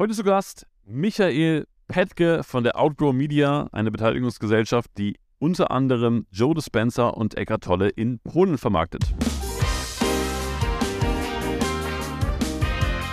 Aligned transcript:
Heute 0.00 0.14
zu 0.14 0.24
Gast 0.24 0.66
Michael 0.86 1.66
Petke 1.86 2.42
von 2.42 2.64
der 2.64 2.80
Outgrow 2.80 3.12
Media, 3.12 3.68
eine 3.70 3.90
Beteiligungsgesellschaft, 3.90 4.90
die 4.96 5.18
unter 5.38 5.70
anderem 5.70 6.24
Joe 6.30 6.54
Dispenza 6.54 7.08
und 7.08 7.36
Eckart 7.36 7.64
Tolle 7.64 7.90
in 7.90 8.18
Polen 8.20 8.56
vermarktet. 8.56 9.02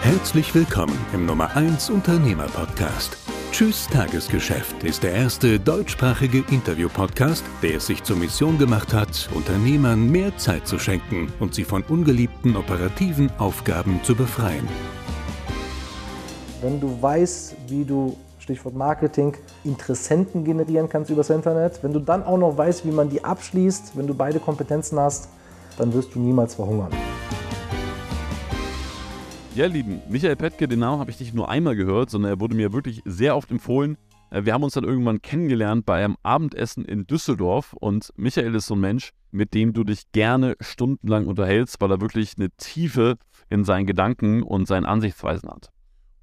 Herzlich 0.01 0.55
willkommen 0.55 0.97
im 1.13 1.25
Nummer 1.25 1.53
1 1.57 1.89
Unternehmer 1.89 2.45
Podcast. 2.45 3.17
Tschüss 3.51 3.87
Tagesgeschäft 3.87 4.85
ist 4.85 5.03
der 5.03 5.11
erste 5.11 5.59
deutschsprachige 5.59 6.45
Interview-Podcast, 6.49 7.43
der 7.61 7.75
es 7.75 7.87
sich 7.87 8.01
zur 8.03 8.15
Mission 8.15 8.57
gemacht 8.57 8.93
hat, 8.93 9.27
Unternehmern 9.33 10.09
mehr 10.09 10.37
Zeit 10.37 10.65
zu 10.65 10.79
schenken 10.79 11.33
und 11.41 11.53
sie 11.53 11.65
von 11.65 11.83
ungeliebten 11.83 12.55
operativen 12.55 13.29
Aufgaben 13.39 14.01
zu 14.03 14.15
befreien. 14.15 14.69
Wenn 16.61 16.79
du 16.79 16.99
weißt, 17.01 17.55
wie 17.67 17.85
du 17.85 18.17
Stichwort 18.39 18.75
Marketing, 18.75 19.35
Interessenten 19.63 20.43
generieren 20.43 20.89
kannst 20.89 21.11
übers 21.11 21.29
Internet. 21.29 21.83
Wenn 21.83 21.93
du 21.93 21.99
dann 21.99 22.23
auch 22.23 22.37
noch 22.37 22.57
weißt, 22.57 22.85
wie 22.85 22.91
man 22.91 23.09
die 23.09 23.23
abschließt, 23.23 23.95
wenn 23.95 24.07
du 24.07 24.15
beide 24.15 24.39
Kompetenzen 24.39 24.97
hast, 24.97 25.29
dann 25.77 25.93
wirst 25.93 26.15
du 26.15 26.19
niemals 26.19 26.55
verhungern. 26.55 26.91
Ja, 29.53 29.67
Lieben, 29.67 30.01
Michael 30.09 30.35
Petke, 30.35 30.67
den 30.67 30.79
Namen 30.79 30.99
habe 30.99 31.11
ich 31.11 31.19
nicht 31.19 31.35
nur 31.35 31.49
einmal 31.49 31.75
gehört, 31.75 32.09
sondern 32.09 32.31
er 32.31 32.39
wurde 32.39 32.55
mir 32.55 32.73
wirklich 32.73 33.01
sehr 33.05 33.35
oft 33.35 33.51
empfohlen. 33.51 33.97
Äh, 34.31 34.45
wir 34.45 34.53
haben 34.53 34.63
uns 34.63 34.73
dann 34.73 34.83
irgendwann 34.83 35.21
kennengelernt 35.21 35.85
bei 35.85 36.03
einem 36.03 36.15
Abendessen 36.23 36.85
in 36.85 37.05
Düsseldorf 37.05 37.73
und 37.73 38.13
Michael 38.15 38.55
ist 38.55 38.67
so 38.67 38.75
ein 38.75 38.79
Mensch, 38.79 39.11
mit 39.29 39.53
dem 39.53 39.73
du 39.73 39.83
dich 39.83 40.11
gerne 40.11 40.55
stundenlang 40.59 41.27
unterhältst, 41.27 41.81
weil 41.81 41.91
er 41.91 42.01
wirklich 42.01 42.33
eine 42.37 42.49
Tiefe 42.51 43.17
in 43.49 43.63
seinen 43.63 43.85
Gedanken 43.85 44.41
und 44.41 44.67
seinen 44.67 44.85
Ansichtsweisen 44.85 45.49
hat. 45.49 45.69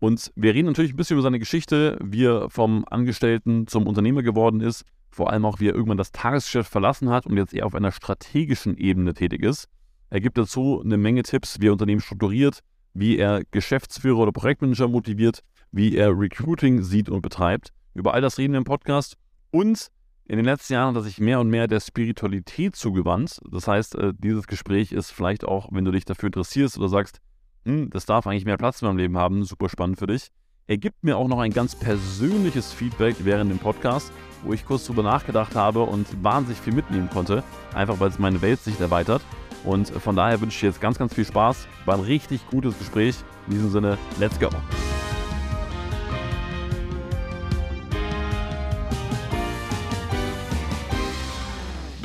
Und 0.04 0.32
wir 0.36 0.52
reden 0.52 0.66
natürlich 0.66 0.92
ein 0.92 0.98
bisschen 0.98 1.14
über 1.14 1.22
seine 1.22 1.38
Geschichte, 1.38 1.96
wie 2.04 2.26
er 2.26 2.50
vom 2.50 2.84
Angestellten 2.90 3.66
zum 3.66 3.86
Unternehmer 3.86 4.22
geworden 4.22 4.60
ist, 4.60 4.84
vor 5.10 5.30
allem 5.30 5.46
auch, 5.46 5.60
wie 5.60 5.68
er 5.68 5.74
irgendwann 5.74 5.96
das 5.96 6.12
Tagesgeschäft 6.12 6.70
verlassen 6.70 7.08
hat 7.08 7.24
und 7.24 7.38
jetzt 7.38 7.54
eher 7.54 7.64
auf 7.64 7.74
einer 7.74 7.90
strategischen 7.90 8.76
Ebene 8.76 9.14
tätig 9.14 9.42
ist. 9.42 9.66
Er 10.10 10.20
gibt 10.20 10.36
dazu 10.36 10.82
eine 10.84 10.98
Menge 10.98 11.22
Tipps, 11.22 11.58
wie 11.62 11.68
er 11.68 11.72
Unternehmen 11.72 12.02
strukturiert, 12.02 12.60
wie 12.92 13.16
er 13.16 13.44
Geschäftsführer 13.50 14.18
oder 14.18 14.32
Projektmanager 14.32 14.88
motiviert, 14.88 15.40
wie 15.72 15.96
er 15.96 16.10
Recruiting 16.10 16.82
sieht 16.82 17.08
und 17.08 17.22
betreibt. 17.22 17.70
Über 17.94 18.12
all 18.12 18.20
das 18.20 18.36
reden 18.36 18.52
wir 18.52 18.58
im 18.58 18.64
Podcast. 18.64 19.16
Und 19.52 19.88
in 20.26 20.36
den 20.36 20.44
letzten 20.44 20.74
Jahren 20.74 20.88
hat 20.88 20.96
er 20.96 21.02
sich 21.04 21.18
mehr 21.18 21.40
und 21.40 21.48
mehr 21.48 21.66
der 21.66 21.80
Spiritualität 21.80 22.76
zugewandt. 22.76 23.40
Das 23.50 23.66
heißt, 23.66 23.94
äh, 23.94 24.12
dieses 24.18 24.48
Gespräch 24.48 24.92
ist 24.92 25.12
vielleicht 25.12 25.46
auch, 25.46 25.70
wenn 25.72 25.86
du 25.86 25.92
dich 25.92 26.04
dafür 26.04 26.26
interessierst 26.26 26.76
oder 26.76 26.90
sagst, 26.90 27.22
hm, 27.64 27.90
das 27.90 28.06
darf 28.06 28.26
eigentlich 28.26 28.44
mehr 28.44 28.56
Platz 28.56 28.82
in 28.82 28.88
meinem 28.88 28.98
Leben 28.98 29.18
haben, 29.18 29.44
super 29.44 29.68
spannend 29.68 29.98
für 29.98 30.06
dich. 30.06 30.28
Er 30.66 30.78
gibt 30.78 31.04
mir 31.04 31.18
auch 31.18 31.28
noch 31.28 31.40
ein 31.40 31.52
ganz 31.52 31.74
persönliches 31.74 32.72
Feedback 32.72 33.16
während 33.20 33.50
dem 33.50 33.58
Podcast, 33.58 34.10
wo 34.44 34.54
ich 34.54 34.64
kurz 34.64 34.86
drüber 34.86 35.02
nachgedacht 35.02 35.54
habe 35.54 35.82
und 35.82 36.06
wahnsinnig 36.24 36.58
viel 36.58 36.72
mitnehmen 36.72 37.10
konnte, 37.10 37.42
einfach 37.74 38.00
weil 38.00 38.08
es 38.08 38.18
meine 38.18 38.40
Weltsicht 38.40 38.80
erweitert. 38.80 39.22
Und 39.64 39.88
von 39.88 40.16
daher 40.16 40.40
wünsche 40.40 40.56
ich 40.56 40.60
dir 40.60 40.68
jetzt 40.68 40.80
ganz, 40.80 40.98
ganz 40.98 41.14
viel 41.14 41.24
Spaß. 41.24 41.66
War 41.86 41.94
ein 41.94 42.00
richtig 42.00 42.46
gutes 42.48 42.78
Gespräch. 42.78 43.16
In 43.46 43.54
diesem 43.54 43.70
Sinne, 43.70 43.98
let's 44.18 44.38
go. 44.38 44.48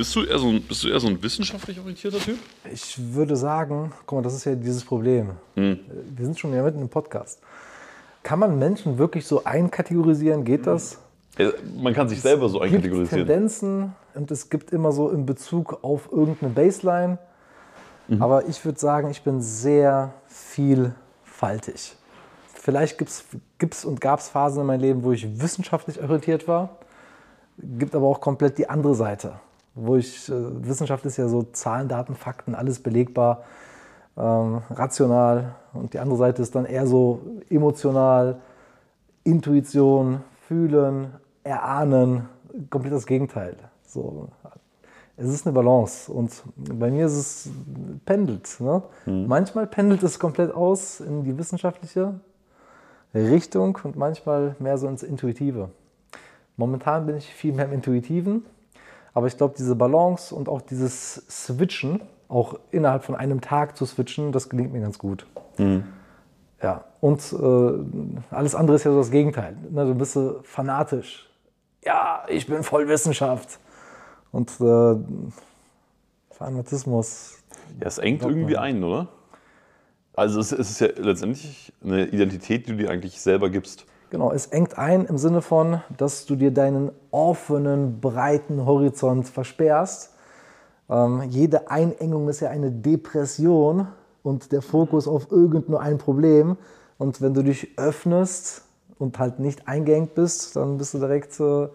Bist 0.00 0.16
du, 0.16 0.24
eher 0.24 0.38
so 0.38 0.48
ein, 0.48 0.62
bist 0.62 0.82
du 0.82 0.88
eher 0.88 0.98
so 0.98 1.08
ein 1.08 1.22
wissenschaftlich 1.22 1.78
orientierter 1.78 2.18
Typ? 2.18 2.38
Ich 2.72 2.96
würde 3.12 3.36
sagen, 3.36 3.92
guck 4.06 4.16
mal, 4.16 4.22
das 4.22 4.32
ist 4.32 4.46
ja 4.46 4.54
dieses 4.54 4.82
Problem. 4.82 5.32
Hm. 5.56 5.78
Wir 6.16 6.24
sind 6.24 6.38
schon 6.38 6.54
ja 6.54 6.62
mitten 6.62 6.80
im 6.80 6.88
Podcast. 6.88 7.38
Kann 8.22 8.38
man 8.38 8.58
Menschen 8.58 8.96
wirklich 8.96 9.26
so 9.26 9.44
einkategorisieren? 9.44 10.42
Geht 10.46 10.66
das? 10.66 10.96
Ja, 11.36 11.50
man 11.76 11.92
kann 11.92 12.08
sich 12.08 12.22
selber 12.22 12.48
so 12.48 12.62
Es 12.62 12.70
gibt 12.70 12.76
einkategorisieren. 12.76 13.26
Tendenzen 13.26 13.94
und 14.14 14.30
es 14.30 14.48
gibt 14.48 14.72
immer 14.72 14.90
so 14.90 15.10
in 15.10 15.26
Bezug 15.26 15.84
auf 15.84 16.08
irgendeine 16.10 16.50
Baseline. 16.50 17.18
Mhm. 18.08 18.22
Aber 18.22 18.48
ich 18.48 18.64
würde 18.64 18.80
sagen, 18.80 19.10
ich 19.10 19.20
bin 19.20 19.42
sehr 19.42 20.14
vielfaltig. 20.28 21.94
Vielleicht 22.54 22.96
gibt 22.96 23.74
es 23.74 23.84
und 23.84 24.00
gab 24.00 24.20
es 24.20 24.30
Phasen 24.30 24.62
in 24.62 24.66
meinem 24.66 24.80
Leben, 24.80 25.04
wo 25.04 25.12
ich 25.12 25.42
wissenschaftlich 25.42 26.00
orientiert 26.02 26.48
war. 26.48 26.78
Gibt 27.58 27.94
aber 27.94 28.06
auch 28.06 28.22
komplett 28.22 28.56
die 28.56 28.66
andere 28.66 28.94
Seite, 28.94 29.34
wo 29.74 29.96
ich, 29.96 30.28
äh, 30.28 30.66
Wissenschaft 30.66 31.04
ist 31.06 31.16
ja 31.16 31.28
so 31.28 31.42
Zahlen, 31.42 31.88
Daten, 31.88 32.14
Fakten, 32.14 32.54
alles 32.54 32.80
belegbar, 32.82 33.44
ähm, 34.16 34.62
rational. 34.70 35.54
Und 35.72 35.94
die 35.94 35.98
andere 35.98 36.18
Seite 36.18 36.42
ist 36.42 36.54
dann 36.54 36.66
eher 36.66 36.86
so 36.86 37.20
emotional, 37.48 38.40
Intuition, 39.24 40.20
fühlen, 40.46 41.12
erahnen, 41.44 42.28
komplett 42.70 42.94
das 42.94 43.06
Gegenteil. 43.06 43.56
So, 43.86 44.28
es 45.16 45.28
ist 45.28 45.46
eine 45.46 45.52
Balance 45.52 46.10
und 46.10 46.42
bei 46.56 46.90
mir 46.90 47.06
ist 47.06 47.12
es 47.12 47.50
pendelt. 48.06 48.58
Ne? 48.60 48.82
Manchmal 49.04 49.66
pendelt 49.66 50.02
es 50.02 50.18
komplett 50.18 50.52
aus 50.52 51.00
in 51.00 51.24
die 51.24 51.36
wissenschaftliche 51.36 52.14
Richtung 53.14 53.78
und 53.82 53.96
manchmal 53.96 54.56
mehr 54.58 54.78
so 54.78 54.88
ins 54.88 55.02
Intuitive. 55.02 55.70
Momentan 56.56 57.06
bin 57.06 57.16
ich 57.16 57.26
viel 57.26 57.52
mehr 57.52 57.66
im 57.66 57.72
Intuitiven, 57.72 58.44
aber 59.14 59.26
ich 59.26 59.36
glaube, 59.36 59.54
diese 59.56 59.74
Balance 59.74 60.34
und 60.34 60.48
auch 60.48 60.60
dieses 60.60 61.14
Switchen, 61.28 62.00
auch 62.28 62.58
innerhalb 62.70 63.04
von 63.04 63.14
einem 63.14 63.40
Tag 63.40 63.76
zu 63.76 63.86
switchen, 63.86 64.32
das 64.32 64.48
gelingt 64.48 64.72
mir 64.72 64.80
ganz 64.80 64.98
gut. 64.98 65.26
Ja, 66.62 66.84
und 67.00 67.20
äh, 67.32 68.34
alles 68.34 68.54
andere 68.54 68.76
ist 68.76 68.84
ja 68.84 68.90
so 68.92 68.98
das 68.98 69.10
Gegenteil. 69.10 69.56
Ne, 69.70 69.86
du 69.86 69.94
bist 69.94 70.12
so 70.12 70.40
fanatisch. 70.42 71.28
Ja, 71.84 72.24
ich 72.28 72.46
bin 72.46 72.62
voll 72.62 72.88
Wissenschaft. 72.88 73.58
Und 74.32 74.50
äh, 74.60 74.96
Fanatismus. 76.30 77.38
Ja, 77.80 77.86
es 77.86 77.98
engt 77.98 78.22
irgendwie 78.22 78.54
man. 78.54 78.62
ein, 78.62 78.84
oder? 78.84 79.08
Also 80.14 80.40
es, 80.40 80.52
es 80.52 80.70
ist 80.70 80.80
ja 80.80 80.88
letztendlich 80.96 81.72
eine 81.82 82.06
Identität, 82.06 82.66
die 82.66 82.72
du 82.72 82.78
dir 82.78 82.90
eigentlich 82.90 83.20
selber 83.20 83.48
gibst. 83.48 83.86
Genau, 84.10 84.32
es 84.32 84.46
engt 84.46 84.76
ein 84.76 85.06
im 85.06 85.18
Sinne 85.18 85.40
von, 85.40 85.82
dass 85.96 86.26
du 86.26 86.34
dir 86.34 86.50
deinen 86.50 86.90
offenen, 87.12 88.00
breiten 88.00 88.66
Horizont 88.66 89.28
versperrst. 89.28 90.12
Ähm, 90.88 91.22
jede 91.28 91.70
Einengung 91.70 92.28
ist 92.28 92.40
ja 92.40 92.50
eine 92.50 92.72
Depression 92.72 93.86
und 94.24 94.50
der 94.50 94.62
Fokus 94.62 95.06
auf 95.06 95.30
irgend 95.30 95.68
nur 95.68 95.80
ein 95.80 95.98
Problem. 95.98 96.56
Und 96.98 97.22
wenn 97.22 97.34
du 97.34 97.44
dich 97.44 97.78
öffnest 97.78 98.62
und 98.98 99.20
halt 99.20 99.38
nicht 99.38 99.68
eingeengt 99.68 100.14
bist, 100.16 100.56
dann 100.56 100.76
bist 100.76 100.92
du 100.92 100.98
direkt 100.98 101.38
äh, 101.38 101.68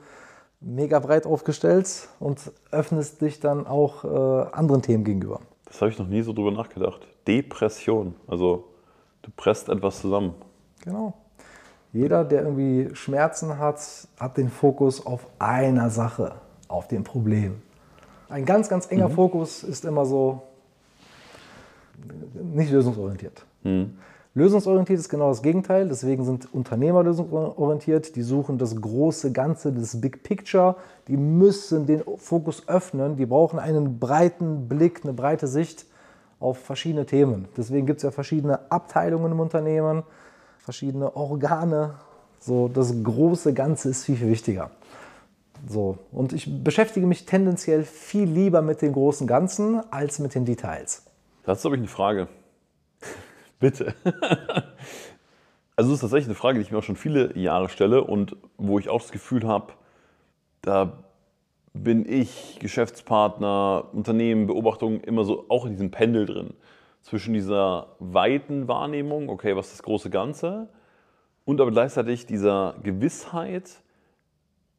mega 0.60 1.00
breit 1.00 1.26
aufgestellt 1.26 2.10
und 2.20 2.52
öffnest 2.70 3.22
dich 3.22 3.40
dann 3.40 3.66
auch 3.66 4.04
äh, 4.04 4.50
anderen 4.52 4.82
Themen 4.82 5.06
gegenüber. 5.06 5.40
Das 5.64 5.80
habe 5.82 5.90
ich 5.90 5.98
noch 5.98 6.08
nie 6.08 6.22
so 6.22 6.34
drüber 6.34 6.52
nachgedacht. 6.52 7.08
Depression. 7.26 8.14
Also 8.28 8.66
du 9.22 9.32
presst 9.36 9.70
etwas 9.70 10.02
zusammen. 10.02 10.36
Genau. 10.84 11.14
Jeder, 11.96 12.26
der 12.26 12.42
irgendwie 12.42 12.94
Schmerzen 12.94 13.58
hat, 13.58 13.80
hat 14.20 14.36
den 14.36 14.50
Fokus 14.50 15.06
auf 15.06 15.28
einer 15.40 15.90
Sache, 15.90 16.34
auf 16.68 16.90
dem 16.90 17.06
Problem. 17.06 17.62
Ein 18.28 18.44
ganz, 18.44 18.68
ganz 18.68 18.92
enger 18.92 19.10
Fokus 19.10 19.64
ist 19.64 19.86
immer 19.86 20.06
so 20.06 20.42
nicht 22.54 22.70
lösungsorientiert. 22.70 23.46
Lösungsorientiert 24.34 25.00
ist 25.00 25.08
genau 25.08 25.30
das 25.30 25.42
Gegenteil, 25.42 25.88
deswegen 25.88 26.26
sind 26.26 26.54
Unternehmer 26.54 27.02
lösungsorientiert, 27.02 28.18
die 28.18 28.24
suchen 28.24 28.58
das 28.58 28.76
große 28.76 29.32
Ganze, 29.32 29.72
das 29.72 30.02
Big 30.02 30.22
Picture, 30.22 30.76
die 31.08 31.16
müssen 31.16 31.86
den 31.86 32.04
Fokus 32.18 32.68
öffnen, 32.68 33.16
die 33.16 33.26
brauchen 33.26 33.58
einen 33.58 34.00
breiten 34.00 34.68
Blick, 34.68 35.06
eine 35.06 35.14
breite 35.14 35.48
Sicht 35.48 35.86
auf 36.42 36.58
verschiedene 36.58 37.06
Themen. 37.06 37.48
Deswegen 37.56 37.86
gibt 37.86 38.00
es 38.00 38.04
ja 38.04 38.12
verschiedene 38.12 38.70
Abteilungen 38.70 39.32
im 39.32 39.40
Unternehmen, 39.40 40.04
verschiedene 40.66 41.16
Organe. 41.16 41.94
So, 42.40 42.68
das 42.68 42.94
große 43.04 43.54
Ganze 43.54 43.90
ist 43.90 44.04
viel, 44.04 44.18
viel 44.18 44.30
wichtiger. 44.30 44.72
So, 45.68 46.00
und 46.12 46.34
ich 46.34 46.64
beschäftige 46.64 47.08
mich 47.08 47.26
tendenziell 47.26 47.84
viel 47.84 48.28
lieber 48.28 48.62
mit 48.62 48.82
dem 48.82 48.94
großen 48.94 49.28
Ganzen 49.28 49.82
als 49.92 50.20
mit 50.20 50.36
den 50.36 50.44
Details. 50.44 51.06
Dazu 51.44 51.66
habe 51.66 51.76
ich 51.76 51.82
eine 51.82 51.88
Frage. 51.88 52.28
Bitte. 53.60 53.94
also 55.76 55.90
das 55.90 55.90
ist 55.90 56.02
tatsächlich 56.02 56.28
eine 56.28 56.36
Frage, 56.36 56.60
die 56.60 56.66
ich 56.66 56.72
mir 56.72 56.80
auch 56.80 56.84
schon 56.84 56.96
viele 56.96 57.38
Jahre 57.38 57.70
stelle 57.70 58.04
und 58.04 58.36
wo 58.58 58.80
ich 58.80 58.90
auch 58.90 59.02
das 59.02 59.12
Gefühl 59.12 59.48
habe, 59.48 59.74
da 60.62 61.04
bin 61.74 62.08
ich, 62.08 62.58
Geschäftspartner, 62.60 63.86
Unternehmen, 63.94 64.48
Beobachtung 64.48 65.02
immer 65.02 65.26
so 65.26 65.46
auch 65.50 65.66
in 65.66 65.72
diesem 65.72 65.92
Pendel 65.92 66.26
drin. 66.26 66.54
Zwischen 67.06 67.36
dieser 67.36 67.96
weiten 68.00 68.68
Wahrnehmung, 68.68 69.30
okay, 69.30 69.56
was 69.56 69.68
ist 69.68 69.76
das 69.76 69.84
große 69.84 70.10
Ganze, 70.10 70.70
und 71.46 71.62
aber 71.62 71.70
gleichzeitig 71.70 72.26
dieser 72.26 72.74
Gewissheit, 72.82 73.84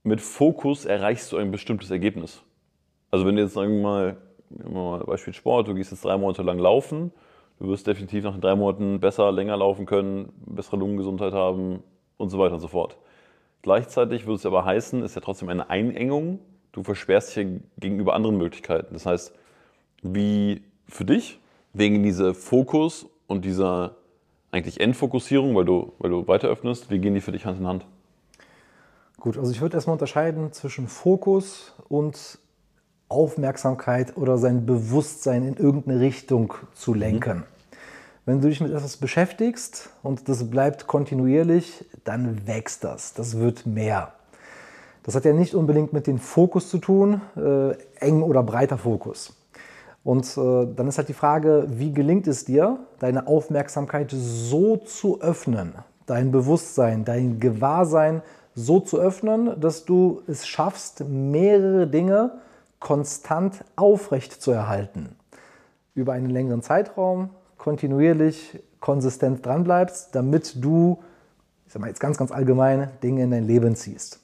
mit 0.02 0.20
Fokus 0.20 0.87
erreichst 0.87 1.31
du 1.31 1.37
ein 1.37 1.52
bestimmtes 1.52 1.88
Ergebnis. 1.93 2.43
Also 3.12 3.26
wenn 3.26 3.37
du 3.37 3.43
jetzt 3.43 3.55
sagen 3.55 3.76
wir 3.76 3.81
mal, 3.81 4.17
wir 4.49 4.69
mal 4.69 5.05
Beispiel 5.05 5.34
Sport, 5.34 5.69
du 5.69 5.75
gehst 5.75 5.93
jetzt 5.93 6.05
drei 6.05 6.17
Monate 6.17 6.43
lang 6.43 6.58
laufen, 6.58 7.12
du 7.61 7.69
wirst 7.69 7.87
definitiv 7.87 8.25
nach 8.25 8.40
drei 8.40 8.56
Monaten 8.56 8.99
besser, 8.99 9.31
länger 9.31 9.56
laufen 9.56 9.87
können, 9.87 10.32
bessere 10.46 10.79
Lungengesundheit 10.79 11.32
haben, 11.32 11.84
und 12.17 12.31
so 12.31 12.40
weiter 12.40 12.55
und 12.55 12.61
so 12.61 12.67
fort. 12.67 12.96
Gleichzeitig 13.62 14.26
würde 14.26 14.34
es 14.34 14.46
aber 14.46 14.64
heißen, 14.64 15.00
ist 15.05 15.14
ja 15.14 15.20
trotzdem 15.20 15.49
eine 15.49 15.70
Einengung. 15.70 16.40
Du 16.72 16.82
versperrst 16.82 17.37
dich 17.37 17.46
gegenüber 17.79 18.14
anderen 18.14 18.37
Möglichkeiten. 18.37 18.94
Das 18.94 19.06
heißt, 19.06 19.32
wie 20.02 20.64
für 20.88 21.05
dich, 21.05 21.38
wegen 21.78 22.02
dieser 22.02 22.34
Fokus 22.34 23.06
und 23.26 23.44
dieser 23.44 23.96
eigentlich 24.50 24.81
Endfokussierung, 24.81 25.55
weil 25.55 25.64
du, 25.64 25.93
weil 25.99 26.11
du 26.11 26.26
weiter 26.26 26.49
öffnest, 26.49 26.90
wie 26.90 26.99
gehen 26.99 27.14
die 27.14 27.20
für 27.20 27.32
dich 27.32 27.44
Hand 27.44 27.61
in 27.61 27.67
Hand? 27.67 27.87
Gut, 29.19 29.38
also 29.38 29.50
ich 29.50 29.61
würde 29.61 29.76
erstmal 29.76 29.94
unterscheiden 29.94 30.52
zwischen 30.52 30.88
Fokus 30.88 31.75
und 31.88 32.38
Aufmerksamkeit 33.08 34.17
oder 34.17 34.38
sein 34.38 34.67
Bewusstsein 34.67 35.46
in 35.46 35.56
irgendeine 35.56 36.00
Richtung 36.00 36.55
zu 36.75 36.94
lenken. 36.94 37.38
Mhm. 37.38 37.44
Wenn 38.25 38.40
du 38.40 38.49
dich 38.49 38.61
mit 38.61 38.72
etwas 38.72 38.96
beschäftigst 38.96 39.90
und 40.02 40.29
das 40.29 40.50
bleibt 40.50 40.87
kontinuierlich, 40.88 41.84
dann 42.05 42.46
wächst 42.46 42.82
das. 42.82 43.14
Das 43.14 43.38
wird 43.38 43.67
mehr. 43.67 44.14
Das 45.05 45.14
hat 45.14 45.25
ja 45.25 45.32
nicht 45.32 45.55
unbedingt 45.55 45.93
mit 45.93 46.08
dem 46.08 46.19
Fokus 46.19 46.69
zu 46.69 46.79
tun, 46.79 47.20
äh, 47.37 47.76
eng 48.00 48.22
oder 48.22 48.43
breiter 48.43 48.79
Fokus. 48.79 49.35
Und 50.06 50.37
äh, 50.37 50.73
dann 50.76 50.87
ist 50.87 50.99
halt 50.99 51.08
die 51.08 51.14
Frage, 51.14 51.67
wie 51.67 51.93
gelingt 51.93 52.29
es 52.29 52.44
dir, 52.44 52.79
deine 53.00 53.26
Aufmerksamkeit 53.26 54.12
so 54.12 54.76
zu 54.76 55.20
öffnen, 55.20 55.75
dein 56.06 56.31
Bewusstsein, 56.31 57.05
dein 57.05 57.41
Gewahrsein 57.41 58.23
so 58.55 58.79
zu 58.79 59.00
öffnen, 59.00 59.61
dass 59.61 59.85
du 59.85 60.23
es 60.29 60.47
schaffst, 60.47 61.03
mehrere 61.08 61.88
Dinge 61.88 62.38
konstant 62.79 63.64
aufrecht 63.75 64.41
zu 64.41 64.53
erhalten. 64.53 65.17
Über 65.97 66.12
einen 66.12 66.31
längeren 66.31 66.62
Zeitraum, 66.62 67.31
kontinuierlich, 67.58 68.62
konsistent 68.79 69.44
dranbleibst, 69.44 70.14
damit 70.14 70.64
du, 70.64 71.03
ich 71.67 71.73
sag 71.73 71.82
mal 71.82 71.88
jetzt 71.88 71.99
ganz, 71.99 72.17
ganz 72.17 72.31
allgemein, 72.31 72.91
Dinge 73.03 73.25
in 73.25 73.32
dein 73.32 73.44
Leben 73.49 73.75
ziehst. 73.75 74.20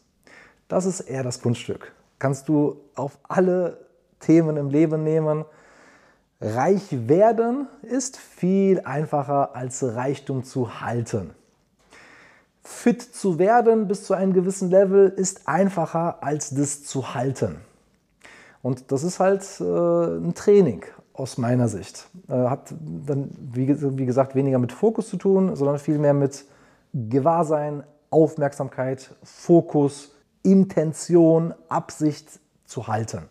Das 0.69 0.87
ist 0.87 1.01
eher 1.01 1.25
das 1.25 1.43
Kunststück. 1.43 1.91
Kannst 2.21 2.49
du 2.49 2.77
auf 2.95 3.19
alle 3.25 3.79
Themen 4.21 4.57
im 4.57 4.71
Leben 4.71 5.03
nehmen. 5.03 5.45
Reich 6.45 7.09
werden 7.09 7.69
ist 7.83 8.17
viel 8.17 8.81
einfacher 8.81 9.55
als 9.55 9.81
Reichtum 9.85 10.43
zu 10.43 10.81
halten. 10.81 11.31
Fit 12.65 13.01
zu 13.01 13.39
werden 13.39 13.87
bis 13.87 14.05
zu 14.05 14.15
einem 14.15 14.33
gewissen 14.33 14.69
Level 14.69 15.09
ist 15.09 15.47
einfacher 15.47 16.21
als 16.25 16.51
das 16.51 16.83
zu 16.83 17.15
halten. 17.15 17.59
Und 18.61 18.91
das 18.91 19.05
ist 19.05 19.21
halt 19.21 19.43
äh, 19.61 19.65
ein 19.65 20.35
Training 20.35 20.85
aus 21.13 21.39
meiner 21.39 21.69
Sicht. 21.69 22.09
Äh, 22.29 22.33
hat 22.33 22.75
dann, 23.07 23.31
wie, 23.39 23.69
wie 23.97 24.07
gesagt, 24.07 24.35
weniger 24.35 24.59
mit 24.59 24.73
Fokus 24.73 25.11
zu 25.11 25.19
tun, 25.19 25.55
sondern 25.55 25.79
vielmehr 25.79 26.15
mit 26.15 26.45
Gewahrsein, 26.93 27.85
Aufmerksamkeit, 28.11 29.15
Fokus, 29.23 30.13
Intention, 30.43 31.55
Absicht 31.69 32.41
zu 32.65 32.89
halten. 32.89 33.29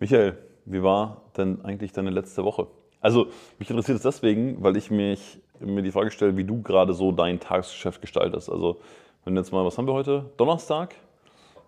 Michael, 0.00 0.38
wie 0.64 0.82
war 0.82 1.22
denn 1.36 1.64
eigentlich 1.64 1.92
deine 1.92 2.10
letzte 2.10 2.44
Woche? 2.44 2.66
Also 3.00 3.26
mich 3.58 3.68
interessiert 3.68 3.96
es 3.96 4.02
deswegen, 4.02 4.62
weil 4.62 4.76
ich 4.76 4.90
mich, 4.90 5.40
mir 5.60 5.82
die 5.82 5.92
Frage 5.92 6.10
stelle, 6.10 6.36
wie 6.36 6.44
du 6.44 6.62
gerade 6.62 6.94
so 6.94 7.12
dein 7.12 7.38
Tagesgeschäft 7.38 8.00
gestaltest. 8.00 8.50
Also 8.50 8.80
wenn 9.24 9.36
jetzt 9.36 9.52
mal, 9.52 9.64
was 9.64 9.76
haben 9.76 9.86
wir 9.86 9.94
heute? 9.94 10.30
Donnerstag? 10.36 10.94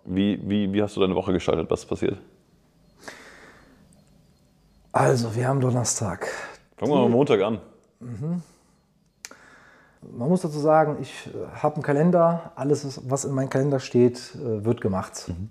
Wie, 0.04 0.40
wie, 0.48 0.72
wie 0.72 0.82
hast 0.82 0.96
du 0.96 1.00
deine 1.00 1.14
Woche 1.14 1.32
gestaltet? 1.32 1.70
Was 1.70 1.80
ist 1.80 1.86
passiert? 1.86 2.18
Also, 4.92 5.34
wir 5.34 5.46
haben 5.46 5.60
Donnerstag. 5.60 6.28
Fangen 6.76 6.92
wir 6.92 7.00
mal 7.00 7.08
Montag 7.10 7.42
an. 7.42 7.60
Mhm. 8.00 8.42
Man 10.12 10.28
muss 10.28 10.42
dazu 10.42 10.58
sagen, 10.58 10.98
ich 11.02 11.26
äh, 11.26 11.56
habe 11.60 11.74
einen 11.74 11.82
Kalender. 11.82 12.52
Alles, 12.54 13.02
was 13.06 13.24
in 13.24 13.34
meinem 13.34 13.50
Kalender 13.50 13.80
steht, 13.80 14.34
äh, 14.36 14.64
wird 14.64 14.80
gemacht. 14.80 15.28
Mhm. 15.28 15.50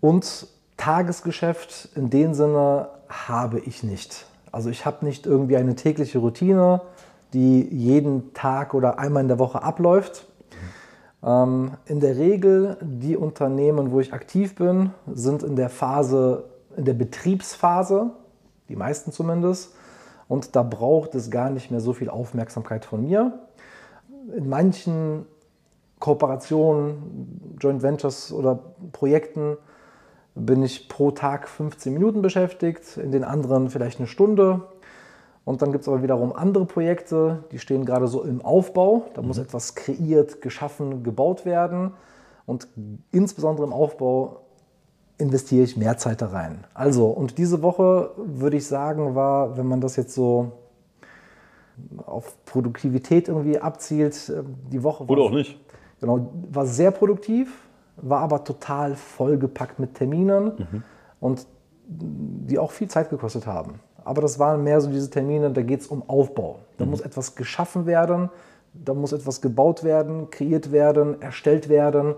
Und 0.00 0.48
Tagesgeschäft 0.82 1.90
in 1.94 2.10
dem 2.10 2.34
Sinne 2.34 2.88
habe 3.08 3.60
ich 3.60 3.84
nicht. 3.84 4.26
Also 4.50 4.68
ich 4.68 4.84
habe 4.84 5.04
nicht 5.04 5.26
irgendwie 5.26 5.56
eine 5.56 5.76
tägliche 5.76 6.18
Routine, 6.18 6.80
die 7.32 7.62
jeden 7.72 8.34
Tag 8.34 8.74
oder 8.74 8.98
einmal 8.98 9.22
in 9.22 9.28
der 9.28 9.38
Woche 9.38 9.62
abläuft. 9.62 10.26
Mhm. 11.22 11.70
in 11.86 12.00
der 12.00 12.16
Regel 12.16 12.78
die 12.80 13.16
Unternehmen, 13.16 13.92
wo 13.92 14.00
ich 14.00 14.12
aktiv 14.12 14.56
bin, 14.56 14.90
sind 15.06 15.44
in 15.44 15.54
der 15.54 15.68
Phase, 15.68 16.46
in 16.76 16.84
der 16.84 16.94
Betriebsphase 16.94 18.10
die 18.68 18.74
meisten 18.74 19.12
zumindest. 19.12 19.76
Und 20.26 20.56
da 20.56 20.64
braucht 20.64 21.14
es 21.14 21.30
gar 21.30 21.50
nicht 21.50 21.70
mehr 21.70 21.80
so 21.80 21.92
viel 21.92 22.10
Aufmerksamkeit 22.10 22.84
von 22.84 23.02
mir. 23.02 23.38
In 24.36 24.48
manchen 24.48 25.26
Kooperationen, 26.00 27.56
Joint 27.60 27.84
Ventures 27.84 28.32
oder 28.32 28.58
Projekten 28.90 29.56
bin 30.34 30.62
ich 30.62 30.88
pro 30.88 31.10
Tag 31.10 31.48
15 31.48 31.92
Minuten 31.92 32.22
beschäftigt, 32.22 32.96
in 32.96 33.12
den 33.12 33.24
anderen 33.24 33.70
vielleicht 33.70 33.98
eine 33.98 34.06
Stunde. 34.06 34.62
Und 35.44 35.60
dann 35.60 35.72
gibt 35.72 35.82
es 35.82 35.88
aber 35.88 36.02
wiederum 36.02 36.32
andere 36.32 36.64
Projekte, 36.64 37.44
die 37.50 37.58
stehen 37.58 37.84
gerade 37.84 38.06
so 38.06 38.22
im 38.22 38.42
Aufbau. 38.42 39.06
Da 39.14 39.22
mhm. 39.22 39.28
muss 39.28 39.38
etwas 39.38 39.74
kreiert, 39.74 40.40
geschaffen, 40.40 41.02
gebaut 41.02 41.44
werden. 41.44 41.92
Und 42.46 42.68
insbesondere 43.10 43.66
im 43.66 43.72
Aufbau 43.72 44.42
investiere 45.18 45.64
ich 45.64 45.76
mehr 45.76 45.96
Zeit 45.98 46.22
da 46.22 46.28
rein. 46.28 46.64
Also, 46.74 47.06
und 47.06 47.38
diese 47.38 47.62
Woche 47.62 48.10
würde 48.16 48.56
ich 48.56 48.66
sagen, 48.66 49.14
war, 49.14 49.56
wenn 49.56 49.66
man 49.66 49.80
das 49.80 49.96
jetzt 49.96 50.14
so 50.14 50.52
auf 52.04 52.36
Produktivität 52.44 53.28
irgendwie 53.28 53.58
abzielt, 53.58 54.28
äh, 54.28 54.42
die 54.70 54.82
Woche. 54.82 55.04
Oder 55.04 55.22
auch 55.22 55.30
nicht. 55.30 55.58
Genau, 56.00 56.30
war 56.50 56.66
sehr 56.66 56.90
produktiv, 56.90 57.61
war 57.96 58.20
aber 58.20 58.44
total 58.44 58.96
vollgepackt 58.96 59.78
mit 59.78 59.94
Terminen 59.94 60.44
mhm. 60.44 60.82
und 61.20 61.46
die 61.86 62.58
auch 62.58 62.70
viel 62.70 62.88
Zeit 62.88 63.10
gekostet 63.10 63.46
haben. 63.46 63.80
Aber 64.04 64.22
das 64.22 64.38
waren 64.38 64.64
mehr 64.64 64.80
so 64.80 64.90
diese 64.90 65.10
Termine, 65.10 65.50
da 65.50 65.62
geht 65.62 65.80
es 65.80 65.86
um 65.86 66.02
Aufbau. 66.08 66.58
Da 66.78 66.84
mhm. 66.84 66.90
muss 66.90 67.00
etwas 67.00 67.34
geschaffen 67.34 67.86
werden, 67.86 68.30
da 68.72 68.94
muss 68.94 69.12
etwas 69.12 69.40
gebaut 69.40 69.84
werden, 69.84 70.30
kreiert 70.30 70.72
werden, 70.72 71.20
erstellt 71.20 71.68
werden. 71.68 72.14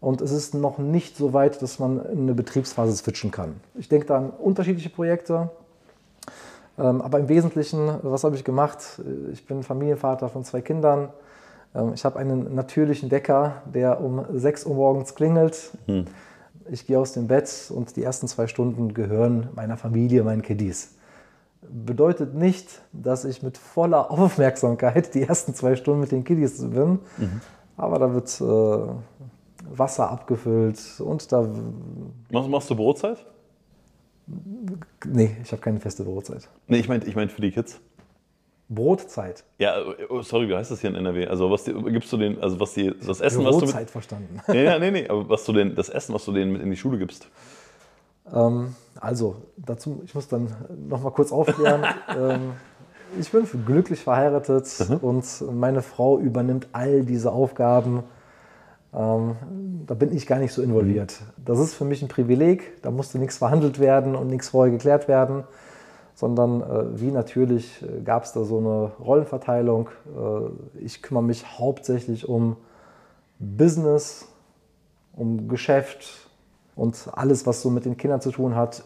Und 0.00 0.20
es 0.20 0.32
ist 0.32 0.54
noch 0.54 0.78
nicht 0.78 1.16
so 1.16 1.32
weit, 1.32 1.62
dass 1.62 1.78
man 1.78 2.04
in 2.06 2.22
eine 2.22 2.34
Betriebsphase 2.34 2.94
switchen 2.96 3.30
kann. 3.30 3.60
Ich 3.74 3.88
denke 3.88 4.06
da 4.06 4.16
an 4.18 4.30
unterschiedliche 4.30 4.90
Projekte. 4.90 5.50
Ähm, 6.78 7.02
aber 7.02 7.18
im 7.18 7.28
Wesentlichen, 7.28 7.90
was 8.02 8.24
habe 8.24 8.34
ich 8.34 8.44
gemacht? 8.44 9.00
Ich 9.32 9.46
bin 9.46 9.62
Familienvater 9.62 10.28
von 10.28 10.44
zwei 10.44 10.60
Kindern. 10.60 11.10
Ähm, 11.74 11.92
ich 11.94 12.04
habe 12.04 12.18
einen 12.18 12.54
natürlichen 12.54 13.10
Wecker, 13.10 13.62
der 13.72 14.00
um 14.00 14.24
6 14.32 14.66
Uhr 14.66 14.74
morgens 14.74 15.14
klingelt. 15.14 15.70
Hm. 15.86 16.06
Ich 16.70 16.86
gehe 16.86 16.98
aus 16.98 17.12
dem 17.12 17.26
Bett 17.26 17.72
und 17.74 17.96
die 17.96 18.02
ersten 18.02 18.28
zwei 18.28 18.46
Stunden 18.46 18.94
gehören 18.94 19.48
meiner 19.54 19.76
Familie, 19.76 20.22
meinen 20.22 20.42
Kiddies. 20.42 20.94
Bedeutet 21.62 22.34
nicht, 22.34 22.82
dass 22.92 23.24
ich 23.24 23.42
mit 23.42 23.58
voller 23.58 24.10
Aufmerksamkeit 24.10 25.14
die 25.14 25.22
ersten 25.22 25.54
zwei 25.54 25.76
Stunden 25.76 26.00
mit 26.00 26.12
den 26.12 26.24
Kiddies 26.24 26.60
bin. 26.60 27.00
Mhm. 27.18 27.40
Aber 27.76 27.98
da 27.98 28.12
wird 28.12 28.40
äh, 28.40 29.76
Wasser 29.76 30.10
abgefüllt 30.10 30.78
und 31.00 31.32
da. 31.32 31.48
Machst, 32.30 32.48
machst 32.48 32.70
du 32.70 32.76
Brotzeit? 32.76 33.24
Nee, 35.04 35.36
ich 35.42 35.50
habe 35.52 35.60
keine 35.60 35.80
feste 35.80 36.04
Brotzeit. 36.04 36.48
Nee, 36.68 36.78
ich 36.78 36.88
meine 36.88 37.04
ich 37.04 37.16
mein 37.16 37.28
für 37.28 37.40
die 37.40 37.50
Kids. 37.50 37.80
Brotzeit. 38.74 39.44
Ja, 39.58 39.76
oh, 40.08 40.22
sorry, 40.22 40.48
wie 40.48 40.54
heißt 40.54 40.70
das 40.70 40.80
hier 40.80 40.90
in 40.90 40.96
NRW? 40.96 41.26
Also 41.26 41.50
was 41.50 41.64
die, 41.64 41.72
gibst 41.72 42.12
du 42.12 42.16
den, 42.16 42.42
also 42.42 42.58
was 42.60 42.74
die, 42.74 42.92
das 43.04 43.20
Essen, 43.20 43.44
was 43.44 43.58
du 43.58 43.66
mit, 43.66 43.90
verstanden. 43.90 44.40
Nee, 44.48 44.64
nee, 44.64 44.78
nee, 44.78 44.90
nee, 44.90 45.08
aber 45.08 45.28
was 45.28 45.44
du 45.44 45.52
den, 45.52 45.74
das 45.74 45.88
Essen, 45.88 46.14
was 46.14 46.24
du 46.24 46.32
denen 46.32 46.52
mit 46.52 46.62
in 46.62 46.70
die 46.70 46.76
Schule 46.76 46.98
gibst. 46.98 47.28
Ähm, 48.32 48.74
also 49.00 49.36
dazu, 49.56 50.02
ich 50.04 50.14
muss 50.14 50.28
dann 50.28 50.54
noch 50.88 51.02
mal 51.02 51.10
kurz 51.10 51.32
aufklären. 51.32 51.84
ähm, 52.16 52.52
ich 53.20 53.30
bin 53.30 53.46
glücklich 53.66 54.00
verheiratet 54.00 54.66
mhm. 54.88 54.96
und 54.96 55.44
meine 55.52 55.82
Frau 55.82 56.18
übernimmt 56.18 56.68
all 56.72 57.02
diese 57.02 57.30
Aufgaben 57.30 58.04
ähm, 58.94 59.36
da 59.86 59.94
bin 59.94 60.14
ich 60.14 60.26
gar 60.26 60.38
nicht 60.38 60.52
so 60.52 60.62
involviert. 60.62 61.20
Das 61.42 61.58
ist 61.58 61.74
für 61.74 61.84
mich 61.84 62.02
ein 62.02 62.08
Privileg, 62.08 62.82
da 62.82 62.90
musste 62.90 63.18
nichts 63.18 63.38
verhandelt 63.38 63.78
werden 63.78 64.14
und 64.14 64.28
nichts 64.28 64.50
vorher 64.50 64.72
geklärt 64.72 65.08
werden, 65.08 65.44
sondern 66.14 66.62
äh, 66.62 67.00
wie 67.00 67.10
natürlich 67.10 67.82
äh, 67.82 68.02
gab 68.02 68.24
es 68.24 68.32
da 68.32 68.44
so 68.44 68.58
eine 68.58 68.92
Rollenverteilung. 69.04 69.88
Äh, 70.06 70.78
ich 70.84 71.02
kümmere 71.02 71.22
mich 71.22 71.58
hauptsächlich 71.58 72.28
um 72.28 72.56
Business, 73.38 74.28
um 75.14 75.48
Geschäft 75.48 76.28
und 76.76 77.08
alles, 77.12 77.46
was 77.46 77.62
so 77.62 77.70
mit 77.70 77.84
den 77.84 77.96
Kindern 77.96 78.20
zu 78.20 78.30
tun 78.30 78.54
hat, 78.54 78.84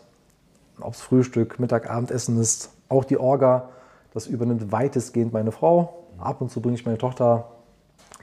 ob 0.80 0.94
es 0.94 1.00
Frühstück, 1.00 1.58
Mittag, 1.58 1.90
Abendessen 1.90 2.38
ist, 2.40 2.70
auch 2.88 3.04
die 3.04 3.18
Orga, 3.18 3.68
das 4.12 4.26
übernimmt 4.26 4.72
weitestgehend 4.72 5.32
meine 5.32 5.52
Frau. 5.52 6.04
Ab 6.18 6.40
und 6.40 6.50
zu 6.50 6.60
bringe 6.60 6.76
ich 6.76 6.86
meine 6.86 6.98
Tochter 6.98 7.48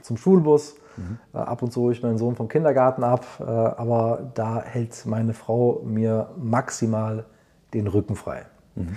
zum 0.02 0.16
Schulbus 0.16 0.76
Mhm. 0.96 1.18
ab 1.32 1.62
und 1.62 1.72
zu 1.72 1.82
hole 1.82 1.92
ich 1.92 2.02
meinen 2.02 2.18
Sohn 2.18 2.36
vom 2.36 2.48
Kindergarten 2.48 3.02
ab, 3.02 3.26
äh, 3.40 3.44
aber 3.44 4.30
da 4.34 4.62
hält 4.62 5.06
meine 5.06 5.34
Frau 5.34 5.80
mir 5.84 6.30
maximal 6.36 7.24
den 7.72 7.86
Rücken 7.86 8.16
frei. 8.16 8.46
Mhm. 8.74 8.96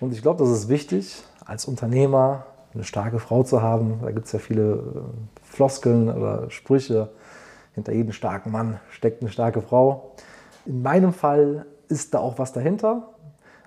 Und 0.00 0.12
ich 0.12 0.22
glaube, 0.22 0.44
das 0.44 0.52
ist 0.52 0.68
wichtig 0.68 1.22
als 1.44 1.66
Unternehmer, 1.66 2.46
eine 2.74 2.84
starke 2.84 3.18
Frau 3.18 3.42
zu 3.42 3.62
haben. 3.62 4.00
Da 4.02 4.10
gibt 4.10 4.26
es 4.26 4.32
ja 4.32 4.38
viele 4.38 4.72
äh, 4.72 4.78
Floskeln 5.42 6.08
oder 6.08 6.50
Sprüche. 6.50 7.10
Hinter 7.74 7.92
jedem 7.92 8.12
starken 8.12 8.52
Mann 8.52 8.80
steckt 8.90 9.22
eine 9.22 9.30
starke 9.30 9.62
Frau. 9.62 10.12
In 10.66 10.82
meinem 10.82 11.12
Fall 11.12 11.66
ist 11.88 12.14
da 12.14 12.18
auch 12.18 12.38
was 12.38 12.52
dahinter. 12.52 13.10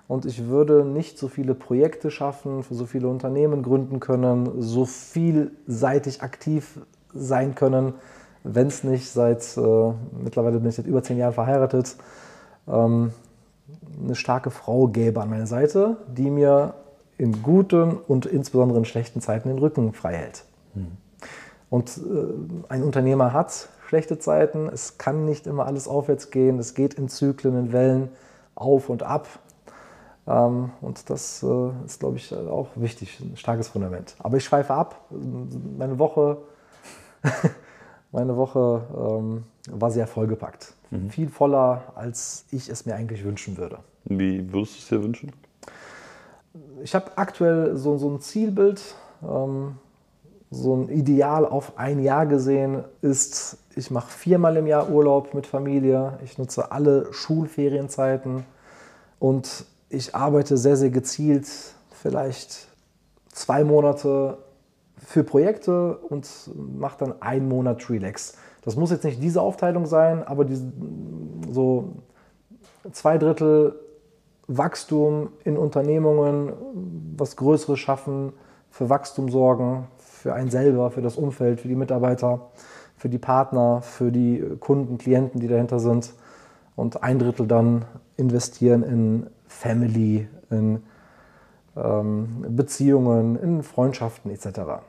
Und 0.06 0.26
ich 0.26 0.46
würde 0.46 0.84
nicht 0.84 1.18
so 1.18 1.28
viele 1.28 1.54
Projekte 1.54 2.10
schaffen, 2.10 2.64
für 2.64 2.74
so 2.74 2.84
viele 2.84 3.08
Unternehmen 3.08 3.62
gründen 3.62 4.00
können, 4.00 4.60
so 4.60 4.84
vielseitig 4.84 6.22
aktiv 6.22 6.80
sein 7.14 7.54
können, 7.54 7.94
wenn 8.42 8.66
es 8.66 8.82
nicht 8.82 9.08
seit, 9.08 9.56
äh, 9.56 9.92
mittlerweile 10.20 10.58
bin 10.58 10.68
ich 10.68 10.76
seit 10.76 10.86
über 10.86 11.02
zehn 11.02 11.18
Jahren 11.18 11.34
verheiratet, 11.34 11.96
ähm, 12.66 13.12
eine 14.02 14.14
starke 14.14 14.50
Frau 14.50 14.88
gäbe 14.88 15.20
an 15.20 15.30
meiner 15.30 15.46
Seite, 15.46 15.96
die 16.08 16.30
mir 16.30 16.74
in 17.18 17.42
guten 17.42 17.96
und 17.96 18.26
insbesondere 18.26 18.78
in 18.78 18.84
schlechten 18.84 19.20
Zeiten 19.20 19.48
den 19.48 19.58
Rücken 19.58 19.92
frei 19.92 20.14
hält. 20.14 20.44
Mhm. 20.74 20.96
Und 21.68 21.98
äh, 21.98 22.72
ein 22.72 22.82
Unternehmer 22.82 23.32
hat 23.32 23.68
schlechte 23.86 24.18
Zeiten, 24.18 24.68
es 24.72 24.98
kann 24.98 25.24
nicht 25.24 25.46
immer 25.46 25.66
alles 25.66 25.86
aufwärts 25.88 26.30
gehen, 26.30 26.58
es 26.58 26.74
geht 26.74 26.94
in 26.94 27.08
Zyklen, 27.08 27.58
in 27.58 27.72
Wellen 27.72 28.08
auf 28.54 28.88
und 28.88 29.02
ab. 29.02 29.26
Ähm, 30.26 30.70
und 30.80 31.10
das 31.10 31.42
äh, 31.42 31.70
ist, 31.84 32.00
glaube 32.00 32.16
ich, 32.16 32.34
auch 32.34 32.68
wichtig, 32.76 33.20
ein 33.20 33.36
starkes 33.36 33.68
Fundament. 33.68 34.14
Aber 34.18 34.36
ich 34.36 34.44
schweife 34.44 34.72
ab. 34.74 35.06
Meine 35.78 35.98
Woche, 35.98 36.38
meine 38.12 38.36
Woche 38.36 38.82
ähm, 38.96 39.44
war 39.70 39.90
sehr 39.90 40.06
vollgepackt. 40.06 40.74
Mhm. 40.90 41.10
Viel 41.10 41.28
voller, 41.28 41.92
als 41.94 42.44
ich 42.50 42.68
es 42.68 42.86
mir 42.86 42.94
eigentlich 42.94 43.24
wünschen 43.24 43.56
würde. 43.56 43.78
Wie 44.04 44.52
würdest 44.52 44.74
du 44.74 44.78
es 44.78 44.88
dir 44.88 45.02
wünschen? 45.02 45.32
Ich 46.82 46.94
habe 46.94 47.16
aktuell 47.16 47.76
so, 47.76 47.96
so 47.98 48.10
ein 48.10 48.20
Zielbild, 48.20 48.82
ähm, 49.22 49.76
so 50.50 50.74
ein 50.74 50.88
Ideal 50.88 51.46
auf 51.46 51.78
ein 51.78 52.00
Jahr 52.00 52.26
gesehen 52.26 52.84
ist, 53.02 53.58
ich 53.76 53.90
mache 53.90 54.10
viermal 54.10 54.56
im 54.56 54.66
Jahr 54.66 54.90
Urlaub 54.90 55.32
mit 55.32 55.46
Familie, 55.46 56.18
ich 56.24 56.38
nutze 56.38 56.72
alle 56.72 57.12
Schulferienzeiten 57.12 58.44
und 59.20 59.64
ich 59.88 60.14
arbeite 60.14 60.56
sehr, 60.56 60.76
sehr 60.76 60.90
gezielt, 60.90 61.48
vielleicht 61.92 62.66
zwei 63.28 63.62
Monate 63.62 64.38
für 65.10 65.24
Projekte 65.24 65.96
und 65.96 66.28
mache 66.78 66.98
dann 67.00 67.20
einen 67.20 67.48
Monat 67.48 67.90
Relax. 67.90 68.34
Das 68.62 68.76
muss 68.76 68.92
jetzt 68.92 69.04
nicht 69.04 69.20
diese 69.20 69.42
Aufteilung 69.42 69.86
sein, 69.86 70.22
aber 70.22 70.44
die, 70.44 70.56
so 71.50 71.96
zwei 72.92 73.18
Drittel 73.18 73.74
Wachstum 74.46 75.30
in 75.42 75.56
Unternehmungen, 75.56 76.52
was 77.16 77.34
Größeres 77.34 77.80
schaffen, 77.80 78.32
für 78.70 78.88
Wachstum 78.88 79.30
sorgen, 79.30 79.88
für 79.98 80.32
einen 80.32 80.48
selber, 80.48 80.92
für 80.92 81.02
das 81.02 81.16
Umfeld, 81.16 81.60
für 81.60 81.66
die 81.66 81.74
Mitarbeiter, 81.74 82.42
für 82.96 83.08
die 83.08 83.18
Partner, 83.18 83.82
für 83.82 84.12
die 84.12 84.40
Kunden, 84.60 84.96
Klienten, 84.96 85.40
die 85.40 85.48
dahinter 85.48 85.80
sind. 85.80 86.14
Und 86.76 87.02
ein 87.02 87.18
Drittel 87.18 87.48
dann 87.48 87.84
investieren 88.16 88.84
in 88.84 89.26
Family, 89.48 90.28
in 90.50 90.84
ähm, 91.76 92.44
Beziehungen, 92.50 93.34
in 93.34 93.64
Freundschaften 93.64 94.30
etc. 94.30 94.84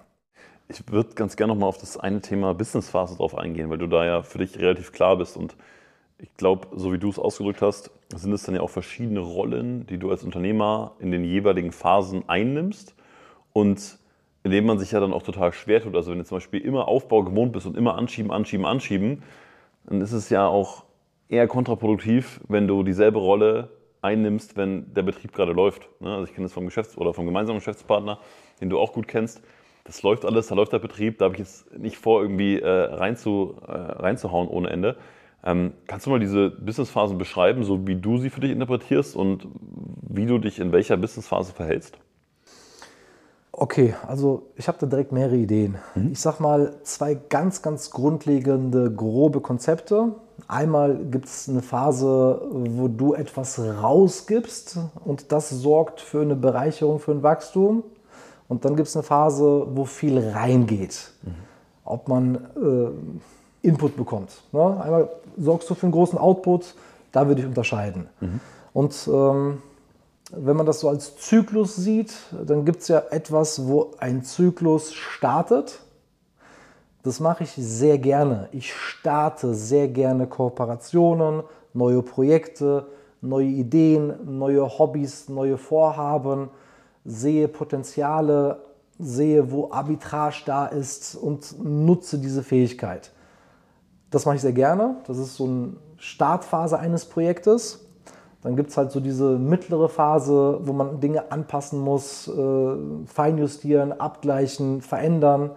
Ich 0.71 0.89
würde 0.89 1.15
ganz 1.15 1.35
gerne 1.35 1.51
nochmal 1.51 1.67
auf 1.67 1.79
das 1.79 1.97
eine 1.97 2.21
Thema 2.21 2.53
Businessphase 2.53 3.17
drauf 3.17 3.37
eingehen, 3.37 3.69
weil 3.69 3.77
du 3.77 3.87
da 3.87 4.05
ja 4.05 4.21
für 4.21 4.37
dich 4.37 4.57
relativ 4.57 4.93
klar 4.93 5.17
bist. 5.17 5.35
Und 5.35 5.57
ich 6.17 6.33
glaube, 6.37 6.67
so 6.73 6.93
wie 6.93 6.97
du 6.97 7.09
es 7.09 7.19
ausgedrückt 7.19 7.61
hast, 7.61 7.91
sind 8.15 8.31
es 8.31 8.43
dann 8.43 8.55
ja 8.55 8.61
auch 8.61 8.69
verschiedene 8.69 9.19
Rollen, 9.19 9.85
die 9.87 9.97
du 9.97 10.09
als 10.09 10.23
Unternehmer 10.23 10.93
in 10.99 11.11
den 11.11 11.25
jeweiligen 11.25 11.73
Phasen 11.73 12.23
einnimmst 12.29 12.95
und 13.51 13.99
in 14.43 14.51
denen 14.51 14.65
man 14.65 14.79
sich 14.79 14.91
ja 14.91 15.01
dann 15.01 15.11
auch 15.11 15.23
total 15.23 15.51
schwer 15.51 15.81
tut. 15.81 15.93
Also 15.93 16.11
wenn 16.11 16.19
du 16.19 16.23
zum 16.23 16.37
Beispiel 16.37 16.61
immer 16.61 16.87
Aufbau 16.87 17.23
gewohnt 17.23 17.51
bist 17.51 17.65
und 17.65 17.75
immer 17.75 17.95
anschieben, 17.95 18.31
anschieben, 18.31 18.65
anschieben, 18.65 19.23
dann 19.85 19.99
ist 19.99 20.13
es 20.13 20.29
ja 20.29 20.47
auch 20.47 20.85
eher 21.27 21.47
kontraproduktiv, 21.49 22.39
wenn 22.47 22.69
du 22.69 22.83
dieselbe 22.83 23.19
Rolle 23.19 23.69
einnimmst, 24.01 24.55
wenn 24.55 24.93
der 24.93 25.03
Betrieb 25.03 25.33
gerade 25.33 25.51
läuft. 25.51 25.89
Ne? 25.99 26.13
Also 26.13 26.23
ich 26.27 26.33
kenne 26.33 26.45
das 26.45 26.53
vom 26.53 26.65
Geschäfts- 26.65 26.97
oder 26.97 27.13
vom 27.13 27.25
gemeinsamen 27.25 27.59
Geschäftspartner, 27.59 28.19
den 28.61 28.69
du 28.69 28.79
auch 28.79 28.93
gut 28.93 29.09
kennst 29.09 29.41
das 29.83 30.03
läuft 30.03 30.25
alles, 30.25 30.47
da 30.47 30.55
läuft 30.55 30.73
der 30.73 30.79
Betrieb, 30.79 31.17
da 31.17 31.25
habe 31.25 31.35
ich 31.35 31.39
jetzt 31.39 31.77
nicht 31.77 31.97
vor, 31.97 32.21
irgendwie 32.21 32.59
äh, 32.59 32.67
rein 32.67 33.15
zu, 33.15 33.55
äh, 33.67 33.71
reinzuhauen 33.71 34.47
ohne 34.47 34.69
Ende. 34.69 34.97
Ähm, 35.43 35.73
kannst 35.87 36.05
du 36.05 36.11
mal 36.11 36.19
diese 36.19 36.51
Businessphasen 36.51 37.17
beschreiben, 37.17 37.63
so 37.63 37.87
wie 37.87 37.95
du 37.95 38.17
sie 38.17 38.29
für 38.29 38.41
dich 38.41 38.51
interpretierst 38.51 39.15
und 39.15 39.47
wie 40.07 40.25
du 40.25 40.37
dich 40.37 40.59
in 40.59 40.71
welcher 40.71 40.97
Businessphase 40.97 41.53
verhältst? 41.53 41.97
Okay, 43.53 43.95
also 44.07 44.51
ich 44.55 44.67
habe 44.67 44.77
da 44.79 44.87
direkt 44.87 45.11
mehrere 45.11 45.35
Ideen. 45.35 45.77
Mhm. 45.95 46.11
Ich 46.13 46.19
sag 46.19 46.39
mal 46.39 46.75
zwei 46.83 47.15
ganz, 47.15 47.61
ganz 47.61 47.91
grundlegende, 47.91 48.93
grobe 48.93 49.41
Konzepte. 49.41 50.15
Einmal 50.47 50.97
gibt 51.11 51.25
es 51.25 51.49
eine 51.49 51.61
Phase, 51.61 52.41
wo 52.49 52.87
du 52.87 53.13
etwas 53.13 53.59
rausgibst 53.59 54.79
und 55.03 55.31
das 55.31 55.49
sorgt 55.49 56.01
für 56.01 56.21
eine 56.21 56.35
Bereicherung, 56.35 56.99
für 56.99 57.11
ein 57.11 57.23
Wachstum. 57.23 57.83
Und 58.51 58.65
dann 58.65 58.75
gibt 58.75 58.89
es 58.89 58.97
eine 58.97 59.03
Phase, 59.03 59.65
wo 59.73 59.85
viel 59.85 60.19
reingeht. 60.19 61.13
Mhm. 61.21 61.35
Ob 61.85 62.09
man 62.09 62.35
äh, 62.35 63.65
Input 63.65 63.95
bekommt. 63.95 64.41
Ne? 64.51 64.59
Einmal 64.83 65.09
sorgst 65.37 65.69
du 65.69 65.73
für 65.73 65.83
einen 65.83 65.93
großen 65.93 66.19
Output, 66.19 66.75
da 67.13 67.29
würde 67.29 67.39
ich 67.39 67.47
unterscheiden. 67.47 68.09
Mhm. 68.19 68.41
Und 68.73 69.07
ähm, 69.07 69.61
wenn 70.33 70.57
man 70.57 70.65
das 70.65 70.81
so 70.81 70.89
als 70.89 71.15
Zyklus 71.15 71.77
sieht, 71.77 72.13
dann 72.45 72.65
gibt 72.65 72.81
es 72.81 72.89
ja 72.89 73.01
etwas, 73.11 73.69
wo 73.69 73.91
ein 73.99 74.21
Zyklus 74.21 74.93
startet. 74.93 75.79
Das 77.03 77.21
mache 77.21 77.45
ich 77.45 77.53
sehr 77.53 77.99
gerne. 77.99 78.49
Ich 78.51 78.73
starte 78.73 79.53
sehr 79.53 79.87
gerne 79.87 80.27
Kooperationen, 80.27 81.43
neue 81.73 82.01
Projekte, 82.01 82.87
neue 83.21 83.47
Ideen, 83.47 84.13
neue 84.25 84.77
Hobbys, 84.77 85.29
neue 85.29 85.57
Vorhaben 85.57 86.49
sehe 87.05 87.47
Potenziale, 87.47 88.61
sehe, 88.99 89.51
wo 89.51 89.71
Arbitrage 89.71 90.43
da 90.45 90.67
ist 90.67 91.15
und 91.15 91.63
nutze 91.63 92.19
diese 92.19 92.43
Fähigkeit. 92.43 93.11
Das 94.11 94.25
mache 94.25 94.35
ich 94.35 94.41
sehr 94.41 94.53
gerne. 94.53 94.97
Das 95.07 95.17
ist 95.17 95.35
so 95.35 95.45
eine 95.45 95.73
Startphase 95.97 96.77
eines 96.77 97.05
Projektes. 97.05 97.85
Dann 98.41 98.55
gibt 98.55 98.71
es 98.71 98.77
halt 98.77 98.91
so 98.91 98.99
diese 98.99 99.37
mittlere 99.37 99.87
Phase, 99.87 100.59
wo 100.63 100.73
man 100.73 100.99
Dinge 100.99 101.31
anpassen 101.31 101.79
muss, 101.79 102.27
äh, 102.27 102.75
feinjustieren, 103.05 103.99
abgleichen, 103.99 104.81
verändern. 104.81 105.51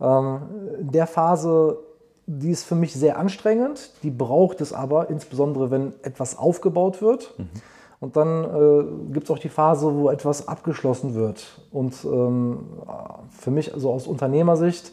Mhm. 0.00 0.06
Ähm, 0.06 0.40
in 0.80 0.90
der 0.90 1.06
Phase, 1.06 1.78
die 2.26 2.50
ist 2.50 2.64
für 2.64 2.74
mich 2.74 2.94
sehr 2.94 3.18
anstrengend. 3.18 3.92
Die 4.02 4.10
braucht 4.10 4.60
es 4.60 4.72
aber, 4.72 5.08
insbesondere 5.08 5.70
wenn 5.70 5.94
etwas 6.02 6.38
aufgebaut 6.38 7.00
wird. 7.00 7.34
Mhm. 7.38 7.48
Und 8.04 8.16
dann 8.16 8.44
äh, 8.44 9.12
gibt 9.14 9.24
es 9.24 9.30
auch 9.30 9.38
die 9.38 9.48
Phase, 9.48 9.94
wo 9.94 10.10
etwas 10.10 10.46
abgeschlossen 10.46 11.14
wird. 11.14 11.42
Und 11.72 11.94
ähm, 12.04 12.58
für 13.30 13.50
mich, 13.50 13.72
also 13.72 13.90
aus 13.90 14.06
Unternehmersicht, 14.06 14.92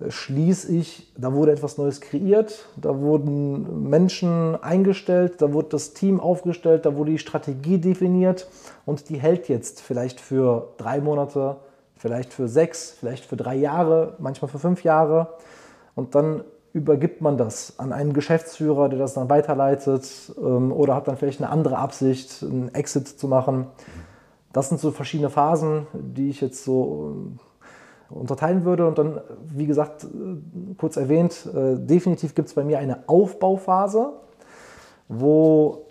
äh, 0.00 0.10
schließe 0.10 0.74
ich, 0.74 1.12
da 1.14 1.34
wurde 1.34 1.52
etwas 1.52 1.76
Neues 1.76 2.00
kreiert, 2.00 2.64
da 2.76 3.00
wurden 3.00 3.90
Menschen 3.90 4.56
eingestellt, 4.62 5.42
da 5.42 5.52
wurde 5.52 5.68
das 5.72 5.92
Team 5.92 6.20
aufgestellt, 6.20 6.86
da 6.86 6.96
wurde 6.96 7.10
die 7.10 7.18
Strategie 7.18 7.76
definiert 7.76 8.48
und 8.86 9.10
die 9.10 9.18
hält 9.18 9.50
jetzt 9.50 9.82
vielleicht 9.82 10.18
für 10.18 10.68
drei 10.78 11.02
Monate, 11.02 11.56
vielleicht 11.98 12.32
für 12.32 12.48
sechs, 12.48 12.92
vielleicht 12.98 13.26
für 13.26 13.36
drei 13.36 13.56
Jahre, 13.56 14.14
manchmal 14.20 14.50
für 14.50 14.58
fünf 14.58 14.84
Jahre. 14.84 15.34
Und 15.94 16.14
dann 16.14 16.44
übergibt 16.78 17.20
man 17.20 17.36
das 17.36 17.78
an 17.78 17.92
einen 17.92 18.12
Geschäftsführer, 18.12 18.88
der 18.88 18.98
das 18.98 19.14
dann 19.14 19.28
weiterleitet 19.28 20.32
ähm, 20.38 20.72
oder 20.72 20.94
hat 20.94 21.08
dann 21.08 21.16
vielleicht 21.16 21.40
eine 21.40 21.50
andere 21.50 21.76
Absicht, 21.76 22.42
einen 22.42 22.74
Exit 22.74 23.08
zu 23.08 23.28
machen. 23.28 23.66
Das 24.52 24.68
sind 24.68 24.80
so 24.80 24.90
verschiedene 24.92 25.28
Phasen, 25.28 25.86
die 25.92 26.30
ich 26.30 26.40
jetzt 26.40 26.64
so 26.64 27.16
äh, 28.10 28.14
unterteilen 28.14 28.64
würde. 28.64 28.86
Und 28.86 28.96
dann, 28.96 29.20
wie 29.54 29.66
gesagt, 29.66 30.04
äh, 30.04 30.06
kurz 30.78 30.96
erwähnt, 30.96 31.46
äh, 31.54 31.76
definitiv 31.76 32.34
gibt 32.34 32.48
es 32.48 32.54
bei 32.54 32.64
mir 32.64 32.78
eine 32.78 33.08
Aufbauphase, 33.08 34.12
wo 35.08 35.84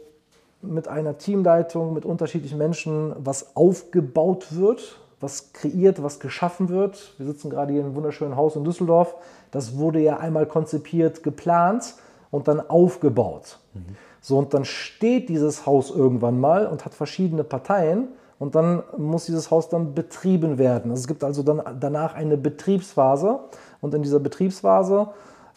mit 0.62 0.88
einer 0.88 1.18
Teamleitung, 1.18 1.94
mit 1.94 2.06
unterschiedlichen 2.06 2.58
Menschen 2.58 3.14
was 3.20 3.56
aufgebaut 3.56 4.56
wird, 4.56 5.00
was 5.20 5.52
kreiert, 5.54 6.02
was 6.02 6.20
geschaffen 6.20 6.70
wird. 6.70 7.14
Wir 7.18 7.26
sitzen 7.26 7.50
gerade 7.50 7.74
hier 7.74 7.82
in 7.82 7.88
einem 7.88 7.96
wunderschönen 7.96 8.36
Haus 8.36 8.56
in 8.56 8.64
Düsseldorf. 8.64 9.16
Das 9.52 9.78
wurde 9.78 10.00
ja 10.00 10.18
einmal 10.18 10.46
konzipiert, 10.46 11.24
geplant 11.24 11.96
und 12.32 12.48
dann 12.48 12.62
aufgebaut. 12.70 13.60
Mhm. 13.74 13.96
So, 14.22 14.38
und 14.38 14.54
dann 14.54 14.66
steht 14.66 15.30
dieses 15.30 15.66
Haus 15.66 15.90
irgendwann 15.90 16.40
mal 16.40 16.68
und 16.68 16.86
hat 16.86 16.94
verschiedene 16.94 17.44
Parteien 17.44 18.10
und 18.40 18.56
dann 18.56 18.84
muss 18.98 19.26
dieses 19.26 19.52
Haus 19.52 19.70
dann 19.70 19.94
betrieben 19.94 20.58
werden. 20.58 20.92
Also 20.92 21.02
es 21.02 21.08
gibt 21.08 21.24
also 21.24 21.44
dann 21.44 21.62
danach 21.80 22.14
eine 22.14 22.38
Betriebsphase 22.38 23.40
und 23.82 23.94
in 23.94 24.04
dieser 24.04 24.20
Betriebsphase 24.20 25.10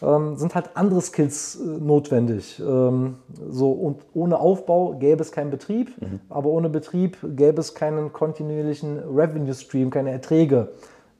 ähm, 0.02 0.36
sind 0.36 0.54
halt 0.54 0.70
andere 0.74 1.00
Skills 1.00 1.60
äh, 1.60 1.66
notwendig. 1.66 2.60
Ähm, 2.60 3.16
so, 3.50 3.72
und 3.72 4.00
ohne 4.14 4.38
Aufbau 4.38 4.94
gäbe 4.98 5.22
es 5.22 5.32
keinen 5.32 5.50
Betrieb, 5.50 6.00
mhm. 6.00 6.20
aber 6.28 6.48
ohne 6.50 6.68
Betrieb 6.70 7.18
gäbe 7.36 7.60
es 7.60 7.74
keinen 7.74 8.12
kontinuierlichen 8.12 8.98
Revenue 8.98 9.54
Stream, 9.54 9.90
keine 9.90 10.10
Erträge, 10.10 10.68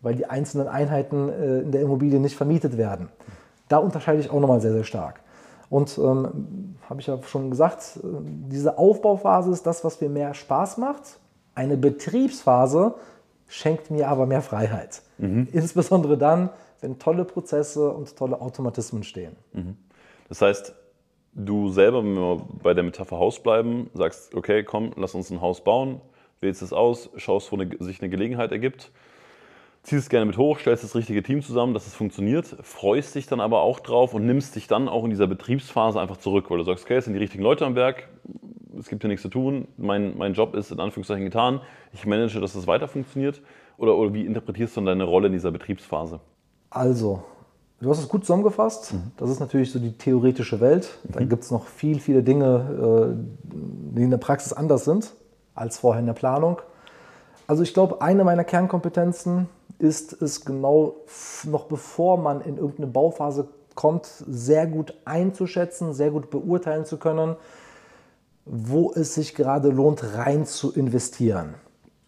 weil 0.03 0.15
die 0.15 0.27
einzelnen 0.27 0.69
Einheiten 0.69 1.29
äh, 1.29 1.61
in 1.61 1.73
der 1.73 1.83
Immobilie 1.83 2.21
nicht 2.21 2.37
vermietet 2.37 2.77
werden. 2.77 3.09
Da 3.69 3.79
unterscheide 3.79 4.21
ich 4.21 4.31
auch 4.31 4.41
nochmal 4.41 4.61
sehr, 4.61 4.73
sehr 4.73 4.85
stark. 4.85 5.21
Und 5.69 5.97
ähm, 5.99 6.77
habe 6.89 7.01
ich 7.01 7.07
ja 7.07 7.23
schon 7.23 7.51
gesagt, 7.51 8.01
äh, 8.03 8.07
diese 8.49 8.79
Aufbauphase 8.79 9.53
ist 9.53 9.67
das, 9.67 9.85
was 9.85 10.01
mir 10.01 10.09
mehr 10.09 10.35
Spaß 10.35 10.79
macht. 10.79 11.19
Eine 11.55 11.77
Betriebsphase 11.77 12.95
schenkt 13.47 13.91
mir 13.91 14.09
aber 14.09 14.27
mehr 14.27 14.43
Freiheit. 14.43 15.03
Mhm. 15.19 15.49
Insbesondere 15.53 16.19
dann, 16.19 16.51
wenn 16.81 16.99
tolle 16.99 17.25
Prozesse 17.25 17.91
und 17.91 18.17
tolle 18.17 18.41
Automatismen 18.41 19.05
stehen. 19.05 19.37
Mhm. 19.53 19.77
Das 20.29 20.43
heißt, 20.43 20.75
du 21.35 21.71
selber, 21.71 22.03
wenn 22.03 22.15
wir 22.15 22.43
bei 22.63 22.75
der 22.75 22.83
Metapher 22.83 23.19
Haus 23.19 23.41
bleiben, 23.41 23.91
sagst, 23.95 24.35
okay, 24.35 24.65
komm, 24.65 24.93
lass 24.97 25.15
uns 25.15 25.31
ein 25.31 25.41
Haus 25.41 25.63
bauen, 25.63 26.01
wählst 26.41 26.63
es 26.63 26.73
aus, 26.73 27.11
schaust, 27.17 27.53
wo 27.53 27.57
eine, 27.57 27.71
sich 27.79 28.01
eine 28.01 28.11
Gelegenheit 28.11 28.53
ergibt, 28.53 28.91
ziehst 29.83 30.05
es 30.05 30.09
gerne 30.09 30.27
mit 30.27 30.37
hoch, 30.37 30.59
stellst 30.59 30.85
das 30.85 30.95
richtige 30.95 31.23
Team 31.23 31.43
zusammen, 31.43 31.75
dass 31.75 31.87
es 31.87 31.95
funktioniert, 31.95 32.47
freust 32.63 33.15
dich 33.15 33.27
dann 33.27 33.41
aber 33.41 33.63
auch 33.63 33.81
drauf 33.81 34.15
und 34.15 34.27
nimmst 34.27 34.55
dich 34.57 34.67
dann 34.67 34.89
auch 34.89 35.05
in 35.05 35.11
dieser 35.11 35.27
Betriebsphase 35.27 36.01
einfach 36.01 36.19
zurück, 36.19 36.51
weil 36.51 36.59
du 36.59 36.65
sagst, 36.65 36.85
okay, 36.85 36.97
es 36.97 37.05
sind 37.05 37.15
die 37.15 37.21
richtigen 37.21 37.43
Leute 37.43 37.65
am 37.65 37.75
Werk, 37.75 38.09
es 38.79 38.89
gibt 38.89 39.03
hier 39.03 39.09
nichts 39.09 39.23
zu 39.23 39.29
tun, 39.29 39.69
mein, 39.77 40.17
mein 40.17 40.35
Job 40.35 40.55
ist 40.55 40.71
in 40.71 40.81
Anführungszeichen 40.81 41.25
getan, 41.25 41.61
ich 41.93 42.07
manage, 42.07 42.41
dass 42.41 42.55
es 42.55 42.67
weiter 42.67 42.89
funktioniert. 42.89 43.41
Oder, 43.81 43.97
oder 43.97 44.13
wie 44.13 44.27
interpretierst 44.27 44.77
du 44.77 44.81
dann 44.81 44.87
deine 44.87 45.05
Rolle 45.05 45.29
in 45.29 45.33
dieser 45.33 45.51
Betriebsphase? 45.51 46.21
Also, 46.69 47.23
du 47.81 47.89
hast 47.89 47.99
es 47.99 48.09
gut 48.09 48.27
zusammengefasst. 48.27 48.93
Mhm. 48.93 49.13
Das 49.17 49.31
ist 49.31 49.41
natürlich 49.41 49.73
so 49.73 49.79
die 49.79 49.93
theoretische 49.93 50.61
Welt. 50.61 50.99
Dann 51.05 51.25
mhm. 51.25 51.29
gibt 51.31 51.45
es 51.45 51.51
noch 51.51 51.67
viel, 51.67 51.99
viele 51.99 52.23
Dinge, 52.23 53.15
äh, 53.15 53.57
die 53.97 54.03
in 54.03 54.11
der 54.11 54.19
Praxis 54.19 54.53
anders 54.53 54.85
sind 54.85 55.15
als 55.55 55.79
vorher 55.79 56.01
in 56.01 56.07
der 56.07 56.13
Planung. 56.13 56.61
Also 57.47 57.63
ich 57.63 57.73
glaube, 57.73 58.03
eine 58.03 58.23
meiner 58.23 58.45
Kernkompetenzen 58.45 59.49
ist 59.81 60.21
es 60.23 60.45
genau 60.45 60.97
noch 61.45 61.65
bevor 61.65 62.19
man 62.19 62.41
in 62.41 62.57
irgendeine 62.57 62.89
Bauphase 62.89 63.49
kommt, 63.75 64.07
sehr 64.07 64.67
gut 64.67 64.95
einzuschätzen, 65.05 65.93
sehr 65.93 66.11
gut 66.11 66.31
beurteilen 66.31 66.85
zu 66.85 66.99
können, 66.99 67.37
wo 68.45 68.93
es 68.93 69.15
sich 69.15 69.35
gerade 69.35 69.71
lohnt, 69.71 70.03
rein 70.15 70.45
zu 70.45 70.73
investieren 70.73 71.55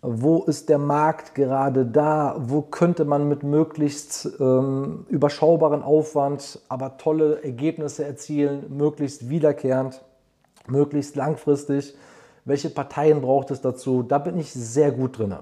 wo 0.02 0.42
ist 0.42 0.68
der 0.68 0.78
Markt 0.78 1.36
gerade 1.36 1.86
da, 1.86 2.34
wo 2.40 2.60
könnte 2.60 3.04
man 3.04 3.28
mit 3.28 3.44
möglichst 3.44 4.28
ähm, 4.40 5.06
überschaubaren 5.08 5.82
Aufwand 5.84 6.58
aber 6.68 6.98
tolle 6.98 7.42
Ergebnisse 7.44 8.04
erzielen, 8.04 8.66
möglichst 8.76 9.30
wiederkehrend, 9.30 10.02
möglichst 10.66 11.14
langfristig. 11.14 11.94
Welche 12.44 12.68
Parteien 12.68 13.20
braucht 13.20 13.52
es 13.52 13.60
dazu? 13.60 14.02
Da 14.02 14.18
bin 14.18 14.38
ich 14.38 14.52
sehr 14.52 14.90
gut 14.90 15.18
drin. 15.18 15.36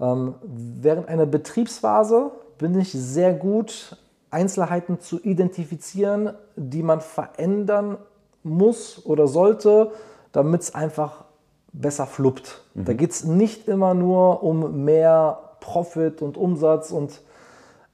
Ähm, 0.00 0.34
während 0.42 1.08
einer 1.08 1.26
Betriebsphase 1.26 2.30
bin 2.58 2.78
ich 2.78 2.92
sehr 2.92 3.32
gut, 3.34 3.96
Einzelheiten 4.30 5.00
zu 5.00 5.20
identifizieren, 5.20 6.34
die 6.56 6.82
man 6.82 7.00
verändern 7.00 7.98
muss 8.42 9.04
oder 9.04 9.26
sollte, 9.26 9.92
damit 10.32 10.62
es 10.62 10.74
einfach 10.74 11.24
besser 11.72 12.06
fluppt. 12.06 12.62
Mhm. 12.74 12.84
Da 12.84 12.92
geht 12.92 13.10
es 13.10 13.24
nicht 13.24 13.68
immer 13.68 13.94
nur 13.94 14.42
um 14.42 14.84
mehr 14.84 15.38
Profit 15.60 16.22
und 16.22 16.36
Umsatz 16.36 16.90
und 16.90 17.20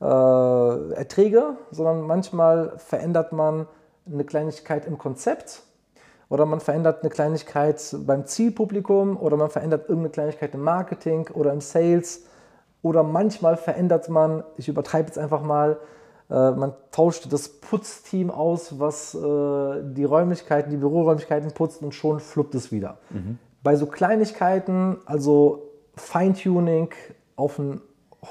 äh, 0.00 0.04
Erträge, 0.04 1.56
sondern 1.70 2.02
manchmal 2.02 2.78
verändert 2.78 3.32
man 3.32 3.66
eine 4.06 4.24
Kleinigkeit 4.24 4.86
im 4.86 4.98
Konzept 4.98 5.62
oder 6.28 6.46
man 6.46 6.60
verändert 6.60 7.02
eine 7.02 7.10
Kleinigkeit 7.10 7.96
beim 8.06 8.26
Zielpublikum 8.26 9.16
oder 9.16 9.36
man 9.36 9.50
verändert 9.50 9.88
irgendeine 9.88 10.10
Kleinigkeit 10.10 10.54
im 10.54 10.62
Marketing 10.62 11.28
oder 11.32 11.52
im 11.52 11.60
Sales 11.60 12.24
oder 12.82 13.02
manchmal 13.02 13.56
verändert 13.56 14.08
man, 14.08 14.44
ich 14.56 14.68
übertreibe 14.68 15.08
jetzt 15.08 15.18
einfach 15.18 15.42
mal, 15.42 15.78
äh, 16.30 16.50
man 16.50 16.74
tauscht 16.90 17.32
das 17.32 17.48
Putzteam 17.48 18.30
aus, 18.30 18.78
was 18.78 19.14
äh, 19.14 19.18
die 19.82 20.04
Räumlichkeiten, 20.04 20.70
die 20.70 20.76
Büroräumlichkeiten 20.76 21.52
putzt 21.52 21.82
und 21.82 21.94
schon 21.94 22.20
fluppt 22.20 22.54
es 22.54 22.72
wieder. 22.72 22.98
Mhm. 23.10 23.38
Bei 23.62 23.76
so 23.76 23.86
Kleinigkeiten, 23.86 24.98
also 25.06 25.70
Feintuning 25.94 26.90
auf 27.36 27.58
einem 27.58 27.80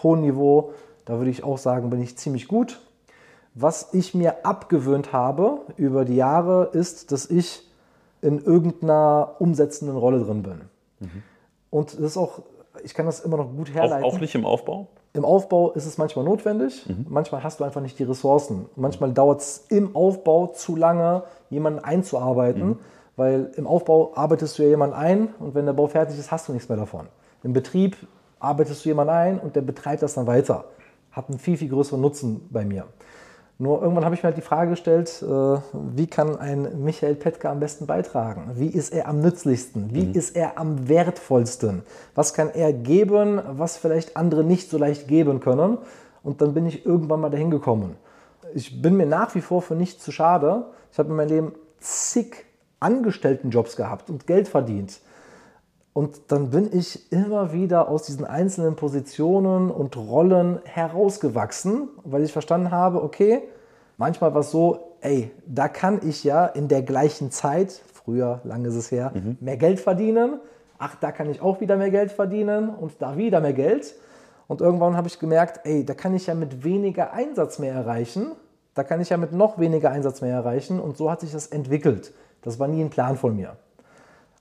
hohen 0.03 0.21
Niveau, 0.21 0.71
da 1.05 1.17
würde 1.17 1.29
ich 1.29 1.43
auch 1.43 1.58
sagen, 1.58 1.89
bin 1.89 2.01
ich 2.01 2.17
ziemlich 2.17 2.47
gut. 2.47 2.79
Was 3.53 3.93
ich 3.93 4.13
mir 4.13 4.45
abgewöhnt 4.45 5.13
habe 5.13 5.62
über 5.77 6.03
die 6.03 6.15
Jahre, 6.15 6.69
ist, 6.73 7.12
dass 7.12 7.29
ich 7.29 7.69
in 8.25 8.43
irgendeiner 8.43 9.35
umsetzenden 9.39 9.95
Rolle 9.95 10.19
drin 10.19 10.43
bin. 10.43 10.61
Mhm. 10.99 11.23
Und 11.69 11.93
das 11.93 11.99
ist 11.99 12.17
auch, 12.17 12.41
ich 12.83 12.93
kann 12.93 13.05
das 13.05 13.19
immer 13.19 13.38
noch 13.38 13.55
gut 13.55 13.73
herleiten. 13.73 14.03
Auch, 14.03 14.15
auch 14.15 14.19
nicht 14.19 14.35
im 14.35 14.45
Aufbau? 14.45 14.88
Im 15.13 15.23
Aufbau 15.23 15.71
ist 15.71 15.85
es 15.85 15.97
manchmal 15.97 16.25
notwendig, 16.25 16.85
mhm. 16.88 17.05
manchmal 17.07 17.43
hast 17.43 17.59
du 17.59 17.63
einfach 17.63 17.81
nicht 17.81 17.97
die 17.99 18.03
Ressourcen. 18.03 18.65
Manchmal 18.75 19.13
dauert 19.13 19.41
es 19.41 19.65
im 19.69 19.95
Aufbau 19.95 20.47
zu 20.47 20.75
lange, 20.75 21.23
jemanden 21.49 21.79
einzuarbeiten. 21.79 22.67
Mhm. 22.67 22.79
Weil 23.15 23.51
im 23.55 23.65
Aufbau 23.65 24.11
arbeitest 24.15 24.57
du 24.57 24.63
ja 24.63 24.69
jemanden 24.69 24.95
ein 24.95 25.29
und 25.39 25.55
wenn 25.55 25.65
der 25.65 25.73
Bau 25.73 25.88
fertig 25.88 26.19
ist, 26.19 26.31
hast 26.31 26.49
du 26.49 26.53
nichts 26.53 26.67
mehr 26.67 26.77
davon. 26.77 27.07
Im 27.43 27.53
Betrieb 27.53 27.95
arbeitest 28.39 28.83
du 28.83 28.89
jemanden 28.89 29.13
ein 29.13 29.39
und 29.39 29.55
der 29.55 29.61
betreibt 29.61 30.01
das 30.01 30.15
dann 30.15 30.27
weiter. 30.27 30.65
Hat 31.11 31.29
einen 31.29 31.39
viel, 31.39 31.55
viel 31.55 31.69
größeren 31.69 32.01
Nutzen 32.01 32.45
bei 32.49 32.65
mir. 32.65 32.85
Nur 33.57 33.81
irgendwann 33.81 34.03
habe 34.03 34.15
ich 34.15 34.21
mir 34.21 34.27
halt 34.27 34.37
die 34.37 34.41
Frage 34.41 34.71
gestellt, 34.71 35.23
äh, 35.23 35.25
wie 35.71 36.07
kann 36.07 36.37
ein 36.37 36.83
Michael 36.83 37.15
Petka 37.15 37.49
am 37.49 37.61
besten 37.61 37.85
beitragen? 37.85 38.51
Wie 38.55 38.67
ist 38.67 38.93
er 38.93 39.07
am 39.07 39.21
nützlichsten? 39.21 39.93
Wie 39.93 40.07
mhm. 40.07 40.13
ist 40.13 40.35
er 40.35 40.57
am 40.57 40.89
wertvollsten? 40.89 41.83
Was 42.15 42.33
kann 42.33 42.49
er 42.49 42.73
geben, 42.73 43.41
was 43.51 43.77
vielleicht 43.77 44.17
andere 44.17 44.43
nicht 44.43 44.69
so 44.69 44.77
leicht 44.77 45.07
geben 45.07 45.39
können? 45.39 45.77
Und 46.21 46.41
dann 46.41 46.53
bin 46.53 46.65
ich 46.65 46.85
irgendwann 46.85 47.21
mal 47.21 47.29
dahin 47.29 47.49
gekommen. 47.49 47.95
Ich 48.53 48.81
bin 48.81 48.97
mir 48.97 49.05
nach 49.05 49.33
wie 49.35 49.41
vor 49.41 49.61
für 49.61 49.75
nichts 49.75 50.03
zu 50.03 50.11
schade. 50.11 50.65
Ich 50.91 50.99
habe 50.99 51.09
in 51.09 51.15
meinem 51.15 51.29
Leben 51.29 51.51
zig 51.79 52.45
Angestelltenjobs 52.81 53.77
gehabt 53.77 54.09
und 54.09 54.27
Geld 54.27 54.49
verdient. 54.49 54.99
Und 55.95 56.29
dann 56.29 56.49
bin 56.49 56.77
ich 56.77 57.10
immer 57.13 57.53
wieder 57.53 57.88
aus 57.88 58.03
diesen 58.03 58.25
einzelnen 58.25 58.75
Positionen 58.75 59.71
und 59.71 59.95
Rollen 59.95 60.60
herausgewachsen, 60.65 61.88
weil 62.03 62.21
ich 62.23 62.34
verstanden 62.34 62.69
habe, 62.69 63.01
okay, 63.01 63.43
manchmal 63.95 64.34
war 64.34 64.41
es 64.41 64.51
so, 64.51 64.97
ey, 64.99 65.31
da 65.47 65.69
kann 65.69 66.01
ich 66.05 66.25
ja 66.25 66.47
in 66.47 66.67
der 66.67 66.81
gleichen 66.81 67.31
Zeit, 67.31 67.81
früher, 67.93 68.41
lange 68.43 68.67
ist 68.67 68.75
es 68.75 68.91
her, 68.91 69.13
mhm. 69.15 69.38
mehr 69.39 69.55
Geld 69.55 69.79
verdienen. 69.79 70.41
Ach, 70.79 70.95
da 70.95 71.13
kann 71.13 71.29
ich 71.29 71.41
auch 71.41 71.62
wieder 71.62 71.77
mehr 71.77 71.91
Geld 71.91 72.12
verdienen 72.12 72.67
und 72.67 73.01
da 73.01 73.15
wieder 73.15 73.39
mehr 73.39 73.53
Geld. 73.53 73.95
Und 74.47 74.60
irgendwann 74.60 74.97
habe 74.97 75.08
ich 75.08 75.17
gemerkt, 75.17 75.62
ey, 75.63 75.86
da 75.86 75.93
kann 75.93 76.13
ich 76.13 76.27
ja 76.27 76.36
mit 76.36 76.65
weniger 76.65 77.13
Einsatz 77.13 77.58
mehr 77.58 77.73
erreichen. 77.73 78.34
Da 78.73 78.84
kann 78.84 78.99
ich 78.99 79.12
ja 79.12 79.15
mit 79.15 79.31
noch 79.31 79.60
weniger 79.60 79.91
Einsatz 79.91 80.19
mehr 80.19 80.36
erreichen. 80.36 80.81
Und 80.81 80.97
so 80.97 81.10
hat 81.10 81.21
sich 81.21 81.31
das 81.31 81.47
entwickelt. 81.47 82.13
Das 82.41 82.60
war 82.60 82.67
nie 82.67 82.84
ein 82.84 82.89
Plan 82.89 83.15
von 83.15 83.34
mir. 83.34 83.55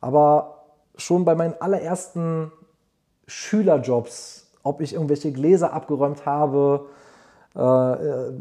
Aber 0.01 0.54
schon 0.97 1.25
bei 1.25 1.35
meinen 1.35 1.55
allerersten 1.61 2.53
Schülerjobs, 3.27 4.47
ob 4.63 4.81
ich 4.81 4.95
irgendwelche 4.95 5.33
Gläser 5.33 5.73
abgeräumt 5.73 6.27
habe, 6.27 6.87
äh, 7.57 7.61
äh, 7.61 8.33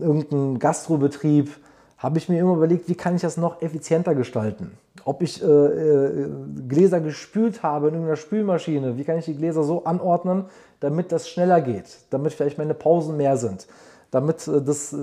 irgendeinen 0.00 0.58
Gastrobetrieb, 0.58 1.50
habe 1.98 2.18
ich 2.18 2.28
mir 2.28 2.40
immer 2.40 2.54
überlegt, 2.54 2.88
wie 2.88 2.94
kann 2.94 3.16
ich 3.16 3.22
das 3.22 3.36
noch 3.36 3.60
effizienter 3.60 4.14
gestalten? 4.14 4.78
Ob 5.04 5.22
ich 5.22 5.42
äh, 5.42 5.46
äh, 5.46 6.28
Gläser 6.66 7.00
gespült 7.00 7.62
habe 7.62 7.88
in 7.88 7.94
irgendeiner 7.94 8.16
Spülmaschine, 8.16 8.96
wie 8.96 9.04
kann 9.04 9.18
ich 9.18 9.26
die 9.26 9.36
Gläser 9.36 9.62
so 9.62 9.84
anordnen, 9.84 10.46
damit 10.80 11.12
das 11.12 11.28
schneller 11.28 11.60
geht, 11.60 11.98
damit 12.10 12.32
vielleicht 12.32 12.56
meine 12.56 12.74
Pausen 12.74 13.16
mehr 13.16 13.36
sind, 13.36 13.66
damit 14.10 14.48
äh, 14.48 14.62
das 14.62 14.92
äh, 14.94 14.96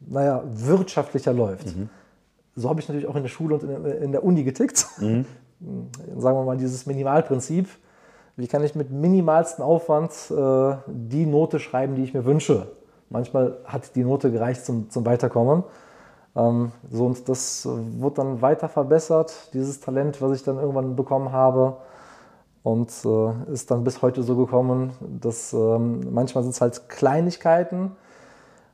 naja, 0.00 0.42
wirtschaftlicher 0.46 1.32
läuft. 1.32 1.76
Mhm 1.76 1.88
so 2.56 2.70
habe 2.70 2.80
ich 2.80 2.88
natürlich 2.88 3.06
auch 3.06 3.16
in 3.16 3.22
der 3.22 3.28
Schule 3.28 3.54
und 3.56 3.62
in 3.62 4.12
der 4.12 4.24
Uni 4.24 4.42
getickt. 4.42 4.86
Mhm. 4.98 5.26
Sagen 5.60 6.38
wir 6.38 6.44
mal 6.44 6.56
dieses 6.56 6.86
Minimalprinzip. 6.86 7.68
Wie 8.36 8.46
kann 8.46 8.62
ich 8.62 8.74
mit 8.74 8.90
minimalstem 8.90 9.64
Aufwand 9.64 10.12
äh, 10.30 10.76
die 10.86 11.24
Note 11.24 11.58
schreiben, 11.58 11.94
die 11.94 12.04
ich 12.04 12.12
mir 12.12 12.24
wünsche? 12.24 12.68
Manchmal 13.08 13.58
hat 13.64 13.94
die 13.94 14.04
Note 14.04 14.30
gereicht 14.30 14.64
zum, 14.64 14.90
zum 14.90 15.06
Weiterkommen. 15.06 15.64
Ähm, 16.34 16.72
so, 16.90 17.06
und 17.06 17.28
das 17.28 17.66
wurde 17.66 18.16
dann 18.16 18.42
weiter 18.42 18.68
verbessert, 18.68 19.50
dieses 19.54 19.80
Talent, 19.80 20.20
was 20.20 20.36
ich 20.36 20.44
dann 20.44 20.58
irgendwann 20.58 20.96
bekommen 20.96 21.32
habe. 21.32 21.78
Und 22.62 22.90
äh, 23.04 23.52
ist 23.52 23.70
dann 23.70 23.84
bis 23.84 24.02
heute 24.02 24.22
so 24.22 24.36
gekommen, 24.36 24.90
dass 25.00 25.52
ähm, 25.52 26.00
manchmal 26.12 26.42
sind 26.42 26.52
es 26.52 26.60
halt 26.60 26.88
Kleinigkeiten, 26.88 27.92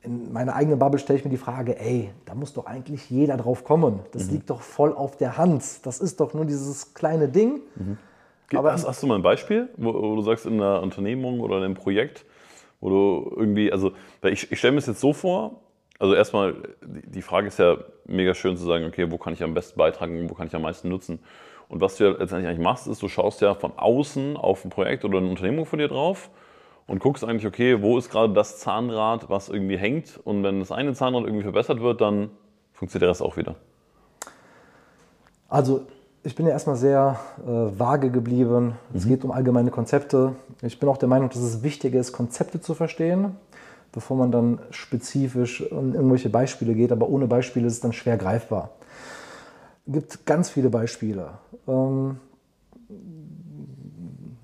in 0.04 0.32
meiner 0.32 0.54
eigenen 0.54 0.78
Bubble 0.78 0.98
stelle 0.98 1.18
ich 1.18 1.24
mir 1.24 1.30
die 1.30 1.36
Frage, 1.36 1.78
ey, 1.78 2.10
da 2.24 2.34
muss 2.34 2.52
doch 2.52 2.66
eigentlich 2.66 3.08
jeder 3.10 3.36
drauf 3.36 3.64
kommen. 3.64 4.00
Das 4.12 4.26
mhm. 4.26 4.32
liegt 4.32 4.50
doch 4.50 4.60
voll 4.60 4.92
auf 4.92 5.16
der 5.16 5.38
Hand. 5.38 5.86
Das 5.86 6.00
ist 6.00 6.20
doch 6.20 6.34
nur 6.34 6.44
dieses 6.44 6.94
kleine 6.94 7.28
Ding. 7.28 7.60
Mhm. 7.76 7.98
Aber 8.54 8.72
hast, 8.72 8.86
hast, 8.86 9.02
du 9.02 9.06
mal 9.06 9.14
ein 9.14 9.22
Beispiel, 9.22 9.68
wo, 9.76 9.94
wo, 9.94 10.16
du 10.16 10.22
sagst, 10.22 10.44
in 10.44 10.54
einer 10.54 10.82
Unternehmung 10.82 11.40
oder 11.40 11.58
in 11.58 11.64
einem 11.64 11.74
Projekt, 11.74 12.24
wo 12.80 12.90
du 12.90 13.32
irgendwie, 13.36 13.72
also 13.72 13.92
ich, 14.24 14.50
ich 14.50 14.58
stelle 14.58 14.72
mir 14.72 14.78
es 14.78 14.86
jetzt 14.86 15.00
so 15.00 15.12
vor, 15.12 15.60
Also 15.98 16.14
erstmal, 16.14 16.56
die 16.82 17.22
Frage 17.22 17.46
ist 17.46 17.58
ja 17.58 17.78
mega 18.04 18.34
schön 18.34 18.56
zu 18.56 18.64
sagen, 18.64 18.84
okay, 18.84 19.10
wo 19.10 19.18
kann 19.18 19.32
ich 19.32 19.42
am 19.42 19.54
besten 19.54 19.78
beitragen, 19.78 20.28
wo 20.28 20.34
kann 20.34 20.48
ich 20.48 20.54
am 20.54 20.62
meisten 20.62 20.88
nutzen. 20.88 21.20
Und 21.68 21.80
was 21.80 21.96
du 21.96 22.04
ja 22.04 22.10
letztendlich 22.10 22.48
eigentlich 22.48 22.64
machst, 22.64 22.88
ist, 22.88 23.00
du 23.02 23.08
schaust 23.08 23.40
ja 23.40 23.54
von 23.54 23.72
außen 23.76 24.36
auf 24.36 24.64
ein 24.64 24.70
Projekt 24.70 25.04
oder 25.06 25.18
eine 25.18 25.28
Unternehmung 25.28 25.64
von 25.64 25.78
dir 25.78 25.88
drauf 25.88 26.28
und 26.86 27.00
guckst 27.00 27.24
eigentlich, 27.24 27.46
okay, 27.46 27.82
wo 27.82 27.98
ist 27.98 28.10
gerade 28.10 28.32
das 28.32 28.58
Zahnrad, 28.58 29.30
was 29.30 29.48
irgendwie 29.48 29.76
hängt. 29.76 30.20
Und 30.24 30.42
wenn 30.42 30.60
das 30.60 30.72
eine 30.72 30.94
Zahnrad 30.94 31.24
irgendwie 31.24 31.42
verbessert 31.42 31.80
wird, 31.80 32.00
dann 32.00 32.30
funktioniert 32.72 33.02
der 33.02 33.10
Rest 33.10 33.22
auch 33.22 33.36
wieder. 33.36 33.54
Also 35.48 35.86
ich 36.24 36.34
bin 36.34 36.46
ja 36.46 36.52
erstmal 36.52 36.76
sehr 36.76 37.18
äh, 37.44 37.78
vage 37.78 38.10
geblieben. 38.10 38.74
Es 38.94 39.04
mhm. 39.04 39.08
geht 39.08 39.24
um 39.24 39.30
allgemeine 39.30 39.70
Konzepte. 39.70 40.34
Ich 40.62 40.78
bin 40.78 40.88
auch 40.88 40.96
der 40.96 41.08
Meinung, 41.08 41.28
dass 41.28 41.40
es 41.40 41.62
wichtig 41.62 41.94
ist, 41.94 42.12
Konzepte 42.12 42.60
zu 42.60 42.74
verstehen, 42.74 43.36
bevor 43.92 44.16
man 44.16 44.30
dann 44.30 44.60
spezifisch 44.70 45.60
in 45.60 45.94
irgendwelche 45.94 46.30
Beispiele 46.30 46.74
geht. 46.74 46.92
Aber 46.92 47.08
ohne 47.08 47.26
Beispiele 47.26 47.66
ist 47.66 47.74
es 47.74 47.80
dann 47.80 47.92
schwer 47.92 48.16
greifbar. 48.16 48.70
Es 49.86 49.92
gibt 49.92 50.26
ganz 50.26 50.48
viele 50.48 50.70
Beispiele. 50.70 51.30
Ähm, 51.66 52.18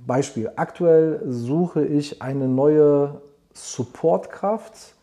Beispiel. 0.08 0.50
Aktuell 0.56 1.22
suche 1.24 1.84
ich 1.84 2.20
eine 2.20 2.48
neue 2.48 3.20
Supportkraft 3.52 4.94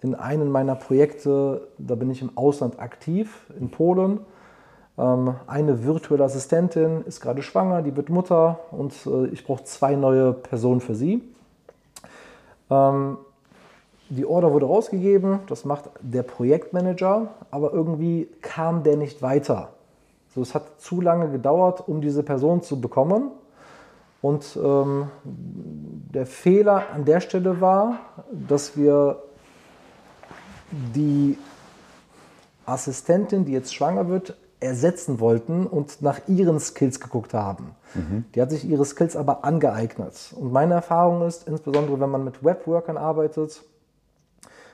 in 0.00 0.14
einem 0.14 0.50
meiner 0.50 0.76
Projekte. 0.76 1.68
Da 1.76 1.94
bin 1.96 2.10
ich 2.10 2.22
im 2.22 2.30
Ausland 2.38 2.80
aktiv, 2.80 3.46
in 3.60 3.70
Polen. 3.70 4.20
Ähm, 4.96 5.34
eine 5.46 5.84
virtuelle 5.84 6.24
Assistentin 6.24 7.02
ist 7.02 7.20
gerade 7.20 7.42
schwanger, 7.42 7.82
die 7.82 7.94
wird 7.96 8.08
Mutter 8.08 8.60
und 8.70 8.94
äh, 9.06 9.26
ich 9.26 9.44
brauche 9.44 9.64
zwei 9.64 9.94
neue 9.94 10.32
Personen 10.32 10.80
für 10.80 10.94
sie. 10.94 11.22
Ähm, 12.70 13.18
die 14.08 14.24
Order 14.24 14.52
wurde 14.52 14.66
rausgegeben, 14.66 15.40
das 15.48 15.64
macht 15.64 15.90
der 16.00 16.22
Projektmanager, 16.22 17.28
aber 17.50 17.72
irgendwie 17.72 18.28
kam 18.40 18.84
der 18.84 18.96
nicht 18.96 19.20
weiter. 19.20 19.70
So, 20.34 20.42
es 20.42 20.54
hat 20.54 20.80
zu 20.80 21.00
lange 21.00 21.30
gedauert, 21.30 21.88
um 21.88 22.00
diese 22.00 22.22
Person 22.22 22.62
zu 22.62 22.80
bekommen. 22.80 23.32
Und 24.22 24.58
ähm, 24.62 25.08
der 25.24 26.26
Fehler 26.26 26.90
an 26.92 27.04
der 27.04 27.20
Stelle 27.20 27.60
war, 27.60 27.98
dass 28.30 28.76
wir 28.76 29.22
die 30.94 31.38
Assistentin, 32.64 33.44
die 33.44 33.52
jetzt 33.52 33.74
schwanger 33.74 34.08
wird, 34.08 34.36
ersetzen 34.58 35.20
wollten 35.20 35.66
und 35.66 36.00
nach 36.02 36.20
ihren 36.28 36.58
Skills 36.60 36.98
geguckt 37.00 37.34
haben. 37.34 37.76
Mhm. 37.94 38.24
Die 38.34 38.40
hat 38.40 38.50
sich 38.50 38.64
ihre 38.64 38.84
Skills 38.84 39.14
aber 39.14 39.44
angeeignet. 39.44 40.34
Und 40.34 40.52
meine 40.52 40.74
Erfahrung 40.74 41.26
ist, 41.26 41.46
insbesondere 41.46 42.00
wenn 42.00 42.10
man 42.10 42.24
mit 42.24 42.42
Webworkern 42.42 42.96
arbeitet, 42.96 43.62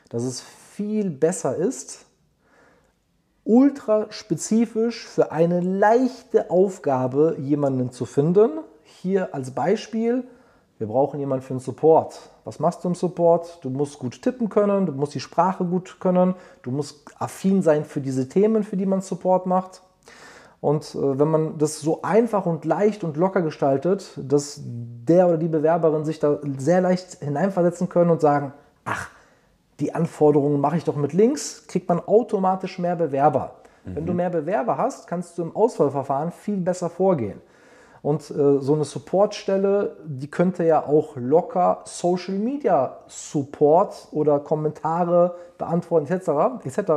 dass 0.08 0.22
es 0.22 0.40
viel 0.40 1.10
besser 1.10 1.56
ist, 1.56 2.06
ultra 3.44 4.06
spezifisch 4.10 5.06
für 5.06 5.32
eine 5.32 5.60
leichte 5.60 6.50
Aufgabe 6.50 7.36
jemanden 7.40 7.90
zu 7.90 8.04
finden. 8.04 8.60
Hier 9.00 9.34
als 9.34 9.52
Beispiel, 9.52 10.24
wir 10.78 10.86
brauchen 10.86 11.20
jemanden 11.20 11.44
für 11.44 11.54
den 11.54 11.60
Support. 11.60 12.18
Was 12.44 12.58
machst 12.58 12.82
du 12.82 12.88
im 12.88 12.94
Support? 12.94 13.58
Du 13.62 13.70
musst 13.70 13.98
gut 13.98 14.20
tippen 14.20 14.48
können, 14.48 14.86
du 14.86 14.92
musst 14.92 15.14
die 15.14 15.20
Sprache 15.20 15.64
gut 15.64 16.00
können, 16.00 16.34
du 16.62 16.70
musst 16.70 17.04
affin 17.18 17.62
sein 17.62 17.84
für 17.84 18.00
diese 18.00 18.28
Themen, 18.28 18.64
für 18.64 18.76
die 18.76 18.86
man 18.86 19.00
Support 19.00 19.46
macht. 19.46 19.82
Und 20.60 20.94
äh, 20.94 21.18
wenn 21.18 21.28
man 21.28 21.58
das 21.58 21.80
so 21.80 22.02
einfach 22.02 22.46
und 22.46 22.64
leicht 22.64 23.04
und 23.04 23.16
locker 23.16 23.42
gestaltet, 23.42 24.12
dass 24.16 24.60
der 24.64 25.28
oder 25.28 25.38
die 25.38 25.48
Bewerberin 25.48 26.04
sich 26.04 26.20
da 26.20 26.38
sehr 26.58 26.80
leicht 26.80 27.16
hineinversetzen 27.22 27.88
können 27.88 28.10
und 28.10 28.20
sagen, 28.20 28.52
ach, 28.84 29.10
die 29.80 29.94
Anforderungen 29.94 30.60
mache 30.60 30.76
ich 30.76 30.84
doch 30.84 30.96
mit 30.96 31.12
links, 31.12 31.66
kriegt 31.66 31.88
man 31.88 31.98
automatisch 32.00 32.78
mehr 32.78 32.94
Bewerber. 32.94 33.56
Mhm. 33.84 33.96
Wenn 33.96 34.06
du 34.06 34.12
mhm. 34.12 34.16
mehr 34.18 34.30
Bewerber 34.30 34.78
hast, 34.78 35.06
kannst 35.06 35.36
du 35.38 35.42
im 35.42 35.56
Auswahlverfahren 35.56 36.30
viel 36.30 36.58
besser 36.58 36.88
vorgehen. 36.90 37.40
Und 38.02 38.30
äh, 38.30 38.58
so 38.58 38.74
eine 38.74 38.84
Supportstelle, 38.84 39.96
die 40.04 40.28
könnte 40.28 40.64
ja 40.64 40.84
auch 40.84 41.16
locker 41.16 41.82
Social 41.84 42.34
Media 42.34 42.98
Support 43.06 44.08
oder 44.10 44.40
Kommentare 44.40 45.36
beantworten 45.56 46.12
etc. 46.12 46.64
etc. 46.64 46.92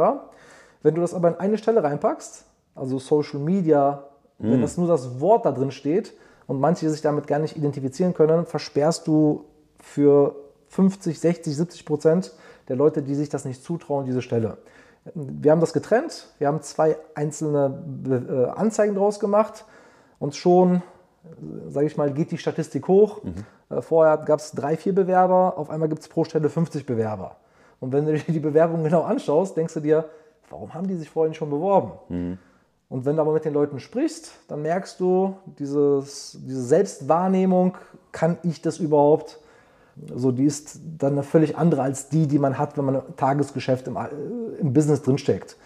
Wenn 0.82 0.96
du 0.96 1.02
das 1.02 1.14
aber 1.14 1.28
in 1.30 1.36
eine 1.36 1.58
Stelle 1.60 1.84
reinpackst, 1.84 2.46
also 2.74 2.98
Social 2.98 3.40
Media, 3.40 4.04
mhm. 4.40 4.52
wenn 4.52 4.62
das 4.62 4.78
nur 4.78 4.88
das 4.88 5.20
Wort 5.20 5.46
da 5.46 5.52
drin 5.52 5.72
steht 5.72 6.14
und 6.48 6.60
manche 6.60 6.90
sich 6.90 7.02
damit 7.02 7.28
gar 7.28 7.40
nicht 7.40 7.56
identifizieren 7.56 8.16
können, 8.16 8.48
versperrst 8.48 9.06
du 9.06 9.46
für 9.80 10.36
50, 10.70 11.20
60, 11.20 11.56
70 11.56 11.86
Prozent 11.86 12.34
der 12.68 12.76
Leute, 12.76 13.04
die 13.04 13.14
sich 13.14 13.30
das 13.30 13.46
nicht 13.46 13.64
zutrauen, 13.64 14.06
diese 14.06 14.24
Stelle. 14.24 14.58
Wir 15.14 15.52
haben 15.52 15.62
das 15.62 15.72
getrennt, 15.72 16.30
wir 16.40 16.48
haben 16.48 16.64
zwei 16.64 16.98
einzelne 17.14 17.84
äh, 18.10 18.60
Anzeigen 18.60 18.96
draus 18.96 19.20
gemacht 19.20 19.66
und 20.18 20.36
schon 20.36 20.82
sage 21.70 21.88
ich 21.88 21.98
mal, 21.98 22.12
geht 22.12 22.32
die 22.32 22.38
Statistik 22.38 22.88
hoch. 22.88 23.24
Mhm. 23.24 23.46
Äh, 23.70 23.82
vorher 23.82 24.18
gab 24.18 24.40
es 24.40 24.52
drei, 24.52 24.78
vier 24.78 24.94
Bewerber, 24.94 25.58
auf 25.58 25.70
einmal 25.70 25.90
gibt 25.90 26.02
es 26.02 26.08
pro 26.08 26.24
Stelle 26.24 26.50
50 26.50 26.86
Bewerber. 26.86 27.38
Und 27.80 27.92
wenn 27.92 28.06
du 28.06 28.14
dir 28.14 28.34
die 28.34 28.40
Bewerbung 28.40 28.84
genau 28.84 29.04
anschaust, 29.04 29.58
denkst 29.58 29.74
du 29.76 29.80
dir, 29.80 30.06
warum 30.50 30.74
haben 30.74 30.88
die 30.88 30.96
sich 30.96 31.10
vorhin 31.10 31.34
schon 31.34 31.50
beworben? 31.50 31.92
Mhm. 32.10 32.38
Und 32.88 33.06
wenn 33.06 33.16
du 33.16 33.22
aber 33.22 33.34
mit 33.34 33.46
den 33.46 33.54
Leuten 33.54 33.80
sprichst, 33.80 34.32
dann 34.48 34.62
merkst 34.62 35.00
du, 35.00 35.36
dieses, 35.60 36.38
diese 36.42 36.64
Selbstwahrnehmung, 36.64 37.78
kann 38.12 38.38
ich 38.44 38.62
das 38.62 38.78
überhaupt? 38.78 39.40
So, 40.14 40.32
die 40.32 40.46
ist 40.46 40.80
dann 40.98 41.14
eine 41.14 41.24
völlig 41.24 41.58
andere 41.58 41.82
als 41.82 42.10
die, 42.10 42.28
die 42.28 42.38
man 42.38 42.58
hat, 42.58 42.78
wenn 42.78 42.86
man 42.86 42.96
im 42.96 43.16
Tagesgeschäft 43.16 43.88
im, 43.88 43.98
im 44.60 44.74
Business 44.74 45.02
drinsteckt. 45.02 45.58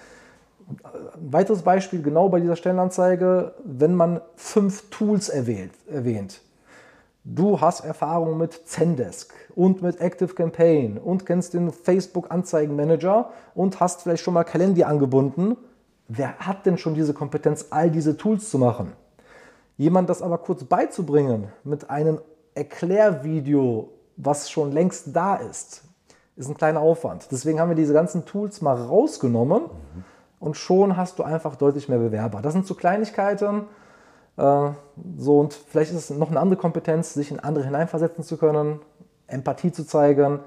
Ein 0.69 1.33
weiteres 1.33 1.63
Beispiel 1.63 2.01
genau 2.01 2.29
bei 2.29 2.39
dieser 2.39 2.55
Stellenanzeige, 2.55 3.53
wenn 3.63 3.95
man 3.95 4.21
fünf 4.35 4.89
Tools 4.91 5.29
erwähnt, 5.29 5.73
erwähnt. 5.87 6.41
Du 7.23 7.59
hast 7.59 7.83
Erfahrung 7.83 8.37
mit 8.37 8.67
Zendesk 8.67 9.33
und 9.55 9.81
mit 9.81 9.99
Active 9.99 10.33
Campaign 10.33 10.97
und 10.97 11.25
kennst 11.25 11.53
den 11.53 11.71
Facebook 11.71 12.31
Anzeigenmanager 12.31 13.31
und 13.55 13.79
hast 13.79 14.03
vielleicht 14.03 14.23
schon 14.23 14.35
mal 14.35 14.43
Calendly 14.43 14.83
angebunden. 14.83 15.57
Wer 16.07 16.37
hat 16.37 16.65
denn 16.65 16.77
schon 16.77 16.93
diese 16.93 17.13
Kompetenz, 17.13 17.67
all 17.71 17.89
diese 17.89 18.15
Tools 18.15 18.49
zu 18.49 18.57
machen? 18.57 18.93
Jemand 19.77 20.09
das 20.09 20.21
aber 20.21 20.37
kurz 20.37 20.63
beizubringen 20.63 21.47
mit 21.63 21.89
einem 21.89 22.19
Erklärvideo, 22.53 23.89
was 24.17 24.49
schon 24.49 24.71
längst 24.71 25.15
da 25.15 25.35
ist, 25.35 25.83
ist 26.35 26.49
ein 26.49 26.57
kleiner 26.57 26.79
Aufwand. 26.79 27.27
Deswegen 27.31 27.59
haben 27.59 27.69
wir 27.69 27.75
diese 27.75 27.93
ganzen 27.93 28.25
Tools 28.25 28.61
mal 28.61 28.75
rausgenommen. 28.75 29.63
Mhm 29.63 30.03
und 30.39 30.57
schon 30.57 30.97
hast 30.97 31.19
du 31.19 31.23
einfach 31.23 31.55
deutlich 31.55 31.89
mehr 31.89 31.99
Bewerber. 31.99 32.41
Das 32.41 32.53
sind 32.53 32.65
so 32.65 32.75
Kleinigkeiten. 32.75 33.63
Äh, 34.37 34.69
so 35.17 35.39
und 35.39 35.53
vielleicht 35.53 35.91
ist 35.91 36.09
es 36.09 36.17
noch 36.17 36.29
eine 36.29 36.39
andere 36.39 36.59
Kompetenz, 36.59 37.13
sich 37.13 37.31
in 37.31 37.39
andere 37.39 37.65
hineinversetzen 37.65 38.23
zu 38.23 38.37
können, 38.37 38.79
Empathie 39.27 39.71
zu 39.71 39.85
zeigen, 39.85 40.39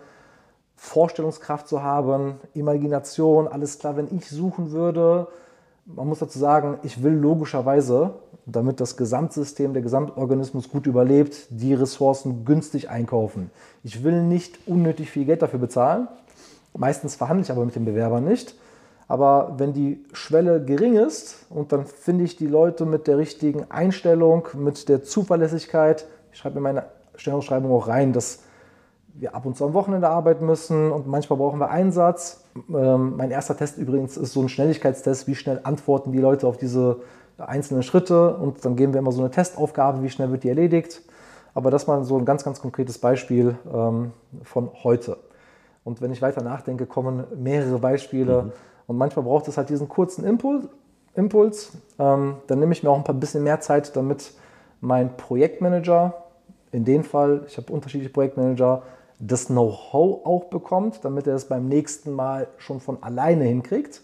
Vorstellungskraft 0.77 1.69
zu 1.69 1.83
haben, 1.83 2.41
Imagination. 2.55 3.47
Alles 3.47 3.79
klar, 3.79 3.97
wenn 3.97 4.09
ich 4.17 4.29
suchen 4.29 4.73
würde, 4.73 5.29
man 5.85 6.09
muss 6.09 6.21
dazu 6.21 6.39
sagen, 6.39 6.79
ich 6.83 7.03
will 7.03 7.13
logischerweise, 7.13 8.15
damit 8.47 8.81
das 8.81 8.97
Gesamtsystem, 8.97 9.73
der 9.73 9.83
Gesamtorganismus 9.83 10.69
gut 10.71 10.87
überlebt, 10.87 11.47
die 11.51 11.75
Ressourcen 11.75 12.45
günstig 12.45 12.89
einkaufen. 12.91 13.51
Ich 13.85 14.03
will 14.03 14.23
nicht 14.23 14.67
unnötig 14.67 15.11
viel 15.11 15.25
Geld 15.25 15.43
dafür 15.43 15.59
bezahlen. 15.59 16.09
Meistens 16.77 17.15
verhandle 17.15 17.45
ich 17.45 17.51
aber 17.51 17.65
mit 17.65 17.75
den 17.75 17.85
Bewerbern 17.85 18.25
nicht. 18.25 18.57
Aber 19.09 19.55
wenn 19.59 19.73
die 19.73 20.05
Schwelle 20.13 20.65
gering 20.65 20.97
ist 20.97 21.47
und 21.51 21.73
dann 21.73 21.87
finde 21.87 22.25
ich 22.25 22.37
die 22.37 22.47
Leute 22.47 22.87
mit 22.87 23.07
der 23.07 23.19
richtigen 23.19 23.71
Einstellung, 23.71 24.49
mit 24.55 24.89
der 24.89 25.03
Zuverlässigkeit, 25.03 26.07
ich 26.33 26.39
schreibe 26.39 26.59
in 26.59 26.63
meine 26.63 26.85
Stellungsschreibung 27.17 27.73
auch 27.73 27.89
rein, 27.89 28.13
dass 28.13 28.41
wir 29.15 29.35
ab 29.35 29.45
und 29.45 29.57
zu 29.57 29.67
am 29.67 29.75
Wochenende 29.75 30.09
arbeiten 30.09 30.47
müssen 30.47 30.91
und 30.91 31.07
manchmal 31.07 31.39
brauchen 31.39 31.61
wir 31.61 31.71
Einsatz. 31.71 32.45
Ähm, 32.75 33.17
mein 33.17 33.31
erster 33.31 33.57
Test 33.57 33.77
übrigens 33.77 34.17
ist 34.17 34.33
so 34.33 34.41
ein 34.41 34.49
Schnelligkeitstest, 34.49 35.27
wie 35.27 35.35
schnell 35.35 35.61
antworten 35.65 36.13
die 36.13 36.19
Leute 36.19 36.47
auf 36.47 36.57
diese 36.57 37.01
einzelnen 37.37 37.83
Schritte 37.83 38.37
und 38.37 38.65
dann 38.65 38.77
geben 38.77 38.95
wir 38.95 39.01
immer 39.01 39.13
so 39.13 39.21
eine 39.21 39.31
Testaufgabe, 39.31 40.03
wie 40.03 40.09
schnell 40.09 40.31
wird 40.31 40.45
die 40.45 40.49
erledigt. 40.49 41.03
Aber 41.55 41.71
das 41.71 41.87
mal 41.87 42.03
so 42.05 42.17
ein 42.17 42.25
ganz, 42.25 42.45
ganz 42.45 42.63
konkretes 42.63 42.97
Beispiel 42.97 43.57
ähm, 43.73 44.13
von 44.43 44.71
heute. 44.85 45.19
Und 45.85 46.01
wenn 46.01 46.13
ich 46.13 46.23
weiter 46.23 46.43
nachdenke, 46.43 46.87
kommen 46.87 47.25
mehrere 47.37 47.79
Beispiele. 47.79 48.45
Mhm 48.45 48.53
und 48.87 48.97
manchmal 48.97 49.25
braucht 49.25 49.49
es 49.49 49.57
halt 49.57 49.69
diesen 49.69 49.89
kurzen 49.89 50.25
Impuls. 50.25 50.65
Impuls. 51.15 51.73
Ähm, 51.99 52.37
dann 52.47 52.59
nehme 52.59 52.73
ich 52.73 52.83
mir 52.83 52.91
auch 52.91 52.97
ein 52.97 53.05
paar 53.05 53.15
bisschen 53.15 53.45
mehr 53.45 53.61
Zeit, 53.61 53.97
damit 53.97 54.33
mein 54.81 55.17
Projektmanager, 55.17 56.15
in 56.73 56.85
dem 56.85 57.05
Fall, 57.05 57.45
ich 57.47 57.57
habe 57.57 57.73
unterschiedliche 57.73 58.13
Projektmanager, 58.13 58.83
das 59.19 59.47
Know-how 59.47 60.27
auch 60.27 60.45
bekommt, 60.45 61.05
damit 61.05 61.27
er 61.27 61.37
es 61.37 61.45
beim 61.45 61.69
nächsten 61.69 62.13
Mal 62.13 62.49
schon 62.57 62.81
von 62.81 63.03
alleine 63.03 63.45
hinkriegt. 63.45 64.03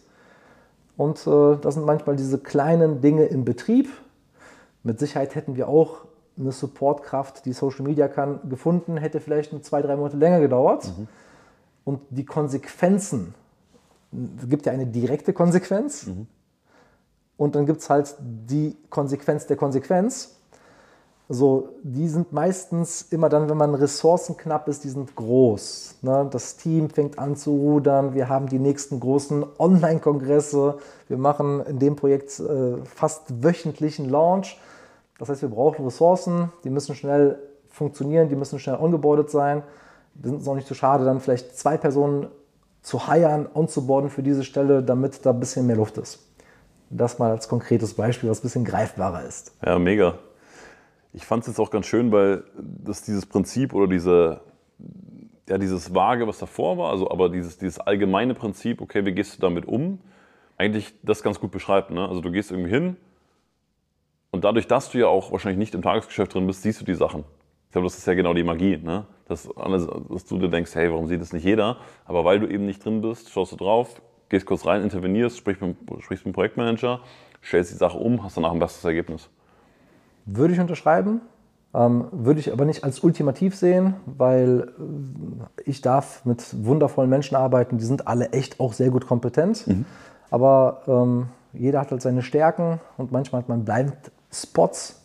Und 0.97 1.27
äh, 1.27 1.57
das 1.57 1.75
sind 1.75 1.87
manchmal 1.87 2.17
diese 2.17 2.39
kleinen 2.39 3.01
Dinge 3.01 3.25
im 3.25 3.45
Betrieb. 3.45 3.89
Mit 4.85 4.99
Sicherheit 5.01 5.35
hätten 5.35 5.57
wir 5.57 5.69
auch 5.69 6.05
eine 6.39 6.53
Supportkraft, 6.53 7.47
die 7.47 7.53
Social 7.53 7.85
Media 7.85 8.07
kann, 8.07 8.49
gefunden, 8.49 8.97
hätte 8.97 9.21
vielleicht 9.21 9.65
zwei, 9.65 9.83
drei 9.83 9.97
Monate 9.97 10.17
länger 10.17 10.41
gedauert. 10.41 10.93
Mhm. 10.97 11.09
Und 11.85 12.01
die 12.11 12.25
Konsequenzen 12.25 13.35
es 14.13 14.49
gibt 14.49 14.67
ja 14.67 14.73
eine 14.73 14.87
direkte 14.87 15.33
Konsequenz 15.33 16.07
und 17.37 17.55
dann 17.55 17.67
gibt 17.67 17.81
es 17.81 17.91
halt 17.91 18.15
die 18.21 18.77
Konsequenz 18.91 19.47
der 19.47 19.57
Konsequenz. 19.57 20.35
So, 21.31 21.69
die 21.83 22.09
sind 22.09 22.33
meistens 22.33 23.03
immer 23.11 23.29
dann, 23.29 23.51
wenn 23.51 23.59
man 23.59 23.75
ressourcenknapp 23.75 24.67
ist, 24.67 24.85
die 24.85 24.89
sind 24.89 25.15
groß. 25.15 25.97
Ne? 26.01 26.27
Das 26.31 26.57
Team 26.57 26.89
fängt 26.89 27.19
an 27.19 27.37
zu 27.37 27.51
rudern, 27.51 28.15
wir 28.15 28.31
haben 28.31 28.47
die 28.49 28.59
nächsten 28.59 28.99
großen 28.99 29.45
Online-Kongresse, 29.59 30.79
wir 31.07 31.19
machen 31.19 31.61
in 31.67 31.79
dem 31.79 31.97
Projekt 31.97 32.41
äh, 32.41 32.79
fast 32.85 33.45
wöchentlichen 33.45 34.09
Launch. 34.09 34.59
Das 35.19 35.29
heißt, 35.29 35.43
wir 35.43 35.51
brauchen 35.51 35.85
Ressourcen, 35.85 36.51
die 36.65 36.71
müssen 36.71 36.95
schnell 36.95 37.39
funktionieren, 37.69 38.31
die 38.31 38.37
müssen 38.37 38.59
schnell 38.59 38.77
ongeboardet 38.77 39.29
sein. 39.31 39.63
Wir 40.15 40.31
sind 40.31 40.41
es 40.41 40.49
auch 40.49 40.55
nicht 40.55 40.67
zu 40.67 40.73
so 40.73 40.79
schade, 40.79 41.05
dann 41.05 41.21
vielleicht 41.21 41.59
zwei 41.59 41.77
Personen 41.77 42.29
zu 42.89 43.07
hiren, 43.07 43.47
onzuboarden 43.53 44.09
für 44.09 44.23
diese 44.23 44.45
Stelle, 44.45 44.83
damit 44.83 45.27
da 45.27 45.31
ein 45.31 45.41
bisschen 45.41 45.67
mehr 45.67 45.77
Luft 45.77 45.99
ist. 45.99 46.27
Das 46.89 47.19
mal 47.19 47.31
als 47.31 47.47
konkretes 47.47 47.93
Beispiel, 47.93 48.31
was 48.31 48.41
ein 48.41 48.43
bisschen 48.43 48.65
greifbarer 48.65 49.25
ist. 49.25 49.55
Ja, 49.65 49.79
mega. 49.79 50.19
Ich 51.13 51.27
fand 51.27 51.43
es 51.43 51.49
jetzt 51.49 51.61
auch 51.61 51.71
ganz 51.71 51.85
schön, 51.85 52.11
weil 52.13 52.45
das 52.57 53.03
dieses 53.03 53.27
Prinzip 53.27 53.75
oder 53.75 53.89
diese, 53.89 54.41
ja, 55.51 55.59
dieses 55.59 55.95
Vage, 55.95 56.27
was 56.27 56.39
davor 56.39 56.79
war, 56.79 56.91
also 56.91 57.11
aber 57.11 57.29
dieses, 57.29 57.59
dieses 57.59 57.79
allgemeine 57.79 58.33
Prinzip, 58.33 58.81
okay, 58.81 59.05
wie 59.05 59.13
gehst 59.13 59.37
du 59.37 59.41
damit 59.43 59.67
um, 59.67 59.99
eigentlich 60.57 60.95
das 61.03 61.23
ganz 61.23 61.39
gut 61.41 61.51
beschreibt. 61.51 61.91
Ne? 61.91 62.09
Also 62.09 62.23
du 62.23 62.31
gehst 62.31 62.51
irgendwie 62.51 62.71
hin 62.71 62.97
und 64.31 64.45
dadurch, 64.45 64.67
dass 64.67 64.91
du 64.91 64.99
ja 64.99 65.09
auch 65.09 65.31
wahrscheinlich 65.31 65.59
nicht 65.59 65.75
im 65.75 65.83
Tagesgeschäft 65.83 66.33
drin 66.33 66.47
bist, 66.47 66.63
siehst 66.63 66.81
du 66.81 66.87
die 66.87 66.95
Sachen. 66.95 67.25
Ich 67.69 67.73
glaube, 67.73 67.87
das 67.87 67.99
ist 67.99 68.07
ja 68.07 68.15
genau 68.15 68.33
die 68.33 68.45
Magie, 68.45 68.79
ne? 68.79 69.05
dass, 69.29 69.47
dass 70.09 70.25
du 70.25 70.39
dir 70.39 70.49
denkst, 70.49 70.75
hey, 70.75 70.91
warum 70.91 71.07
sieht 71.07 71.21
das 71.21 71.35
nicht 71.35 71.45
jeder? 71.45 71.77
Aber 72.07 72.25
weil 72.25 72.41
du 72.41 72.49
eben 72.49 72.65
nicht 72.65 72.83
drin 72.83 73.03
bist, 73.03 73.31
schaust 73.31 73.53
du 73.53 73.57
drauf, 73.57 74.01
gehst 74.31 74.47
kurz 74.47 74.65
rein, 74.65 74.83
intervenierst, 74.83 75.37
sprichst 75.37 75.61
mit, 75.61 75.77
sprichst 76.01 76.25
mit 76.25 76.33
dem 76.33 76.35
Projektmanager, 76.35 77.01
stellst 77.43 77.71
die 77.71 77.77
Sache 77.77 77.99
um, 77.99 78.25
hast 78.25 78.39
danach 78.39 78.53
ein 78.53 78.59
besseres 78.59 78.85
Ergebnis. 78.87 79.29
Würde 80.25 80.55
ich 80.55 80.61
unterschreiben, 80.61 81.21
ähm, 81.75 82.07
würde 82.11 82.41
ich 82.41 82.51
aber 82.53 82.65
nicht 82.65 82.85
als 82.85 83.01
ultimativ 83.01 83.55
sehen, 83.55 83.95
weil 84.07 84.73
äh, 84.79 85.63
ich 85.65 85.83
darf 85.83 86.25
mit 86.25 86.65
wundervollen 86.65 87.11
Menschen 87.11 87.37
arbeiten, 87.37 87.77
die 87.77 87.85
sind 87.85 88.09
alle 88.09 88.31
echt 88.31 88.61
auch 88.61 88.73
sehr 88.73 88.91
gut 88.91 89.07
kompetent. 89.07 89.67
Mhm. 89.67 89.85
Aber 90.31 90.83
ähm, 90.87 91.29
jeder 91.53 91.81
hat 91.81 91.91
halt 91.91 92.03
seine 92.03 92.23
Stärken 92.23 92.81
und 92.97 93.13
manchmal 93.13 93.43
hat 93.43 93.49
man 93.49 93.65
Blindspots, 93.65 94.98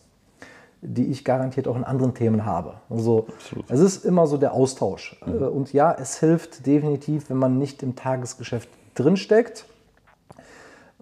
die 0.84 1.06
ich 1.06 1.24
garantiert 1.24 1.66
auch 1.66 1.76
in 1.76 1.84
anderen 1.84 2.14
Themen 2.14 2.44
habe. 2.44 2.74
Also 2.90 3.26
Absolut. 3.28 3.64
es 3.70 3.80
ist 3.80 4.04
immer 4.04 4.26
so 4.26 4.36
der 4.36 4.52
Austausch. 4.52 5.20
Mhm. 5.26 5.42
Äh, 5.42 5.46
und 5.46 5.72
ja, 5.72 5.92
es 5.98 6.20
hilft 6.20 6.66
definitiv, 6.66 7.30
wenn 7.30 7.38
man 7.38 7.58
nicht 7.58 7.82
im 7.82 7.96
Tagesgeschäft 7.96 8.68
drinsteckt. 8.94 9.64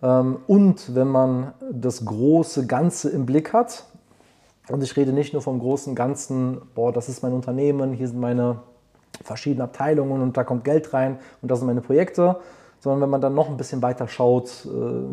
Ähm, 0.01 0.39
und 0.47 0.95
wenn 0.95 1.09
man 1.09 1.53
das 1.71 2.05
große 2.05 2.67
Ganze 2.67 3.11
im 3.11 3.27
Blick 3.27 3.53
hat. 3.53 3.85
Und 4.69 4.83
ich 4.83 4.97
rede 4.97 5.13
nicht 5.13 5.33
nur 5.33 5.43
vom 5.43 5.59
großen 5.59 5.95
Ganzen, 5.97 6.63
boah, 6.75 6.93
das 6.93 7.09
ist 7.09 7.23
mein 7.23 7.33
Unternehmen, 7.33 7.93
hier 7.93 8.07
sind 8.07 8.21
meine 8.21 8.61
verschiedenen 9.23 9.63
Abteilungen 9.63 10.23
und 10.23 10.37
da 10.37 10.45
kommt 10.45 10.65
Geld 10.65 10.95
rein 10.95 11.19
und 11.43 11.51
das 11.51 11.59
sind 11.59 11.67
meine 11.67 11.81
Projekte, 11.81 12.37
sondern 12.83 13.01
wenn 13.03 13.11
man 13.11 13.21
dann 13.21 13.35
noch 13.35 13.49
ein 13.49 13.57
bisschen 13.57 13.81
weiter 13.81 14.09
schaut, 14.09 14.67
äh, 14.67 14.69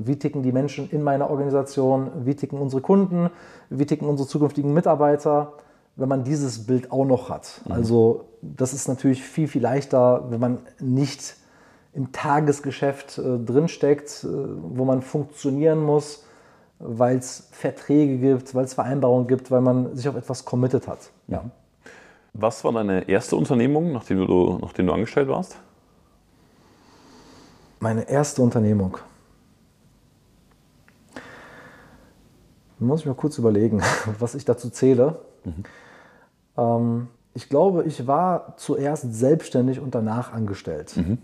wie 0.08 0.17
ticken 0.17 0.41
die 0.41 0.51
Menschen 0.51 0.89
in 0.89 1.03
meiner 1.03 1.29
Organisation, 1.29 2.10
wie 2.25 2.36
ticken 2.36 2.60
unsere 2.60 2.82
Kunden, 2.82 3.29
wie 3.69 3.86
ticken 3.86 4.10
unsere 4.10 4.27
zukünftigen 4.27 4.73
Mitarbeiter, 4.73 5.53
wenn 5.95 6.10
man 6.10 6.23
dieses 6.23 6.65
Bild 6.65 6.91
auch 6.91 7.05
noch 7.05 7.29
hat. 7.29 7.62
Mhm. 7.65 7.71
Also 7.71 8.25
das 8.41 8.73
ist 8.73 8.88
natürlich 8.88 9.21
viel, 9.21 9.47
viel 9.47 9.62
leichter, 9.62 10.25
wenn 10.29 10.39
man 10.39 10.58
nicht 10.79 11.36
im 11.93 12.12
Tagesgeschäft 12.12 13.19
äh, 13.19 13.38
drinsteckt, 13.38 14.23
äh, 14.23 14.27
wo 14.27 14.84
man 14.84 15.03
funktionieren 15.03 15.84
muss, 15.84 16.25
weil 16.79 17.17
es 17.17 17.49
Verträge 17.51 18.17
gibt, 18.17 18.55
weil 18.55 18.65
es 18.65 18.73
Vereinbarungen 18.73 19.27
gibt, 19.27 19.51
weil 19.51 19.62
man 19.62 19.95
sich 19.95 20.10
auf 20.10 20.15
etwas 20.15 20.43
committed 20.43 20.88
hat. 20.88 21.12
Ja. 21.27 21.43
Was 22.34 22.63
war 22.63 22.71
deine 22.71 23.08
erste 23.08 23.36
Unternehmung, 23.36 23.91
nachdem 23.91 24.25
du, 24.25 24.58
nachdem 24.60 24.88
du 24.88 24.93
angestellt 24.93 25.27
warst? 25.27 25.58
Meine 27.79 28.09
erste 28.09 28.41
Unternehmung. 28.41 28.97
Muss 32.79 33.01
ich 33.01 33.05
mal 33.05 33.15
kurz 33.15 33.37
überlegen, 33.37 33.81
was 34.19 34.35
ich 34.35 34.45
dazu 34.45 34.69
zähle. 34.69 35.19
Mhm. 35.43 35.63
Ähm, 36.57 37.07
ich 37.33 37.49
glaube, 37.49 37.83
ich 37.83 38.07
war 38.07 38.55
zuerst 38.57 39.13
selbstständig 39.13 39.79
und 39.79 39.95
danach 39.95 40.33
angestellt. 40.33 40.95
Mhm. 40.97 41.17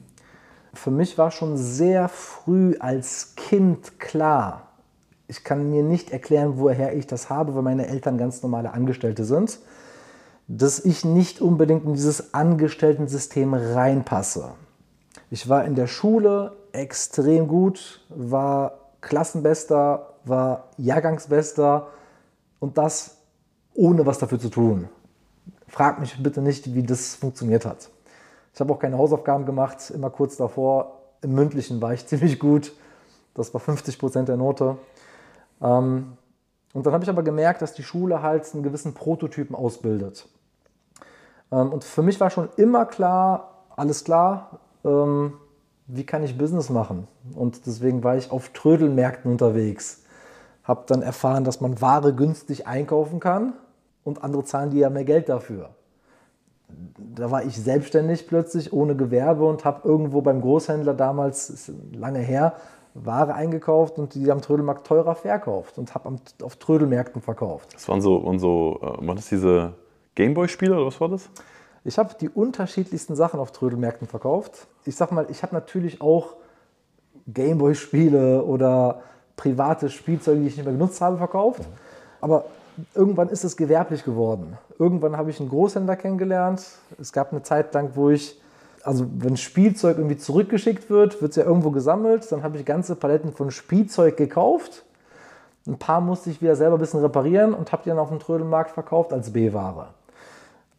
Für 0.74 0.92
mich 0.92 1.18
war 1.18 1.32
schon 1.32 1.58
sehr 1.58 2.10
früh 2.10 2.76
als 2.80 3.36
Kind 3.36 4.00
klar, 4.00 4.66
ich 5.28 5.44
kann 5.44 5.70
mir 5.70 5.84
nicht 5.84 6.12
erklären, 6.12 6.54
woher 6.58 6.96
ich 6.96 7.08
das 7.08 7.30
habe, 7.30 7.56
weil 7.56 7.64
meine 7.64 7.88
Eltern 7.88 8.18
ganz 8.18 8.44
normale 8.44 8.74
Angestellte 8.74 9.24
sind, 9.24 9.60
dass 10.48 10.80
ich 10.80 11.04
nicht 11.04 11.42
unbedingt 11.42 11.86
in 11.86 11.94
dieses 11.94 12.34
Angestellten-System 12.34 13.54
reinpasse. 13.54 14.52
Ich 15.32 15.50
war 15.50 15.66
in 15.66 15.76
der 15.76 15.88
Schule 15.88 16.54
extrem 16.72 17.48
gut, 17.48 18.02
war 18.10 18.80
Klassenbester, 19.02 20.14
war 20.24 20.66
Jahrgangsbester 20.78 21.88
und 22.60 22.78
das 22.78 23.18
ohne 23.74 24.06
was 24.06 24.20
dafür 24.20 24.40
zu 24.40 24.50
tun. 24.50 24.90
Frag 25.68 26.00
mich 26.00 26.22
bitte 26.22 26.42
nicht, 26.42 26.74
wie 26.74 26.84
das 26.84 27.16
funktioniert 27.16 27.66
hat. 27.66 27.90
Ich 28.54 28.60
habe 28.60 28.72
auch 28.74 28.80
keine 28.80 28.98
Hausaufgaben 28.98 29.46
gemacht, 29.46 29.90
immer 29.90 30.10
kurz 30.10 30.38
davor. 30.38 31.02
Im 31.22 31.34
mündlichen 31.34 31.82
war 31.82 31.94
ich 31.94 32.08
ziemlich 32.08 32.40
gut. 32.40 32.74
Das 33.34 33.54
war 33.54 33.60
50 33.60 34.00
Prozent 34.00 34.30
der 34.30 34.38
Note. 34.38 34.78
Ähm, 35.62 36.18
und 36.74 36.86
dann 36.86 36.94
habe 36.94 37.04
ich 37.04 37.10
aber 37.10 37.24
gemerkt, 37.24 37.62
dass 37.62 37.74
die 37.74 37.84
Schule 37.84 38.22
halt 38.22 38.54
einen 38.54 38.64
gewissen 38.64 38.94
Prototypen 38.94 39.56
ausbildet. 39.56 40.28
Ähm, 41.52 41.74
und 41.74 41.84
für 41.84 42.02
mich 42.02 42.20
war 42.20 42.30
schon 42.30 42.50
immer 42.58 42.86
klar, 42.86 43.64
alles 43.76 44.04
klar, 44.04 44.60
ähm, 44.86 45.34
wie 45.88 46.06
kann 46.06 46.24
ich 46.24 46.38
Business 46.38 46.70
machen? 46.70 47.08
Und 47.34 47.66
deswegen 47.66 48.04
war 48.04 48.18
ich 48.18 48.32
auf 48.32 48.50
Trödelmärkten 48.50 49.32
unterwegs. 49.32 50.04
Habe 50.64 50.84
dann 50.88 51.02
erfahren, 51.02 51.44
dass 51.44 51.62
man 51.62 51.82
Ware 51.82 52.14
günstig 52.14 52.66
einkaufen 52.66 53.20
kann 53.20 53.54
und 54.04 54.24
andere 54.24 54.44
zahlen 54.44 54.72
dir 54.72 54.82
ja 54.82 54.90
mehr 54.90 55.04
Geld 55.04 55.30
dafür. 55.30 55.70
Da 56.98 57.30
war 57.30 57.44
ich 57.44 57.62
selbstständig 57.62 58.28
plötzlich 58.28 58.74
ohne 58.74 58.96
Gewerbe 58.96 59.46
und 59.46 59.66
habe 59.66 59.88
irgendwo 59.88 60.22
beim 60.22 60.42
Großhändler 60.42 60.96
damals, 60.96 61.50
ist 61.50 61.72
lange 61.94 62.20
her, 62.20 62.56
Ware 62.96 63.36
eingekauft 63.36 64.00
und 64.00 64.16
die 64.16 64.32
am 64.32 64.42
Trödelmarkt 64.42 64.88
teurer 64.88 65.16
verkauft 65.16 65.78
und 65.78 65.94
habe 65.94 66.16
auf 66.42 66.56
Trödelmärkten 66.56 67.22
verkauft. 67.22 67.74
Das 67.74 67.88
waren 67.88 68.02
so, 68.02 68.16
und 68.16 68.40
so 68.40 68.80
äh, 68.82 69.06
waren 69.06 69.18
das 69.18 69.28
diese 69.28 69.74
Gameboy-Spiele 70.16 70.74
oder 70.74 70.88
was 70.88 71.00
war 71.00 71.10
das? 71.10 71.30
Ich 71.88 72.00
habe 72.00 72.16
die 72.20 72.30
unterschiedlichsten 72.30 73.16
Sachen 73.16 73.40
auf 73.40 73.52
Trödelmärkten 73.52 74.08
verkauft. 74.08 74.66
Ich 74.86 74.96
sag 74.96 75.12
mal, 75.12 75.28
ich 75.30 75.44
habe 75.44 75.54
natürlich 75.54 76.02
auch 76.02 76.34
Gameboy-Spiele 77.28 78.44
oder 78.44 79.04
private 79.38 79.92
Spielzeuge, 79.92 80.42
die 80.42 80.48
ich 80.48 80.58
nicht 80.58 80.66
mehr 80.66 80.74
genutzt 80.74 81.00
habe, 81.00 81.18
verkauft. 81.18 81.62
Aber 82.22 82.46
irgendwann 82.96 83.30
ist 83.30 83.44
es 83.44 83.56
gewerblich 83.56 84.04
geworden. 84.04 84.58
Irgendwann 84.80 85.16
habe 85.16 85.30
ich 85.30 85.40
einen 85.40 85.50
Großhändler 85.50 85.96
kennengelernt. 85.96 86.66
Es 87.00 87.14
gab 87.14 87.32
eine 87.32 87.44
Zeit 87.44 87.72
lang, 87.76 87.92
wo 87.94 88.10
ich, 88.10 88.42
also 88.84 89.06
wenn 89.20 89.38
Spielzeug 89.38 89.98
irgendwie 89.98 90.18
zurückgeschickt 90.18 90.90
wird, 90.90 91.22
wird 91.22 91.32
es 91.32 91.36
ja 91.36 91.44
irgendwo 91.44 91.70
gesammelt. 91.70 92.32
Dann 92.32 92.42
habe 92.42 92.58
ich 92.58 92.66
ganze 92.66 92.96
Paletten 92.96 93.32
von 93.32 93.52
Spielzeug 93.52 94.18
gekauft. 94.18 94.86
Ein 95.68 95.78
paar 95.78 96.02
musste 96.02 96.32
ich 96.32 96.42
wieder 96.42 96.56
selber 96.56 96.78
ein 96.78 96.80
bisschen 96.80 97.02
reparieren 97.02 97.54
und 97.54 97.72
habe 97.72 97.84
die 97.84 97.90
dann 97.90 98.00
auf 98.00 98.10
dem 98.10 98.20
Trödelmarkt 98.20 98.72
verkauft 98.72 99.14
als 99.14 99.32
B-Ware. 99.32 99.90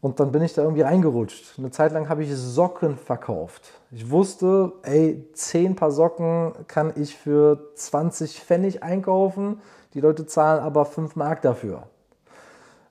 Und 0.00 0.20
dann 0.20 0.30
bin 0.30 0.42
ich 0.42 0.52
da 0.52 0.62
irgendwie 0.62 0.82
reingerutscht. 0.82 1.58
Eine 1.58 1.70
Zeit 1.70 1.92
lang 1.92 2.08
habe 2.08 2.22
ich 2.22 2.30
Socken 2.34 2.96
verkauft. 2.96 3.72
Ich 3.90 4.10
wusste, 4.10 4.72
ey, 4.82 5.24
10 5.32 5.74
Paar 5.74 5.90
Socken 5.90 6.52
kann 6.68 6.92
ich 6.96 7.16
für 7.16 7.70
20 7.74 8.40
Pfennig 8.40 8.82
einkaufen. 8.82 9.60
Die 9.94 10.00
Leute 10.00 10.26
zahlen 10.26 10.62
aber 10.62 10.84
5 10.84 11.16
Mark 11.16 11.42
dafür. 11.42 11.84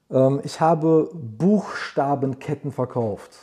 Ähm, 0.10 0.41
ich 0.44 0.60
habe 0.60 1.10
Buchstabenketten 1.13 2.72
verkauft. 2.72 3.38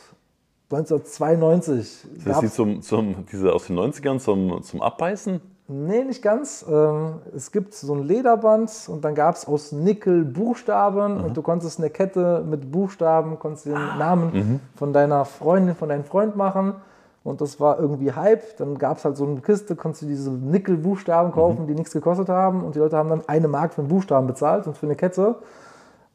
1992. 0.71 1.87
Sind 1.87 2.27
das 2.27 2.53
zum, 2.53 2.81
zum, 2.81 3.25
diese 3.31 3.53
aus 3.53 3.67
den 3.67 3.77
90ern 3.77 4.19
zum, 4.19 4.61
zum 4.63 4.81
Abbeißen? 4.81 5.39
Nee, 5.67 6.03
nicht 6.03 6.21
ganz. 6.21 6.65
Ähm, 6.69 7.21
es 7.35 7.51
gibt 7.51 7.73
so 7.73 7.93
ein 7.93 8.03
Lederband 8.03 8.69
und 8.87 9.03
dann 9.05 9.15
gab 9.15 9.35
es 9.35 9.47
aus 9.47 9.71
Nickel 9.71 10.25
Buchstaben 10.25 11.19
mhm. 11.19 11.23
und 11.23 11.37
du 11.37 11.41
konntest 11.41 11.79
eine 11.79 11.89
Kette 11.89 12.43
mit 12.45 12.71
Buchstaben, 12.71 13.39
konntest 13.39 13.67
den 13.67 13.75
ah. 13.75 13.95
Namen 13.97 14.33
mhm. 14.33 14.59
von 14.75 14.91
deiner 14.91 15.23
Freundin, 15.23 15.75
von 15.75 15.89
deinem 15.89 16.03
Freund 16.03 16.35
machen. 16.35 16.75
Und 17.23 17.39
das 17.39 17.61
war 17.61 17.79
irgendwie 17.79 18.11
Hype. 18.11 18.57
Dann 18.57 18.77
gab 18.77 18.97
es 18.97 19.05
halt 19.05 19.15
so 19.15 19.25
eine 19.25 19.39
Kiste, 19.39 19.77
konntest 19.77 20.01
du 20.01 20.07
diese 20.07 20.29
Nickel-Buchstaben 20.29 21.29
mhm. 21.29 21.33
kaufen, 21.33 21.61
mhm. 21.63 21.67
die 21.67 21.75
nichts 21.75 21.93
gekostet 21.93 22.27
haben. 22.27 22.63
Und 22.65 22.75
die 22.75 22.79
Leute 22.79 22.97
haben 22.97 23.09
dann 23.09 23.21
eine 23.27 23.47
Mark 23.47 23.73
für 23.73 23.81
einen 23.81 23.87
Buchstaben 23.87 24.27
bezahlt 24.27 24.67
und 24.67 24.77
für 24.77 24.85
eine 24.85 24.97
Kette. 24.97 25.37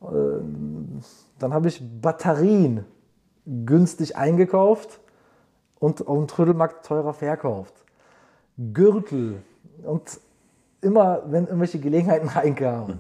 Ähm, 0.03 1.01
dann 1.39 1.55
habe 1.55 1.69
ich 1.69 1.83
Batterien 2.03 2.85
günstig 3.47 4.17
eingekauft 4.17 5.01
und 5.79 6.07
auf 6.07 6.19
dem 6.19 6.27
Trödelmarkt 6.27 6.85
teurer 6.85 7.15
verkauft. 7.15 7.73
Gürtel 8.59 9.43
und 9.85 10.21
immer, 10.81 11.23
wenn 11.27 11.45
irgendwelche 11.45 11.79
Gelegenheiten 11.79 12.29
reinkamen. 12.35 12.99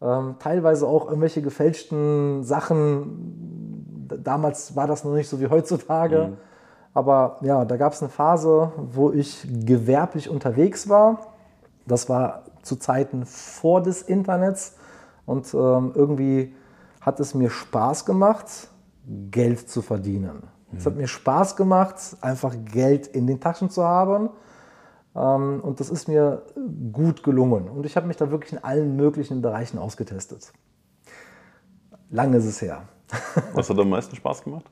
Ähm, 0.00 0.36
teilweise 0.38 0.86
auch 0.86 1.06
irgendwelche 1.06 1.42
gefälschten 1.42 2.42
Sachen. 2.42 4.06
Damals 4.22 4.76
war 4.76 4.86
das 4.86 5.04
noch 5.04 5.14
nicht 5.14 5.28
so 5.28 5.40
wie 5.40 5.48
heutzutage. 5.48 6.36
Aber 6.94 7.38
ja, 7.42 7.64
da 7.64 7.76
gab 7.76 7.92
es 7.92 8.02
eine 8.02 8.10
Phase, 8.10 8.72
wo 8.76 9.12
ich 9.12 9.46
gewerblich 9.64 10.30
unterwegs 10.30 10.88
war. 10.88 11.34
Das 11.86 12.08
war 12.08 12.44
zu 12.62 12.76
Zeiten 12.76 13.26
vor 13.26 13.82
des 13.82 14.02
Internets. 14.02 14.76
Und 15.26 15.52
ähm, 15.54 15.92
irgendwie 15.94 16.54
hat 17.00 17.20
es 17.20 17.34
mir 17.34 17.50
Spaß 17.50 18.06
gemacht, 18.06 18.68
Geld 19.30 19.68
zu 19.68 19.82
verdienen. 19.82 20.44
Es 20.76 20.84
hat 20.84 20.96
mir 20.96 21.06
Spaß 21.06 21.56
gemacht, 21.56 22.16
einfach 22.20 22.54
Geld 22.72 23.06
in 23.06 23.26
den 23.26 23.40
Taschen 23.40 23.70
zu 23.70 23.84
haben. 23.84 24.30
Ähm, 25.16 25.60
und 25.62 25.80
das 25.80 25.88
ist 25.90 26.08
mir 26.08 26.42
gut 26.92 27.22
gelungen. 27.22 27.68
Und 27.68 27.86
ich 27.86 27.96
habe 27.96 28.06
mich 28.06 28.16
da 28.16 28.30
wirklich 28.30 28.52
in 28.52 28.62
allen 28.62 28.96
möglichen 28.96 29.40
Bereichen 29.40 29.78
ausgetestet. 29.78 30.52
Lange 32.10 32.36
ist 32.36 32.44
es 32.44 32.60
her. 32.60 32.82
Was 33.54 33.70
hat 33.70 33.78
am 33.78 33.88
meisten 33.88 34.14
Spaß 34.14 34.44
gemacht? 34.44 34.66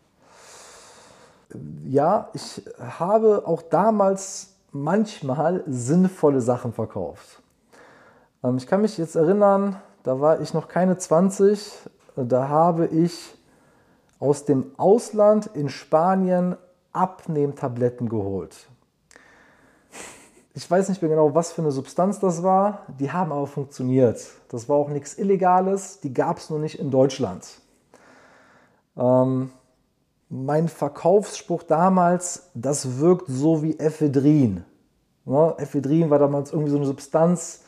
Ja, 1.84 2.30
ich 2.34 2.62
habe 2.78 3.44
auch 3.46 3.62
damals 3.62 4.54
manchmal 4.72 5.62
sinnvolle 5.66 6.40
Sachen 6.40 6.72
verkauft. 6.72 7.42
Ähm, 8.42 8.56
ich 8.56 8.66
kann 8.66 8.82
mich 8.82 8.98
jetzt 8.98 9.16
erinnern, 9.16 9.76
da 10.02 10.20
war 10.20 10.40
ich 10.40 10.52
noch 10.52 10.68
keine 10.68 10.98
20, 10.98 11.88
da 12.16 12.48
habe 12.48 12.86
ich 12.86 13.34
aus 14.18 14.44
dem 14.44 14.72
Ausland 14.76 15.46
in 15.54 15.68
Spanien 15.68 16.56
Abnehmtabletten 16.92 18.08
geholt. 18.08 18.68
Ich 20.56 20.70
weiß 20.70 20.88
nicht 20.88 21.02
mehr 21.02 21.08
genau, 21.10 21.34
was 21.34 21.50
für 21.50 21.62
eine 21.62 21.72
Substanz 21.72 22.20
das 22.20 22.44
war, 22.44 22.82
die 23.00 23.10
haben 23.10 23.32
aber 23.32 23.48
funktioniert. 23.48 24.24
Das 24.48 24.68
war 24.68 24.76
auch 24.76 24.88
nichts 24.88 25.18
Illegales, 25.18 25.98
die 25.98 26.14
gab 26.14 26.38
es 26.38 26.48
nur 26.48 26.60
nicht 26.60 26.78
in 26.78 26.92
Deutschland. 26.92 27.44
Ähm, 28.96 29.50
mein 30.28 30.68
Verkaufsspruch 30.68 31.64
damals, 31.64 32.50
das 32.54 33.00
wirkt 33.00 33.26
so 33.26 33.64
wie 33.64 33.78
Ephedrin. 33.80 34.64
Ne? 35.24 35.54
Ephedrin 35.58 36.10
war 36.10 36.20
damals 36.20 36.52
irgendwie 36.52 36.70
so 36.70 36.76
eine 36.76 36.86
Substanz, 36.86 37.64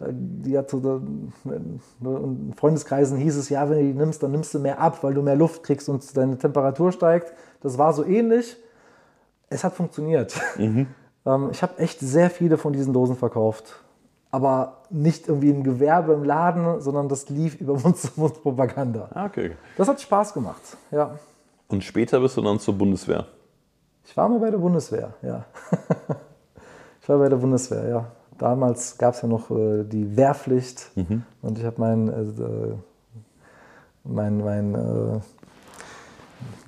die 0.00 0.58
hat 0.58 0.70
so, 0.70 0.80
da- 0.80 1.00
in 1.44 2.52
Freundeskreisen 2.56 3.16
hieß 3.16 3.36
es, 3.36 3.48
ja, 3.48 3.70
wenn 3.70 3.78
du 3.78 3.84
die 3.84 3.94
nimmst, 3.94 4.20
dann 4.24 4.32
nimmst 4.32 4.52
du 4.52 4.58
mehr 4.58 4.80
ab, 4.80 5.04
weil 5.04 5.14
du 5.14 5.22
mehr 5.22 5.36
Luft 5.36 5.62
kriegst 5.62 5.88
und 5.88 6.16
deine 6.16 6.36
Temperatur 6.36 6.90
steigt. 6.90 7.32
Das 7.60 7.78
war 7.78 7.92
so 7.92 8.04
ähnlich. 8.04 8.56
Es 9.48 9.62
hat 9.62 9.74
funktioniert. 9.74 10.34
Ähm, 10.58 10.88
ich 11.50 11.62
habe 11.62 11.78
echt 11.78 12.00
sehr 12.00 12.28
viele 12.28 12.58
von 12.58 12.72
diesen 12.72 12.92
Dosen 12.92 13.16
verkauft. 13.16 13.82
Aber 14.30 14.82
nicht 14.90 15.28
irgendwie 15.28 15.50
im 15.50 15.62
Gewerbe, 15.62 16.12
im 16.12 16.24
Laden, 16.24 16.80
sondern 16.80 17.08
das 17.08 17.28
lief 17.28 17.54
über 17.60 17.78
Mund-zu-Mund-Propaganda. 17.78 19.08
Ah, 19.14 19.26
okay. 19.26 19.52
Das 19.76 19.88
hat 19.88 20.00
Spaß 20.00 20.34
gemacht, 20.34 20.76
ja. 20.90 21.18
Und 21.68 21.82
später 21.82 22.20
bist 22.20 22.36
du 22.36 22.42
dann 22.42 22.58
zur 22.58 22.74
Bundeswehr. 22.74 23.26
Ich 24.04 24.16
war 24.16 24.28
mal 24.28 24.38
bei 24.38 24.50
der 24.50 24.58
Bundeswehr, 24.58 25.14
ja. 25.22 25.44
ich 27.00 27.08
war 27.08 27.18
bei 27.18 27.28
der 27.28 27.36
Bundeswehr, 27.36 27.88
ja. 27.88 28.06
Damals 28.36 28.98
gab 28.98 29.14
es 29.14 29.22
ja 29.22 29.28
noch 29.28 29.50
äh, 29.50 29.84
die 29.84 30.16
Wehrpflicht 30.16 30.90
und 31.40 31.58
ich 31.58 31.64
habe 31.64 31.76
mein, 31.78 32.08
äh, 32.08 32.74
mein, 34.02 34.38
mein, 34.38 34.74
äh, 34.74 35.20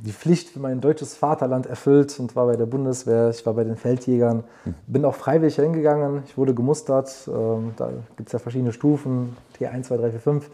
die 0.01 0.13
Pflicht 0.13 0.51
für 0.51 0.61
mein 0.61 0.81
deutsches 0.81 1.15
Vaterland 1.15 1.67
erfüllt 1.67 2.19
und 2.21 2.37
war 2.37 2.47
bei 2.47 2.57
der 2.57 2.67
Bundeswehr. 2.67 3.31
Ich 3.31 3.45
war 3.47 3.55
bei 3.55 3.65
den 3.65 3.77
Feldjägern, 3.77 4.45
bin 4.87 5.05
auch 5.05 5.15
freiwillig 5.15 5.57
hingegangen. 5.57 6.23
Ich 6.27 6.37
wurde 6.37 6.55
gemustert. 6.55 7.13
Ähm, 7.29 7.73
da 7.77 7.91
gibt 8.17 8.29
es 8.29 8.33
ja 8.33 8.39
verschiedene 8.39 8.73
Stufen, 8.73 9.37
T1, 9.59 9.85
2, 9.85 9.97
3, 9.97 10.11
4, 10.11 10.21
5. 10.21 10.51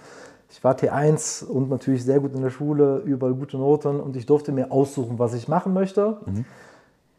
Ich 0.50 0.62
war 0.62 0.74
T1 0.74 1.46
und 1.46 1.70
natürlich 1.70 2.04
sehr 2.04 2.20
gut 2.20 2.34
in 2.34 2.42
der 2.42 2.50
Schule, 2.50 2.98
überall 3.06 3.32
gute 3.32 3.56
Noten 3.56 4.00
und 4.00 4.16
ich 4.16 4.26
durfte 4.26 4.52
mir 4.52 4.70
aussuchen, 4.70 5.18
was 5.18 5.32
ich 5.32 5.48
machen 5.48 5.72
möchte. 5.72 6.18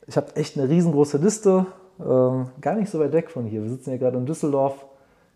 Ich 0.05 0.17
habe 0.17 0.35
echt 0.35 0.57
eine 0.57 0.69
riesengroße 0.69 1.17
Liste, 1.17 1.65
ähm, 1.99 2.47
gar 2.61 2.75
nicht 2.75 2.91
so 2.91 2.99
weit 2.99 3.11
weg 3.11 3.31
von 3.31 3.45
hier. 3.45 3.63
Wir 3.63 3.69
sitzen 3.69 3.89
ja 3.89 3.97
gerade 3.97 4.17
in 4.17 4.27
Düsseldorf, 4.27 4.85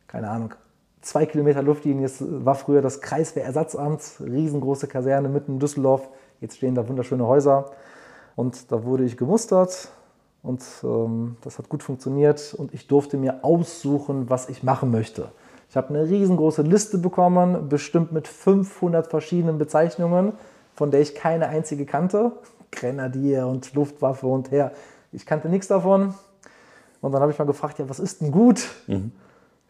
keine 0.08 0.30
Ahnung, 0.30 0.53
zwei 1.01 1.25
Kilometer 1.25 1.63
Luftlinie. 1.63 2.10
War 2.19 2.56
früher 2.56 2.82
das 2.82 3.01
Kreiswehrersatzamt, 3.01 4.01
riesengroße 4.19 4.88
Kaserne 4.88 5.30
mitten 5.30 5.53
in 5.53 5.60
Düsseldorf. 5.60 6.08
Jetzt 6.41 6.58
stehen 6.58 6.76
da 6.76 6.88
wunderschöne 6.88 7.26
Häuser. 7.26 7.71
Und 8.36 8.71
da 8.71 8.84
wurde 8.84 9.04
ich 9.04 9.17
gemustert 9.17 9.89
und 10.43 10.63
ähm, 10.84 11.38
das 11.41 11.58
hat 11.58 11.69
gut 11.69 11.84
funktioniert 11.84 12.54
und 12.54 12.73
ich 12.73 12.88
durfte 12.88 13.17
mir 13.17 13.43
aussuchen, 13.43 14.30
was 14.30 14.47
ich 14.50 14.63
machen 14.63 14.91
möchte. 14.91 15.30
Ich 15.69 15.76
habe 15.76 15.89
eine 15.89 16.08
riesengroße 16.08 16.62
Liste 16.62 16.97
bekommen, 16.97 17.67
bestimmt 17.67 18.12
mit 18.12 18.28
500 18.28 19.08
verschiedenen 19.08 19.58
Bezeichnungen, 19.58 20.34
von 20.73 20.91
der 20.91 21.02
ich 21.02 21.15
keine 21.15 21.50
einzige 21.50 21.86
kannte. 21.86 22.32
Grenadier 22.71 23.47
und 23.47 23.73
Luftwaffe 23.73 24.28
und 24.28 24.52
her. 24.52 24.71
Ich 25.12 25.26
kannte 25.26 25.50
nichts 25.50 25.67
davon. 25.67 26.13
Und 27.02 27.12
dann 27.12 27.21
habe 27.21 27.32
ich 27.32 27.39
mal 27.39 27.45
gefragt, 27.45 27.80
ja, 27.80 27.89
was 27.89 28.00
ist 28.00 28.21
denn 28.21 28.32
gut? 28.32 28.69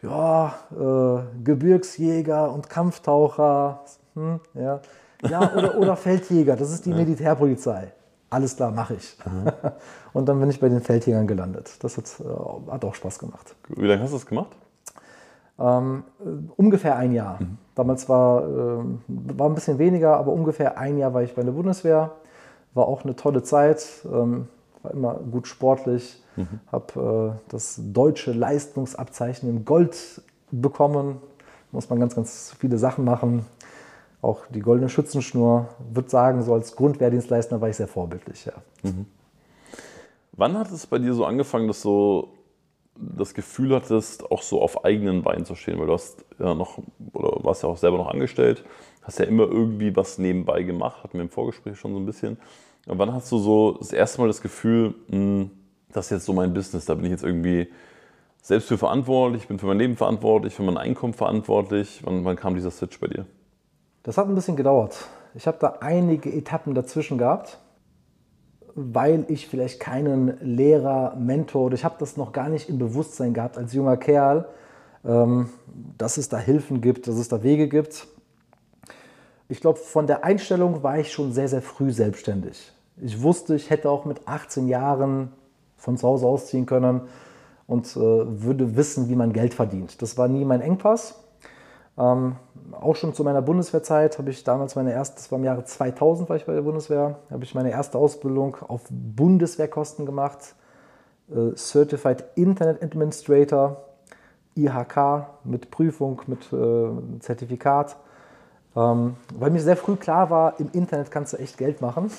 Ja, 0.01 0.55
äh, 0.71 1.43
Gebirgsjäger 1.43 2.51
und 2.51 2.69
Kampftaucher. 2.69 3.81
Hm, 4.13 4.39
ja, 4.53 4.81
ja 5.23 5.53
oder, 5.53 5.77
oder 5.77 5.95
Feldjäger, 5.97 6.55
das 6.55 6.71
ist 6.71 6.85
die 6.85 6.93
Militärpolizei. 6.93 7.91
Alles 8.29 8.55
klar, 8.55 8.71
mache 8.71 8.95
ich. 8.95 9.17
Und 10.13 10.27
dann 10.27 10.39
bin 10.39 10.49
ich 10.49 10.59
bei 10.59 10.67
den 10.67 10.81
Feldjägern 10.81 11.27
gelandet. 11.27 11.81
Das 11.81 11.97
hat, 11.97 12.05
äh, 12.19 12.71
hat 12.71 12.83
auch 12.83 12.95
Spaß 12.95 13.19
gemacht. 13.19 13.55
Wie 13.69 13.85
lange 13.85 14.01
hast 14.01 14.11
du 14.11 14.17
das 14.17 14.25
gemacht? 14.25 14.49
Ähm, 15.59 16.03
äh, 16.19 16.29
ungefähr 16.55 16.97
ein 16.97 17.13
Jahr. 17.13 17.39
Damals 17.75 18.09
war, 18.09 18.43
ähm, 18.43 19.01
war 19.07 19.47
ein 19.47 19.55
bisschen 19.55 19.79
weniger, 19.79 20.17
aber 20.17 20.33
ungefähr 20.33 20.77
ein 20.77 20.97
Jahr 20.97 21.13
war 21.13 21.23
ich 21.23 21.35
bei 21.35 21.43
der 21.43 21.51
Bundeswehr. 21.51 22.11
War 22.73 22.87
auch 22.87 23.03
eine 23.03 23.15
tolle 23.15 23.43
Zeit, 23.43 23.85
ähm, 24.05 24.49
war 24.83 24.91
immer 24.91 25.13
gut 25.15 25.47
sportlich, 25.47 26.21
habe 26.71 27.33
äh, 27.35 27.39
das 27.49 27.79
deutsche 27.79 28.31
Leistungsabzeichen 28.33 29.49
in 29.49 29.65
Gold 29.65 30.21
bekommen. 30.51 31.17
Muss 31.71 31.89
man 31.89 31.99
ganz, 31.99 32.15
ganz 32.15 32.55
viele 32.59 32.77
Sachen 32.77 33.03
machen. 33.03 33.45
Auch 34.21 34.45
die 34.49 34.61
goldene 34.61 34.89
Schützenschnur. 34.89 35.69
Würde 35.93 36.09
sagen, 36.09 36.43
so 36.43 36.53
als 36.53 36.75
Grundwehrdienstleister 36.75 37.61
war 37.61 37.69
ich 37.69 37.75
sehr 37.75 37.87
vorbildlich. 37.87 38.45
Ja. 38.45 38.53
Wann 40.31 40.57
hat 40.57 40.71
es 40.71 40.87
bei 40.87 40.99
dir 40.99 41.13
so 41.13 41.25
angefangen, 41.25 41.67
dass 41.67 41.81
du 41.81 42.29
das 42.95 43.33
Gefühl 43.33 43.75
hattest, 43.75 44.31
auch 44.31 44.41
so 44.41 44.61
auf 44.61 44.85
eigenen 44.85 45.21
Beinen 45.21 45.45
zu 45.45 45.55
stehen? 45.55 45.79
Weil 45.79 45.87
du 45.87 45.93
hast 45.93 46.25
ja 46.39 46.53
noch, 46.55 46.79
oder 47.13 47.43
warst 47.43 47.63
ja 47.63 47.69
auch 47.69 47.77
selber 47.77 47.97
noch 47.97 48.09
angestellt, 48.09 48.63
hast 49.03 49.19
ja 49.19 49.25
immer 49.25 49.43
irgendwie 49.43 49.95
was 49.95 50.17
nebenbei 50.17 50.63
gemacht, 50.63 51.03
hatten 51.03 51.13
wir 51.13 51.21
im 51.21 51.29
Vorgespräch 51.29 51.77
schon 51.79 51.93
so 51.93 51.99
ein 51.99 52.05
bisschen. 52.05 52.37
Und 52.87 52.99
wann 52.99 53.13
hast 53.13 53.31
du 53.31 53.37
so 53.37 53.73
das 53.73 53.93
erste 53.93 54.21
Mal 54.21 54.27
das 54.27 54.41
Gefühl, 54.41 54.95
mh, 55.09 55.47
das 55.91 56.05
ist 56.05 56.11
jetzt 56.11 56.25
so 56.25 56.33
mein 56.33 56.53
Business, 56.53 56.85
da 56.85 56.95
bin 56.95 57.05
ich 57.05 57.11
jetzt 57.11 57.23
irgendwie 57.23 57.67
selbst 58.41 58.67
für 58.67 58.77
verantwortlich, 58.77 59.43
ich 59.43 59.47
bin 59.47 59.59
für 59.59 59.65
mein 59.65 59.77
Leben 59.77 59.95
verantwortlich, 59.95 60.53
für 60.53 60.63
mein 60.63 60.77
Einkommen 60.77 61.13
verantwortlich. 61.13 62.01
Wann, 62.03 62.23
wann 62.23 62.35
kam 62.35 62.55
dieser 62.55 62.71
Switch 62.71 62.99
bei 62.99 63.07
dir? 63.07 63.25
Das 64.07 64.17
hat 64.17 64.29
ein 64.29 64.35
bisschen 64.35 64.55
gedauert. 64.55 65.05
Ich 65.35 65.47
habe 65.47 65.57
da 65.59 65.79
einige 65.81 66.31
Etappen 66.31 66.73
dazwischen 66.73 67.17
gehabt, 67.17 67.59
weil 68.73 69.25
ich 69.27 69.49
vielleicht 69.49 69.81
keinen 69.81 70.39
Lehrer, 70.39 71.17
Mentor 71.17 71.63
oder 71.63 71.75
ich 71.75 71.83
habe 71.83 71.97
das 71.99 72.15
noch 72.15 72.31
gar 72.31 72.47
nicht 72.47 72.69
im 72.69 72.79
Bewusstsein 72.79 73.33
gehabt 73.33 73.57
als 73.57 73.73
junger 73.73 73.97
Kerl, 73.97 74.47
ähm, 75.03 75.49
dass 75.97 76.15
es 76.15 76.29
da 76.29 76.37
Hilfen 76.37 76.79
gibt, 76.79 77.09
dass 77.09 77.15
es 77.15 77.27
da 77.27 77.43
Wege 77.43 77.67
gibt. 77.67 78.07
Ich 79.49 79.59
glaube, 79.59 79.77
von 79.77 80.07
der 80.07 80.23
Einstellung 80.23 80.83
war 80.83 80.97
ich 80.97 81.11
schon 81.11 81.33
sehr, 81.33 81.49
sehr 81.49 81.61
früh 81.61 81.91
selbstständig. 81.91 82.71
Ich 83.01 83.21
wusste, 83.21 83.55
ich 83.55 83.69
hätte 83.69 83.89
auch 83.89 84.05
mit 84.05 84.25
18 84.25 84.69
Jahren 84.69 85.33
von 85.75 85.97
zu 85.97 86.07
Hause 86.07 86.27
ausziehen 86.27 86.65
können 86.65 87.01
und 87.67 87.87
äh, 87.97 87.99
würde 87.99 88.77
wissen, 88.77 89.09
wie 89.09 89.15
man 89.15 89.33
Geld 89.33 89.53
verdient. 89.53 90.01
Das 90.01 90.17
war 90.17 90.29
nie 90.29 90.45
mein 90.45 90.61
Engpass. 90.61 91.21
Ähm, 91.97 92.37
auch 92.71 92.95
schon 92.95 93.13
zu 93.13 93.23
meiner 93.23 93.41
Bundeswehrzeit 93.41 94.17
habe 94.17 94.29
ich 94.29 94.43
damals 94.43 94.75
meine 94.75 94.93
erste, 94.93 95.15
das 95.15 95.31
war 95.31 95.39
im 95.39 95.45
Jahre 95.45 95.63
2000 95.63 96.29
war 96.29 96.35
ich 96.35 96.45
bei 96.45 96.53
der 96.53 96.61
Bundeswehr, 96.61 97.19
habe 97.29 97.43
ich 97.43 97.55
meine 97.55 97.71
erste 97.71 97.97
Ausbildung 97.97 98.57
auf 98.67 98.83
Bundeswehrkosten 98.89 100.05
gemacht. 100.05 100.55
Äh, 101.29 101.55
Certified 101.55 102.23
Internet 102.35 102.81
Administrator, 102.81 103.83
IHK 104.55 105.27
mit 105.43 105.71
Prüfung, 105.71 106.21
mit 106.27 106.51
äh, 106.53 107.19
Zertifikat. 107.19 107.97
Ähm, 108.75 109.15
weil 109.35 109.51
mir 109.51 109.61
sehr 109.61 109.77
früh 109.77 109.95
klar 109.95 110.29
war, 110.29 110.59
im 110.59 110.69
Internet 110.71 111.11
kannst 111.11 111.33
du 111.33 111.37
echt 111.37 111.57
Geld 111.57 111.81
machen. 111.81 112.11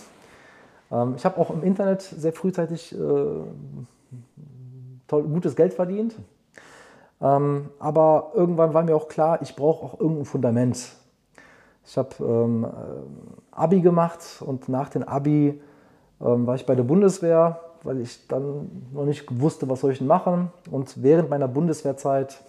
Ähm, 0.90 1.14
ich 1.16 1.24
habe 1.24 1.38
auch 1.38 1.50
im 1.50 1.62
Internet 1.62 2.02
sehr 2.02 2.32
frühzeitig 2.32 2.94
äh, 2.94 2.96
toll, 5.06 5.22
gutes 5.22 5.54
Geld 5.56 5.74
verdient. 5.74 6.16
Ähm, 7.20 7.70
aber 7.78 8.32
irgendwann 8.34 8.74
war 8.74 8.82
mir 8.82 8.94
auch 8.94 9.08
klar, 9.08 9.40
ich 9.42 9.56
brauche 9.56 9.84
auch 9.84 10.00
irgendein 10.00 10.24
Fundament. 10.24 10.78
Ich 11.84 11.96
habe 11.96 12.10
ähm, 12.20 12.64
äh, 12.64 12.68
Abi 13.50 13.80
gemacht 13.80 14.20
und 14.40 14.68
nach 14.68 14.90
dem 14.90 15.02
Abi 15.02 15.60
ähm, 16.20 16.46
war 16.46 16.54
ich 16.54 16.66
bei 16.66 16.74
der 16.74 16.82
Bundeswehr, 16.82 17.60
weil 17.82 18.00
ich 18.00 18.28
dann 18.28 18.70
noch 18.92 19.04
nicht 19.04 19.26
wusste, 19.40 19.68
was 19.68 19.80
soll 19.80 19.92
ich 19.92 19.98
denn 19.98 20.06
machen. 20.06 20.50
Und 20.70 21.02
während 21.02 21.30
meiner 21.30 21.48
Bundeswehrzeit 21.48 22.40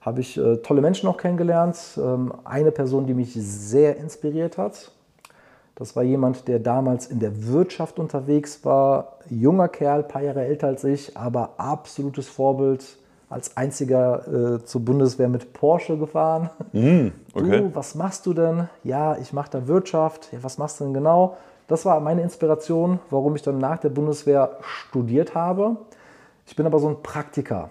habe 0.00 0.20
ich 0.20 0.36
äh, 0.36 0.58
tolle 0.58 0.82
Menschen 0.82 1.08
auch 1.08 1.16
kennengelernt. 1.16 1.78
Ähm, 1.96 2.32
eine 2.44 2.72
Person, 2.72 3.06
die 3.06 3.14
mich 3.14 3.32
sehr 3.34 3.96
inspiriert 3.96 4.58
hat, 4.58 4.92
das 5.74 5.96
war 5.96 6.02
jemand, 6.02 6.46
der 6.48 6.58
damals 6.58 7.06
in 7.06 7.18
der 7.18 7.46
Wirtschaft 7.46 7.98
unterwegs 7.98 8.64
war, 8.64 9.18
junger 9.30 9.68
Kerl, 9.68 10.02
paar 10.02 10.22
Jahre 10.22 10.44
älter 10.44 10.66
als 10.66 10.84
ich, 10.84 11.16
aber 11.16 11.54
absolutes 11.56 12.28
Vorbild, 12.28 12.98
als 13.32 13.56
einziger 13.56 14.56
äh, 14.58 14.64
zur 14.64 14.82
Bundeswehr 14.82 15.28
mit 15.28 15.52
Porsche 15.52 15.96
gefahren. 15.96 16.50
Mm, 16.72 17.08
okay. 17.34 17.60
Du, 17.60 17.74
was 17.74 17.94
machst 17.94 18.26
du 18.26 18.34
denn? 18.34 18.68
Ja, 18.84 19.16
ich 19.16 19.32
mache 19.32 19.50
da 19.50 19.66
Wirtschaft. 19.66 20.28
Ja, 20.32 20.42
was 20.42 20.58
machst 20.58 20.80
du 20.80 20.84
denn 20.84 20.94
genau? 20.94 21.36
Das 21.68 21.84
war 21.84 21.98
meine 22.00 22.22
Inspiration, 22.22 22.98
warum 23.10 23.34
ich 23.34 23.42
dann 23.42 23.58
nach 23.58 23.78
der 23.78 23.88
Bundeswehr 23.88 24.58
studiert 24.60 25.34
habe. 25.34 25.76
Ich 26.46 26.56
bin 26.56 26.66
aber 26.66 26.78
so 26.78 26.88
ein 26.88 27.02
Praktiker. 27.02 27.70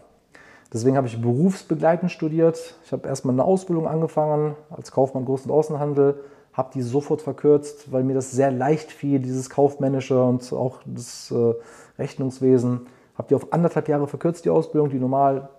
Deswegen 0.73 0.95
habe 0.97 1.07
ich 1.07 1.21
berufsbegleitend 1.21 2.11
studiert. 2.11 2.75
Ich 2.85 2.91
habe 2.91 3.07
erstmal 3.07 3.35
eine 3.35 3.43
Ausbildung 3.43 3.87
angefangen 3.87 4.55
als 4.69 4.91
Kaufmann 4.91 5.25
Groß- 5.25 5.43
und 5.43 5.51
Außenhandel, 5.51 6.23
habe 6.53 6.71
die 6.73 6.81
sofort 6.81 7.21
verkürzt, 7.21 7.91
weil 7.91 8.03
mir 8.03 8.13
das 8.13 8.31
sehr 8.31 8.51
leicht 8.51 8.91
fiel, 8.91 9.19
dieses 9.19 9.49
Kaufmännische 9.49 10.23
und 10.23 10.51
auch 10.53 10.79
das 10.85 11.31
äh, 11.31 11.53
Rechnungswesen. 11.99 12.87
Habe 13.21 13.27
die 13.27 13.35
auf 13.35 13.53
anderthalb 13.53 13.87
Jahre 13.87 14.07
verkürzt, 14.07 14.45
die 14.45 14.49
Ausbildung, 14.49 14.89
die 14.89 14.97
normal 14.97 15.49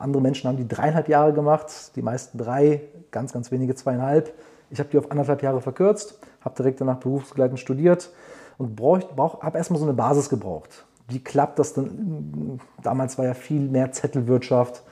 andere 0.00 0.20
Menschen 0.20 0.48
haben 0.48 0.56
die 0.56 0.66
dreieinhalb 0.66 1.08
Jahre 1.08 1.32
gemacht, 1.32 1.94
die 1.94 2.02
meisten 2.02 2.36
drei, 2.36 2.80
ganz, 3.12 3.32
ganz 3.32 3.52
wenige 3.52 3.76
zweieinhalb. 3.76 4.34
Ich 4.70 4.80
habe 4.80 4.88
die 4.90 4.98
auf 4.98 5.08
anderthalb 5.08 5.40
Jahre 5.40 5.60
verkürzt, 5.60 6.18
habe 6.40 6.56
direkt 6.56 6.80
danach 6.80 6.96
berufsbegleitend 6.96 7.60
studiert 7.60 8.10
und 8.58 8.80
habe 8.80 9.56
erstmal 9.56 9.78
so 9.78 9.84
eine 9.84 9.94
Basis 9.94 10.30
gebraucht. 10.30 10.84
Wie 11.06 11.22
klappt 11.22 11.60
das 11.60 11.74
denn? 11.74 12.58
Damals 12.82 13.16
war 13.18 13.24
ja 13.24 13.34
viel 13.34 13.68
mehr 13.68 13.92
Zettelwirtschaft. 13.92 14.82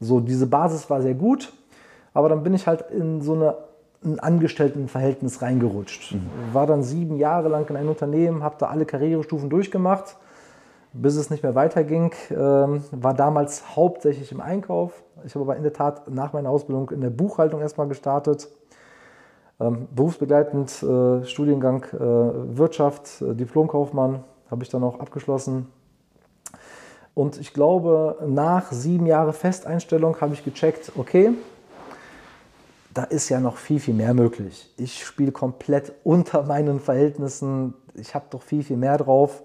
So, 0.00 0.18
diese 0.18 0.48
Basis 0.48 0.90
war 0.90 1.00
sehr 1.00 1.14
gut, 1.14 1.52
aber 2.12 2.28
dann 2.28 2.42
bin 2.42 2.54
ich 2.54 2.66
halt 2.66 2.90
in 2.90 3.22
so 3.22 3.34
eine 3.34 3.54
ein 4.04 4.18
Angestelltenverhältnis 4.18 5.42
reingerutscht. 5.42 6.14
Mhm. 6.14 6.26
War 6.52 6.66
dann 6.66 6.82
sieben 6.82 7.18
Jahre 7.18 7.48
lang 7.48 7.68
in 7.68 7.76
einem 7.76 7.90
Unternehmen, 7.90 8.42
habe 8.42 8.56
da 8.58 8.66
alle 8.66 8.84
Karrierestufen 8.84 9.48
durchgemacht, 9.48 10.16
bis 10.92 11.16
es 11.16 11.30
nicht 11.30 11.42
mehr 11.42 11.54
weiterging. 11.54 12.12
Ähm, 12.30 12.84
war 12.90 13.14
damals 13.14 13.76
hauptsächlich 13.76 14.32
im 14.32 14.40
Einkauf. 14.40 15.02
Ich 15.24 15.34
habe 15.34 15.44
aber 15.44 15.56
in 15.56 15.62
der 15.62 15.72
Tat 15.72 16.08
nach 16.10 16.32
meiner 16.32 16.50
Ausbildung 16.50 16.90
in 16.90 17.00
der 17.00 17.10
Buchhaltung 17.10 17.60
erstmal 17.60 17.88
gestartet. 17.88 18.48
Ähm, 19.60 19.88
berufsbegleitend 19.94 20.82
äh, 20.82 21.24
Studiengang 21.24 21.84
äh, 21.92 21.98
Wirtschaft, 21.98 23.22
äh, 23.22 23.34
Diplomkaufmann 23.34 24.24
habe 24.50 24.64
ich 24.64 24.68
dann 24.68 24.82
auch 24.82 25.00
abgeschlossen. 25.00 25.66
Und 27.14 27.38
ich 27.38 27.52
glaube, 27.52 28.16
nach 28.26 28.72
sieben 28.72 29.06
Jahren 29.06 29.32
Festeinstellung 29.32 30.20
habe 30.20 30.34
ich 30.34 30.44
gecheckt, 30.44 30.92
okay, 30.96 31.32
da 32.92 33.04
ist 33.04 33.28
ja 33.28 33.40
noch 33.40 33.56
viel, 33.56 33.80
viel 33.80 33.94
mehr 33.94 34.14
möglich. 34.14 34.72
Ich 34.76 35.04
spiele 35.04 35.32
komplett 35.32 35.92
unter 36.04 36.42
meinen 36.42 36.80
Verhältnissen. 36.80 37.74
Ich 37.94 38.14
habe 38.14 38.26
doch 38.30 38.42
viel, 38.42 38.62
viel 38.62 38.76
mehr 38.76 38.98
drauf. 38.98 39.42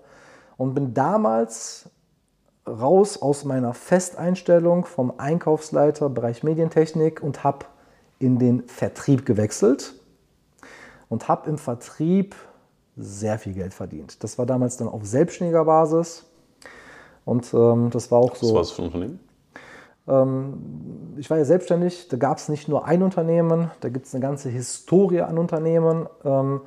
Und 0.58 0.74
bin 0.74 0.93
damals 0.93 1.89
raus 2.68 3.22
aus 3.22 3.45
meiner 3.45 3.74
Festeinstellung 3.74 4.86
vom 4.86 5.14
Einkaufsleiter 5.18 6.10
Bereich 6.10 6.43
Medientechnik 6.43 7.24
und 7.24 7.43
habe 7.43 7.66
in 8.20 8.39
den 8.39 8.68
Vertrieb 8.68 9.26
gewechselt 9.26 9.93
und 11.10 11.28
habe 11.28 11.49
im 11.49 11.58
Vertrieb 11.58 12.36
sehr 12.97 13.38
viel 13.39 13.53
Geld 13.53 13.74
verdient. 13.74 14.24
Das 14.24 14.38
war 14.38 14.45
damals 14.45 14.78
dann 14.78 14.88
auf 14.88 15.05
selbstständiger 15.05 15.66
Basis 15.66 16.26
und 17.26 17.53
ähm, 17.53 17.89
das 17.91 18.12
war 18.12 18.20
auch 18.20 18.36
so. 18.36 18.47
Was 18.47 18.53
war 18.53 18.62
das 18.62 18.72
für 18.72 18.82
ein 18.82 18.86
Unternehmen? 18.86 19.20
Ähm, 20.08 21.14
ich 21.18 21.30
war 21.30 21.38
ja 21.38 21.45
selbstständig, 21.45 22.08
da 22.08 22.18
gab 22.18 22.38
es 22.38 22.49
nicht 22.49 22.68
nur 22.68 22.86
ein 22.86 23.03
Unternehmen, 23.03 23.72
da 23.82 23.89
gibt 23.89 24.08
es 24.08 24.16
eine 24.16 24.22
ganze 24.22 24.49
Historie 24.49 25.22
an 25.22 25.38
Unternehmen. 25.38 26.08
Ähm, 26.24 26.62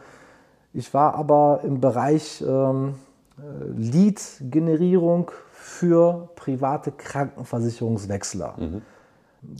ich 0.72 0.94
war 0.94 1.14
aber 1.14 1.60
im 1.64 1.80
Bereich 1.80 2.44
ähm, 2.46 2.94
Lead-Generierung 3.76 5.30
für 5.52 6.28
private 6.36 6.92
Krankenversicherungswechsler. 6.92 8.54
Mhm. 8.58 8.82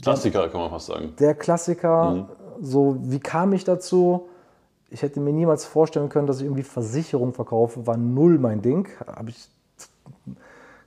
Klassiker 0.01 0.49
kann 0.49 0.61
man 0.61 0.69
fast 0.69 0.87
sagen. 0.87 1.13
Der 1.19 1.33
Klassiker, 1.33 2.11
mhm. 2.11 2.25
so 2.61 2.97
wie 3.01 3.19
kam 3.19 3.53
ich 3.53 3.63
dazu? 3.63 4.27
Ich 4.89 5.01
hätte 5.01 5.19
mir 5.19 5.33
niemals 5.33 5.65
vorstellen 5.65 6.09
können, 6.09 6.27
dass 6.27 6.37
ich 6.37 6.43
irgendwie 6.43 6.63
Versicherung 6.63 7.33
verkaufe, 7.33 7.87
war 7.87 7.97
null 7.97 8.37
mein 8.37 8.61
Ding. 8.61 8.89
Hab 9.07 9.29
ich, 9.29 9.47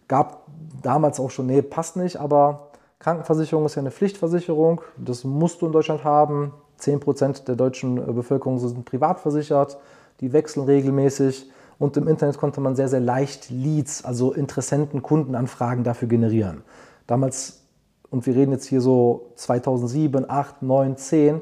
gab 0.08 0.42
damals 0.82 1.18
auch 1.18 1.30
schon, 1.30 1.46
nee, 1.46 1.62
passt 1.62 1.96
nicht, 1.96 2.18
aber 2.18 2.68
Krankenversicherung 2.98 3.66
ist 3.66 3.74
ja 3.74 3.80
eine 3.80 3.90
Pflichtversicherung, 3.90 4.80
das 4.96 5.24
musst 5.24 5.60
du 5.62 5.66
in 5.66 5.72
Deutschland 5.72 6.04
haben. 6.04 6.52
10% 6.80 7.44
der 7.44 7.54
deutschen 7.54 7.98
äh, 7.98 8.12
Bevölkerung 8.12 8.58
sind 8.58 8.84
privat 8.84 9.20
versichert, 9.20 9.78
die 10.20 10.32
wechseln 10.32 10.64
regelmäßig 10.64 11.50
und 11.84 11.98
im 11.98 12.08
Internet 12.08 12.38
konnte 12.38 12.62
man 12.62 12.76
sehr, 12.76 12.88
sehr 12.88 13.00
leicht 13.00 13.50
Leads, 13.50 14.06
also 14.06 14.32
Interessenten, 14.32 15.02
Kundenanfragen 15.02 15.84
dafür 15.84 16.08
generieren. 16.08 16.62
Damals, 17.06 17.60
und 18.08 18.24
wir 18.24 18.34
reden 18.34 18.52
jetzt 18.52 18.64
hier 18.64 18.80
so 18.80 19.32
2007, 19.36 20.24
8, 20.30 20.62
9, 20.62 20.96
10, 20.96 21.40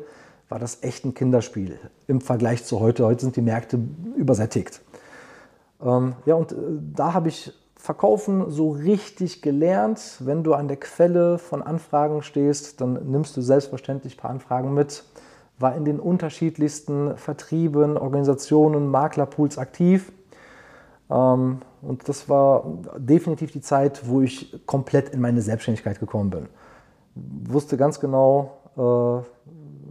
war 0.48 0.58
das 0.58 0.82
echt 0.82 1.04
ein 1.04 1.14
Kinderspiel 1.14 1.78
im 2.08 2.20
Vergleich 2.20 2.64
zu 2.64 2.80
heute. 2.80 3.06
Heute 3.06 3.20
sind 3.20 3.36
die 3.36 3.40
Märkte 3.40 3.78
übersättigt. 4.16 4.80
Ähm, 5.80 6.14
ja, 6.26 6.34
und 6.34 6.50
äh, 6.50 6.56
da 6.92 7.14
habe 7.14 7.28
ich 7.28 7.52
Verkaufen 7.76 8.50
so 8.50 8.70
richtig 8.70 9.42
gelernt. 9.42 10.16
Wenn 10.18 10.42
du 10.42 10.54
an 10.54 10.66
der 10.66 10.78
Quelle 10.78 11.38
von 11.38 11.62
Anfragen 11.62 12.22
stehst, 12.22 12.80
dann 12.80 12.94
nimmst 13.12 13.36
du 13.36 13.42
selbstverständlich 13.42 14.14
ein 14.16 14.20
paar 14.20 14.30
Anfragen 14.30 14.74
mit. 14.74 15.04
War 15.60 15.76
in 15.76 15.84
den 15.84 16.00
unterschiedlichsten 16.00 17.16
Vertrieben, 17.16 17.96
Organisationen, 17.96 18.88
Maklerpools 18.88 19.56
aktiv. 19.56 20.10
Ähm, 21.10 21.60
und 21.82 22.08
das 22.08 22.28
war 22.28 22.64
definitiv 22.96 23.52
die 23.52 23.60
Zeit, 23.60 24.08
wo 24.08 24.20
ich 24.20 24.60
komplett 24.66 25.10
in 25.10 25.20
meine 25.20 25.42
Selbstständigkeit 25.42 25.98
gekommen 26.00 26.30
bin. 26.30 26.48
Wusste 27.14 27.76
ganz 27.76 28.00
genau, 28.00 28.58
äh, 28.76 29.24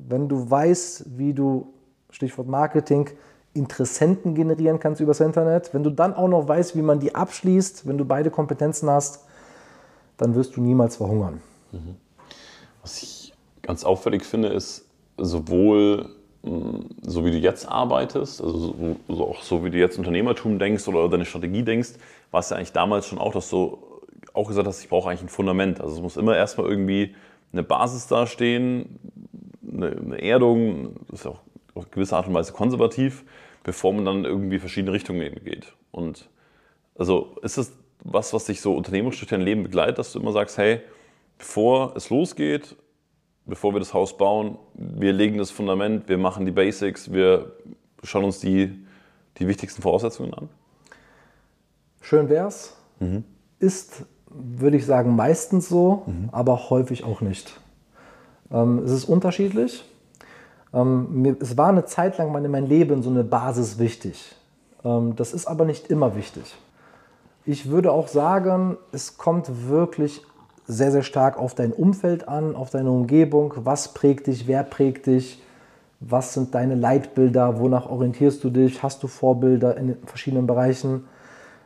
wenn 0.09 0.27
du 0.27 0.49
weißt, 0.49 1.17
wie 1.17 1.33
du, 1.33 1.73
Stichwort 2.09 2.47
Marketing, 2.47 3.09
Interessenten 3.53 4.33
generieren 4.33 4.79
kannst 4.79 5.01
übers 5.01 5.19
Internet, 5.19 5.73
wenn 5.73 5.83
du 5.83 5.89
dann 5.89 6.13
auch 6.13 6.29
noch 6.29 6.47
weißt, 6.47 6.75
wie 6.75 6.81
man 6.81 6.99
die 6.99 7.13
abschließt, 7.13 7.85
wenn 7.85 7.97
du 7.97 8.05
beide 8.05 8.31
Kompetenzen 8.31 8.89
hast, 8.89 9.25
dann 10.17 10.35
wirst 10.35 10.55
du 10.55 10.61
niemals 10.61 10.95
verhungern. 10.95 11.41
Mhm. 11.71 11.95
Was 12.81 13.03
ich 13.03 13.33
ganz 13.61 13.83
auffällig 13.83 14.23
finde, 14.23 14.49
ist 14.49 14.85
sowohl 15.17 16.09
so 16.43 17.23
wie 17.23 17.31
du 17.31 17.37
jetzt 17.37 17.67
arbeitest, 17.67 18.41
also 18.41 18.97
so, 19.07 19.27
auch 19.27 19.43
so 19.43 19.63
wie 19.63 19.69
du 19.69 19.77
jetzt 19.77 19.97
Unternehmertum 19.97 20.57
denkst 20.57 20.87
oder 20.87 21.07
deine 21.07 21.25
Strategie 21.25 21.63
denkst, 21.63 21.91
war 22.31 22.39
es 22.39 22.49
ja 22.49 22.57
eigentlich 22.57 22.71
damals 22.71 23.07
schon 23.07 23.19
auch, 23.19 23.33
dass 23.33 23.49
du 23.49 23.77
auch 24.33 24.47
gesagt 24.47 24.67
hast, 24.67 24.81
ich 24.81 24.89
brauche 24.89 25.09
eigentlich 25.09 25.23
ein 25.23 25.29
Fundament. 25.29 25.81
Also 25.81 25.95
es 25.95 26.01
muss 26.01 26.17
immer 26.17 26.35
erstmal 26.35 26.67
irgendwie 26.67 27.15
eine 27.53 27.63
Basis 27.63 28.07
dastehen, 28.07 28.99
eine, 29.71 30.21
Erdung, 30.21 30.95
das 31.09 31.19
ist 31.19 31.25
ja 31.25 31.31
auch 31.31 31.39
auf 31.75 31.91
gewisse 31.91 32.15
Art 32.15 32.27
und 32.27 32.33
Weise 32.33 32.53
konservativ, 32.53 33.23
bevor 33.63 33.93
man 33.93 34.05
dann 34.05 34.25
irgendwie 34.25 34.59
verschiedene 34.59 34.93
Richtungen 34.93 35.35
geht. 35.43 35.73
Und 35.91 36.27
also 36.97 37.35
ist 37.43 37.57
es 37.57 37.77
was, 38.03 38.33
was 38.33 38.45
dich 38.45 38.61
so 38.61 38.73
unternehmerisch 38.73 39.19
durch 39.19 39.29
dein 39.29 39.41
Leben 39.41 39.63
begleitet, 39.63 39.99
dass 39.99 40.13
du 40.13 40.19
immer 40.19 40.31
sagst, 40.31 40.57
hey, 40.57 40.81
bevor 41.37 41.95
es 41.95 42.09
losgeht, 42.09 42.75
bevor 43.45 43.73
wir 43.73 43.79
das 43.79 43.93
Haus 43.93 44.17
bauen, 44.17 44.57
wir 44.73 45.13
legen 45.13 45.37
das 45.37 45.51
Fundament, 45.51 46.07
wir 46.07 46.17
machen 46.17 46.45
die 46.45 46.51
Basics, 46.51 47.11
wir 47.11 47.51
schauen 48.03 48.23
uns 48.23 48.39
die, 48.39 48.85
die 49.37 49.47
wichtigsten 49.47 49.81
Voraussetzungen 49.81 50.33
an? 50.33 50.49
Schön 52.01 52.29
wär's. 52.29 52.75
Mhm. 52.99 53.23
Ist, 53.59 54.05
würde 54.29 54.77
ich 54.77 54.85
sagen, 54.85 55.15
meistens 55.15 55.69
so, 55.69 56.03
mhm. 56.05 56.29
aber 56.31 56.69
häufig 56.69 57.03
auch 57.03 57.21
nicht. 57.21 57.59
Ähm, 58.51 58.79
es 58.79 58.91
ist 58.91 59.05
unterschiedlich. 59.05 59.83
Ähm, 60.73 61.21
mir, 61.21 61.37
es 61.39 61.57
war 61.57 61.69
eine 61.69 61.85
Zeit 61.85 62.17
lang 62.17 62.33
in 62.33 62.51
meinem 62.51 62.65
Leben 62.65 63.03
so 63.03 63.09
eine 63.09 63.23
Basis 63.23 63.79
wichtig. 63.79 64.35
Ähm, 64.83 65.15
das 65.15 65.33
ist 65.33 65.47
aber 65.47 65.65
nicht 65.65 65.87
immer 65.87 66.15
wichtig. 66.15 66.55
Ich 67.45 67.69
würde 67.69 67.91
auch 67.91 68.07
sagen, 68.07 68.77
es 68.91 69.17
kommt 69.17 69.67
wirklich 69.67 70.21
sehr, 70.71 70.91
sehr 70.91 71.03
stark 71.03 71.37
auf 71.37 71.53
dein 71.53 71.73
Umfeld 71.73 72.27
an, 72.27 72.55
auf 72.55 72.69
deine 72.69 72.91
Umgebung. 72.91 73.53
Was 73.57 73.93
prägt 73.93 74.27
dich, 74.27 74.47
wer 74.47 74.63
prägt 74.63 75.05
dich, 75.05 75.41
was 75.99 76.33
sind 76.33 76.55
deine 76.55 76.75
Leitbilder, 76.75 77.59
wonach 77.59 77.89
orientierst 77.89 78.43
du 78.43 78.49
dich, 78.49 78.81
hast 78.81 79.03
du 79.03 79.07
Vorbilder 79.07 79.77
in 79.77 79.97
verschiedenen 80.05 80.47
Bereichen. 80.47 81.05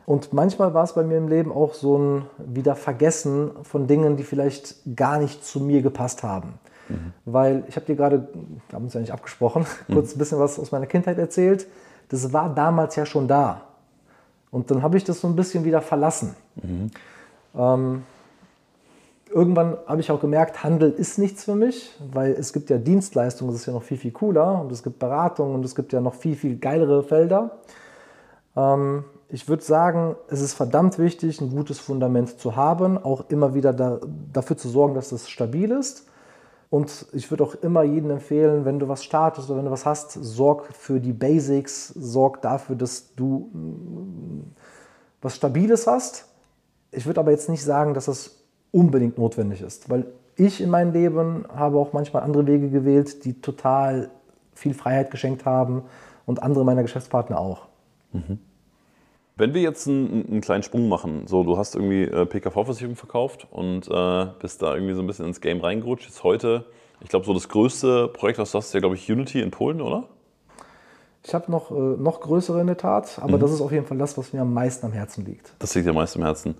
Und 0.04 0.32
manchmal 0.32 0.74
war 0.74 0.84
es 0.84 0.92
bei 0.92 1.04
mir 1.04 1.18
im 1.18 1.28
Leben 1.28 1.52
auch 1.52 1.74
so 1.74 1.98
ein 1.98 2.22
Wiedervergessen 2.38 3.50
von 3.62 3.86
Dingen, 3.86 4.16
die 4.16 4.24
vielleicht 4.24 4.76
gar 4.94 5.18
nicht 5.18 5.44
zu 5.44 5.60
mir 5.60 5.82
gepasst 5.82 6.22
haben. 6.22 6.54
Mhm. 6.88 7.12
Weil 7.24 7.64
ich 7.68 7.76
habe 7.76 7.86
dir 7.86 7.96
gerade, 7.96 8.28
wir 8.68 8.76
haben 8.76 8.84
uns 8.84 8.94
ja 8.94 9.00
nicht 9.00 9.12
abgesprochen, 9.12 9.66
kurz 9.92 10.14
ein 10.14 10.18
bisschen 10.18 10.38
was 10.38 10.58
aus 10.58 10.70
meiner 10.70 10.86
Kindheit 10.86 11.18
erzählt. 11.18 11.66
Das 12.08 12.32
war 12.32 12.54
damals 12.54 12.94
ja 12.96 13.06
schon 13.06 13.26
da. 13.26 13.62
Und 14.50 14.70
dann 14.70 14.82
habe 14.82 14.96
ich 14.96 15.04
das 15.04 15.20
so 15.20 15.28
ein 15.28 15.34
bisschen 15.34 15.64
wieder 15.64 15.80
verlassen. 15.80 16.36
Ähm, 17.56 18.02
irgendwann 19.36 19.76
habe 19.86 20.00
ich 20.00 20.10
auch 20.10 20.20
gemerkt, 20.20 20.64
Handel 20.64 20.90
ist 20.90 21.18
nichts 21.18 21.44
für 21.44 21.54
mich, 21.54 21.94
weil 22.10 22.32
es 22.32 22.54
gibt 22.54 22.70
ja 22.70 22.78
Dienstleistungen, 22.78 23.52
das 23.52 23.60
ist 23.60 23.66
ja 23.66 23.74
noch 23.74 23.82
viel, 23.82 23.98
viel 23.98 24.10
cooler 24.10 24.62
und 24.62 24.72
es 24.72 24.82
gibt 24.82 24.98
Beratung 24.98 25.54
und 25.54 25.62
es 25.62 25.74
gibt 25.74 25.92
ja 25.92 26.00
noch 26.00 26.14
viel, 26.14 26.36
viel 26.36 26.56
geilere 26.56 27.02
Felder. 27.02 27.58
Ähm, 28.56 29.04
ich 29.28 29.46
würde 29.46 29.62
sagen, 29.62 30.16
es 30.28 30.40
ist 30.40 30.54
verdammt 30.54 30.98
wichtig, 30.98 31.42
ein 31.42 31.50
gutes 31.50 31.78
Fundament 31.78 32.40
zu 32.40 32.56
haben, 32.56 32.96
auch 32.96 33.28
immer 33.28 33.52
wieder 33.52 33.74
da, 33.74 34.00
dafür 34.32 34.56
zu 34.56 34.70
sorgen, 34.70 34.94
dass 34.94 35.12
es 35.12 35.28
stabil 35.28 35.70
ist. 35.70 36.08
Und 36.70 37.06
ich 37.12 37.30
würde 37.30 37.44
auch 37.44 37.54
immer 37.56 37.82
jedem 37.82 38.10
empfehlen, 38.12 38.64
wenn 38.64 38.78
du 38.78 38.88
was 38.88 39.04
startest 39.04 39.50
oder 39.50 39.58
wenn 39.58 39.66
du 39.66 39.70
was 39.70 39.84
hast, 39.84 40.12
sorg 40.12 40.66
für 40.72 40.98
die 40.98 41.12
Basics, 41.12 41.88
sorg 41.88 42.40
dafür, 42.40 42.74
dass 42.74 43.14
du 43.14 43.50
mm, 43.52 44.54
was 45.20 45.36
Stabiles 45.36 45.86
hast. 45.86 46.26
Ich 46.90 47.04
würde 47.04 47.20
aber 47.20 47.32
jetzt 47.32 47.50
nicht 47.50 47.62
sagen, 47.62 47.92
dass 47.92 48.06
das 48.06 48.45
unbedingt 48.72 49.18
notwendig 49.18 49.62
ist, 49.62 49.88
weil 49.90 50.06
ich 50.36 50.60
in 50.60 50.70
meinem 50.70 50.92
Leben 50.92 51.44
habe 51.54 51.78
auch 51.78 51.92
manchmal 51.92 52.22
andere 52.22 52.46
Wege 52.46 52.68
gewählt, 52.68 53.24
die 53.24 53.40
total 53.40 54.10
viel 54.54 54.74
Freiheit 54.74 55.10
geschenkt 55.10 55.44
haben 55.44 55.82
und 56.26 56.42
andere 56.42 56.64
meiner 56.64 56.82
Geschäftspartner 56.82 57.38
auch. 57.38 57.66
Wenn 59.36 59.52
wir 59.52 59.60
jetzt 59.60 59.86
einen, 59.86 60.26
einen 60.28 60.40
kleinen 60.40 60.62
Sprung 60.62 60.88
machen, 60.88 61.26
so 61.26 61.42
du 61.44 61.58
hast 61.58 61.74
irgendwie 61.74 62.04
äh, 62.04 62.24
PKV-Versicherung 62.24 62.96
verkauft 62.96 63.46
und 63.50 63.86
äh, 63.88 64.26
bist 64.40 64.62
da 64.62 64.74
irgendwie 64.74 64.94
so 64.94 65.02
ein 65.02 65.06
bisschen 65.06 65.26
ins 65.26 65.40
Game 65.40 65.60
reingerutscht. 65.60 66.06
Jetzt 66.06 66.24
heute, 66.24 66.64
ich 67.02 67.08
glaube, 67.08 67.26
so 67.26 67.34
das 67.34 67.48
größte 67.48 68.08
Projekt, 68.08 68.38
was 68.38 68.52
du 68.52 68.58
hast, 68.58 68.68
ist 68.68 68.74
ja, 68.74 68.80
glaube 68.80 68.94
ich, 68.94 69.10
Unity 69.10 69.40
in 69.40 69.50
Polen, 69.50 69.82
oder? 69.82 70.08
Ich 71.26 71.34
habe 71.34 71.50
noch, 71.50 71.72
äh, 71.72 71.74
noch 71.74 72.20
größere 72.20 72.60
in 72.60 72.68
der 72.68 72.76
Tat, 72.76 73.18
aber 73.20 73.36
das 73.36 73.50
ist 73.50 73.60
auf 73.60 73.72
jeden 73.72 73.84
Fall 73.84 73.98
das, 73.98 74.16
was 74.16 74.32
mir 74.32 74.42
am 74.42 74.54
meisten 74.54 74.86
am 74.86 74.92
Herzen 74.92 75.24
liegt. 75.24 75.54
Das 75.58 75.74
liegt 75.74 75.84
dir 75.84 75.92
meist 75.92 76.14
im 76.14 76.22
Herzen. 76.22 76.54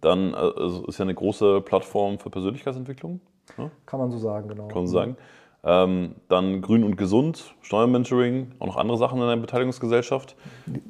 Dann 0.00 0.32
äh, 0.32 0.36
also 0.36 0.86
ist 0.86 0.98
ja 0.98 1.02
eine 1.02 1.14
große 1.14 1.60
Plattform 1.62 2.20
für 2.20 2.30
Persönlichkeitsentwicklung, 2.30 3.18
ne? 3.58 3.72
Kann 3.84 3.98
man 3.98 4.12
so 4.12 4.18
sagen, 4.18 4.48
genau. 4.48 4.68
kann 4.68 4.76
man 4.76 4.86
so 4.86 4.92
sagen. 4.92 5.16
Ähm, 5.64 6.14
dann 6.28 6.62
Grün 6.62 6.84
und 6.84 6.96
Gesund, 6.96 7.56
Steuermentoring, 7.62 8.52
auch 8.60 8.68
noch 8.68 8.76
andere 8.76 8.96
Sachen 8.96 9.20
in 9.20 9.26
der 9.26 9.36
Beteiligungsgesellschaft. 9.36 10.36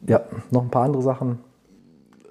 Ja, 0.06 0.20
noch 0.50 0.62
ein 0.62 0.70
paar 0.70 0.84
andere 0.84 1.02
Sachen. 1.02 1.38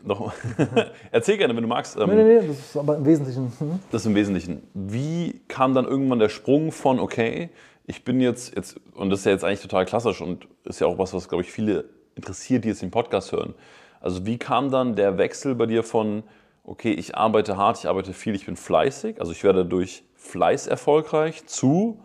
Noch, 0.03 0.33
erzähl 1.11 1.37
gerne, 1.37 1.55
wenn 1.55 1.63
du 1.63 1.67
magst. 1.67 1.97
Ähm, 1.97 2.09
Nee, 2.09 2.15
nee, 2.15 2.39
nee, 2.41 2.47
das 2.47 2.59
ist 2.59 2.77
aber 2.77 2.97
im 2.97 3.05
Wesentlichen. 3.05 3.51
hm. 3.57 3.79
Das 3.91 4.05
im 4.05 4.13
Wesentlichen. 4.13 4.61
Wie 4.75 5.41
kam 5.47 5.73
dann 5.73 5.85
irgendwann 5.85 6.19
der 6.19 6.29
Sprung 6.29 6.71
von, 6.71 6.99
okay, 6.99 7.49
ich 7.91 8.05
bin 8.05 8.21
jetzt, 8.21 8.55
jetzt, 8.55 8.79
und 8.95 9.09
das 9.09 9.19
ist 9.19 9.25
ja 9.25 9.33
jetzt 9.33 9.43
eigentlich 9.43 9.61
total 9.61 9.85
klassisch 9.85 10.21
und 10.21 10.47
ist 10.63 10.79
ja 10.79 10.87
auch 10.87 10.97
was, 10.97 11.13
was, 11.13 11.27
glaube 11.27 11.43
ich, 11.43 11.51
viele 11.51 11.89
interessiert, 12.15 12.63
die 12.63 12.69
jetzt 12.69 12.81
den 12.81 12.89
Podcast 12.89 13.33
hören. 13.33 13.53
Also 13.99 14.25
wie 14.25 14.37
kam 14.37 14.71
dann 14.71 14.95
der 14.95 15.17
Wechsel 15.17 15.55
bei 15.55 15.65
dir 15.65 15.83
von, 15.83 16.23
okay, 16.63 16.93
ich 16.93 17.17
arbeite 17.17 17.57
hart, 17.57 17.79
ich 17.79 17.89
arbeite 17.89 18.13
viel, 18.13 18.33
ich 18.33 18.45
bin 18.45 18.55
fleißig, 18.55 19.19
also 19.19 19.33
ich 19.33 19.43
werde 19.43 19.65
durch 19.65 20.05
Fleiß 20.15 20.67
erfolgreich, 20.67 21.45
zu, 21.47 21.99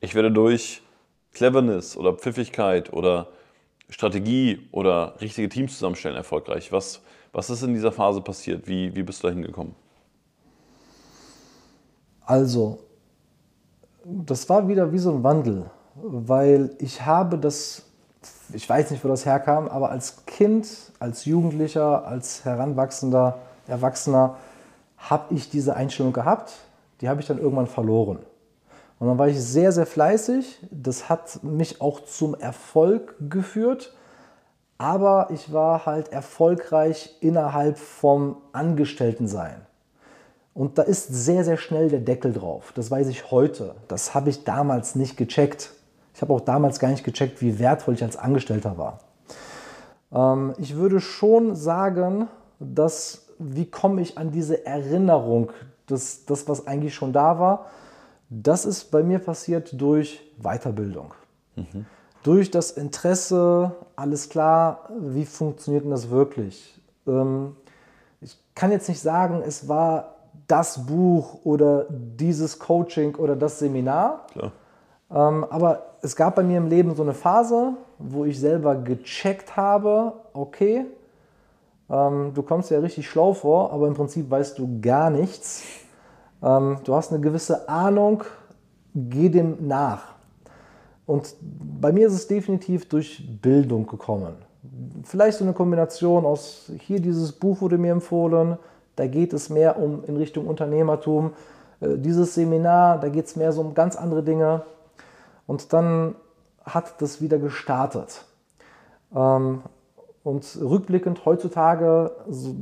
ich 0.00 0.14
werde 0.14 0.32
durch 0.32 0.80
Cleverness 1.34 1.98
oder 1.98 2.14
Pfiffigkeit 2.14 2.94
oder 2.94 3.28
Strategie 3.90 4.66
oder 4.72 5.20
richtige 5.20 5.50
Teams 5.50 5.74
zusammenstellen 5.74 6.16
erfolgreich. 6.16 6.72
Was, 6.72 7.02
was 7.32 7.50
ist 7.50 7.62
in 7.62 7.74
dieser 7.74 7.92
Phase 7.92 8.22
passiert? 8.22 8.66
Wie, 8.66 8.96
wie 8.96 9.02
bist 9.02 9.22
du 9.22 9.26
da 9.26 9.34
hingekommen? 9.34 9.74
Also, 12.24 12.85
das 14.08 14.48
war 14.48 14.68
wieder 14.68 14.92
wie 14.92 14.98
so 14.98 15.10
ein 15.10 15.24
Wandel, 15.24 15.64
weil 15.94 16.70
ich 16.78 17.04
habe 17.04 17.38
das, 17.38 17.82
ich 18.52 18.68
weiß 18.68 18.90
nicht, 18.90 19.04
wo 19.04 19.08
das 19.08 19.26
herkam, 19.26 19.68
aber 19.68 19.90
als 19.90 20.24
Kind, 20.26 20.68
als 21.00 21.24
Jugendlicher, 21.24 22.06
als 22.06 22.44
heranwachsender 22.44 23.38
Erwachsener 23.66 24.36
habe 24.96 25.34
ich 25.34 25.50
diese 25.50 25.74
Einstellung 25.74 26.12
gehabt, 26.12 26.52
die 27.00 27.08
habe 27.08 27.20
ich 27.20 27.26
dann 27.26 27.38
irgendwann 27.38 27.66
verloren. 27.66 28.18
Und 28.98 29.08
dann 29.08 29.18
war 29.18 29.28
ich 29.28 29.42
sehr, 29.42 29.72
sehr 29.72 29.84
fleißig. 29.84 30.58
Das 30.70 31.10
hat 31.10 31.42
mich 31.42 31.82
auch 31.82 32.00
zum 32.00 32.34
Erfolg 32.34 33.14
geführt. 33.28 33.94
Aber 34.78 35.28
ich 35.30 35.52
war 35.52 35.84
halt 35.84 36.12
erfolgreich 36.12 37.16
innerhalb 37.20 37.76
vom 37.76 38.38
Angestelltensein. 38.52 39.65
Und 40.56 40.78
da 40.78 40.82
ist 40.82 41.08
sehr, 41.08 41.44
sehr 41.44 41.58
schnell 41.58 41.90
der 41.90 42.00
Deckel 42.00 42.32
drauf. 42.32 42.72
Das 42.74 42.90
weiß 42.90 43.08
ich 43.08 43.30
heute. 43.30 43.74
Das 43.88 44.14
habe 44.14 44.30
ich 44.30 44.44
damals 44.44 44.94
nicht 44.94 45.18
gecheckt. 45.18 45.72
Ich 46.14 46.22
habe 46.22 46.32
auch 46.32 46.40
damals 46.40 46.78
gar 46.78 46.88
nicht 46.88 47.04
gecheckt, 47.04 47.42
wie 47.42 47.58
wertvoll 47.58 47.92
ich 47.92 48.02
als 48.02 48.16
Angestellter 48.16 48.78
war. 48.78 49.00
Ähm, 50.10 50.54
ich 50.56 50.76
würde 50.76 51.00
schon 51.00 51.54
sagen, 51.54 52.28
dass, 52.58 53.26
wie 53.38 53.70
komme 53.70 54.00
ich 54.00 54.16
an 54.16 54.30
diese 54.30 54.64
Erinnerung, 54.64 55.52
das, 55.88 56.24
das, 56.24 56.48
was 56.48 56.66
eigentlich 56.66 56.94
schon 56.94 57.12
da 57.12 57.38
war, 57.38 57.66
das 58.30 58.64
ist 58.64 58.90
bei 58.90 59.02
mir 59.02 59.18
passiert 59.18 59.78
durch 59.78 60.22
Weiterbildung. 60.38 61.12
Durch 62.22 62.50
das 62.50 62.70
Interesse, 62.70 63.72
alles 63.94 64.30
klar, 64.30 64.88
wie 64.98 65.26
funktioniert 65.26 65.84
denn 65.84 65.90
das 65.90 66.08
wirklich? 66.08 66.80
Ähm, 67.06 67.56
ich 68.22 68.38
kann 68.54 68.72
jetzt 68.72 68.88
nicht 68.88 69.00
sagen, 69.00 69.42
es 69.46 69.68
war 69.68 70.15
das 70.46 70.86
Buch 70.86 71.40
oder 71.44 71.86
dieses 71.90 72.58
Coaching 72.58 73.14
oder 73.16 73.36
das 73.36 73.58
Seminar, 73.58 74.26
Klar. 74.32 74.52
ähm, 75.10 75.44
aber 75.50 75.96
es 76.02 76.14
gab 76.14 76.36
bei 76.36 76.42
mir 76.42 76.58
im 76.58 76.68
Leben 76.68 76.94
so 76.94 77.02
eine 77.02 77.14
Phase, 77.14 77.74
wo 77.98 78.24
ich 78.24 78.38
selber 78.38 78.76
gecheckt 78.76 79.56
habe, 79.56 80.12
okay, 80.32 80.86
ähm, 81.90 82.32
du 82.34 82.42
kommst 82.42 82.70
ja 82.70 82.78
richtig 82.78 83.08
schlau 83.08 83.32
vor, 83.32 83.72
aber 83.72 83.86
im 83.86 83.94
Prinzip 83.94 84.30
weißt 84.30 84.58
du 84.58 84.80
gar 84.80 85.10
nichts. 85.10 85.64
Ähm, 86.42 86.78
du 86.84 86.94
hast 86.94 87.12
eine 87.12 87.20
gewisse 87.20 87.68
Ahnung, 87.68 88.24
geh 88.94 89.28
dem 89.28 89.66
nach. 89.66 90.14
Und 91.06 91.34
bei 91.40 91.92
mir 91.92 92.08
ist 92.08 92.14
es 92.14 92.26
definitiv 92.26 92.88
durch 92.88 93.40
Bildung 93.40 93.86
gekommen. 93.86 94.34
Vielleicht 95.04 95.38
so 95.38 95.44
eine 95.44 95.52
Kombination 95.52 96.24
aus, 96.24 96.70
hier 96.80 97.00
dieses 97.00 97.30
Buch 97.30 97.60
wurde 97.60 97.78
mir 97.78 97.92
empfohlen, 97.92 98.58
da 98.96 99.06
geht 99.06 99.32
es 99.32 99.48
mehr 99.50 99.78
um 99.78 100.04
in 100.06 100.16
Richtung 100.16 100.46
Unternehmertum. 100.46 101.32
Äh, 101.80 101.96
Dieses 101.96 102.34
Seminar, 102.34 102.98
da 102.98 103.08
geht 103.08 103.26
es 103.26 103.36
mehr 103.36 103.52
so 103.52 103.60
um 103.60 103.74
ganz 103.74 103.96
andere 103.96 104.22
Dinge. 104.22 104.62
Und 105.46 105.72
dann 105.72 106.14
hat 106.64 107.00
das 107.00 107.20
wieder 107.20 107.38
gestartet. 107.38 108.24
Ähm, 109.14 109.62
Und 110.24 110.58
rückblickend 110.60 111.24
heutzutage 111.24 112.10
so, 112.28 112.56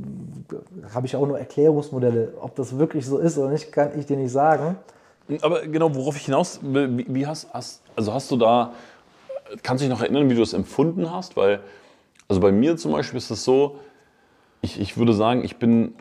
habe 0.93 1.07
ich 1.07 1.15
auch 1.15 1.25
nur 1.25 1.39
Erklärungsmodelle. 1.39 2.33
Ob 2.39 2.53
das 2.55 2.77
wirklich 2.77 3.07
so 3.07 3.17
ist 3.17 3.39
oder 3.39 3.49
nicht, 3.49 3.71
kann 3.71 3.97
ich 3.97 4.05
dir 4.05 4.17
nicht 4.17 4.31
sagen. 4.31 4.75
Aber 5.41 5.65
genau, 5.65 5.95
worauf 5.95 6.15
ich 6.15 6.25
hinaus 6.25 6.59
will, 6.61 7.03
wie, 7.07 7.25
hast, 7.25 7.51
hast, 7.51 7.81
also 7.95 8.13
hast 8.13 8.29
du 8.29 8.37
da, 8.37 8.73
kannst 9.63 9.81
du 9.81 9.87
dich 9.87 9.95
noch 9.97 10.03
erinnern, 10.03 10.29
wie 10.29 10.35
du 10.35 10.43
es 10.43 10.53
empfunden 10.53 11.09
hast? 11.09 11.35
Weil, 11.35 11.59
also 12.27 12.39
bei 12.39 12.51
mir 12.51 12.77
zum 12.77 12.91
Beispiel 12.91 13.17
ist 13.17 13.31
es 13.31 13.43
so, 13.43 13.79
ich, 14.61 14.79
ich 14.79 14.99
würde 14.99 15.13
sagen, 15.13 15.43
ich 15.43 15.57
bin, 15.57 15.95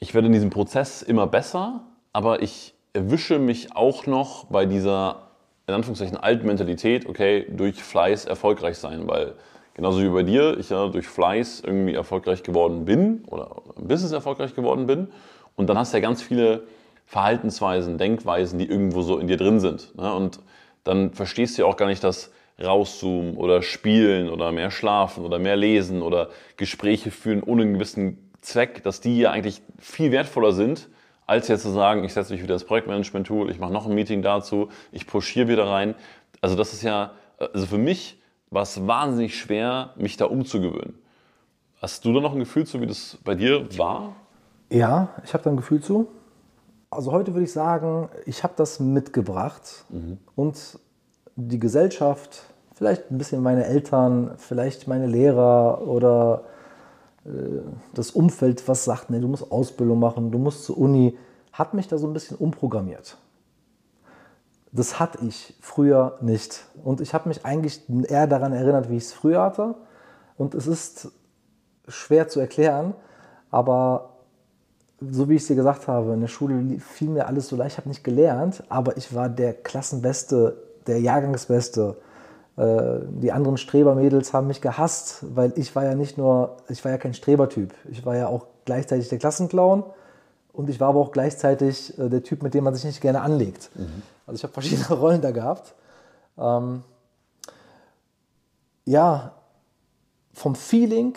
ich 0.00 0.14
werde 0.14 0.26
in 0.26 0.32
diesem 0.32 0.50
Prozess 0.50 1.02
immer 1.02 1.26
besser, 1.26 1.84
aber 2.12 2.42
ich 2.42 2.74
erwische 2.94 3.38
mich 3.38 3.76
auch 3.76 4.06
noch 4.06 4.46
bei 4.46 4.66
dieser, 4.66 5.28
in 5.66 5.74
Anführungszeichen, 5.74 6.16
alten 6.16 6.46
Mentalität, 6.46 7.06
okay, 7.06 7.46
durch 7.48 7.82
Fleiß 7.82 8.24
erfolgreich 8.24 8.78
sein, 8.78 9.06
weil 9.06 9.34
genauso 9.74 10.02
wie 10.02 10.08
bei 10.08 10.22
dir, 10.22 10.58
ich 10.58 10.70
ja 10.70 10.88
durch 10.88 11.06
Fleiß 11.06 11.62
irgendwie 11.64 11.94
erfolgreich 11.94 12.42
geworden 12.42 12.86
bin 12.86 13.24
oder 13.28 13.62
im 13.76 13.86
Business 13.86 14.12
erfolgreich 14.12 14.54
geworden 14.54 14.86
bin 14.86 15.08
und 15.54 15.68
dann 15.68 15.78
hast 15.78 15.92
du 15.92 15.98
ja 15.98 16.02
ganz 16.02 16.22
viele 16.22 16.64
Verhaltensweisen, 17.04 17.98
Denkweisen, 17.98 18.58
die 18.58 18.66
irgendwo 18.66 19.02
so 19.02 19.18
in 19.18 19.26
dir 19.26 19.36
drin 19.36 19.60
sind. 19.60 19.96
Ne? 19.96 20.12
Und 20.14 20.40
dann 20.84 21.12
verstehst 21.12 21.58
du 21.58 21.62
ja 21.62 21.68
auch 21.68 21.76
gar 21.76 21.86
nicht 21.86 22.02
das 22.02 22.32
Rauszoomen 22.62 23.36
oder 23.36 23.62
Spielen 23.62 24.30
oder 24.30 24.52
mehr 24.52 24.70
Schlafen 24.70 25.24
oder 25.24 25.38
mehr 25.38 25.56
Lesen 25.56 26.02
oder 26.02 26.30
Gespräche 26.56 27.10
führen 27.10 27.42
ohne 27.42 27.62
einen 27.62 27.74
gewissen 27.74 28.29
Zweck, 28.40 28.82
dass 28.82 29.00
die 29.00 29.18
ja 29.20 29.30
eigentlich 29.30 29.62
viel 29.78 30.12
wertvoller 30.12 30.52
sind, 30.52 30.88
als 31.26 31.48
jetzt 31.48 31.62
zu 31.62 31.70
sagen, 31.70 32.02
ich 32.04 32.12
setze 32.12 32.32
mich 32.32 32.42
wieder 32.42 32.54
ins 32.54 32.64
Projektmanagement-Tool, 32.64 33.50
ich 33.50 33.58
mache 33.58 33.72
noch 33.72 33.86
ein 33.86 33.94
Meeting 33.94 34.22
dazu, 34.22 34.68
ich 34.90 35.06
pushiere 35.06 35.48
wieder 35.48 35.68
rein. 35.68 35.94
Also 36.40 36.56
das 36.56 36.72
ist 36.72 36.82
ja, 36.82 37.12
also 37.38 37.66
für 37.66 37.78
mich 37.78 38.20
war 38.50 38.62
es 38.62 38.86
wahnsinnig 38.86 39.38
schwer, 39.38 39.90
mich 39.96 40.16
da 40.16 40.24
umzugewöhnen. 40.24 40.98
Hast 41.80 42.04
du 42.04 42.12
da 42.12 42.20
noch 42.20 42.32
ein 42.32 42.40
Gefühl 42.40 42.66
zu, 42.66 42.80
wie 42.80 42.86
das 42.86 43.18
bei 43.24 43.34
dir 43.34 43.66
war? 43.78 44.14
Ja, 44.70 45.08
ich 45.24 45.32
habe 45.32 45.44
da 45.44 45.50
ein 45.50 45.56
Gefühl 45.56 45.80
zu. 45.80 46.08
Also 46.90 47.12
heute 47.12 47.32
würde 47.34 47.44
ich 47.44 47.52
sagen, 47.52 48.08
ich 48.26 48.42
habe 48.42 48.54
das 48.56 48.80
mitgebracht 48.80 49.84
und 50.34 50.78
die 51.36 51.60
Gesellschaft, 51.60 52.42
vielleicht 52.74 53.10
ein 53.10 53.18
bisschen 53.18 53.42
meine 53.42 53.64
Eltern, 53.66 54.32
vielleicht 54.36 54.88
meine 54.88 55.06
Lehrer 55.06 55.82
oder 55.86 56.42
das 57.94 58.10
Umfeld, 58.12 58.66
was 58.66 58.84
sagt, 58.84 59.10
nee, 59.10 59.20
du 59.20 59.28
musst 59.28 59.50
Ausbildung 59.52 59.98
machen, 59.98 60.30
du 60.30 60.38
musst 60.38 60.64
zur 60.64 60.78
Uni, 60.78 61.18
hat 61.52 61.74
mich 61.74 61.88
da 61.88 61.98
so 61.98 62.06
ein 62.06 62.12
bisschen 62.12 62.36
umprogrammiert. 62.36 63.18
Das 64.72 65.00
hatte 65.00 65.24
ich 65.26 65.54
früher 65.60 66.16
nicht. 66.20 66.64
Und 66.84 67.00
ich 67.00 67.12
habe 67.12 67.28
mich 67.28 67.44
eigentlich 67.44 67.82
eher 68.08 68.26
daran 68.26 68.52
erinnert, 68.52 68.88
wie 68.88 68.96
ich 68.96 69.04
es 69.04 69.12
früher 69.12 69.42
hatte. 69.42 69.74
Und 70.36 70.54
es 70.54 70.66
ist 70.66 71.10
schwer 71.88 72.28
zu 72.28 72.40
erklären, 72.40 72.94
aber 73.50 74.10
so 75.00 75.28
wie 75.28 75.34
ich 75.34 75.42
es 75.42 75.48
dir 75.48 75.56
gesagt 75.56 75.88
habe, 75.88 76.12
in 76.12 76.20
der 76.20 76.28
Schule 76.28 76.78
fiel 76.78 77.08
mir 77.08 77.26
alles 77.26 77.48
so 77.48 77.56
leicht, 77.56 77.72
ich 77.72 77.78
habe 77.78 77.88
nicht 77.88 78.04
gelernt, 78.04 78.62
aber 78.68 78.96
ich 78.96 79.14
war 79.14 79.28
der 79.28 79.54
Klassenbeste, 79.54 80.62
der 80.86 81.00
Jahrgangsbeste. 81.00 81.96
Äh, 82.60 83.06
die 83.08 83.32
anderen 83.32 83.56
Strebermädels 83.56 84.34
haben 84.34 84.46
mich 84.46 84.60
gehasst, 84.60 85.24
weil 85.34 85.52
ich 85.56 85.74
war 85.74 85.84
ja 85.84 85.94
nicht 85.94 86.18
nur, 86.18 86.58
ich 86.68 86.84
war 86.84 86.92
ja 86.92 86.98
kein 86.98 87.14
Strebertyp. 87.14 87.72
Ich 87.90 88.04
war 88.04 88.16
ja 88.16 88.26
auch 88.26 88.46
gleichzeitig 88.66 89.08
der 89.08 89.18
Klassenclown 89.18 89.82
und 90.52 90.68
ich 90.68 90.78
war 90.78 90.90
aber 90.90 91.00
auch 91.00 91.10
gleichzeitig 91.10 91.98
äh, 91.98 92.10
der 92.10 92.22
Typ, 92.22 92.42
mit 92.42 92.52
dem 92.52 92.64
man 92.64 92.74
sich 92.74 92.84
nicht 92.84 93.00
gerne 93.00 93.22
anlegt. 93.22 93.70
Mhm. 93.76 94.02
Also 94.26 94.36
ich 94.36 94.42
habe 94.42 94.52
verschiedene 94.52 94.88
Rollen 94.90 95.22
da 95.22 95.30
gehabt. 95.30 95.74
Ähm, 96.36 96.82
ja, 98.84 99.32
vom 100.34 100.54
Feeling 100.54 101.14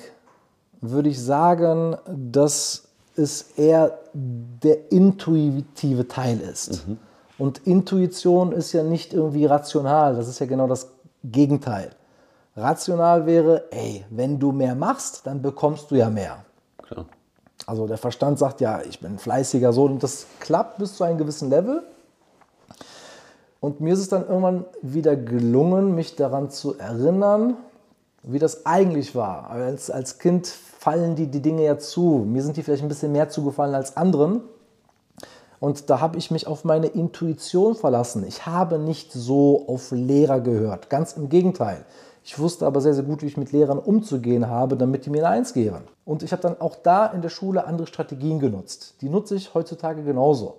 würde 0.80 1.10
ich 1.10 1.22
sagen, 1.22 1.98
dass 2.08 2.88
es 3.18 3.52
eher 3.58 4.00
der 4.14 4.94
intuitive 4.94 6.08
Teil 6.08 6.40
ist. 6.40 6.88
Mhm. 6.88 7.00
Und 7.38 7.68
Intuition 7.68 8.54
ist 8.54 8.72
ja 8.72 8.84
nicht 8.84 9.14
irgendwie 9.14 9.46
rational, 9.46 10.16
das 10.16 10.30
ist 10.30 10.40
ja 10.40 10.46
genau 10.46 10.68
das 10.68 10.93
Gegenteil. 11.24 11.92
Rational 12.56 13.26
wäre, 13.26 13.66
ey, 13.72 14.06
wenn 14.10 14.40
du 14.40 14.52
mehr 14.52 14.76
machst, 14.76 15.26
dann 15.26 15.42
bekommst 15.42 15.90
du 15.90 15.96
ja 15.96 16.10
mehr. 16.10 16.46
Klar. 16.78 17.06
Also 17.66 17.88
der 17.88 17.98
Verstand 17.98 18.40
sagt 18.40 18.62
ja, 18.62 18.82
ich 18.82 19.00
bin 19.00 19.18
fleißiger 19.18 19.74
so 19.74 19.86
und 19.86 20.04
das 20.04 20.28
klappt 20.40 20.80
bis 20.80 20.96
zu 20.98 21.04
einem 21.04 21.18
gewissen 21.18 21.50
Level. 21.50 21.84
Und 23.60 23.80
mir 23.80 23.94
ist 23.94 24.02
es 24.02 24.10
dann 24.10 24.28
irgendwann 24.28 24.66
wieder 24.82 25.16
gelungen, 25.16 25.96
mich 25.96 26.16
daran 26.18 26.50
zu 26.50 26.78
erinnern, 26.78 27.56
wie 28.22 28.40
das 28.40 28.66
eigentlich 28.66 29.16
war. 29.16 29.50
Als, 29.50 29.90
als 29.90 30.20
Kind 30.20 30.48
fallen 30.48 31.16
die, 31.16 31.28
die 31.28 31.42
Dinge 31.42 31.64
ja 31.64 31.78
zu. 31.78 32.26
Mir 32.28 32.44
sind 32.44 32.58
die 32.58 32.64
vielleicht 32.64 32.84
ein 32.84 32.90
bisschen 32.90 33.14
mehr 33.14 33.30
zugefallen 33.30 33.74
als 33.74 33.96
anderen. 33.96 34.42
Und 35.64 35.90
da 35.90 36.02
habe 36.02 36.18
ich 36.18 36.30
mich 36.30 36.46
auf 36.46 36.66
meine 36.66 36.88
Intuition 36.88 37.76
verlassen. 37.76 38.26
Ich 38.28 38.46
habe 38.46 38.78
nicht 38.78 39.14
so 39.14 39.64
auf 39.70 39.92
Lehrer 39.92 40.42
gehört. 40.42 40.90
Ganz 40.90 41.14
im 41.14 41.30
Gegenteil. 41.30 41.86
Ich 42.22 42.38
wusste 42.38 42.66
aber 42.66 42.82
sehr, 42.82 42.94
sehr 42.94 43.06
gut, 43.06 43.22
wie 43.22 43.28
ich 43.28 43.38
mit 43.38 43.54
Lehrern 43.54 43.80
umzugehen 43.80 44.50
habe, 44.50 44.76
damit 44.76 45.06
die 45.06 45.10
mir 45.10 45.20
eine 45.20 45.38
Eins 45.38 45.54
geben. 45.54 45.86
Und 46.04 46.22
ich 46.22 46.34
habe 46.34 46.42
dann 46.42 46.60
auch 46.60 46.76
da 46.76 47.06
in 47.06 47.22
der 47.22 47.30
Schule 47.30 47.66
andere 47.66 47.88
Strategien 47.88 48.42
genutzt. 48.42 48.96
Die 49.00 49.08
nutze 49.08 49.36
ich 49.36 49.54
heutzutage 49.54 50.04
genauso. 50.04 50.56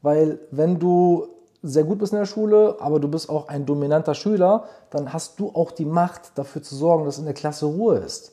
Weil 0.00 0.38
wenn 0.50 0.78
du 0.78 1.26
sehr 1.62 1.84
gut 1.84 1.98
bist 1.98 2.14
in 2.14 2.18
der 2.18 2.24
Schule, 2.24 2.76
aber 2.80 3.00
du 3.00 3.08
bist 3.08 3.28
auch 3.28 3.48
ein 3.48 3.66
dominanter 3.66 4.14
Schüler, 4.14 4.64
dann 4.88 5.12
hast 5.12 5.38
du 5.38 5.50
auch 5.50 5.72
die 5.72 5.84
Macht 5.84 6.32
dafür 6.36 6.62
zu 6.62 6.74
sorgen, 6.74 7.04
dass 7.04 7.18
in 7.18 7.26
der 7.26 7.34
Klasse 7.34 7.66
Ruhe 7.66 7.98
ist. 7.98 8.32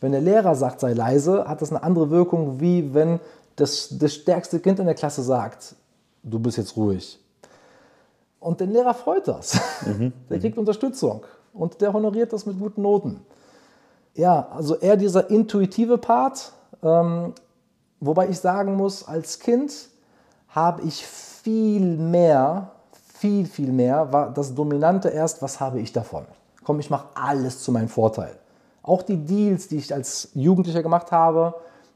Wenn 0.00 0.10
der 0.10 0.20
Lehrer 0.20 0.56
sagt, 0.56 0.80
sei 0.80 0.94
leise, 0.94 1.46
hat 1.46 1.62
das 1.62 1.70
eine 1.70 1.84
andere 1.84 2.10
Wirkung, 2.10 2.60
wie 2.60 2.92
wenn 2.92 3.20
das, 3.56 3.88
das 3.98 4.14
stärkste 4.14 4.60
Kind 4.60 4.78
in 4.78 4.86
der 4.86 4.94
Klasse 4.94 5.22
sagt, 5.22 5.74
du 6.22 6.38
bist 6.38 6.58
jetzt 6.58 6.76
ruhig. 6.76 7.18
Und 8.40 8.60
den 8.60 8.72
Lehrer 8.72 8.94
freut 8.94 9.26
das. 9.26 9.58
Mhm. 9.86 10.12
Der 10.28 10.38
kriegt 10.38 10.58
Unterstützung 10.58 11.24
und 11.54 11.80
der 11.80 11.92
honoriert 11.92 12.32
das 12.32 12.44
mit 12.44 12.58
guten 12.58 12.82
Noten. 12.82 13.24
Ja, 14.14 14.48
also 14.50 14.76
eher 14.76 14.96
dieser 14.96 15.30
intuitive 15.30 15.98
Part, 15.98 16.52
ähm, 16.82 17.32
wobei 18.00 18.28
ich 18.28 18.38
sagen 18.38 18.74
muss, 18.74 19.06
als 19.06 19.38
Kind 19.38 19.88
habe 20.48 20.82
ich 20.82 21.06
viel 21.06 21.96
mehr, 21.96 22.70
viel, 23.14 23.46
viel 23.46 23.72
mehr, 23.72 24.12
war 24.12 24.30
das 24.32 24.54
Dominante 24.54 25.08
erst, 25.08 25.40
was 25.40 25.58
habe 25.58 25.80
ich 25.80 25.92
davon? 25.92 26.26
Komm, 26.64 26.80
ich 26.80 26.90
mache 26.90 27.08
alles 27.14 27.62
zu 27.62 27.72
meinem 27.72 27.88
Vorteil. 27.88 28.36
Auch 28.82 29.02
die 29.02 29.16
Deals, 29.16 29.68
die 29.68 29.78
ich 29.78 29.92
als 29.92 30.30
Jugendlicher 30.34 30.82
gemacht 30.82 31.10
habe, 31.10 31.54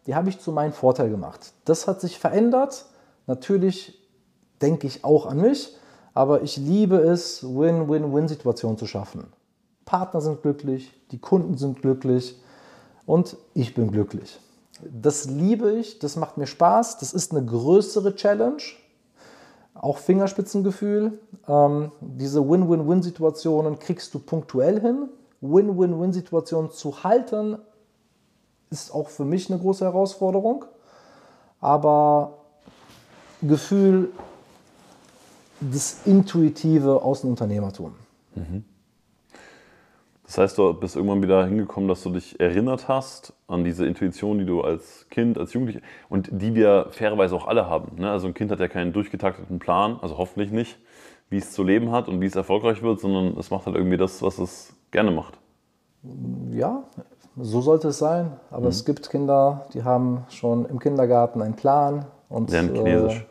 die 0.09 0.15
habe 0.15 0.31
ich 0.31 0.41
zu 0.41 0.53
meinem 0.53 0.73
Vorteil 0.73 1.11
gemacht. 1.11 1.53
Das 1.67 1.87
hat 1.87 2.01
sich 2.01 2.19
verändert. 2.19 2.87
Natürlich 3.27 4.03
denke 4.63 4.87
ich 4.87 5.05
auch 5.05 5.27
an 5.27 5.43
mich, 5.43 5.77
aber 6.15 6.41
ich 6.41 6.57
liebe 6.57 6.97
es, 6.97 7.45
Win-Win-Win-Situationen 7.45 8.79
zu 8.79 8.87
schaffen. 8.87 9.27
Partner 9.85 10.23
sind 10.23 10.41
glücklich, 10.41 10.99
die 11.11 11.19
Kunden 11.19 11.59
sind 11.59 11.83
glücklich 11.83 12.41
und 13.05 13.37
ich 13.53 13.75
bin 13.75 13.91
glücklich. 13.91 14.41
Das 14.83 15.27
liebe 15.27 15.73
ich, 15.73 15.99
das 15.99 16.17
macht 16.17 16.39
mir 16.39 16.47
Spaß, 16.47 16.99
das 16.99 17.13
ist 17.13 17.33
eine 17.33 17.45
größere 17.45 18.15
Challenge, 18.15 18.63
auch 19.75 19.99
Fingerspitzengefühl. 19.99 21.19
Ähm, 21.47 21.93
diese 22.01 22.49
Win-Win-Win-Situationen 22.49 23.79
kriegst 23.79 24.15
du 24.15 24.21
punktuell 24.21 24.81
hin. 24.81 25.11
Win-Win-Win-Situationen 25.43 26.71
zu 26.71 27.05
halten, 27.05 27.59
ist 28.71 28.95
auch 28.95 29.09
für 29.09 29.25
mich 29.25 29.51
eine 29.51 29.59
große 29.59 29.85
Herausforderung. 29.85 30.65
Aber 31.61 32.39
Gefühl, 33.43 34.11
das 35.61 36.07
Intuitive 36.07 37.03
aus 37.03 37.23
dem 37.23 37.31
Unternehmertum. 37.31 37.95
Mhm. 38.35 38.65
Das 40.25 40.37
heißt, 40.37 40.59
du 40.59 40.75
bist 40.75 40.95
irgendwann 40.95 41.23
wieder 41.23 41.47
hingekommen, 41.47 41.89
dass 41.89 42.03
du 42.03 42.11
dich 42.11 42.39
erinnert 42.39 42.87
hast 42.87 43.33
an 43.47 43.65
diese 43.65 43.87
Intuition, 43.87 44.39
die 44.39 44.45
du 44.45 44.61
als 44.61 45.07
Kind, 45.09 45.39
als 45.39 45.55
Jugendlicher 45.55 45.81
und 46.11 46.29
die 46.31 46.55
wir 46.55 46.89
fairerweise 46.91 47.35
auch 47.35 47.47
alle 47.47 47.67
haben. 47.67 47.97
Ne? 47.99 48.11
Also 48.11 48.27
ein 48.27 48.35
Kind 48.35 48.51
hat 48.51 48.61
ja 48.61 48.69
keinen 48.69 48.93
durchgetakteten 48.93 49.59
Plan, 49.59 49.99
also 50.03 50.19
hoffentlich 50.19 50.51
nicht, 50.53 50.79
wie 51.31 51.39
es 51.39 51.53
zu 51.53 51.63
leben 51.63 51.93
hat 51.93 52.09
und 52.09 52.21
wie 52.21 52.27
es 52.27 52.37
erfolgreich 52.37 52.83
wird, 52.83 53.01
sondern 53.01 53.39
es 53.39 53.51
macht 53.51 53.65
halt 53.65 53.77
irgendwie 53.77 53.97
das, 53.97 54.21
was 54.21 54.39
es 54.39 54.75
gerne 54.91 55.11
macht. 55.13 55.39
Ja, 56.53 56.85
so 57.41 57.61
sollte 57.61 57.89
es 57.89 57.99
sein. 57.99 58.33
Aber 58.51 58.63
mhm. 58.63 58.69
es 58.69 58.85
gibt 58.85 59.11
Kinder, 59.11 59.67
die 59.75 59.85
haben 59.85 60.25
schon 60.29 60.67
im 60.67 60.79
Kindergarten 60.79 61.43
einen 61.43 61.55
Plan 61.55 62.07
und 62.29 62.51
lernen 62.51 62.75
Chinesisch. 62.75 63.27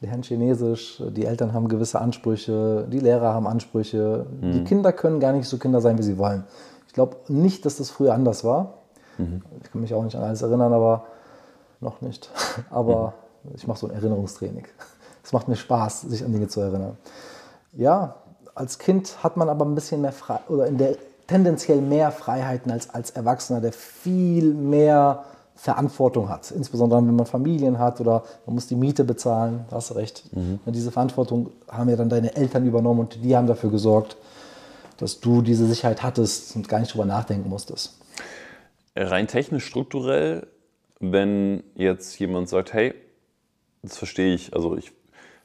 Äh, 0.00 0.06
lernen 0.06 0.22
Chinesisch, 0.22 1.02
die 1.10 1.26
Eltern 1.26 1.52
haben 1.52 1.68
gewisse 1.68 2.00
Ansprüche, 2.00 2.86
die 2.90 3.00
Lehrer 3.00 3.34
haben 3.34 3.46
Ansprüche. 3.46 4.26
Mhm. 4.40 4.52
Die 4.52 4.64
Kinder 4.64 4.92
können 4.92 5.20
gar 5.20 5.32
nicht 5.32 5.48
so 5.48 5.58
Kinder 5.58 5.80
sein, 5.80 5.98
wie 5.98 6.02
sie 6.02 6.18
wollen. 6.18 6.44
Ich 6.86 6.92
glaube 6.92 7.16
nicht, 7.28 7.64
dass 7.66 7.76
das 7.76 7.90
früher 7.90 8.14
anders 8.14 8.44
war. 8.44 8.74
Mhm. 9.18 9.42
Ich 9.62 9.70
kann 9.70 9.80
mich 9.80 9.94
auch 9.94 10.02
nicht 10.02 10.16
an 10.16 10.22
alles 10.22 10.42
erinnern, 10.42 10.72
aber 10.72 11.04
noch 11.80 12.00
nicht. 12.00 12.30
Aber 12.70 13.14
mhm. 13.42 13.52
ich 13.54 13.66
mache 13.66 13.78
so 13.78 13.88
ein 13.88 13.94
Erinnerungstraining. 13.94 14.66
Es 15.22 15.34
macht 15.34 15.48
mir 15.48 15.56
Spaß, 15.56 16.00
sich 16.00 16.24
an 16.24 16.32
Dinge 16.32 16.48
zu 16.48 16.62
erinnern. 16.62 16.96
Ja, 17.74 18.16
als 18.54 18.78
Kind 18.78 19.22
hat 19.22 19.36
man 19.36 19.50
aber 19.50 19.66
ein 19.66 19.74
bisschen 19.74 20.00
mehr 20.00 20.12
frei 20.12 20.40
oder 20.48 20.66
in 20.66 20.78
der 20.78 20.96
tendenziell 21.30 21.80
mehr 21.80 22.10
Freiheiten 22.10 22.72
als 22.72 22.90
als 22.90 23.10
Erwachsener, 23.10 23.60
der 23.60 23.72
viel 23.72 24.52
mehr 24.52 25.24
Verantwortung 25.54 26.28
hat. 26.28 26.50
Insbesondere 26.50 27.06
wenn 27.06 27.14
man 27.14 27.26
Familien 27.26 27.78
hat 27.78 28.00
oder 28.00 28.24
man 28.46 28.56
muss 28.56 28.66
die 28.66 28.74
Miete 28.74 29.04
bezahlen, 29.04 29.64
da 29.70 29.76
hast 29.76 29.90
du 29.90 29.94
recht. 29.94 30.24
Mhm. 30.34 30.58
Und 30.64 30.74
diese 30.74 30.90
Verantwortung 30.90 31.52
haben 31.68 31.88
ja 31.88 31.96
dann 31.96 32.08
deine 32.08 32.34
Eltern 32.34 32.66
übernommen 32.66 33.00
und 33.00 33.22
die 33.22 33.36
haben 33.36 33.46
dafür 33.46 33.70
gesorgt, 33.70 34.16
dass 34.96 35.20
du 35.20 35.40
diese 35.40 35.66
Sicherheit 35.66 36.02
hattest 36.02 36.56
und 36.56 36.68
gar 36.68 36.80
nicht 36.80 36.92
drüber 36.92 37.04
nachdenken 37.04 37.48
musstest. 37.48 37.96
Rein 38.96 39.28
technisch 39.28 39.64
strukturell, 39.66 40.48
wenn 40.98 41.62
jetzt 41.76 42.18
jemand 42.18 42.48
sagt, 42.48 42.72
hey, 42.72 42.92
das 43.82 43.96
verstehe 43.96 44.34
ich, 44.34 44.52
also 44.52 44.76
ich 44.76 44.92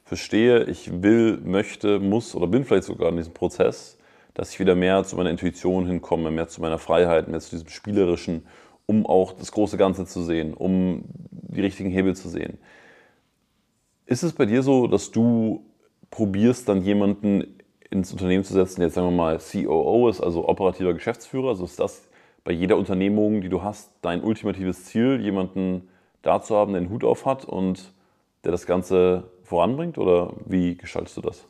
verstehe, 0.04 0.64
ich 0.64 1.02
will, 1.02 1.38
möchte, 1.44 2.00
muss 2.00 2.34
oder 2.34 2.48
bin 2.48 2.64
vielleicht 2.64 2.84
sogar 2.84 3.10
in 3.10 3.16
diesem 3.16 3.34
Prozess, 3.34 3.95
dass 4.36 4.52
ich 4.52 4.60
wieder 4.60 4.76
mehr 4.76 5.02
zu 5.02 5.16
meiner 5.16 5.30
Intuition 5.30 5.86
hinkomme, 5.86 6.30
mehr 6.30 6.46
zu 6.46 6.60
meiner 6.60 6.78
Freiheit, 6.78 7.26
mehr 7.26 7.40
zu 7.40 7.50
diesem 7.50 7.68
spielerischen 7.68 8.42
um 8.86 9.04
auch 9.04 9.32
das 9.32 9.52
große 9.52 9.76
Ganze 9.76 10.06
zu 10.06 10.22
sehen, 10.22 10.54
um 10.54 11.04
die 11.30 11.60
richtigen 11.60 11.90
Hebel 11.90 12.14
zu 12.14 12.28
sehen. 12.28 12.58
Ist 14.06 14.22
es 14.22 14.32
bei 14.32 14.46
dir 14.46 14.62
so, 14.62 14.86
dass 14.86 15.10
du 15.10 15.66
probierst, 16.10 16.68
dann 16.68 16.82
jemanden 16.82 17.58
ins 17.90 18.12
Unternehmen 18.12 18.44
zu 18.44 18.54
setzen, 18.54 18.80
der 18.80 18.86
jetzt 18.86 18.94
sagen 18.94 19.08
wir 19.08 19.16
mal 19.16 19.38
COO 19.38 20.08
ist, 20.08 20.20
also 20.20 20.48
operativer 20.48 20.94
Geschäftsführer? 20.94 21.48
Also 21.48 21.64
ist 21.64 21.80
das 21.80 22.08
bei 22.44 22.52
jeder 22.52 22.76
Unternehmung, 22.76 23.40
die 23.40 23.48
du 23.48 23.62
hast, 23.62 23.90
dein 24.02 24.22
ultimatives 24.22 24.84
Ziel, 24.84 25.20
jemanden 25.20 25.88
da 26.22 26.40
zu 26.40 26.54
haben, 26.54 26.72
der 26.72 26.82
den 26.82 26.90
Hut 26.90 27.02
auf 27.02 27.26
hat 27.26 27.44
und 27.44 27.92
der 28.44 28.52
das 28.52 28.66
Ganze 28.66 29.24
voranbringt? 29.42 29.98
Oder 29.98 30.34
wie 30.44 30.76
gestaltest 30.76 31.16
du 31.16 31.22
das? 31.22 31.48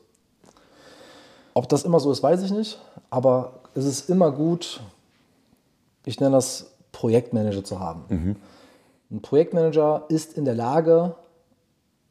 Ob 1.57 1.71
das 1.71 1.85
immer 1.85 2.01
so 2.01 2.13
ist, 2.13 2.23
weiß 2.23 2.43
ich 2.43 2.51
nicht. 2.51 2.79
Aber 3.09 3.61
es 3.73 3.87
ist 3.87 4.11
immer 4.11 4.31
gut, 4.31 4.83
ich 6.05 6.21
nenne 6.21 6.37
das 6.37 6.73
Projektmanager 6.93 7.65
zu 7.65 7.81
haben. 7.81 8.05
Mhm. 8.11 8.37
Ein 9.11 9.23
Projektmanager 9.23 10.05
ist 10.11 10.37
in 10.37 10.45
der 10.45 10.55
Lage, 10.55 11.15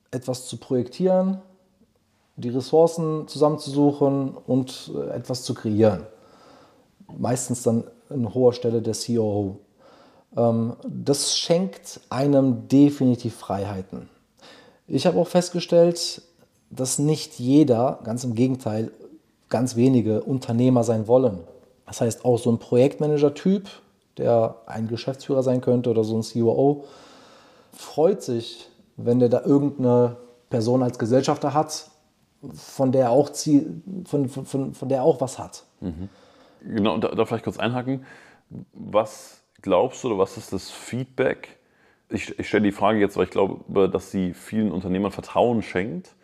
etwas 0.09 0.47
zu 0.47 0.57
projektieren, 0.57 1.43
die 2.37 2.49
Ressourcen 2.49 3.27
zusammenzusuchen 3.27 4.35
und 4.35 4.91
äh, 4.95 5.11
etwas 5.11 5.43
zu 5.43 5.53
kreieren. 5.53 6.07
Meistens 7.15 7.61
dann 7.61 7.83
an 8.09 8.33
hoher 8.33 8.51
Stelle 8.51 8.81
der 8.81 8.95
COO. 8.95 9.59
Ähm, 10.35 10.75
das 10.87 11.37
schenkt 11.37 11.99
einem 12.09 12.67
definitiv 12.67 13.35
Freiheiten. 13.35 14.09
Ich 14.87 15.05
habe 15.05 15.19
auch 15.19 15.27
festgestellt, 15.27 16.23
dass 16.71 16.97
nicht 16.97 17.37
jeder, 17.37 17.99
ganz 18.03 18.23
im 18.23 18.33
Gegenteil, 18.33 18.91
ganz 19.49 19.75
wenige 19.75 20.23
Unternehmer 20.23 20.83
sein 20.83 21.07
wollen. 21.07 21.39
Das 21.85 22.01
heißt, 22.01 22.25
auch 22.25 22.37
so 22.37 22.51
ein 22.51 22.59
Projektmanager-Typ 22.59 23.69
der 24.17 24.55
ein 24.65 24.87
Geschäftsführer 24.87 25.43
sein 25.43 25.61
könnte 25.61 25.89
oder 25.89 26.03
so 26.03 26.17
ein 26.17 26.21
COO, 26.21 26.85
freut 27.73 28.21
sich, 28.21 28.69
wenn 28.97 29.19
der 29.19 29.29
da 29.29 29.41
irgendeine 29.43 30.17
Person 30.49 30.83
als 30.83 30.99
Gesellschafter 30.99 31.53
hat, 31.53 31.89
von 32.53 32.91
der 32.91 33.05
er 33.05 33.11
auch, 33.11 33.29
Ziel, 33.31 33.81
von, 34.05 34.29
von, 34.29 34.45
von, 34.45 34.73
von 34.73 34.89
der 34.89 34.99
er 34.99 35.03
auch 35.03 35.19
was 35.19 35.39
hat. 35.39 35.65
Genau, 36.61 36.93
und 36.93 37.03
da, 37.03 37.09
da 37.09 37.25
vielleicht 37.25 37.43
kurz 37.43 37.57
einhaken. 37.57 38.05
Was 38.73 39.41
glaubst 39.61 40.03
du 40.03 40.09
oder 40.09 40.19
was 40.19 40.37
ist 40.37 40.53
das 40.53 40.69
Feedback? 40.69 41.57
Ich, 42.09 42.37
ich 42.37 42.47
stelle 42.47 42.63
die 42.63 42.71
Frage 42.71 42.99
jetzt, 42.99 43.17
weil 43.17 43.25
ich 43.25 43.31
glaube, 43.31 43.89
dass 43.89 44.11
sie 44.11 44.33
vielen 44.33 44.71
Unternehmern 44.71 45.11
Vertrauen 45.11 45.63
schenkt. 45.63 46.15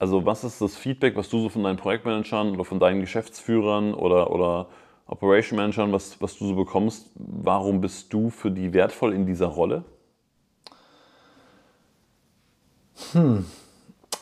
Also 0.00 0.24
was 0.24 0.44
ist 0.44 0.62
das 0.62 0.76
Feedback, 0.76 1.14
was 1.14 1.28
du 1.28 1.42
so 1.42 1.50
von 1.50 1.62
deinen 1.62 1.76
Projektmanagern 1.76 2.52
oder 2.54 2.64
von 2.64 2.80
deinen 2.80 3.02
Geschäftsführern 3.02 3.92
oder, 3.92 4.30
oder 4.30 4.68
Operation 5.06 5.58
Managern, 5.58 5.92
was, 5.92 6.18
was 6.22 6.38
du 6.38 6.46
so 6.46 6.54
bekommst? 6.56 7.10
Warum 7.16 7.82
bist 7.82 8.10
du 8.10 8.30
für 8.30 8.50
die 8.50 8.72
wertvoll 8.72 9.12
in 9.12 9.26
dieser 9.26 9.48
Rolle? 9.48 9.84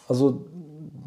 Also 0.09 0.47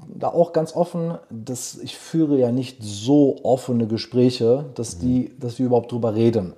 da 0.07 0.29
auch 0.29 0.53
ganz 0.53 0.73
offen, 0.73 1.17
dass 1.29 1.77
ich 1.77 1.97
führe 1.97 2.37
ja 2.37 2.53
nicht 2.53 2.77
so 2.81 3.43
offene 3.43 3.87
Gespräche, 3.87 4.69
dass, 4.75 4.99
die, 4.99 5.37
dass 5.37 5.59
wir 5.59 5.65
überhaupt 5.65 5.91
drüber 5.91 6.15
reden. 6.15 6.53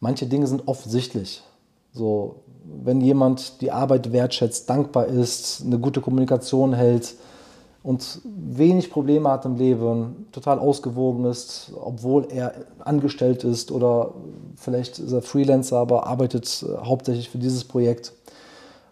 Manche 0.00 0.26
Dinge 0.26 0.46
sind 0.46 0.68
offensichtlich. 0.68 1.42
So, 1.92 2.41
wenn 2.64 3.00
jemand 3.00 3.60
die 3.60 3.70
Arbeit 3.70 4.12
wertschätzt, 4.12 4.68
dankbar 4.68 5.06
ist, 5.06 5.62
eine 5.64 5.78
gute 5.78 6.00
Kommunikation 6.00 6.74
hält 6.74 7.14
und 7.82 8.20
wenig 8.24 8.90
Probleme 8.90 9.28
hat 9.28 9.44
im 9.44 9.56
Leben, 9.56 10.26
total 10.32 10.58
ausgewogen 10.58 11.24
ist, 11.24 11.72
obwohl 11.80 12.28
er 12.30 12.54
angestellt 12.78 13.44
ist 13.44 13.72
oder 13.72 14.14
vielleicht 14.56 14.98
ist 14.98 15.12
er 15.12 15.22
Freelancer, 15.22 15.78
aber 15.78 16.06
arbeitet 16.06 16.64
äh, 16.66 16.84
hauptsächlich 16.84 17.28
für 17.28 17.38
dieses 17.38 17.64
Projekt. 17.64 18.12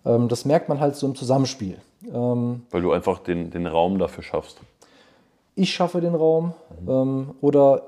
Ähm, 0.05 0.29
das 0.29 0.45
merkt 0.45 0.69
man 0.69 0.81
halt 0.81 0.97
so 0.97 1.07
im 1.07 1.15
Zusammenspiel. 1.15 1.79
Ähm, 2.13 2.63
Weil 2.71 2.83
du 2.83 2.93
einfach 2.93 3.21
den, 3.21 3.51
den 3.51 3.67
Raum 3.67 3.99
dafür 3.99 4.25
schaffst. 4.25 4.59
ich 5.55 5.73
schaffe 5.73 6.01
den 6.01 6.15
Raum 6.15 6.55
ähm, 6.89 7.35
oder 7.41 7.83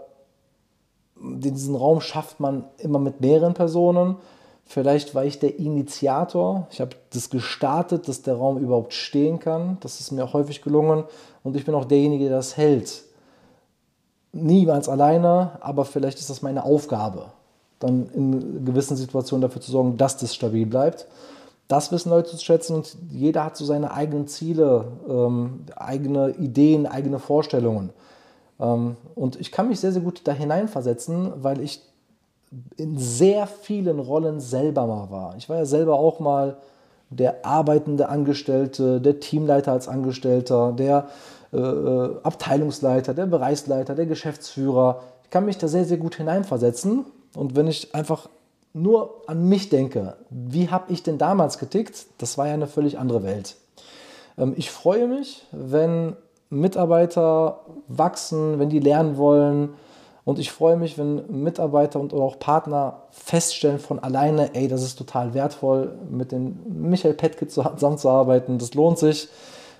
diesen 1.22 1.74
Raum 1.74 2.00
schafft 2.00 2.40
man 2.40 2.64
immer 2.78 2.98
mit 2.98 3.20
mehreren 3.20 3.54
Personen. 3.54 4.16
Vielleicht 4.64 5.14
war 5.14 5.24
ich 5.24 5.38
der 5.38 5.58
Initiator. 5.58 6.66
Ich 6.70 6.80
habe 6.80 6.96
das 7.10 7.30
gestartet, 7.30 8.08
dass 8.08 8.22
der 8.22 8.36
Raum 8.36 8.58
überhaupt 8.58 8.94
stehen 8.94 9.38
kann. 9.38 9.76
Das 9.80 10.00
ist 10.00 10.12
mir 10.12 10.24
auch 10.24 10.32
häufig 10.32 10.62
gelungen. 10.62 11.04
Und 11.42 11.56
ich 11.56 11.64
bin 11.64 11.74
auch 11.74 11.84
derjenige, 11.84 12.24
der 12.28 12.36
das 12.36 12.56
hält. 12.56 13.04
Niemals 14.32 14.88
alleine, 14.88 15.58
aber 15.60 15.84
vielleicht 15.84 16.18
ist 16.18 16.30
das 16.30 16.40
meine 16.40 16.64
Aufgabe, 16.64 17.26
dann 17.80 18.08
in 18.14 18.64
gewissen 18.64 18.96
Situationen 18.96 19.42
dafür 19.42 19.60
zu 19.60 19.70
sorgen, 19.70 19.98
dass 19.98 20.16
das 20.16 20.34
stabil 20.34 20.64
bleibt. 20.64 21.06
Das 21.68 21.92
wissen 21.92 22.10
Leute 22.10 22.30
zu 22.30 22.44
schätzen 22.44 22.76
und 22.76 22.96
jeder 23.10 23.44
hat 23.44 23.56
so 23.56 23.64
seine 23.64 23.92
eigenen 23.92 24.26
Ziele, 24.28 24.86
ähm, 25.08 25.64
eigene 25.76 26.30
Ideen, 26.30 26.86
eigene 26.86 27.18
Vorstellungen. 27.18 27.90
Ähm, 28.58 28.96
und 29.14 29.38
ich 29.40 29.52
kann 29.52 29.68
mich 29.68 29.80
sehr, 29.80 29.92
sehr 29.92 30.02
gut 30.02 30.22
da 30.24 30.32
hineinversetzen, 30.32 31.32
weil 31.42 31.60
ich 31.60 31.82
in 32.76 32.98
sehr 32.98 33.46
vielen 33.46 33.98
Rollen 33.98 34.40
selber 34.40 34.86
mal 34.86 35.10
war. 35.10 35.36
Ich 35.36 35.48
war 35.48 35.56
ja 35.56 35.64
selber 35.64 35.94
auch 35.94 36.20
mal 36.20 36.58
der 37.10 37.44
arbeitende 37.44 38.08
Angestellte, 38.08 39.00
der 39.00 39.20
Teamleiter 39.20 39.72
als 39.72 39.88
Angestellter, 39.88 40.72
der 40.72 41.08
äh, 41.52 41.58
äh, 41.58 42.16
Abteilungsleiter, 42.22 43.14
der 43.14 43.26
Bereichsleiter, 43.26 43.94
der 43.94 44.06
Geschäftsführer. 44.06 45.02
Ich 45.24 45.30
kann 45.30 45.44
mich 45.44 45.58
da 45.58 45.68
sehr, 45.68 45.84
sehr 45.84 45.98
gut 45.98 46.14
hineinversetzen. 46.14 47.04
Und 47.34 47.56
wenn 47.56 47.66
ich 47.66 47.94
einfach 47.94 48.28
nur 48.74 49.22
an 49.26 49.48
mich 49.48 49.68
denke, 49.68 50.16
wie 50.30 50.70
habe 50.70 50.92
ich 50.92 51.02
denn 51.02 51.18
damals 51.18 51.58
getickt, 51.58 52.06
das 52.18 52.38
war 52.38 52.46
ja 52.48 52.54
eine 52.54 52.66
völlig 52.66 52.98
andere 52.98 53.22
Welt. 53.22 53.56
Ähm, 54.38 54.54
ich 54.56 54.70
freue 54.70 55.06
mich, 55.06 55.46
wenn 55.52 56.16
Mitarbeiter 56.48 57.60
wachsen, 57.88 58.58
wenn 58.58 58.68
die 58.68 58.80
lernen 58.80 59.16
wollen. 59.16 59.70
Und 60.24 60.38
ich 60.38 60.52
freue 60.52 60.76
mich, 60.76 60.98
wenn 60.98 61.42
Mitarbeiter 61.42 61.98
und 61.98 62.14
auch 62.14 62.38
Partner 62.38 63.02
feststellen 63.10 63.80
von 63.80 63.98
alleine, 63.98 64.54
ey, 64.54 64.68
das 64.68 64.82
ist 64.82 64.96
total 64.96 65.34
wertvoll, 65.34 65.98
mit 66.10 66.30
dem 66.30 66.60
Michael 66.68 67.14
Petke 67.14 67.48
zusammenzuarbeiten, 67.48 68.58
das 68.58 68.74
lohnt 68.74 68.98
sich. 68.98 69.28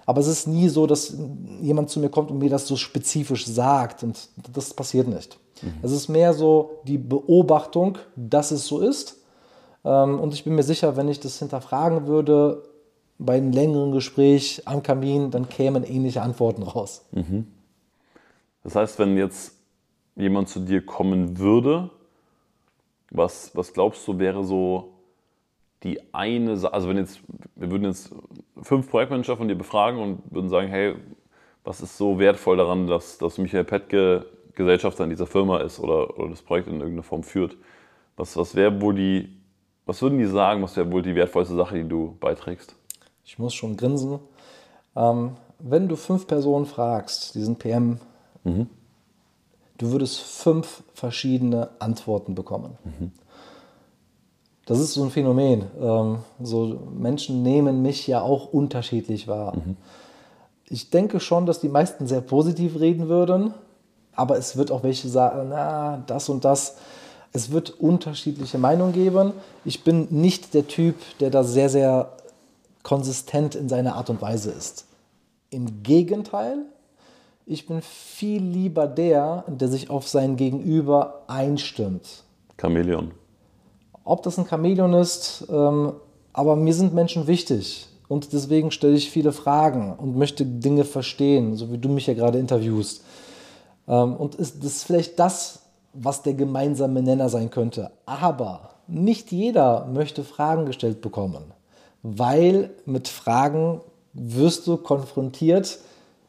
Aber 0.05 0.20
es 0.20 0.26
ist 0.26 0.49
nie 0.49 0.68
so, 0.68 0.88
dass 0.88 1.16
jemand 1.61 1.90
zu 1.90 2.01
mir 2.01 2.09
kommt 2.09 2.32
und 2.32 2.38
mir 2.38 2.51
das 2.51 2.66
so 2.66 2.74
spezifisch 2.74 3.47
sagt. 3.47 4.03
Und 4.03 4.28
das 4.53 4.74
passiert 4.74 5.07
nicht. 5.07 5.38
Es 5.80 5.93
ist 5.93 6.09
mehr 6.09 6.34
so 6.34 6.80
die 6.88 6.99
Beobachtung, 6.99 7.99
dass 8.16 8.51
es 8.51 8.66
so 8.66 8.80
ist. 8.80 9.18
Ähm, 9.84 10.18
Und 10.18 10.34
ich 10.34 10.43
bin 10.43 10.57
mir 10.57 10.64
sicher, 10.64 10.97
wenn 10.97 11.09
ich 11.09 11.20
das 11.20 11.38
hinterfragen 11.38 12.09
würde, 12.09 12.64
bei 13.18 13.36
einem 13.36 13.53
längeren 13.53 13.93
Gespräch 13.93 14.62
am 14.64 14.82
Kamin, 14.82 15.30
dann 15.30 15.49
kämen 15.49 15.84
ähnliche 15.84 16.22
Antworten 16.22 16.64
raus. 16.64 17.05
Das 18.64 18.74
heißt, 18.74 18.99
wenn 18.99 19.16
jetzt 19.16 19.53
jemand 20.17 20.49
zu 20.49 20.61
dir 20.61 20.85
kommen 20.85 21.39
würde, 21.39 21.91
was, 23.11 23.55
was 23.55 23.73
glaubst 23.73 24.07
du, 24.09 24.19
wäre 24.19 24.45
so 24.45 24.93
die 25.83 26.01
eine 26.15 26.57
Sache, 26.57 26.73
also 26.73 26.89
wenn 26.89 26.97
jetzt, 26.97 27.21
wir 27.57 27.71
würden 27.71 27.85
jetzt 27.85 28.15
fünf 28.63 28.89
Projektmanager 28.89 29.37
von 29.37 29.49
dir 29.49 29.57
befragen 29.57 30.01
und 30.01 30.23
würden 30.31 30.49
sagen, 30.49 30.69
hey, 30.69 30.95
was 31.65 31.81
ist 31.81 31.97
so 31.97 32.19
wertvoll 32.19 32.57
daran, 32.57 32.87
dass, 32.87 33.19
dass 33.19 33.39
Michael 33.39 33.65
Petke 33.65 34.27
Gesellschafter 34.55 35.05
in 35.05 35.11
dieser 35.11 35.27
Firma 35.27 35.59
ist 35.59 35.81
oder, 35.81 36.19
oder 36.19 36.31
das 36.31 36.43
Projekt 36.43 36.69
in 36.69 36.75
irgendeiner 36.75 37.03
Form 37.03 37.23
führt? 37.23 37.57
Was, 38.17 38.37
was 38.37 38.55
wäre 38.55 38.81
wohl 38.81 38.95
die, 38.95 39.37
was 39.87 40.03
würden 40.03 40.19
die 40.19 40.27
sagen, 40.27 40.63
was 40.63 40.77
wäre 40.77 40.91
wohl 40.93 41.03
die 41.03 41.15
wertvollste 41.15 41.57
Sache, 41.57 41.77
die 41.77 41.89
du 41.89 42.17
beiträgst? 42.21 42.77
Ich 43.25 43.39
muss 43.39 43.55
schon 43.55 43.77
grinsen. 43.77 44.19
Ähm, 44.95 45.37
wenn 45.59 45.89
du 45.89 45.97
fünf 45.97 46.27
Personen 46.27 46.67
fragst, 46.67 47.35
die 47.35 47.41
sind 47.41 47.59
PM, 47.59 47.99
du 49.79 49.91
würdest 49.93 50.20
fünf 50.20 50.83
verschiedene 50.95 51.70
Antworten 51.79 52.35
bekommen. 52.35 52.79
Das 54.66 54.79
ist 54.79 54.95
so 54.95 55.03
ein 55.03 55.11
Phänomen. 55.11 55.64
Ähm, 55.81 56.18
so 56.41 56.79
Menschen 56.95 57.43
nehmen 57.43 57.83
mich 57.83 58.07
ja 58.07 58.20
auch 58.23 58.53
unterschiedlich 58.53 59.27
wahr. 59.27 59.55
Ich 60.68 60.91
denke 60.91 61.20
schon, 61.20 61.47
dass 61.47 61.61
die 61.61 61.68
meisten 61.68 62.07
sehr 62.07 62.20
positiv 62.20 62.79
reden 62.79 63.09
würden, 63.09 63.53
aber 64.14 64.39
es 64.39 64.57
wird 64.57 64.70
auch 64.70 64.83
welche 64.83 65.09
sagen, 65.09 65.49
na, 65.51 66.03
das 66.07 66.29
und 66.29 66.45
das. 66.45 66.77
Es 67.33 67.51
wird 67.51 67.70
unterschiedliche 67.70 68.59
Meinungen 68.59 68.93
geben. 68.93 69.33
Ich 69.64 69.85
bin 69.85 70.07
nicht 70.11 70.55
der 70.55 70.66
Typ, 70.68 70.97
der 71.18 71.31
da 71.31 71.45
sehr, 71.45 71.68
sehr 71.68 72.12
konsistent 72.83 73.55
in 73.55 73.68
seiner 73.68 73.97
Art 73.97 74.11
und 74.11 74.20
Weise 74.20 74.51
ist. 74.51 74.87
Im 75.51 75.83
Gegenteil, 75.83 76.59
ich 77.47 77.66
bin 77.66 77.82
viel 77.82 78.43
lieber 78.43 78.86
der, 78.86 79.45
der 79.49 79.68
sich 79.68 79.90
auf 79.90 80.09
sein 80.09 80.36
Gegenüber 80.36 81.22
einstimmt. 81.26 82.24
Chamäleon. 82.61 83.12
Ob 84.05 84.22
das 84.22 84.38
ein 84.38 84.47
Chamäleon 84.47 84.95
ist, 84.95 85.47
ähm, 85.51 85.93
aber 86.32 86.57
mir 86.57 86.74
sind 86.74 86.95
Menschen 86.95 87.26
wichtig. 87.26 87.88
Und 88.09 88.32
deswegen 88.32 88.70
stelle 88.70 88.95
ich 88.95 89.11
viele 89.11 89.32
Fragen 89.32 89.95
und 89.97 90.16
möchte 90.16 90.45
Dinge 90.45 90.84
verstehen, 90.84 91.57
so 91.57 91.72
wie 91.72 91.78
du 91.78 91.88
mich 91.88 92.07
ja 92.07 92.14
gerade 92.14 92.38
interviewst. 92.38 93.05
Ähm, 93.88 94.16
und 94.16 94.34
ist, 94.34 94.59
das 94.62 94.76
ist 94.76 94.84
vielleicht 94.84 95.18
das, 95.18 95.61
was 95.93 96.22
der 96.22 96.34
gemeinsame 96.34 97.03
Nenner 97.03 97.28
sein 97.28 97.51
könnte. 97.51 97.90
Aber 98.07 98.70
nicht 98.86 99.32
jeder 99.32 99.86
möchte 99.86 100.24
Fragen 100.24 100.66
gestellt 100.66 101.01
bekommen, 101.01 101.53
weil 102.03 102.70
mit 102.84 103.09
Fragen 103.09 103.80
wirst 104.12 104.66
du 104.66 104.76
konfrontiert. 104.76 105.78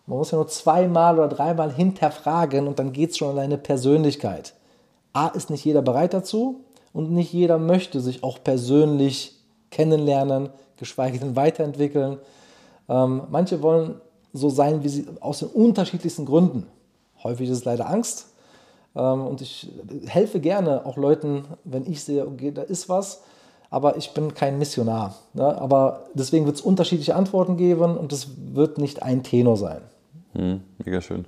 Man 0.05 0.17
muss 0.17 0.31
ja 0.31 0.37
nur 0.37 0.47
zweimal 0.47 1.17
oder 1.17 1.29
dreimal 1.29 1.71
hinterfragen 1.71 2.67
und 2.67 2.79
dann 2.79 2.91
geht 2.91 3.11
es 3.11 3.17
schon 3.17 3.29
an 3.29 3.35
deine 3.37 3.57
Persönlichkeit. 3.57 4.53
A 5.13 5.27
ist 5.27 5.49
nicht 5.49 5.63
jeder 5.63 5.81
bereit 5.81 6.13
dazu 6.13 6.61
und 6.91 7.11
nicht 7.11 7.31
jeder 7.31 7.57
möchte 7.57 8.01
sich 8.01 8.23
auch 8.23 8.39
persönlich 8.43 9.39
kennenlernen, 9.71 10.49
geschweige 10.77 11.19
denn 11.19 11.35
weiterentwickeln. 11.35 12.17
Ähm, 12.89 13.23
manche 13.29 13.61
wollen 13.61 14.01
so 14.33 14.49
sein, 14.49 14.83
wie 14.83 14.89
sie 14.89 15.05
aus 15.21 15.39
den 15.39 15.49
unterschiedlichsten 15.49 16.25
Gründen. 16.25 16.67
Häufig 17.23 17.49
ist 17.49 17.59
es 17.59 17.65
leider 17.65 17.89
Angst. 17.89 18.33
Ähm, 18.95 19.25
und 19.25 19.41
ich 19.41 19.71
helfe 20.07 20.39
gerne 20.39 20.85
auch 20.85 20.97
Leuten, 20.97 21.45
wenn 21.63 21.89
ich 21.89 22.03
sehe, 22.03 22.27
okay, 22.27 22.51
da 22.51 22.63
ist 22.63 22.89
was, 22.89 23.21
aber 23.69 23.97
ich 23.97 24.13
bin 24.13 24.33
kein 24.33 24.59
Missionar. 24.59 25.15
Ne? 25.33 25.45
Aber 25.59 26.07
deswegen 26.13 26.45
wird 26.45 26.57
es 26.57 26.61
unterschiedliche 26.61 27.15
Antworten 27.15 27.57
geben 27.57 27.97
und 27.97 28.11
es 28.11 28.27
wird 28.53 28.77
nicht 28.77 29.01
ein 29.01 29.23
Tenor 29.23 29.57
sein. 29.57 29.81
Hm, 30.33 30.61
mega 30.83 31.01
schön. 31.01 31.25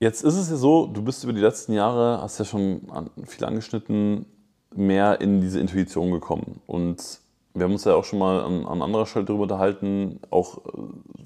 Jetzt 0.00 0.24
ist 0.24 0.34
es 0.34 0.50
ja 0.50 0.56
so, 0.56 0.86
du 0.86 1.02
bist 1.02 1.22
über 1.22 1.32
die 1.32 1.40
letzten 1.40 1.72
Jahre, 1.72 2.20
hast 2.20 2.38
ja 2.38 2.44
schon 2.44 2.82
viel 3.24 3.44
angeschnitten, 3.44 4.26
mehr 4.74 5.20
in 5.20 5.40
diese 5.40 5.60
Intuition 5.60 6.10
gekommen. 6.10 6.60
Und 6.66 7.20
wir 7.54 7.64
haben 7.64 7.72
uns 7.72 7.84
ja 7.84 7.94
auch 7.94 8.04
schon 8.04 8.18
mal 8.18 8.42
an, 8.42 8.66
an 8.66 8.82
anderer 8.82 9.06
Stelle 9.06 9.26
darüber 9.26 9.44
unterhalten, 9.44 10.18
auch 10.30 10.58
äh, 10.66 10.70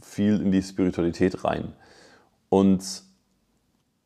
viel 0.03 0.41
in 0.41 0.53
die 0.53 0.63
Spiritualität 0.63 1.45
rein. 1.45 1.73
Und 2.49 2.83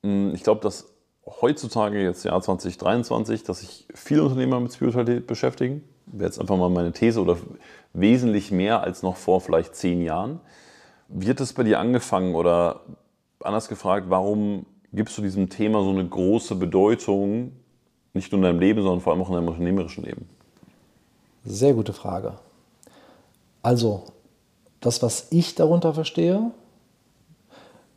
mh, 0.03 0.35
ich 0.35 0.43
glaube, 0.43 0.61
dass 0.61 0.95
heutzutage, 1.26 2.03
jetzt 2.03 2.24
Jahr 2.24 2.41
2023, 2.41 3.43
dass 3.43 3.61
sich 3.61 3.87
viele 3.95 4.22
Unternehmer 4.22 4.61
mit 4.61 4.72
Spiritualität 4.72 5.26
beschäftigen. 5.26 5.83
Wäre 6.07 6.26
jetzt 6.26 6.41
einfach 6.41 6.57
mal 6.57 6.70
meine 6.70 6.93
These 6.93 7.20
oder 7.20 7.37
wesentlich 7.93 8.51
mehr 8.51 8.83
als 8.83 9.03
noch 9.03 9.16
vor 9.16 9.41
vielleicht 9.41 9.74
zehn 9.74 10.03
Jahren. 10.03 10.41
Wie 11.12 11.28
hat 11.28 11.40
es 11.40 11.52
bei 11.52 11.64
dir 11.64 11.80
angefangen 11.80 12.34
oder 12.34 12.82
anders 13.42 13.68
gefragt, 13.68 14.06
warum 14.08 14.64
gibst 14.92 15.18
du 15.18 15.22
diesem 15.22 15.48
Thema 15.48 15.82
so 15.82 15.90
eine 15.90 16.06
große 16.06 16.54
Bedeutung, 16.54 17.52
nicht 18.14 18.30
nur 18.30 18.38
in 18.38 18.42
deinem 18.44 18.61
Leben, 18.61 18.82
sondern 18.82 19.00
vor 19.00 19.12
allem 19.12 19.22
auch 19.22 19.28
in 19.28 19.34
deinem 19.34 19.48
unternehmerischen 19.48 20.04
Leben? 20.04 20.28
Sehr 21.44 21.74
gute 21.74 21.92
Frage. 21.92 22.34
Also, 23.62 24.04
das, 24.80 25.02
was 25.02 25.28
ich 25.30 25.54
darunter 25.54 25.94
verstehe, 25.94 26.52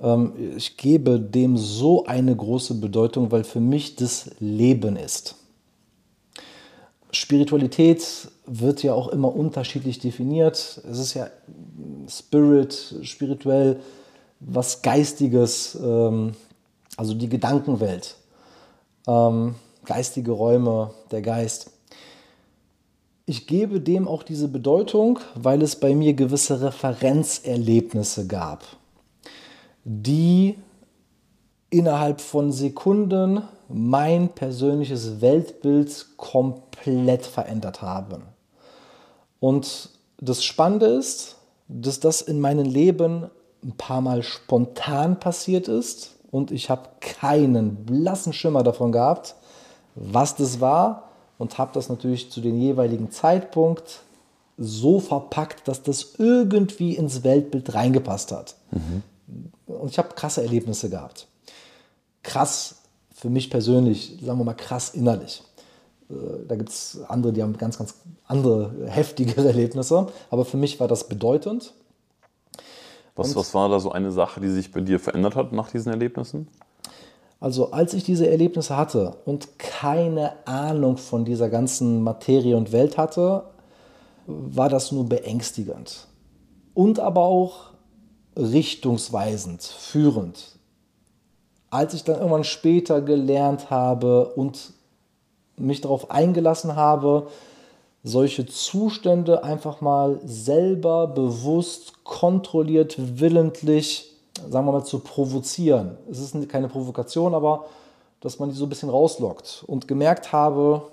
ähm, 0.02 0.34
ich 0.58 0.78
gebe 0.78 1.20
dem 1.20 1.58
so 1.58 2.06
eine 2.06 2.36
große 2.36 2.76
Bedeutung, 2.76 3.32
weil 3.32 3.44
für 3.44 3.60
mich 3.60 3.96
das 3.96 4.32
Leben 4.40 4.96
ist. 4.96 5.36
Spiritualität 7.14 8.32
wird 8.46 8.84
ja 8.84 8.94
auch 8.94 9.08
immer 9.10 9.34
unterschiedlich 9.34 10.00
definiert. 10.00 10.82
Es 10.90 11.00
ist 11.00 11.14
ja 11.14 11.28
Spirit, 12.08 12.96
spirituell, 13.04 13.80
was 14.40 14.82
Geistiges, 14.82 15.78
ähm, 15.82 16.34
also 16.98 17.14
die 17.14 17.30
Gedankenwelt, 17.30 18.16
ähm, 19.08 19.56
geistige 19.86 20.32
Räume, 20.32 20.92
der 21.12 21.22
Geist. 21.22 21.72
Ich 23.26 23.48
gebe 23.48 23.80
dem 23.80 24.08
auch 24.08 24.24
diese 24.24 24.50
Bedeutung, 24.50 25.20
weil 25.36 25.62
es 25.62 25.78
bei 25.78 25.96
mir 25.96 26.14
gewisse 26.14 26.62
Referenzerlebnisse 26.62 28.28
gab, 28.28 28.66
die 29.86 30.56
innerhalb 31.74 32.22
von 32.22 32.52
Sekunden 32.52 33.42
mein 33.68 34.30
persönliches 34.30 35.22
Weltbild 35.22 36.06
komplett 36.18 37.26
verändert 37.26 37.82
haben. 37.82 38.22
Und 39.40 39.90
das 40.22 40.44
Spannende 40.44 40.86
ist, 40.86 41.38
dass 41.68 42.00
das 42.00 42.22
in 42.22 42.40
meinem 42.40 42.66
Leben 42.66 43.30
ein 43.64 43.74
paar 43.76 44.02
Mal 44.02 44.22
spontan 44.22 45.20
passiert 45.20 45.68
ist 45.68 46.12
und 46.30 46.52
ich 46.52 46.70
habe 46.70 46.90
keinen 47.00 47.86
blassen 47.86 48.34
Schimmer 48.34 48.62
davon 48.62 48.92
gehabt, 48.92 49.36
was 49.96 50.36
das 50.36 50.62
war 50.62 51.10
und 51.40 51.58
habe 51.58 51.72
das 51.74 51.90
natürlich 51.90 52.32
zu 52.32 52.40
dem 52.40 52.60
jeweiligen 52.60 53.10
Zeitpunkt 53.10 54.02
so 54.58 55.00
verpackt, 55.00 55.68
dass 55.68 55.82
das 55.82 56.16
irgendwie 56.20 56.96
ins 56.96 57.24
Weltbild 57.24 57.74
reingepasst 57.74 58.32
hat. 58.32 58.56
Mhm. 58.72 59.02
Und 59.66 59.90
ich 59.90 59.98
habe 59.98 60.10
krasse 60.14 60.44
Erlebnisse 60.44 60.90
gehabt. 60.90 61.28
Krass 62.24 62.76
für 63.14 63.30
mich 63.30 63.50
persönlich, 63.50 64.18
sagen 64.22 64.40
wir 64.40 64.46
mal 64.46 64.54
krass 64.54 64.90
innerlich. 64.90 65.44
Äh, 66.10 66.46
da 66.48 66.56
gibt 66.56 66.70
es 66.70 67.00
andere, 67.08 67.32
die 67.34 67.44
haben 67.44 67.58
ganz, 67.58 67.78
ganz 67.78 67.96
andere, 68.26 68.72
heftigere 68.88 69.48
Erlebnisse. 69.48 70.08
Aber 70.30 70.46
für 70.46 70.58
mich 70.58 70.80
war 70.80 70.88
das 70.88 71.08
bedeutend. 71.08 71.74
Was, 73.16 73.36
was 73.36 73.54
war 73.54 73.70
da 73.70 73.80
so 73.80 73.92
eine 73.92 74.12
Sache, 74.12 74.42
die 74.42 74.50
sich 74.50 74.72
bei 74.72 74.82
dir 74.82 75.00
verändert 75.00 75.36
hat 75.36 75.52
nach 75.52 75.70
diesen 75.70 75.92
Erlebnissen? 75.92 76.48
Also 77.40 77.72
als 77.72 77.94
ich 77.94 78.04
diese 78.04 78.28
Erlebnisse 78.28 78.76
hatte 78.76 79.18
und 79.26 79.60
keine 79.60 80.48
Ahnung 80.48 80.98
von 80.98 81.26
dieser 81.26 81.50
ganzen 81.50 82.02
Materie 82.02 82.56
und 82.58 82.72
Welt 82.72 82.98
hatte, 82.98 83.44
war 84.26 84.70
das 84.70 84.92
nur 84.92 85.08
beängstigend. 85.08 86.08
Und 86.74 87.00
aber 87.00 87.22
auch 87.22 87.72
richtungsweisend, 88.36 89.62
führend. 89.62 90.53
Als 91.74 91.94
ich 91.94 92.04
dann 92.04 92.18
irgendwann 92.18 92.44
später 92.44 93.02
gelernt 93.02 93.70
habe 93.70 94.28
und 94.36 94.74
mich 95.58 95.82
darauf 95.82 96.12
eingelassen 96.12 96.76
habe, 96.76 97.28
solche 98.04 98.46
Zustände 98.46 99.44
einfach 99.44 99.82
mal 99.82 100.20
selber 100.26 101.08
bewusst, 101.08 102.04
kontrolliert, 102.04 102.96
willentlich 102.98 104.14
sagen 104.50 104.66
wir 104.66 104.72
mal, 104.72 104.84
zu 104.84 105.00
provozieren. 105.00 105.98
Es 106.10 106.20
ist 106.20 106.50
keine 106.50 106.68
Provokation, 106.68 107.34
aber 107.34 107.66
dass 108.20 108.40
man 108.40 108.50
die 108.50 108.56
so 108.56 108.66
ein 108.66 108.70
bisschen 108.70 108.90
rauslockt. 108.90 109.64
Und 109.68 109.88
gemerkt 109.88 110.32
habe, 110.32 110.84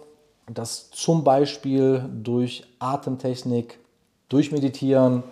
dass 0.52 0.90
zum 0.90 1.24
Beispiel 1.24 2.04
durch 2.22 2.64
Atemtechnik, 2.78 3.78
durch 4.28 4.52
Meditieren, 4.52 5.22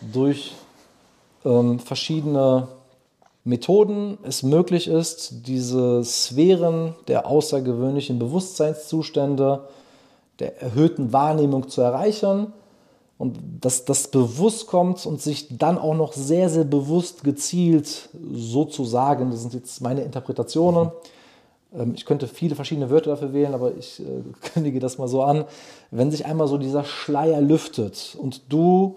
durch 0.00 0.52
ähm, 1.44 1.78
verschiedene 1.78 2.68
Methoden 3.48 4.18
es 4.24 4.42
möglich 4.42 4.88
ist, 4.88 5.46
diese 5.46 6.04
Sphären 6.04 6.94
der 7.08 7.26
außergewöhnlichen 7.26 8.18
Bewusstseinszustände, 8.18 9.68
der 10.38 10.60
erhöhten 10.60 11.14
Wahrnehmung 11.14 11.68
zu 11.68 11.80
erreichen 11.80 12.52
und 13.16 13.38
dass 13.62 13.86
das 13.86 14.08
bewusst 14.08 14.66
kommt 14.66 15.06
und 15.06 15.22
sich 15.22 15.56
dann 15.56 15.78
auch 15.78 15.94
noch 15.94 16.12
sehr, 16.12 16.50
sehr 16.50 16.64
bewusst 16.64 17.24
gezielt 17.24 18.10
sozusagen, 18.30 19.30
das 19.30 19.40
sind 19.40 19.54
jetzt 19.54 19.80
meine 19.80 20.02
Interpretationen, 20.02 20.92
ähm, 21.74 21.94
ich 21.94 22.04
könnte 22.04 22.28
viele 22.28 22.54
verschiedene 22.54 22.90
Wörter 22.90 23.12
dafür 23.12 23.32
wählen, 23.32 23.54
aber 23.54 23.72
ich 23.78 24.00
äh, 24.00 24.04
kündige 24.52 24.78
das 24.78 24.98
mal 24.98 25.08
so 25.08 25.22
an, 25.22 25.46
wenn 25.90 26.10
sich 26.10 26.26
einmal 26.26 26.48
so 26.48 26.58
dieser 26.58 26.84
Schleier 26.84 27.40
lüftet 27.40 28.14
und 28.20 28.42
du 28.50 28.96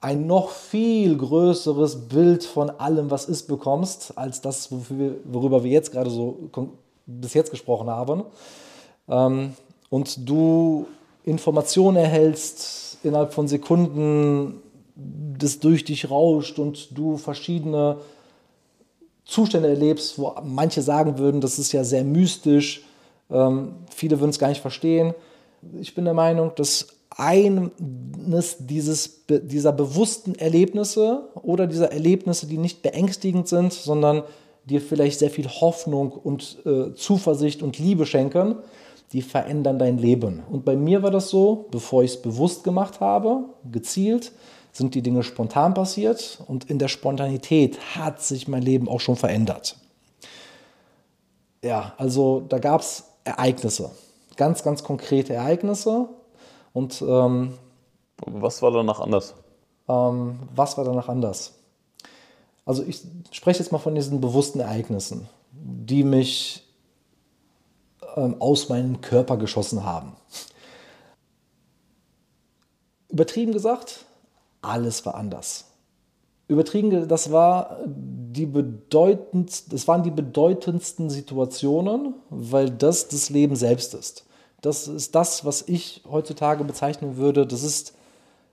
ein 0.00 0.26
noch 0.26 0.50
viel 0.50 1.16
größeres 1.16 2.08
Bild 2.08 2.44
von 2.44 2.70
allem, 2.70 3.10
was 3.10 3.26
ist, 3.26 3.48
bekommst, 3.48 4.16
als 4.16 4.40
das, 4.40 4.70
worüber 4.70 5.62
wir 5.62 5.70
jetzt 5.70 5.92
gerade 5.92 6.10
so 6.10 6.50
bis 7.06 7.34
jetzt 7.34 7.50
gesprochen 7.50 7.90
haben, 7.90 8.24
ähm, 9.08 9.54
und 9.90 10.28
du 10.28 10.86
Informationen 11.24 11.96
erhältst, 11.96 12.98
innerhalb 13.02 13.32
von 13.32 13.48
Sekunden 13.48 14.62
das 14.94 15.58
durch 15.58 15.84
dich 15.84 16.10
rauscht 16.10 16.58
und 16.58 16.96
du 16.96 17.16
verschiedene 17.16 17.98
Zustände 19.24 19.68
erlebst, 19.68 20.18
wo 20.18 20.34
manche 20.44 20.82
sagen 20.82 21.18
würden, 21.18 21.40
das 21.40 21.58
ist 21.58 21.72
ja 21.72 21.84
sehr 21.84 22.04
mystisch, 22.04 22.84
ähm, 23.30 23.74
viele 23.94 24.18
würden 24.20 24.30
es 24.30 24.38
gar 24.38 24.48
nicht 24.48 24.60
verstehen. 24.60 25.14
Ich 25.80 25.94
bin 25.94 26.04
der 26.04 26.14
Meinung, 26.14 26.52
dass 26.56 26.88
eines 27.20 28.56
dieses, 28.58 29.26
dieser 29.28 29.72
bewussten 29.72 30.34
Erlebnisse 30.34 31.28
oder 31.34 31.66
dieser 31.66 31.92
Erlebnisse, 31.92 32.46
die 32.46 32.58
nicht 32.58 32.82
beängstigend 32.82 33.46
sind, 33.46 33.72
sondern 33.72 34.22
dir 34.64 34.80
vielleicht 34.80 35.18
sehr 35.18 35.30
viel 35.30 35.48
Hoffnung 35.48 36.12
und 36.12 36.58
äh, 36.64 36.94
Zuversicht 36.94 37.62
und 37.62 37.78
Liebe 37.78 38.06
schenken, 38.06 38.56
die 39.12 39.22
verändern 39.22 39.78
dein 39.78 39.98
Leben. 39.98 40.42
Und 40.50 40.64
bei 40.64 40.76
mir 40.76 41.02
war 41.02 41.10
das 41.10 41.28
so, 41.28 41.66
bevor 41.70 42.02
ich 42.02 42.12
es 42.12 42.22
bewusst 42.22 42.64
gemacht 42.64 43.00
habe, 43.00 43.44
gezielt, 43.70 44.32
sind 44.72 44.94
die 44.94 45.02
Dinge 45.02 45.22
spontan 45.22 45.74
passiert 45.74 46.40
und 46.46 46.70
in 46.70 46.78
der 46.78 46.88
Spontanität 46.88 47.78
hat 47.96 48.22
sich 48.22 48.46
mein 48.46 48.62
Leben 48.62 48.88
auch 48.88 49.00
schon 49.00 49.16
verändert. 49.16 49.76
Ja, 51.62 51.94
also 51.98 52.44
da 52.48 52.58
gab 52.58 52.80
es 52.80 53.04
Ereignisse, 53.24 53.90
ganz, 54.36 54.62
ganz 54.62 54.82
konkrete 54.82 55.34
Ereignisse. 55.34 56.08
Und 56.72 57.02
ähm, 57.02 57.54
was 58.26 58.62
war 58.62 58.70
danach 58.70 59.00
anders? 59.00 59.34
Ähm, 59.88 60.38
was 60.54 60.76
war 60.76 60.84
danach 60.84 61.08
anders? 61.08 61.54
Also 62.64 62.84
ich 62.84 63.02
spreche 63.32 63.60
jetzt 63.60 63.72
mal 63.72 63.78
von 63.78 63.94
diesen 63.94 64.20
bewussten 64.20 64.60
Ereignissen, 64.60 65.28
die 65.52 66.04
mich 66.04 66.64
ähm, 68.16 68.36
aus 68.40 68.68
meinem 68.68 69.00
Körper 69.00 69.36
geschossen 69.36 69.84
haben. 69.84 70.12
Übertrieben 73.08 73.52
gesagt, 73.52 74.04
alles 74.62 75.04
war 75.04 75.14
anders. 75.14 75.64
Übertrieben, 76.46 77.08
das, 77.08 77.30
war 77.30 77.78
die 77.86 78.46
bedeutend, 78.46 79.72
das 79.72 79.86
waren 79.86 80.02
die 80.02 80.10
bedeutendsten 80.10 81.08
Situationen, 81.08 82.14
weil 82.28 82.70
das 82.70 83.08
das 83.08 83.30
Leben 83.30 83.54
selbst 83.56 83.94
ist. 83.94 84.24
Das 84.60 84.88
ist 84.88 85.14
das, 85.14 85.44
was 85.44 85.62
ich 85.66 86.02
heutzutage 86.10 86.64
bezeichnen 86.64 87.16
würde, 87.16 87.46
das 87.46 87.62
ist 87.62 87.94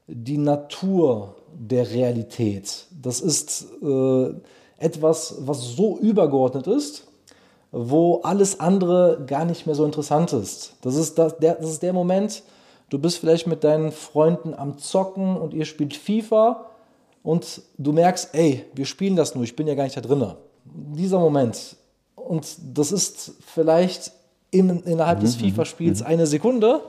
die 0.07 0.37
Natur 0.37 1.35
der 1.53 1.89
Realität. 1.91 2.85
Das 2.91 3.19
ist 3.19 3.67
äh, 3.81 4.33
etwas, 4.77 5.35
was 5.39 5.75
so 5.75 5.97
übergeordnet 5.99 6.67
ist, 6.67 7.07
wo 7.71 8.21
alles 8.21 8.59
andere 8.59 9.23
gar 9.27 9.43
nicht 9.43 9.65
mehr 9.65 9.75
so 9.75 9.83
interessant 9.85 10.31
ist. 10.33 10.75
Das 10.81 10.95
ist, 10.95 11.17
das, 11.17 11.37
der, 11.37 11.55
das 11.55 11.71
ist 11.71 11.83
der 11.83 11.93
Moment, 11.93 12.43
du 12.89 12.99
bist 12.99 13.17
vielleicht 13.17 13.47
mit 13.47 13.63
deinen 13.63 13.91
Freunden 13.91 14.53
am 14.53 14.77
Zocken 14.77 15.35
und 15.35 15.53
ihr 15.53 15.65
spielt 15.65 15.93
FIFA 15.93 16.67
und 17.23 17.61
du 17.77 17.91
merkst, 17.91 18.29
ey, 18.33 18.63
wir 18.73 18.85
spielen 18.85 19.17
das 19.17 19.35
nur, 19.35 19.43
ich 19.43 19.55
bin 19.55 19.67
ja 19.67 19.75
gar 19.75 19.83
nicht 19.83 19.97
da 19.97 20.01
drin. 20.01 20.25
Dieser 20.63 21.19
Moment. 21.19 21.75
Und 22.15 22.45
das 22.73 22.91
ist 22.91 23.33
vielleicht 23.45 24.11
in, 24.51 24.81
innerhalb 24.83 25.19
mhm, 25.19 25.23
des 25.23 25.35
FIFA-Spiels 25.35 26.01
mhm. 26.01 26.07
eine 26.07 26.27
Sekunde, 26.27 26.81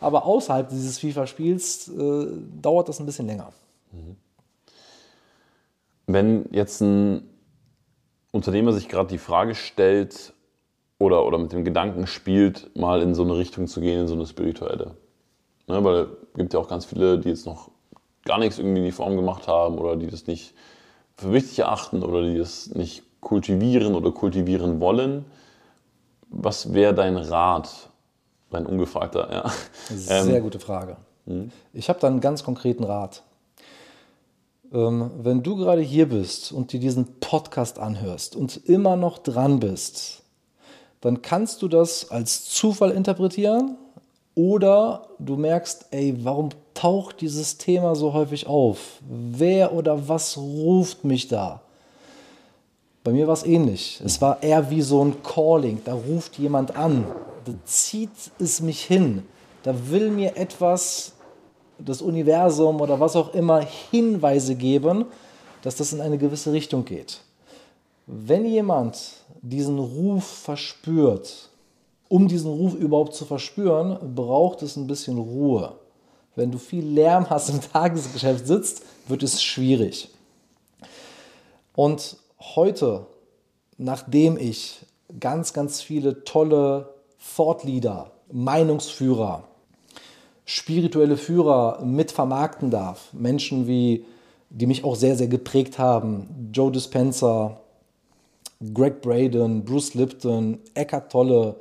aber 0.00 0.26
außerhalb 0.26 0.68
dieses 0.68 0.98
FIFA-Spiels 0.98 1.88
äh, 1.88 2.26
dauert 2.60 2.88
das 2.88 3.00
ein 3.00 3.06
bisschen 3.06 3.26
länger. 3.26 3.52
Mhm. 3.92 4.16
Wenn 6.06 6.44
jetzt 6.52 6.80
ein 6.80 7.28
Unternehmer 8.32 8.72
sich 8.72 8.88
gerade 8.88 9.08
die 9.08 9.18
Frage 9.18 9.54
stellt, 9.54 10.34
oder, 10.98 11.26
oder 11.26 11.38
mit 11.38 11.52
dem 11.52 11.64
Gedanken 11.64 12.06
spielt, 12.06 12.74
mal 12.76 13.02
in 13.02 13.14
so 13.14 13.22
eine 13.22 13.36
Richtung 13.36 13.66
zu 13.66 13.80
gehen, 13.80 14.00
in 14.00 14.08
so 14.08 14.14
eine 14.14 14.26
spirituelle. 14.26 14.96
Ne, 15.68 15.82
weil 15.84 16.02
es 16.02 16.08
gibt 16.36 16.54
ja 16.54 16.60
auch 16.60 16.68
ganz 16.68 16.84
viele, 16.84 17.18
die 17.18 17.28
jetzt 17.28 17.46
noch 17.46 17.70
gar 18.24 18.38
nichts 18.38 18.58
irgendwie 18.58 18.78
in 18.78 18.84
die 18.84 18.92
Form 18.92 19.16
gemacht 19.16 19.48
haben 19.48 19.78
oder 19.78 19.96
die 19.96 20.06
das 20.06 20.26
nicht 20.26 20.54
für 21.16 21.32
wichtig 21.32 21.58
erachten 21.60 22.02
oder 22.02 22.22
die 22.22 22.38
das 22.38 22.74
nicht 22.74 23.02
kultivieren 23.20 23.94
oder 23.94 24.12
kultivieren 24.12 24.80
wollen. 24.80 25.24
Was 26.28 26.72
wäre 26.72 26.94
dein 26.94 27.16
Rat, 27.16 27.90
dein 28.50 28.66
ungefragter? 28.66 29.28
Ja. 29.32 29.52
Sehr 29.94 30.36
ähm, 30.36 30.42
gute 30.42 30.58
Frage. 30.58 30.96
Hm? 31.26 31.50
Ich 31.72 31.88
habe 31.88 32.00
da 32.00 32.06
einen 32.06 32.20
ganz 32.20 32.44
konkreten 32.44 32.84
Rat. 32.84 33.22
Ähm, 34.72 35.10
wenn 35.18 35.42
du 35.42 35.56
gerade 35.56 35.82
hier 35.82 36.08
bist 36.08 36.52
und 36.52 36.72
dir 36.72 36.80
diesen 36.80 37.20
Podcast 37.20 37.78
anhörst 37.78 38.36
und 38.36 38.56
immer 38.68 38.96
noch 38.96 39.18
dran 39.18 39.60
bist, 39.60 40.22
dann 41.00 41.22
kannst 41.22 41.62
du 41.62 41.68
das 41.68 42.10
als 42.10 42.46
Zufall 42.46 42.90
interpretieren 42.90 43.76
oder 44.34 45.08
du 45.18 45.36
merkst, 45.36 45.86
ey, 45.90 46.14
warum 46.24 46.50
taucht 46.74 47.20
dieses 47.20 47.58
Thema 47.58 47.94
so 47.94 48.12
häufig 48.12 48.46
auf? 48.46 49.00
Wer 49.08 49.72
oder 49.72 50.08
was 50.08 50.36
ruft 50.36 51.04
mich 51.04 51.28
da? 51.28 51.62
Bei 53.06 53.12
mir 53.12 53.28
war 53.28 53.34
es 53.34 53.46
ähnlich. 53.46 54.00
Es 54.04 54.20
war 54.20 54.42
eher 54.42 54.68
wie 54.68 54.82
so 54.82 55.04
ein 55.04 55.22
Calling. 55.22 55.80
Da 55.84 55.94
ruft 55.94 56.38
jemand 56.38 56.74
an. 56.74 57.06
Da 57.44 57.52
zieht 57.64 58.10
es 58.40 58.60
mich 58.60 58.82
hin. 58.84 59.22
Da 59.62 59.72
will 59.90 60.10
mir 60.10 60.36
etwas, 60.36 61.12
das 61.78 62.02
Universum 62.02 62.80
oder 62.80 62.98
was 62.98 63.14
auch 63.14 63.32
immer, 63.32 63.60
Hinweise 63.60 64.56
geben, 64.56 65.04
dass 65.62 65.76
das 65.76 65.92
in 65.92 66.00
eine 66.00 66.18
gewisse 66.18 66.52
Richtung 66.52 66.84
geht. 66.84 67.20
Wenn 68.08 68.44
jemand 68.44 68.98
diesen 69.40 69.78
Ruf 69.78 70.24
verspürt, 70.24 71.50
um 72.08 72.26
diesen 72.26 72.50
Ruf 72.50 72.74
überhaupt 72.74 73.14
zu 73.14 73.24
verspüren, 73.24 74.16
braucht 74.16 74.62
es 74.62 74.74
ein 74.74 74.88
bisschen 74.88 75.18
Ruhe. 75.18 75.74
Wenn 76.34 76.50
du 76.50 76.58
viel 76.58 76.84
Lärm 76.84 77.30
hast 77.30 77.50
im 77.50 77.60
Tagesgeschäft 77.72 78.48
sitzt, 78.48 78.82
wird 79.06 79.22
es 79.22 79.40
schwierig. 79.40 80.08
Und 81.76 82.16
heute, 82.40 83.06
nachdem 83.78 84.36
ich 84.36 84.80
ganz, 85.20 85.52
ganz 85.52 85.82
viele 85.82 86.24
tolle 86.24 86.94
Thought-Leader, 87.36 88.10
Meinungsführer, 88.32 89.44
spirituelle 90.44 91.16
Führer 91.16 91.82
mit 91.84 92.12
vermarkten 92.12 92.70
darf, 92.70 93.12
Menschen 93.12 93.66
wie, 93.66 94.04
die 94.50 94.66
mich 94.66 94.84
auch 94.84 94.96
sehr, 94.96 95.16
sehr 95.16 95.28
geprägt 95.28 95.78
haben, 95.78 96.50
Joe 96.52 96.70
Dispenza, 96.70 97.60
Greg 98.72 99.02
Braden, 99.02 99.64
Bruce 99.64 99.94
Lipton, 99.94 100.58
Eckhart 100.74 101.12
Tolle, 101.12 101.56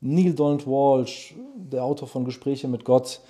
Neil 0.00 0.34
Donald 0.34 0.66
Walsh, 0.66 1.34
der 1.56 1.82
Autor 1.82 2.08
von 2.08 2.24
Gespräche 2.24 2.68
mit 2.68 2.84
Gott, 2.84 3.20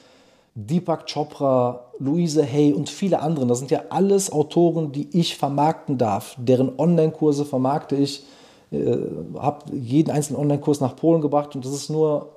Deepak 0.56 1.06
Chopra, 1.06 1.92
Louise 1.98 2.42
Hay 2.42 2.72
und 2.72 2.88
viele 2.88 3.20
andere. 3.20 3.46
Das 3.46 3.58
sind 3.58 3.70
ja 3.70 3.82
alles 3.90 4.32
Autoren, 4.32 4.90
die 4.90 5.08
ich 5.12 5.36
vermarkten 5.36 5.98
darf. 5.98 6.34
Deren 6.38 6.78
Online-Kurse 6.78 7.44
vermarkte 7.44 7.94
ich. 7.94 8.24
Äh, 8.72 8.96
habe 9.38 9.76
jeden 9.76 10.10
einzelnen 10.10 10.40
Online-Kurs 10.40 10.80
nach 10.80 10.96
Polen 10.96 11.20
gebracht 11.20 11.54
und 11.54 11.64
das 11.64 11.72
ist 11.72 11.90
nur 11.90 12.30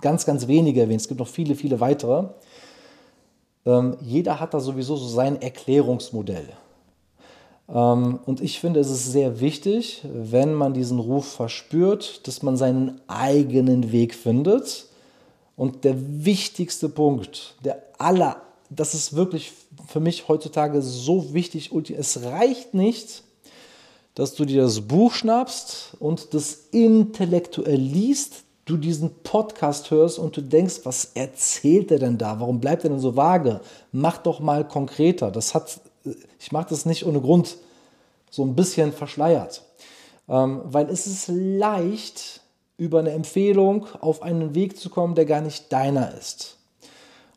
ganz, 0.00 0.24
ganz 0.24 0.48
wenige 0.48 0.80
erwähnt. 0.80 1.02
Es 1.02 1.08
gibt 1.08 1.20
noch 1.20 1.28
viele, 1.28 1.54
viele 1.54 1.78
weitere. 1.78 2.24
Ähm, 3.66 3.96
jeder 4.00 4.40
hat 4.40 4.54
da 4.54 4.60
sowieso 4.60 4.96
so 4.96 5.06
sein 5.06 5.40
Erklärungsmodell. 5.40 6.48
Ähm, 7.68 8.18
und 8.24 8.40
ich 8.40 8.60
finde, 8.60 8.80
es 8.80 8.90
ist 8.90 9.12
sehr 9.12 9.40
wichtig, 9.40 10.02
wenn 10.10 10.54
man 10.54 10.72
diesen 10.72 10.98
Ruf 10.98 11.26
verspürt, 11.26 12.26
dass 12.26 12.42
man 12.42 12.56
seinen 12.56 13.00
eigenen 13.08 13.92
Weg 13.92 14.14
findet. 14.14 14.87
Und 15.58 15.84
der 15.84 15.96
wichtigste 16.24 16.88
Punkt, 16.88 17.56
der 17.62 17.82
aller, 17.98 18.40
das 18.70 18.94
ist 18.94 19.14
wirklich 19.14 19.52
für 19.88 20.00
mich 20.00 20.28
heutzutage 20.28 20.80
so 20.80 21.34
wichtig, 21.34 21.70
es 21.90 22.22
reicht 22.22 22.72
nicht, 22.72 23.24
dass 24.14 24.34
du 24.34 24.46
dir 24.46 24.62
das 24.62 24.80
Buch 24.80 25.12
schnappst 25.12 25.96
und 26.00 26.32
das 26.32 26.68
intellektuell 26.70 27.78
liest, 27.78 28.44
du 28.64 28.76
diesen 28.76 29.10
Podcast 29.22 29.90
hörst 29.90 30.18
und 30.18 30.36
du 30.36 30.42
denkst, 30.42 30.80
was 30.84 31.12
erzählt 31.14 31.90
er 31.90 31.98
denn 31.98 32.18
da? 32.18 32.40
Warum 32.40 32.60
bleibt 32.60 32.84
er 32.84 32.90
denn 32.90 33.00
so 33.00 33.16
vage? 33.16 33.60
Mach 33.92 34.18
doch 34.18 34.40
mal 34.40 34.66
konkreter. 34.66 35.30
Das 35.30 35.54
hat 35.54 35.80
ich 36.38 36.52
mache 36.52 36.68
das 36.70 36.86
nicht 36.86 37.04
ohne 37.06 37.20
Grund 37.20 37.56
so 38.30 38.44
ein 38.44 38.54
bisschen 38.54 38.92
verschleiert, 38.92 39.62
ähm, 40.28 40.60
weil 40.64 40.88
es 40.90 41.06
ist 41.06 41.28
leicht, 41.28 42.42
über 42.78 43.00
eine 43.00 43.10
Empfehlung 43.10 43.86
auf 44.00 44.22
einen 44.22 44.54
Weg 44.54 44.78
zu 44.78 44.88
kommen, 44.88 45.14
der 45.14 45.26
gar 45.26 45.42
nicht 45.42 45.70
deiner 45.72 46.14
ist. 46.14 46.56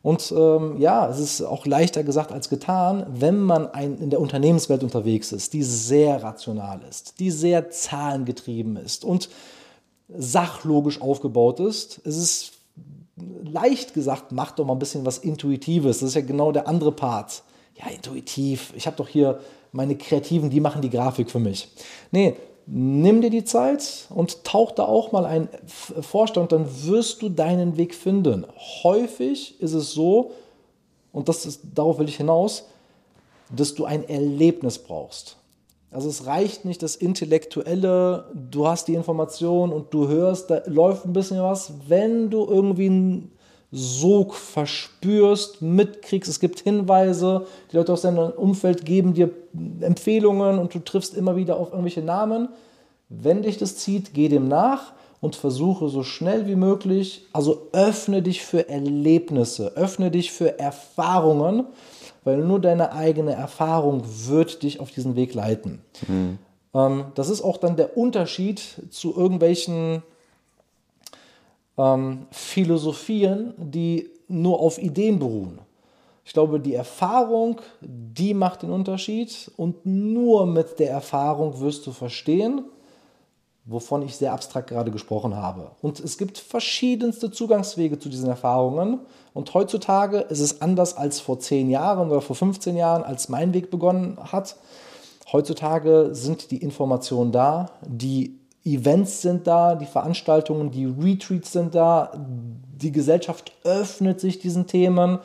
Und 0.00 0.32
ähm, 0.36 0.80
ja, 0.80 1.08
es 1.08 1.20
ist 1.20 1.42
auch 1.42 1.66
leichter 1.66 2.02
gesagt 2.02 2.32
als 2.32 2.48
getan, 2.48 3.06
wenn 3.08 3.40
man 3.40 3.68
ein, 3.68 3.98
in 3.98 4.10
der 4.10 4.20
Unternehmenswelt 4.20 4.82
unterwegs 4.82 5.30
ist, 5.30 5.52
die 5.52 5.62
sehr 5.62 6.22
rational 6.22 6.80
ist, 6.88 7.20
die 7.20 7.30
sehr 7.30 7.70
zahlengetrieben 7.70 8.76
ist 8.76 9.04
und 9.04 9.28
sachlogisch 10.08 11.00
aufgebaut 11.00 11.60
ist. 11.60 12.00
Es 12.04 12.16
ist 12.16 12.52
leicht 13.44 13.94
gesagt, 13.94 14.32
mach 14.32 14.52
doch 14.52 14.64
mal 14.64 14.72
ein 14.72 14.80
bisschen 14.80 15.04
was 15.04 15.18
Intuitives. 15.18 16.00
Das 16.00 16.08
ist 16.08 16.14
ja 16.14 16.22
genau 16.22 16.50
der 16.50 16.66
andere 16.66 16.92
Part 16.92 17.42
ja, 17.76 17.90
intuitiv, 17.90 18.72
ich 18.76 18.86
habe 18.86 18.96
doch 18.96 19.08
hier 19.08 19.40
meine 19.72 19.96
Kreativen, 19.96 20.50
die 20.50 20.60
machen 20.60 20.82
die 20.82 20.90
Grafik 20.90 21.30
für 21.30 21.38
mich. 21.38 21.68
Nee, 22.10 22.36
nimm 22.66 23.20
dir 23.20 23.30
die 23.30 23.44
Zeit 23.44 24.06
und 24.10 24.44
tauch 24.44 24.72
da 24.72 24.84
auch 24.84 25.12
mal 25.12 25.24
ein 25.24 25.48
Vorstand, 26.00 26.52
dann 26.52 26.66
wirst 26.86 27.22
du 27.22 27.28
deinen 27.28 27.76
Weg 27.76 27.94
finden. 27.94 28.46
Häufig 28.82 29.60
ist 29.60 29.74
es 29.74 29.92
so, 29.92 30.32
und 31.12 31.28
das 31.28 31.44
ist, 31.46 31.62
darauf 31.74 31.98
will 31.98 32.08
ich 32.08 32.16
hinaus, 32.16 32.64
dass 33.54 33.74
du 33.74 33.84
ein 33.84 34.08
Erlebnis 34.08 34.78
brauchst. 34.78 35.36
Also 35.90 36.08
es 36.08 36.24
reicht 36.24 36.64
nicht 36.64 36.82
das 36.82 36.96
Intellektuelle, 36.96 38.24
du 38.34 38.66
hast 38.66 38.88
die 38.88 38.94
Information 38.94 39.72
und 39.72 39.92
du 39.92 40.08
hörst, 40.08 40.50
da 40.50 40.62
läuft 40.66 41.04
ein 41.04 41.12
bisschen 41.12 41.42
was. 41.42 41.72
Wenn 41.86 42.30
du 42.30 42.46
irgendwie 42.46 42.88
ein 42.88 43.32
Sog 43.72 44.34
verspürst, 44.34 45.62
mitkriegst. 45.62 46.28
Es 46.30 46.40
gibt 46.40 46.60
Hinweise, 46.60 47.46
die 47.72 47.76
Leute 47.78 47.94
aus 47.94 48.02
deinem 48.02 48.30
Umfeld 48.30 48.84
geben 48.84 49.14
dir 49.14 49.30
Empfehlungen 49.80 50.58
und 50.58 50.74
du 50.74 50.78
triffst 50.78 51.14
immer 51.14 51.36
wieder 51.36 51.56
auf 51.56 51.70
irgendwelche 51.70 52.02
Namen. 52.02 52.50
Wenn 53.08 53.42
dich 53.42 53.56
das 53.56 53.76
zieht, 53.76 54.12
geh 54.12 54.28
dem 54.28 54.46
nach 54.46 54.92
und 55.22 55.36
versuche 55.36 55.88
so 55.88 56.02
schnell 56.02 56.46
wie 56.46 56.56
möglich, 56.56 57.24
also 57.32 57.68
öffne 57.72 58.20
dich 58.20 58.42
für 58.42 58.68
Erlebnisse, 58.68 59.72
öffne 59.76 60.10
dich 60.10 60.32
für 60.32 60.58
Erfahrungen, 60.58 61.64
weil 62.24 62.38
nur 62.38 62.60
deine 62.60 62.92
eigene 62.92 63.32
Erfahrung 63.32 64.02
wird 64.26 64.62
dich 64.62 64.80
auf 64.80 64.90
diesen 64.90 65.16
Weg 65.16 65.32
leiten. 65.32 65.80
Mhm. 66.08 66.38
das 67.14 67.30
ist 67.30 67.42
auch 67.42 67.56
dann 67.56 67.76
der 67.76 67.96
Unterschied 67.96 68.60
zu 68.90 69.14
irgendwelchen 69.16 70.02
ähm, 71.78 72.26
Philosophien, 72.30 73.54
die 73.58 74.10
nur 74.28 74.60
auf 74.60 74.78
Ideen 74.78 75.18
beruhen. 75.18 75.60
Ich 76.24 76.32
glaube, 76.32 76.60
die 76.60 76.74
Erfahrung, 76.74 77.60
die 77.80 78.32
macht 78.34 78.62
den 78.62 78.70
Unterschied 78.70 79.50
und 79.56 79.84
nur 79.84 80.46
mit 80.46 80.78
der 80.78 80.90
Erfahrung 80.90 81.60
wirst 81.60 81.86
du 81.86 81.92
verstehen, 81.92 82.64
wovon 83.64 84.02
ich 84.02 84.16
sehr 84.16 84.32
abstrakt 84.32 84.70
gerade 84.70 84.90
gesprochen 84.90 85.36
habe. 85.36 85.72
Und 85.82 86.00
es 86.00 86.18
gibt 86.18 86.38
verschiedenste 86.38 87.30
Zugangswege 87.30 87.98
zu 87.98 88.08
diesen 88.08 88.28
Erfahrungen. 88.28 89.00
Und 89.34 89.52
heutzutage 89.54 90.18
ist 90.18 90.40
es 90.40 90.60
anders 90.60 90.96
als 90.96 91.20
vor 91.20 91.38
10 91.38 91.70
Jahren 91.70 92.10
oder 92.10 92.20
vor 92.20 92.36
15 92.36 92.76
Jahren, 92.76 93.02
als 93.02 93.28
mein 93.28 93.54
Weg 93.54 93.70
begonnen 93.70 94.18
hat. 94.20 94.56
Heutzutage 95.32 96.10
sind 96.12 96.50
die 96.50 96.58
Informationen 96.58 97.32
da, 97.32 97.70
die 97.86 98.38
Events 98.64 99.22
sind 99.22 99.46
da, 99.46 99.74
die 99.74 99.86
Veranstaltungen, 99.86 100.70
die 100.70 100.84
Retreats 100.84 101.52
sind 101.52 101.74
da, 101.74 102.12
die 102.16 102.92
Gesellschaft 102.92 103.52
öffnet 103.64 104.20
sich 104.20 104.38
diesen 104.38 104.66
Themen. 104.66 105.18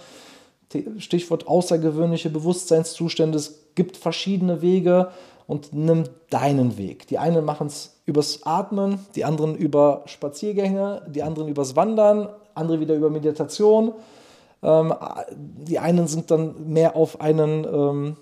Stichwort 0.98 1.48
außergewöhnliche 1.48 2.30
Bewusstseinszustände. 2.30 3.38
Es 3.38 3.74
gibt 3.76 3.96
verschiedene 3.96 4.62
Wege 4.62 5.12
und 5.46 5.72
nimm 5.72 6.04
deinen 6.30 6.78
Weg. 6.78 7.08
Die 7.08 7.18
einen 7.18 7.46
machen 7.46 7.68
es 7.68 8.02
übers 8.06 8.42
Atmen, 8.44 9.00
die 9.16 9.24
anderen 9.24 9.56
über 9.56 10.04
Spaziergänge, 10.06 11.04
die 11.08 11.24
anderen 11.24 11.48
übers 11.48 11.76
Wandern, 11.76 12.30
andere 12.54 12.80
wieder 12.80 12.96
über 12.96 13.10
Meditation. 13.10 13.94
Ähm, 14.62 14.94
die 15.38 15.80
einen 15.80 16.08
sind 16.08 16.32
dann 16.32 16.70
mehr 16.70 16.96
auf 16.96 17.22
einen 17.22 17.66
ähm, 17.66 18.18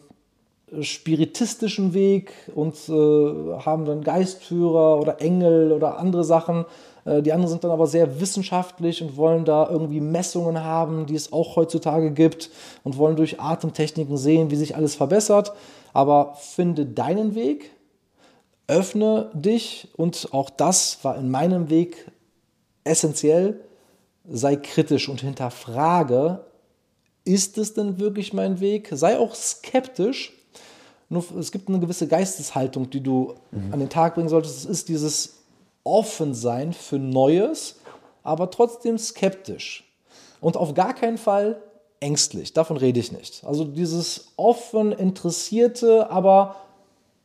spiritistischen 0.81 1.93
Weg 1.93 2.33
und 2.53 2.75
äh, 2.89 3.59
haben 3.59 3.85
dann 3.85 4.03
Geistführer 4.03 4.99
oder 4.99 5.21
Engel 5.21 5.71
oder 5.71 5.97
andere 5.97 6.23
Sachen. 6.23 6.65
Äh, 7.05 7.21
die 7.21 7.31
anderen 7.31 7.49
sind 7.49 7.63
dann 7.63 7.71
aber 7.71 7.87
sehr 7.87 8.19
wissenschaftlich 8.19 9.01
und 9.01 9.17
wollen 9.17 9.45
da 9.45 9.69
irgendwie 9.69 10.01
Messungen 10.01 10.63
haben, 10.63 11.05
die 11.05 11.15
es 11.15 11.31
auch 11.31 11.55
heutzutage 11.55 12.11
gibt 12.11 12.49
und 12.83 12.97
wollen 12.97 13.15
durch 13.15 13.39
Atemtechniken 13.39 14.17
sehen, 14.17 14.51
wie 14.51 14.55
sich 14.55 14.75
alles 14.75 14.95
verbessert. 14.95 15.53
Aber 15.93 16.35
finde 16.39 16.85
deinen 16.85 17.35
Weg, 17.35 17.71
öffne 18.67 19.29
dich 19.33 19.89
und 19.95 20.29
auch 20.31 20.49
das 20.49 20.99
war 21.03 21.17
in 21.17 21.29
meinem 21.29 21.69
Weg 21.69 22.11
essentiell, 22.83 23.61
sei 24.27 24.55
kritisch 24.55 25.07
und 25.07 25.21
hinterfrage, 25.21 26.45
ist 27.25 27.57
es 27.57 27.73
denn 27.73 27.99
wirklich 27.99 28.33
mein 28.33 28.59
Weg? 28.59 28.89
Sei 28.91 29.17
auch 29.17 29.33
skeptisch. 29.33 30.34
Nur 31.15 31.25
es 31.39 31.51
gibt 31.51 31.69
eine 31.69 31.79
gewisse 31.79 32.07
Geisteshaltung, 32.07 32.89
die 32.89 33.01
du 33.01 33.35
mhm. 33.51 33.73
an 33.73 33.79
den 33.79 33.89
Tag 33.89 34.15
bringen 34.15 34.29
solltest. 34.29 34.59
Es 34.59 34.65
ist 34.65 34.89
dieses 34.89 35.37
Offensein 35.83 36.73
für 36.73 36.99
Neues, 36.99 37.77
aber 38.23 38.51
trotzdem 38.51 38.97
skeptisch. 38.97 39.83
Und 40.41 40.57
auf 40.57 40.73
gar 40.73 40.93
keinen 40.93 41.17
Fall 41.17 41.61
ängstlich. 41.99 42.53
Davon 42.53 42.77
rede 42.77 42.99
ich 42.99 43.11
nicht. 43.11 43.43
Also 43.45 43.63
dieses 43.63 44.33
offen, 44.35 44.91
interessierte, 44.91 46.11
aber 46.11 46.55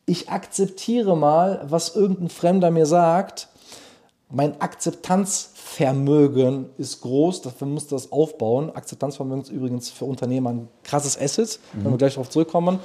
ich 0.06 0.30
akzeptiere 0.30 1.16
mal, 1.16 1.62
was 1.64 1.96
irgendein 1.96 2.28
Fremder 2.28 2.70
mir 2.70 2.86
sagt. 2.86 3.48
Mein 4.28 4.60
Akzeptanzvermögen 4.60 6.70
ist 6.78 7.00
groß, 7.00 7.42
dafür 7.42 7.66
muss 7.66 7.88
das 7.88 8.12
aufbauen. 8.12 8.70
Akzeptanzvermögen 8.70 9.42
ist 9.42 9.50
übrigens 9.50 9.90
für 9.90 10.04
Unternehmer 10.04 10.50
ein 10.50 10.68
krasses 10.84 11.20
Asset, 11.20 11.58
mhm. 11.72 11.84
wenn 11.84 11.92
wir 11.92 11.98
gleich 11.98 12.14
darauf 12.14 12.30
zurückkommen. 12.30 12.78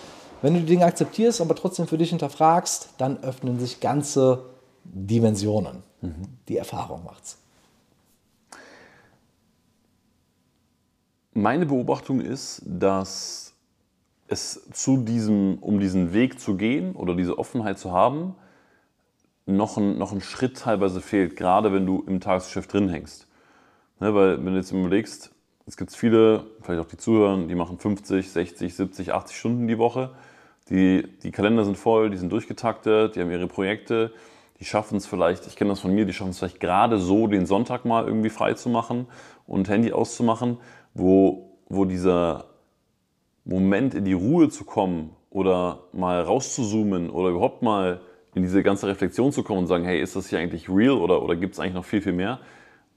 Wenn 0.46 0.54
du 0.54 0.60
die 0.60 0.68
Dinge 0.68 0.86
akzeptierst, 0.86 1.42
aber 1.42 1.56
trotzdem 1.56 1.88
für 1.88 1.98
dich 1.98 2.12
hinterfragst, 2.12 2.90
dann 3.00 3.18
öffnen 3.24 3.60
sich 3.60 3.80
ganze 3.80 4.46
Dimensionen. 4.84 5.82
Mhm. 6.02 6.28
Die 6.48 6.58
Erfahrung 6.58 7.04
macht's. 7.04 7.40
Meine 11.34 11.66
Beobachtung 11.66 12.22
ist, 12.22 12.62
dass 12.64 13.56
es 14.28 14.70
zu 14.72 14.98
diesem, 14.98 15.58
um 15.62 15.80
diesen 15.80 16.14
Weg 16.14 16.40
zu 16.40 16.58
gehen 16.58 16.96
oder 16.96 17.16
diese 17.16 17.40
Offenheit 17.40 17.80
zu 17.80 17.92
haben, 17.92 18.36
noch 19.48 19.78
ein, 19.78 19.98
noch 19.98 20.12
ein 20.12 20.22
Schritt 20.22 20.58
teilweise 20.58 21.02
fehlt, 21.02 21.38
gerade 21.38 21.74
wenn 21.74 21.88
du 21.88 22.04
im 22.06 22.20
Tagesgeschäft 22.20 22.72
drin 22.72 22.90
hängst. 22.90 23.26
Ne, 24.00 24.14
weil 24.14 24.38
wenn 24.38 24.54
du 24.54 24.60
jetzt 24.60 24.72
überlegst, 24.72 25.32
es 25.66 25.76
gibt 25.76 25.92
viele, 25.92 26.46
vielleicht 26.62 26.82
auch 26.82 26.88
die 26.88 26.98
Zuhörer, 26.98 27.36
die 27.48 27.56
machen 27.56 27.80
50, 27.80 28.30
60, 28.30 28.76
70, 28.76 29.12
80 29.12 29.36
Stunden 29.36 29.68
die 29.68 29.80
Woche. 29.80 30.12
Die, 30.70 31.08
die 31.22 31.32
Kalender 31.32 31.64
sind 31.64 31.78
voll, 31.78 32.10
die 32.10 32.18
sind 32.18 32.32
durchgetaktet, 32.32 33.16
die 33.16 33.22
haben 33.22 33.30
ihre 33.30 33.48
Projekte, 33.48 34.12
die 34.60 34.66
schaffen 34.66 34.98
es 34.98 35.06
vielleicht, 35.06 35.46
ich 35.48 35.56
kenne 35.56 35.70
das 35.70 35.80
von 35.80 35.94
mir, 35.94 36.06
die 36.06 36.14
schaffen 36.14 36.32
es 36.32 36.40
vielleicht 36.40 36.60
gerade 36.60 36.98
so, 36.98 37.28
den 37.28 37.46
Sonntag 37.46 37.86
mal 37.86 38.06
irgendwie 38.06 38.30
frei 38.30 38.54
zu 38.54 38.70
machen 38.70 39.08
und 39.46 39.70
Handy 39.70 39.92
auszumachen, 39.92 40.58
wo, 40.94 41.60
wo 41.68 41.86
dieser 41.86 42.46
Moment 43.44 43.94
in 43.94 44.06
die 44.06 44.14
Ruhe 44.14 44.50
zu 44.50 44.64
kommen 44.64 45.16
oder 45.30 45.84
mal 45.94 46.22
rauszuzoomen 46.22 47.10
oder 47.10 47.30
überhaupt 47.30 47.62
mal 47.62 48.02
in 48.34 48.42
diese 48.42 48.64
ganze 48.64 48.88
Reflexion 48.88 49.32
zu 49.32 49.44
kommen 49.44 49.60
und 49.60 49.68
sagen, 49.68 49.86
hey, 49.86 50.02
ist 50.02 50.16
das 50.16 50.30
hier 50.30 50.40
eigentlich 50.40 50.68
real 50.70 50.98
oder, 50.98 51.22
oder 51.22 51.36
gibt 51.36 51.54
es 51.54 51.60
eigentlich 51.60 51.76
noch 51.76 51.86
viel, 51.86 52.02
viel 52.02 52.14
mehr, 52.14 52.40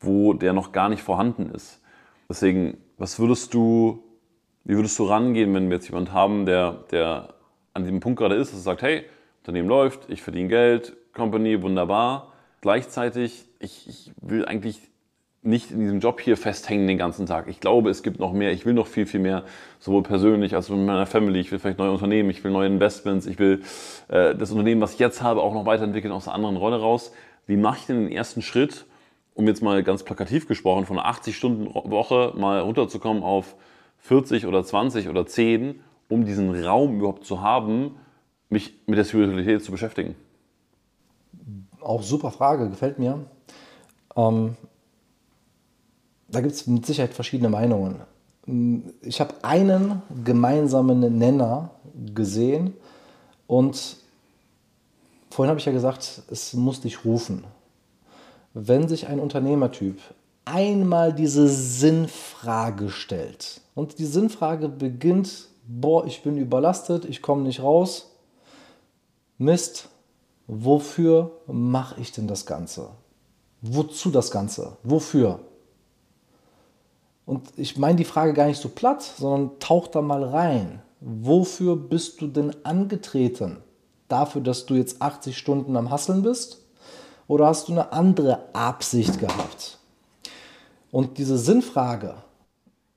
wo 0.00 0.32
der 0.32 0.52
noch 0.52 0.72
gar 0.72 0.88
nicht 0.88 1.02
vorhanden 1.02 1.50
ist. 1.50 1.82
Deswegen, 2.28 2.78
was 2.96 3.18
würdest 3.18 3.52
du, 3.52 4.02
wie 4.64 4.74
würdest 4.74 4.98
du 4.98 5.04
rangehen, 5.04 5.54
wenn 5.54 5.68
wir 5.68 5.76
jetzt 5.76 5.88
jemanden 5.88 6.12
haben, 6.12 6.46
der, 6.46 6.84
der 6.90 7.34
an 7.78 7.84
diesem 7.84 8.00
Punkt 8.00 8.18
gerade 8.18 8.34
ist, 8.34 8.52
dass 8.52 8.60
er 8.60 8.62
sagt, 8.62 8.82
hey, 8.82 9.04
Unternehmen 9.42 9.68
läuft, 9.68 10.10
ich 10.10 10.20
verdiene 10.20 10.48
Geld, 10.48 10.96
Company, 11.14 11.62
wunderbar. 11.62 12.32
Gleichzeitig, 12.60 13.46
ich, 13.60 13.88
ich 13.88 14.12
will 14.20 14.44
eigentlich 14.44 14.80
nicht 15.42 15.70
in 15.70 15.80
diesem 15.80 16.00
Job 16.00 16.20
hier 16.20 16.36
festhängen 16.36 16.88
den 16.88 16.98
ganzen 16.98 17.24
Tag. 17.24 17.46
Ich 17.48 17.60
glaube, 17.60 17.88
es 17.90 18.02
gibt 18.02 18.18
noch 18.18 18.32
mehr. 18.32 18.52
Ich 18.52 18.66
will 18.66 18.74
noch 18.74 18.88
viel, 18.88 19.06
viel 19.06 19.20
mehr, 19.20 19.44
sowohl 19.78 20.02
persönlich 20.02 20.54
als 20.54 20.68
auch 20.70 20.76
mit 20.76 20.84
meiner 20.84 21.06
Family. 21.06 21.38
Ich 21.38 21.52
will 21.52 21.60
vielleicht 21.60 21.78
neue 21.78 21.92
Unternehmen, 21.92 22.28
ich 22.30 22.42
will 22.42 22.50
neue 22.50 22.66
Investments, 22.66 23.26
ich 23.26 23.38
will 23.38 23.62
äh, 24.08 24.34
das 24.34 24.50
Unternehmen, 24.50 24.80
was 24.80 24.94
ich 24.94 24.98
jetzt 24.98 25.22
habe, 25.22 25.40
auch 25.40 25.54
noch 25.54 25.64
weiterentwickeln 25.64 26.12
aus 26.12 26.26
einer 26.26 26.34
anderen 26.34 26.56
Rolle 26.56 26.80
raus. 26.80 27.12
Wie 27.46 27.56
mache 27.56 27.78
ich 27.78 27.86
denn 27.86 28.00
den 28.00 28.12
ersten 28.12 28.42
Schritt, 28.42 28.84
um 29.34 29.46
jetzt 29.46 29.62
mal 29.62 29.84
ganz 29.84 30.02
plakativ 30.02 30.48
gesprochen, 30.48 30.84
von 30.84 30.98
einer 30.98 31.08
80-Stunden-Woche 31.08 32.32
mal 32.36 32.60
runterzukommen 32.60 33.22
auf 33.22 33.54
40 34.00 34.46
oder 34.46 34.64
20 34.64 35.08
oder 35.08 35.24
10, 35.26 35.80
um 36.08 36.24
diesen 36.24 36.64
Raum 36.64 36.98
überhaupt 36.98 37.24
zu 37.24 37.40
haben, 37.40 37.96
mich 38.48 38.74
mit 38.86 38.98
der 38.98 39.04
Spiritualität 39.04 39.62
zu 39.64 39.70
beschäftigen? 39.70 40.14
Auch 41.80 42.02
super 42.02 42.30
Frage, 42.30 42.68
gefällt 42.68 42.98
mir. 42.98 43.24
Ähm, 44.16 44.56
da 46.28 46.40
gibt 46.40 46.54
es 46.54 46.66
mit 46.66 46.84
Sicherheit 46.84 47.14
verschiedene 47.14 47.48
Meinungen. 47.48 47.96
Ich 49.02 49.20
habe 49.20 49.34
einen 49.42 50.02
gemeinsamen 50.24 51.18
Nenner 51.18 51.70
gesehen 52.14 52.74
und 53.46 53.96
vorhin 55.30 55.50
habe 55.50 55.60
ich 55.60 55.66
ja 55.66 55.72
gesagt, 55.72 56.22
es 56.30 56.54
muss 56.54 56.80
dich 56.80 57.04
rufen. 57.04 57.44
Wenn 58.54 58.88
sich 58.88 59.06
ein 59.06 59.20
Unternehmertyp 59.20 60.00
einmal 60.44 61.12
diese 61.12 61.48
Sinnfrage 61.48 62.90
stellt 62.90 63.60
und 63.74 63.98
die 63.98 64.06
Sinnfrage 64.06 64.68
beginnt, 64.68 65.48
boah, 65.68 66.06
ich 66.06 66.22
bin 66.22 66.38
überlastet, 66.38 67.04
ich 67.04 67.22
komme 67.22 67.42
nicht 67.42 67.62
raus, 67.62 68.10
Mist, 69.36 69.88
wofür 70.48 71.30
mache 71.46 72.00
ich 72.00 72.10
denn 72.10 72.26
das 72.26 72.46
Ganze? 72.46 72.88
Wozu 73.60 74.10
das 74.10 74.30
Ganze? 74.30 74.78
Wofür? 74.82 75.40
Und 77.24 77.46
ich 77.56 77.76
meine 77.76 77.96
die 77.96 78.04
Frage 78.04 78.32
gar 78.32 78.46
nicht 78.46 78.60
so 78.60 78.68
platt, 78.68 79.02
sondern 79.02 79.58
tauch 79.60 79.86
da 79.88 80.00
mal 80.00 80.24
rein. 80.24 80.82
Wofür 81.00 81.76
bist 81.76 82.20
du 82.20 82.26
denn 82.26 82.56
angetreten? 82.64 83.58
Dafür, 84.08 84.40
dass 84.40 84.66
du 84.66 84.74
jetzt 84.74 85.02
80 85.02 85.36
Stunden 85.36 85.76
am 85.76 85.90
Hasseln 85.90 86.22
bist? 86.22 86.64
Oder 87.28 87.46
hast 87.46 87.68
du 87.68 87.72
eine 87.72 87.92
andere 87.92 88.54
Absicht 88.54 89.20
gehabt? 89.20 89.78
Und 90.90 91.18
diese 91.18 91.36
Sinnfrage, 91.36 92.14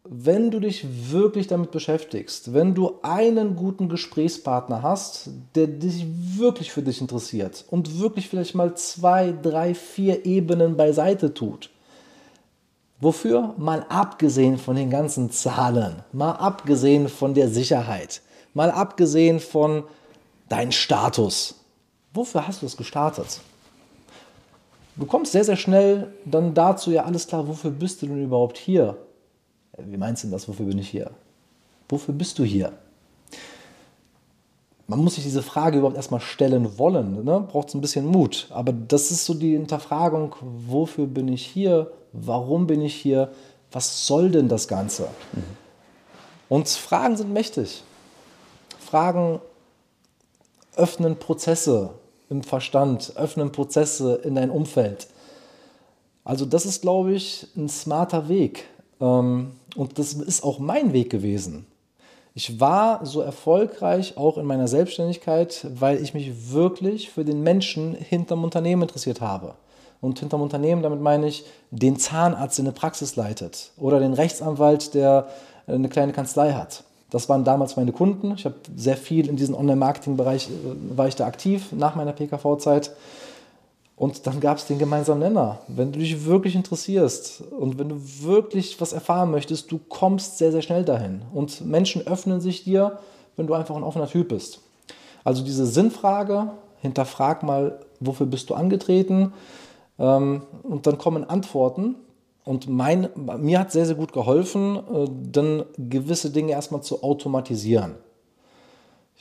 wenn 0.04 0.50
du 0.50 0.60
dich 0.60 0.86
wirklich 1.12 1.48
damit 1.48 1.72
beschäftigst, 1.72 2.54
wenn 2.54 2.74
du 2.74 3.00
einen 3.04 3.56
guten 3.56 3.88
Gesprächspartner 3.88 4.82
hast, 4.82 5.30
der 5.56 5.68
sich 5.80 6.06
wirklich 6.38 6.72
für 6.72 6.82
dich 6.82 7.02
interessiert 7.02 7.66
und 7.70 8.00
wirklich 8.00 8.28
vielleicht 8.28 8.56
mal 8.56 8.76
zwei, 8.76 9.32
drei, 9.32 9.76
vier 9.76 10.26
Ebenen 10.26 10.76
beiseite 10.76 11.34
tut, 11.34 11.70
Wofür? 13.02 13.56
Mal 13.58 13.84
abgesehen 13.90 14.60
von 14.60 14.76
den 14.76 14.92
ganzen 14.92 15.32
Zahlen, 15.32 16.04
mal 16.14 16.34
abgesehen 16.34 17.10
von 17.10 17.34
der 17.34 17.50
Sicherheit, 17.50 18.22
mal 18.54 18.70
abgesehen 18.70 19.40
von 19.40 19.86
deinem 20.50 20.72
Status. 20.72 21.56
Wofür 22.14 22.48
hast 22.48 22.62
du 22.62 22.68
es 22.68 22.78
gestartet? 22.78 23.42
Du 24.98 25.08
kommst 25.08 25.32
sehr, 25.32 25.44
sehr 25.44 25.56
schnell 25.56 26.14
dann 26.26 26.54
dazu, 26.54 26.92
ja, 26.92 27.04
alles 27.04 27.26
klar, 27.26 27.48
wofür 27.48 27.72
bist 27.72 28.04
du 28.04 28.06
denn 28.06 28.24
überhaupt 28.24 28.60
hier? 28.60 28.98
Wie 29.88 29.98
meinst 29.98 30.24
du 30.24 30.28
denn 30.28 30.34
das, 30.34 30.48
wofür 30.48 30.66
bin 30.66 30.80
ich 30.80 30.90
hier? 30.90 31.12
Wofür 31.90 32.14
bist 32.14 32.40
du 32.40 32.44
hier? 32.44 32.74
Man 34.88 35.00
muss 35.00 35.16
sich 35.16 35.24
diese 35.24 35.42
Frage 35.42 35.78
überhaupt 35.78 35.96
erstmal 35.96 36.20
stellen 36.20 36.78
wollen. 36.78 37.24
Ne? 37.24 37.46
Braucht 37.50 37.70
es 37.70 37.76
ein 37.76 37.82
bisschen 37.82 38.06
Mut. 38.06 38.48
Aber 38.52 38.74
das 38.74 39.12
ist 39.12 39.26
so 39.26 39.34
die 39.34 39.54
Hinterfragung, 39.54 40.36
wofür 40.42 41.08
bin 41.08 41.28
ich 41.30 41.46
hier? 41.46 41.92
warum 42.14 42.68
bin 42.68 42.82
ich 42.82 42.96
hier, 42.96 43.32
was 43.72 44.06
soll 44.06 44.32
denn 44.32 44.50
das 44.50 44.68
Ganze? 44.68 45.08
Mhm. 45.34 45.44
Und 46.50 46.68
Fragen 46.68 47.16
sind 47.16 47.32
mächtig. 47.32 47.84
Fragen 48.80 49.40
öffnen 50.76 51.18
Prozesse 51.18 51.92
im 52.30 52.44
Verstand, 52.44 53.14
öffnen 53.16 53.52
Prozesse 53.52 54.16
in 54.24 54.36
dein 54.36 54.50
Umfeld. 54.50 55.08
Also 56.24 56.46
das 56.46 56.66
ist, 56.66 56.82
glaube 56.82 57.14
ich, 57.14 57.48
ein 57.56 57.70
smarter 57.70 58.30
Weg. 58.30 58.66
Ähm, 59.00 59.54
und 59.76 60.00
das 60.00 60.14
ist 60.14 60.44
auch 60.44 60.60
mein 60.60 60.94
Weg 60.94 61.10
gewesen. 61.10 61.66
Ich 62.34 62.60
war 62.60 63.06
so 63.06 63.22
erfolgreich 63.22 64.16
auch 64.16 64.38
in 64.38 64.46
meiner 64.46 64.68
Selbstständigkeit, 64.68 65.68
weil 65.74 66.02
ich 66.02 66.14
mich 66.14 66.52
wirklich 66.52 67.10
für 67.10 67.26
den 67.26 67.42
Menschen 67.42 67.94
hinterm 67.94 68.44
Unternehmen 68.44 68.84
interessiert 68.84 69.20
habe. 69.20 69.56
Und 70.00 70.20
hinterm 70.20 70.42
Unternehmen, 70.42 70.82
damit 70.82 71.02
meine 71.02 71.28
ich 71.28 71.46
den 71.70 71.98
Zahnarzt, 72.00 72.58
der 72.58 72.66
eine 72.66 72.72
Praxis 72.72 73.16
leitet 73.18 73.72
oder 73.78 74.00
den 74.00 74.14
Rechtsanwalt, 74.14 74.94
der 74.94 75.28
eine 75.68 75.90
kleine 75.90 76.14
Kanzlei 76.14 76.54
hat. 76.54 76.84
Das 77.12 77.28
waren 77.28 77.44
damals 77.44 77.76
meine 77.76 77.92
Kunden. 77.92 78.34
Ich 78.36 78.46
habe 78.46 78.56
sehr 78.76 78.98
viel 78.98 79.28
in 79.28 79.36
diesem 79.36 79.54
Online-Marketing-Bereich, 79.54 80.48
äh, 80.48 80.98
war 80.98 81.08
ich 81.08 81.16
da 81.16 81.28
aktiv 81.28 81.72
nach 81.74 81.96
meiner 81.96 82.14
PKV-Zeit. 82.14 82.92
Und 84.02 84.26
dann 84.26 84.40
gab 84.40 84.58
es 84.58 84.66
den 84.66 84.80
gemeinsamen 84.80 85.20
Nenner. 85.20 85.60
Wenn 85.68 85.92
du 85.92 86.00
dich 86.00 86.26
wirklich 86.26 86.56
interessierst 86.56 87.44
und 87.52 87.78
wenn 87.78 87.90
du 87.90 87.98
wirklich 88.24 88.82
was 88.82 88.94
erfahren 88.94 89.30
möchtest, 89.30 89.72
du 89.72 89.78
kommst 89.78 90.40
sehr, 90.40 90.52
sehr 90.52 90.64
schnell 90.64 90.84
dahin. 90.84 91.22
Und 91.32 91.64
Menschen 91.64 92.08
öffnen 92.08 92.42
sich 92.42 92.64
dir, 92.64 92.98
wenn 93.36 93.46
du 93.46 93.54
einfach 93.54 93.76
ein 93.76 93.84
offener 93.84 94.08
Typ 94.08 94.30
bist. 94.30 94.62
Also 95.24 95.44
diese 95.44 95.68
Sinnfrage, 95.68 96.50
hinterfrag 96.82 97.44
mal, 97.44 97.80
wofür 98.00 98.26
bist 98.26 98.50
du 98.50 98.56
angetreten? 98.56 99.34
Ähm, 100.00 100.42
und 100.64 100.88
dann 100.88 100.98
kommen 100.98 101.24
Antworten. 101.24 101.94
Und 102.44 102.68
mein, 102.68 103.08
mir 103.38 103.60
hat 103.60 103.72
sehr, 103.72 103.86
sehr 103.86 103.94
gut 103.94 104.14
geholfen, 104.14 104.78
äh, 104.78 105.08
dann 105.32 105.64
gewisse 105.78 106.32
Dinge 106.32 106.54
erstmal 106.54 106.82
zu 106.82 107.04
automatisieren. 107.04 107.98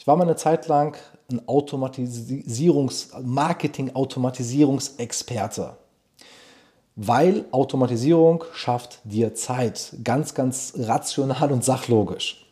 Ich 0.01 0.07
war 0.07 0.17
mal 0.17 0.25
eine 0.25 0.37
Zeit 0.37 0.67
lang 0.67 0.97
ein 1.31 1.47
Automatisierungs-, 1.47 3.21
Marketing-Automatisierungsexperte. 3.23 5.77
Weil 6.97 7.45
Automatisierung 7.51 8.45
schafft 8.55 9.01
dir 9.05 9.35
Zeit. 9.35 9.93
Ganz, 10.03 10.33
ganz 10.33 10.73
rational 10.79 11.53
und 11.53 11.63
sachlogisch. 11.63 12.47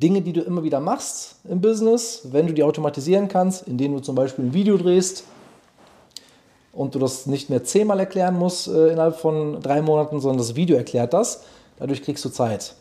Dinge, 0.00 0.22
die 0.22 0.32
du 0.32 0.42
immer 0.42 0.62
wieder 0.62 0.78
machst 0.78 1.40
im 1.50 1.60
Business, 1.60 2.28
wenn 2.30 2.46
du 2.46 2.54
die 2.54 2.62
automatisieren 2.62 3.26
kannst, 3.26 3.66
indem 3.66 3.94
du 3.94 4.00
zum 4.00 4.14
Beispiel 4.14 4.44
ein 4.44 4.54
Video 4.54 4.76
drehst 4.76 5.24
und 6.72 6.94
du 6.94 7.00
das 7.00 7.26
nicht 7.26 7.50
mehr 7.50 7.64
zehnmal 7.64 7.98
erklären 7.98 8.38
musst 8.38 8.68
äh, 8.68 8.92
innerhalb 8.92 9.16
von 9.16 9.60
drei 9.60 9.82
Monaten, 9.82 10.20
sondern 10.20 10.38
das 10.38 10.54
Video 10.54 10.76
erklärt 10.76 11.12
das, 11.12 11.42
dadurch 11.76 12.04
kriegst 12.04 12.24
du 12.24 12.28
Zeit. 12.28 12.76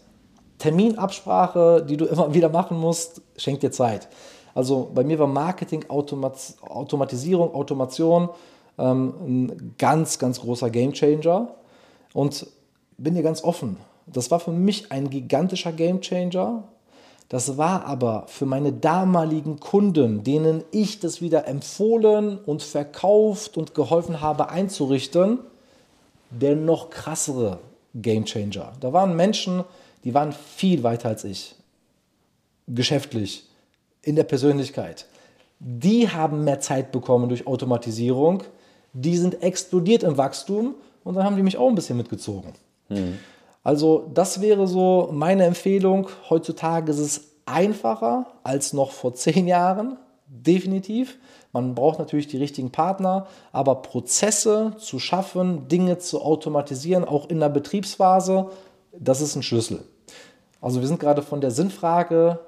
Terminabsprache, 0.58 1.86
die 1.88 1.98
du 1.98 2.06
immer 2.06 2.34
wieder 2.34 2.50
machen 2.50 2.78
musst, 2.78 3.22
schenkt 3.38 3.64
dir 3.64 3.72
Zeit. 3.72 4.08
Also 4.54 4.90
bei 4.94 5.04
mir 5.04 5.20
war 5.20 5.28
Marketing, 5.28 5.86
Automat 5.90 6.38
Automatisierung, 6.62 7.54
Automation 7.54 8.30
ähm, 8.78 9.14
ein 9.26 9.76
ganz, 9.78 10.18
ganz 10.20 10.40
großer 10.40 10.70
Gamechanger. 10.70 11.56
Und 12.14 12.48
bin 12.98 13.16
dir 13.16 13.24
ganz 13.24 13.44
offen, 13.44 13.78
das 14.08 14.32
war 14.32 14.40
für 14.40 14.52
mich 14.52 14.92
ein 14.92 15.10
gigantischer 15.10 15.72
Gamechanger. 15.72 16.64
Das 17.28 17.58
war 17.58 17.86
aber 17.86 18.26
für 18.28 18.46
meine 18.46 18.72
damaligen 18.72 19.60
Kunden, 19.60 20.24
denen 20.24 20.64
ich 20.72 21.00
das 21.00 21.22
wieder 21.22 21.48
empfohlen 21.48 22.38
und 22.38 22.62
verkauft 22.62 23.58
und 23.58 23.74
geholfen 23.74 24.22
habe 24.22 24.50
einzurichten, 24.50 25.40
der 26.30 26.56
noch 26.56 26.92
krassere 26.92 27.60
Gamechanger. 27.96 28.74
Da 28.80 28.94
waren 28.94 29.16
Menschen, 29.16 29.64
die 30.06 30.14
waren 30.14 30.32
viel 30.32 30.84
weiter 30.84 31.10
als 31.10 31.26
ich. 31.26 31.56
Geschäftlich, 32.68 33.50
in 34.02 34.16
der 34.16 34.24
Persönlichkeit. 34.24 35.08
Die 35.60 36.10
haben 36.10 36.44
mehr 36.44 36.60
Zeit 36.60 36.92
bekommen 36.92 37.28
durch 37.28 37.48
Automatisierung. 37.48 38.44
Die 38.94 39.18
sind 39.18 39.42
explodiert 39.44 40.04
im 40.04 40.18
Wachstum 40.18 40.76
und 41.04 41.16
dann 41.16 41.26
haben 41.26 41.36
die 41.36 41.44
mich 41.44 41.58
auch 41.58 41.68
ein 41.68 41.76
bisschen 41.76 41.98
mitgezogen. 41.98 42.54
Mhm. 42.90 43.18
Also 43.64 44.10
das 44.14 44.42
wäre 44.42 44.68
so 44.68 45.10
meine 45.12 45.46
Empfehlung. 45.46 46.08
Heutzutage 46.30 46.92
ist 46.92 47.00
es 47.00 47.32
einfacher 47.46 48.28
als 48.44 48.74
noch 48.74 48.92
vor 48.92 49.16
zehn 49.16 49.48
Jahren, 49.48 49.98
definitiv. 50.28 51.18
Man 51.52 51.74
braucht 51.74 51.98
natürlich 52.00 52.28
die 52.28 52.38
richtigen 52.38 52.72
Partner, 52.72 53.28
aber 53.52 53.76
Prozesse 53.82 54.74
zu 54.78 55.00
schaffen, 55.00 55.68
Dinge 55.68 55.98
zu 55.98 56.22
automatisieren, 56.22 57.06
auch 57.06 57.30
in 57.30 57.40
der 57.40 57.50
Betriebsphase, 57.50 58.50
das 58.98 59.22
ist 59.22 59.36
ein 59.36 59.44
Schlüssel. 59.44 59.84
Also 60.66 60.82
wir 60.82 60.88
sind 60.88 61.00
gerade 61.00 61.22
von 61.22 61.42
der 61.42 61.52
Sinnfrage 61.52 62.40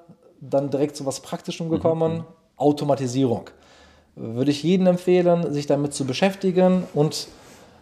dann 0.41 0.71
direkt 0.71 0.95
zu 0.95 1.05
was 1.05 1.19
Praktischem 1.19 1.69
gekommen. 1.69 2.13
Mhm. 2.13 2.23
Automatisierung. 2.55 3.51
Würde 4.15 4.49
ich 4.49 4.63
jedem 4.63 4.87
empfehlen, 4.87 5.53
sich 5.53 5.67
damit 5.67 5.93
zu 5.93 6.03
beschäftigen. 6.05 6.85
Und 6.95 7.27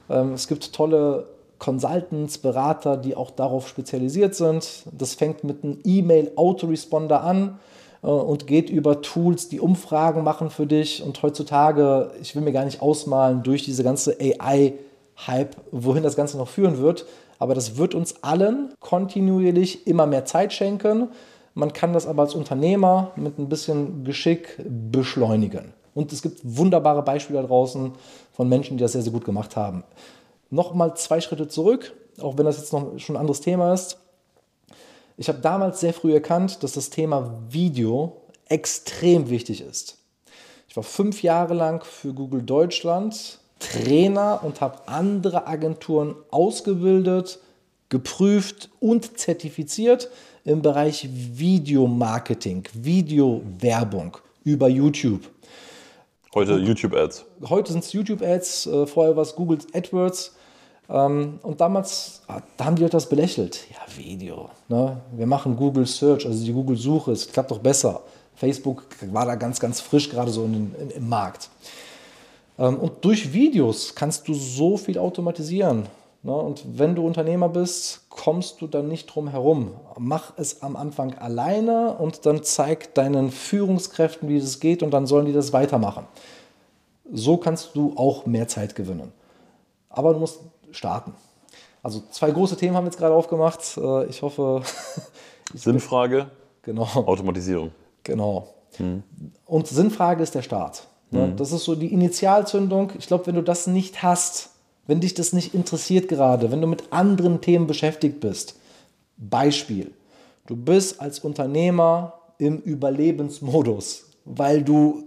ähm, 0.10 0.34
es 0.34 0.50
gibt 0.50 0.74
tolle 0.74 1.28
Consultants, 1.58 2.38
Berater, 2.38 2.98
die 2.98 3.16
auch 3.16 3.32
darauf 3.32 3.70
spezialisiert 3.70 4.36
sind. 4.36 4.84
Das 4.92 5.14
fängt 5.14 5.46
mit 5.46 5.64
einem 5.64 5.80
E-Mail-Autoresponder 5.86 7.24
an 7.24 7.58
äh, 8.04 8.08
und 8.08 8.46
geht 8.46 8.70
über 8.70 9.02
Tools, 9.02 9.48
die 9.48 9.62
Umfragen 9.62 10.26
machen 10.26 10.50
für 10.50 10.68
dich. 10.68 11.02
Und 11.02 11.24
heutzutage, 11.24 12.12
ich 12.22 12.36
will 12.36 12.42
mir 12.42 12.52
gar 12.52 12.66
nicht 12.66 12.82
ausmalen, 12.82 13.42
durch 13.42 13.64
diese 13.64 13.86
ganze 13.86 14.18
AI-Hype, 14.20 15.56
wohin 15.72 16.04
das 16.04 16.18
Ganze 16.18 16.38
noch 16.38 16.50
führen 16.50 16.80
wird. 16.80 17.06
Aber 17.40 17.54
das 17.54 17.78
wird 17.78 17.96
uns 17.96 18.24
allen 18.24 18.74
kontinuierlich 18.80 19.88
immer 19.88 20.06
mehr 20.06 20.26
Zeit 20.26 20.54
schenken. 20.54 21.10
Man 21.54 21.74
kann 21.74 21.94
das 21.94 22.08
aber 22.08 22.24
als 22.24 22.36
Unternehmer 22.36 23.12
mit 23.16 23.38
ein 23.40 23.50
bisschen 23.50 24.04
Geschick 24.04 24.60
beschleunigen. 24.68 25.74
Und 25.94 26.12
es 26.12 26.22
gibt 26.22 26.42
wunderbare 26.44 27.02
Beispiele 27.02 27.42
da 27.42 27.48
draußen 27.48 27.94
von 28.34 28.50
Menschen, 28.50 28.78
die 28.78 28.82
das 28.82 28.92
sehr, 28.92 29.02
sehr 29.02 29.14
gut 29.14 29.26
gemacht 29.26 29.56
haben. 29.56 29.84
Nochmal 30.50 30.96
zwei 30.96 31.22
Schritte 31.22 31.48
zurück, 31.48 31.94
auch 32.22 32.38
wenn 32.38 32.46
das 32.46 32.58
jetzt 32.58 32.74
noch 32.74 33.00
schon 33.00 33.16
ein 33.16 33.22
anderes 33.22 33.42
Thema 33.42 33.74
ist. 33.74 33.98
Ich 35.18 35.30
habe 35.30 35.40
damals 35.40 35.80
sehr 35.80 35.94
früh 35.94 36.14
erkannt, 36.14 36.62
dass 36.64 36.74
das 36.74 36.90
Thema 36.90 37.40
Video 37.50 38.18
extrem 38.48 39.30
wichtig 39.30 39.62
ist. 39.62 39.98
Ich 40.68 40.76
war 40.76 40.84
fünf 40.84 41.24
Jahre 41.24 41.54
lang 41.54 41.84
für 41.86 42.14
Google 42.14 42.42
Deutschland 42.42 43.40
Trainer 43.60 44.42
und 44.44 44.62
habe 44.62 44.88
andere 44.88 45.48
Agenturen 45.48 46.16
ausgebildet, 46.32 47.40
geprüft 47.90 48.70
und 48.80 49.18
zertifiziert 49.18 50.10
im 50.44 50.62
Bereich 50.62 51.08
Videomarketing, 51.12 52.68
Videowerbung 52.74 54.18
über 54.44 54.68
YouTube. 54.68 55.22
Heute 56.34 56.58
YouTube-Ads. 56.58 57.26
Heute 57.50 57.72
sind 57.72 57.84
es 57.84 57.94
YouTube-Ads, 57.94 58.68
äh, 58.68 58.88
vorher 58.88 59.16
war 59.16 59.24
es 59.24 59.36
Google 59.36 59.60
AdWords. 59.74 60.36
Ähm, 60.90 61.40
und 61.42 61.62
damals, 61.62 62.22
ah, 62.28 62.42
da 62.58 62.66
haben 62.66 62.76
die 62.76 62.84
Leute 62.84 62.98
das 62.98 63.10
belächelt. 63.10 63.66
Ja, 63.72 63.98
Video. 63.98 64.50
Ne? 64.68 65.02
Wir 65.16 65.26
machen 65.26 65.56
Google 65.56 65.86
Search, 65.86 66.26
also 66.26 66.44
die 66.44 66.54
Google-Suche, 66.54 67.14
es 67.14 67.32
klappt 67.32 67.52
doch 67.52 67.60
besser. 67.60 68.02
Facebook 68.36 68.84
war 69.12 69.26
da 69.26 69.36
ganz, 69.36 69.60
ganz 69.60 69.80
frisch 69.80 70.10
gerade 70.10 70.30
so 70.30 70.44
in, 70.44 70.76
in, 70.80 70.90
im 70.92 71.10
Markt. 71.10 71.50
Ähm, 72.58 72.78
und 72.78 73.04
durch 73.06 73.34
Videos 73.34 73.96
kannst 73.96 74.28
du 74.28 74.34
so 74.34 74.78
viel 74.78 74.98
automatisieren. 74.98 75.88
Ne? 76.24 76.34
Und 76.34 76.64
wenn 76.80 76.96
du 76.96 77.06
Unternehmer 77.06 77.50
bist, 77.50 78.10
kommst 78.10 78.62
du 78.62 78.68
dann 78.68 78.88
nicht 78.88 79.06
drum 79.08 79.28
herum. 79.28 79.72
Mach 79.98 80.34
es 80.38 80.62
am 80.64 80.76
Anfang 80.76 81.14
alleine 81.16 81.96
und 81.98 82.26
dann 82.26 82.44
zeig 82.44 82.94
deinen 82.96 83.32
Führungskräften, 83.32 84.28
wie 84.28 84.38
es 84.38 84.60
geht 84.60 84.82
und 84.82 84.92
dann 84.92 85.06
sollen 85.06 85.28
die 85.28 85.34
das 85.34 85.54
weitermachen. 85.54 86.08
So 87.12 87.38
kannst 87.38 87.76
du 87.76 87.94
auch 87.96 88.26
mehr 88.26 88.48
Zeit 88.48 88.76
gewinnen. 88.76 89.12
Aber 89.90 90.14
du 90.14 90.20
musst 90.20 90.40
starten. 90.72 91.14
Also 91.84 92.02
zwei 92.10 92.32
große 92.32 92.58
Themen 92.58 92.76
haben 92.76 92.86
wir 92.86 92.90
jetzt 92.90 92.98
gerade 92.98 93.14
aufgemacht. 93.14 93.78
Äh, 93.78 94.06
ich 94.06 94.24
hoffe. 94.24 94.64
Sinnfrage. 95.54 96.28
Genau. 96.64 96.88
Automatisierung. 96.96 97.72
Genau. 98.02 98.48
Hm. 98.78 99.04
Und 99.46 99.68
Sinnfrage 99.68 100.24
ist 100.24 100.34
der 100.34 100.42
Start. 100.42 100.88
Ne? 101.12 101.28
Mhm. 101.28 101.38
Das 101.38 101.52
ist 101.52 101.64
so 101.64 101.76
die 101.76 101.94
Initialzündung. 101.94 102.92
Ich 102.98 103.08
glaube, 103.08 103.28
wenn 103.28 103.36
du 103.36 103.44
das 103.44 103.68
nicht 103.68 104.04
hast, 104.04 104.50
wenn 104.88 105.00
dich 105.00 105.14
das 105.14 105.34
nicht 105.34 105.54
interessiert 105.54 106.08
gerade, 106.08 106.52
wenn 106.52 106.62
du 106.62 106.68
mit 106.68 106.92
anderen 106.92 107.42
Themen 107.42 107.68
beschäftigt 107.68 108.20
bist, 108.20 108.56
Beispiel, 109.18 109.92
du 110.46 110.56
bist 110.56 111.00
als 111.02 111.20
Unternehmer 111.20 112.14
im 112.38 112.60
Überlebensmodus, 112.60 114.06
weil 114.26 114.64
du 114.64 115.06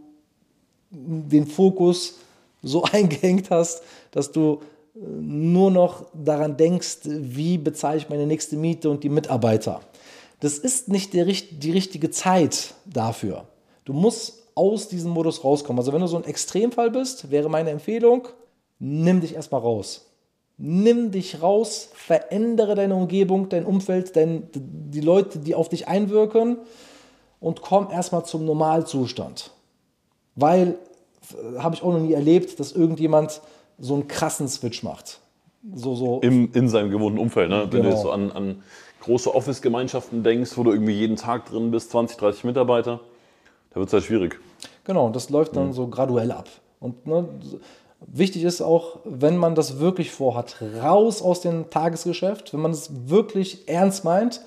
den 0.90 1.46
Fokus 1.46 2.14
so 2.62 2.82
eingehängt 2.92 3.50
hast, 3.50 3.82
dass 4.10 4.32
du 4.32 4.60
äh, 4.94 5.00
nur 5.00 5.70
noch 5.70 6.06
daran 6.14 6.56
denkst, 6.56 6.98
wie 7.04 7.58
bezahle 7.58 7.98
ich 7.98 8.08
meine 8.08 8.26
nächste 8.26 8.56
Miete 8.56 8.90
und 8.90 9.04
die 9.04 9.08
Mitarbeiter. 9.10 9.80
Das 10.40 10.58
ist 10.58 10.88
nicht 10.88 11.12
die, 11.12 11.24
die 11.58 11.72
richtige 11.72 12.10
Zeit 12.10 12.74
dafür. 12.86 13.44
Du 13.84 13.92
musst 13.92 14.47
aus 14.58 14.88
diesem 14.88 15.12
Modus 15.12 15.44
rauskommen. 15.44 15.78
Also 15.78 15.92
wenn 15.92 16.00
du 16.00 16.08
so 16.08 16.16
ein 16.16 16.24
Extremfall 16.24 16.90
bist, 16.90 17.30
wäre 17.30 17.48
meine 17.48 17.70
Empfehlung, 17.70 18.26
nimm 18.80 19.20
dich 19.20 19.36
erstmal 19.36 19.60
raus. 19.60 20.06
Nimm 20.56 21.12
dich 21.12 21.40
raus, 21.40 21.90
verändere 21.94 22.74
deine 22.74 22.96
Umgebung, 22.96 23.48
dein 23.48 23.64
Umfeld, 23.64 24.16
dein, 24.16 24.48
die 24.52 25.00
Leute, 25.00 25.38
die 25.38 25.54
auf 25.54 25.68
dich 25.68 25.86
einwirken 25.86 26.56
und 27.38 27.62
komm 27.62 27.88
erstmal 27.92 28.24
zum 28.24 28.44
Normalzustand. 28.44 29.52
Weil, 30.34 30.74
äh, 31.30 31.60
habe 31.60 31.76
ich 31.76 31.84
auch 31.84 31.92
noch 31.92 32.00
nie 32.00 32.12
erlebt, 32.12 32.58
dass 32.58 32.72
irgendjemand 32.72 33.40
so 33.78 33.94
einen 33.94 34.08
krassen 34.08 34.48
Switch 34.48 34.82
macht. 34.82 35.20
So, 35.72 35.94
so 35.94 36.18
Im, 36.22 36.50
in 36.52 36.68
seinem 36.68 36.90
gewohnten 36.90 37.20
Umfeld. 37.20 37.48
Ne? 37.48 37.68
Wenn 37.70 37.70
genau. 37.70 37.82
du 37.84 37.90
jetzt 37.90 38.02
so 38.02 38.10
an, 38.10 38.32
an 38.32 38.62
große 39.02 39.32
Office-Gemeinschaften 39.32 40.24
denkst, 40.24 40.56
wo 40.56 40.64
du 40.64 40.72
irgendwie 40.72 40.94
jeden 40.94 41.14
Tag 41.14 41.46
drin 41.46 41.70
bist, 41.70 41.92
20, 41.92 42.16
30 42.16 42.42
Mitarbeiter, 42.42 42.98
da 43.70 43.76
wird 43.76 43.88
es 43.88 43.92
halt 43.92 44.04
schwierig. 44.04 44.40
Genau, 44.84 45.10
das 45.10 45.30
läuft 45.30 45.56
dann 45.56 45.68
mhm. 45.68 45.72
so 45.72 45.88
graduell 45.88 46.32
ab. 46.32 46.48
Und 46.80 47.06
ne, 47.06 47.28
wichtig 48.06 48.44
ist 48.44 48.60
auch, 48.60 49.00
wenn 49.04 49.36
man 49.36 49.54
das 49.54 49.78
wirklich 49.78 50.10
vorhat, 50.10 50.56
raus 50.82 51.22
aus 51.22 51.40
dem 51.40 51.70
Tagesgeschäft, 51.70 52.52
wenn 52.52 52.60
man 52.60 52.70
es 52.70 52.90
wirklich 53.08 53.68
ernst 53.68 54.04
meint, 54.04 54.40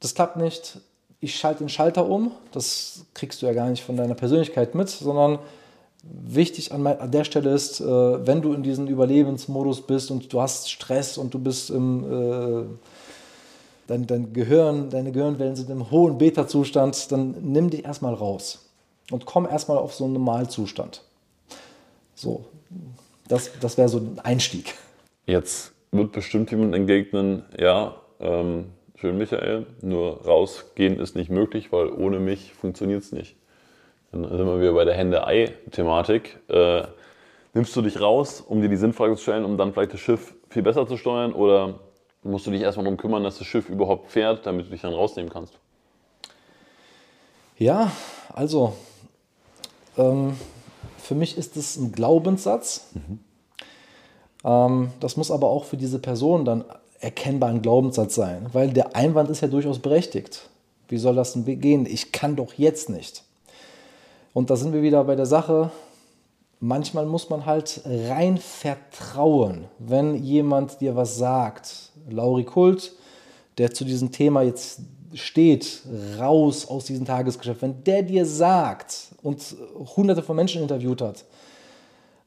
das 0.00 0.14
klappt 0.14 0.36
nicht, 0.36 0.80
ich 1.20 1.36
schalte 1.36 1.60
den 1.60 1.68
Schalter 1.68 2.08
um, 2.08 2.32
das 2.52 3.06
kriegst 3.14 3.42
du 3.42 3.46
ja 3.46 3.52
gar 3.52 3.68
nicht 3.68 3.82
von 3.84 3.96
deiner 3.96 4.14
Persönlichkeit 4.14 4.74
mit, 4.74 4.88
sondern 4.88 5.38
wichtig 6.02 6.72
an, 6.72 7.10
der 7.10 7.24
Stelle 7.24 7.50
ist, 7.50 7.80
äh, 7.80 7.84
wenn 7.84 8.40
du 8.40 8.52
in 8.52 8.62
diesem 8.62 8.86
Überlebensmodus 8.86 9.82
bist 9.82 10.10
und 10.10 10.32
du 10.32 10.40
hast 10.40 10.70
Stress 10.70 11.18
und 11.18 11.34
du 11.34 11.38
bist 11.38 11.70
im... 11.70 12.78
Dein, 13.88 14.06
dein 14.06 14.34
Gehirn, 14.34 14.90
deine 14.90 15.12
Gehirnwellen 15.12 15.56
sind 15.56 15.70
im 15.70 15.90
hohen 15.90 16.18
Beta-Zustand, 16.18 17.10
dann 17.10 17.34
nimm 17.40 17.70
dich 17.70 17.86
erstmal 17.86 18.12
raus 18.12 18.70
und 19.10 19.24
komm 19.24 19.46
erstmal 19.46 19.78
auf 19.78 19.94
so 19.94 20.04
einen 20.04 20.12
Normalzustand. 20.12 21.02
So, 22.14 22.44
das, 23.28 23.50
das 23.60 23.78
wäre 23.78 23.88
so 23.88 23.96
ein 23.96 24.18
Einstieg. 24.22 24.74
Jetzt 25.24 25.72
wird 25.90 26.12
bestimmt 26.12 26.50
jemand 26.50 26.74
entgegnen, 26.74 27.44
ja, 27.58 27.94
ähm, 28.20 28.66
schön 28.96 29.16
Michael, 29.16 29.64
nur 29.80 30.22
rausgehen 30.22 31.00
ist 31.00 31.16
nicht 31.16 31.30
möglich, 31.30 31.72
weil 31.72 31.88
ohne 31.88 32.20
mich 32.20 32.52
funktioniert 32.52 33.02
es 33.02 33.12
nicht. 33.12 33.36
Dann 34.12 34.24
sind 34.24 34.46
wir 34.46 34.60
wieder 34.60 34.74
bei 34.74 34.84
der 34.84 34.94
Hände-Ei-Thematik. 34.94 36.38
Äh, 36.48 36.82
nimmst 37.54 37.74
du 37.74 37.80
dich 37.80 38.00
raus, 38.02 38.42
um 38.46 38.60
dir 38.60 38.68
die 38.68 38.76
Sinnfrage 38.76 39.16
zu 39.16 39.22
stellen, 39.22 39.46
um 39.46 39.56
dann 39.56 39.72
vielleicht 39.72 39.94
das 39.94 40.00
Schiff 40.00 40.34
viel 40.50 40.62
besser 40.62 40.86
zu 40.86 40.98
steuern 40.98 41.32
oder 41.32 41.80
musst 42.28 42.46
du 42.46 42.50
dich 42.50 42.62
erstmal 42.62 42.84
darum 42.84 42.96
kümmern, 42.96 43.24
dass 43.24 43.38
das 43.38 43.46
Schiff 43.46 43.68
überhaupt 43.68 44.10
fährt, 44.10 44.46
damit 44.46 44.66
du 44.66 44.70
dich 44.70 44.82
dann 44.82 44.94
rausnehmen 44.94 45.30
kannst? 45.30 45.54
Ja, 47.58 47.90
also 48.32 48.74
ähm, 49.96 50.36
für 50.98 51.14
mich 51.14 51.36
ist 51.36 51.56
es 51.56 51.76
ein 51.76 51.92
Glaubenssatz. 51.92 52.90
Mhm. 52.94 53.18
Ähm, 54.44 54.90
das 55.00 55.16
muss 55.16 55.30
aber 55.30 55.48
auch 55.48 55.64
für 55.64 55.76
diese 55.76 55.98
Person 55.98 56.44
dann 56.44 56.64
erkennbar 57.00 57.50
ein 57.50 57.62
Glaubenssatz 57.62 58.14
sein, 58.14 58.46
weil 58.52 58.70
der 58.70 58.96
Einwand 58.96 59.30
ist 59.30 59.40
ja 59.40 59.48
durchaus 59.48 59.78
berechtigt. 59.78 60.48
Wie 60.88 60.98
soll 60.98 61.14
das 61.14 61.32
denn 61.34 61.60
gehen? 61.60 61.86
Ich 61.86 62.12
kann 62.12 62.36
doch 62.36 62.54
jetzt 62.54 62.88
nicht. 62.88 63.24
Und 64.32 64.50
da 64.50 64.56
sind 64.56 64.72
wir 64.72 64.82
wieder 64.82 65.04
bei 65.04 65.16
der 65.16 65.26
Sache, 65.26 65.70
manchmal 66.60 67.06
muss 67.06 67.30
man 67.30 67.46
halt 67.46 67.82
rein 67.84 68.38
vertrauen, 68.38 69.66
wenn 69.78 70.14
jemand 70.14 70.80
dir 70.80 70.96
was 70.96 71.16
sagt. 71.16 71.92
Lauri 72.08 72.44
Kult, 72.44 72.92
der 73.58 73.72
zu 73.72 73.84
diesem 73.84 74.12
Thema 74.12 74.42
jetzt 74.42 74.80
steht, 75.14 75.82
raus 76.18 76.68
aus 76.68 76.84
diesem 76.84 77.04
Tagesgeschäft, 77.04 77.62
wenn 77.62 77.84
der 77.84 78.02
dir 78.02 78.26
sagt 78.26 79.08
und 79.22 79.56
hunderte 79.96 80.22
von 80.22 80.36
Menschen 80.36 80.62
interviewt 80.62 81.00
hat 81.00 81.24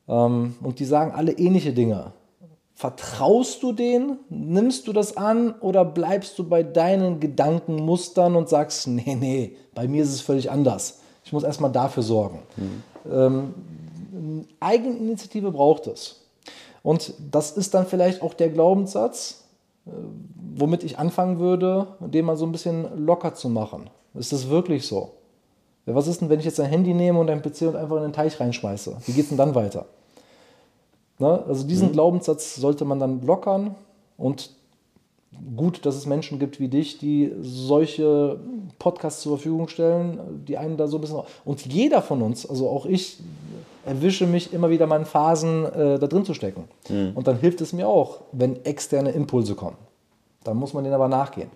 ähm, 0.08 0.56
und 0.62 0.80
die 0.80 0.86
sagen 0.86 1.12
alle 1.12 1.34
ähnliche 1.34 1.74
Dinge, 1.74 2.14
vertraust 2.74 3.62
du 3.62 3.74
denen, 3.74 4.18
nimmst 4.30 4.88
du 4.88 4.94
das 4.94 5.16
an 5.16 5.54
oder 5.60 5.86
bleibst 5.86 6.40
du 6.40 6.44
bei 6.44 6.64
deinen 6.64 7.20
Gedankenmustern 7.20 8.36
und 8.36 8.50
sagst, 8.50 8.88
nee, 8.88 9.16
nee, 9.16 9.56
bei 9.76 9.88
mir 9.88 10.02
ist 10.04 10.14
es 10.14 10.22
völlig 10.22 10.50
anders. 10.50 11.00
Ich 11.24 11.32
muss 11.32 11.44
erstmal 11.44 11.72
dafür 11.72 12.02
sorgen. 12.02 12.40
Mhm. 12.58 12.84
Ähm, 13.12 13.54
Eigeninitiative 14.60 15.52
braucht 15.52 15.88
es. 15.88 16.22
Und 16.84 17.14
das 17.32 17.52
ist 17.52 17.74
dann 17.74 17.86
vielleicht 17.86 18.22
auch 18.22 18.34
der 18.34 18.50
Glaubenssatz, 18.50 19.44
äh, 19.86 19.92
womit 20.56 20.84
ich 20.84 20.98
anfangen 20.98 21.40
würde, 21.40 21.88
den 22.00 22.26
mal 22.26 22.38
so 22.38 22.46
ein 22.46 22.52
bisschen 22.52 23.06
locker 23.06 23.34
zu 23.34 23.50
machen. 23.50 23.90
Ist 24.14 24.34
das 24.34 24.50
wirklich 24.50 24.88
so? 24.88 25.12
Was 25.86 26.08
ist 26.08 26.22
denn, 26.22 26.30
wenn 26.30 26.40
ich 26.40 26.46
jetzt 26.46 26.60
ein 26.60 26.70
Handy 26.70 26.94
nehme 26.94 27.20
und 27.20 27.30
ein 27.30 27.42
PC 27.42 27.62
und 27.64 27.76
einfach 27.76 27.98
in 27.98 28.04
den 28.04 28.14
Teich 28.14 28.40
reinschmeiße? 28.40 28.98
Wie 29.06 29.14
geht 29.14 29.24
es 29.24 29.30
denn 29.30 29.38
dann 29.38 29.56
weiter? 29.56 29.86
Ne? 31.18 31.44
Also 31.48 31.66
diesen 31.66 31.90
mhm. 31.90 31.94
Glaubenssatz 31.94 32.56
sollte 32.56 32.86
man 32.86 33.00
dann 33.00 33.26
lockern 33.26 33.76
und 34.18 34.52
gut, 35.56 35.86
dass 35.86 35.96
es 35.96 36.06
Menschen 36.06 36.40
gibt 36.40 36.60
wie 36.60 36.68
dich, 36.68 36.98
die 36.98 37.32
solche 37.42 38.40
Podcasts 38.80 39.22
zur 39.22 39.38
Verfügung 39.38 39.68
stellen, 39.68 40.44
die 40.48 40.58
einen 40.58 40.78
da 40.78 40.88
so 40.88 40.98
ein 40.98 41.02
bisschen. 41.02 41.22
Und 41.46 41.66
jeder 41.66 42.02
von 42.02 42.22
uns, 42.22 42.46
also 42.46 42.70
auch 42.70 42.86
ich, 42.86 43.20
erwische 43.86 44.28
mich 44.28 44.54
immer 44.54 44.70
wieder 44.70 44.94
in 44.96 45.06
Phasen, 45.06 45.66
äh, 45.66 46.00
da 46.00 46.08
drin 46.08 46.26
zu 46.26 46.34
stecken. 46.34 46.66
Mhm. 46.90 47.12
Und 47.16 47.28
dann 47.28 47.40
hilft 47.40 47.62
es 47.62 47.74
mir 47.74 47.88
auch, 47.88 48.22
wenn 48.32 48.64
externe 48.66 49.12
Impulse 49.12 49.56
kommen. 49.56 49.78
Dann 50.44 50.58
muss 50.58 50.74
man 50.74 50.84
denen 50.84 50.96
aber 50.96 51.08
nachgehen. 51.08 51.50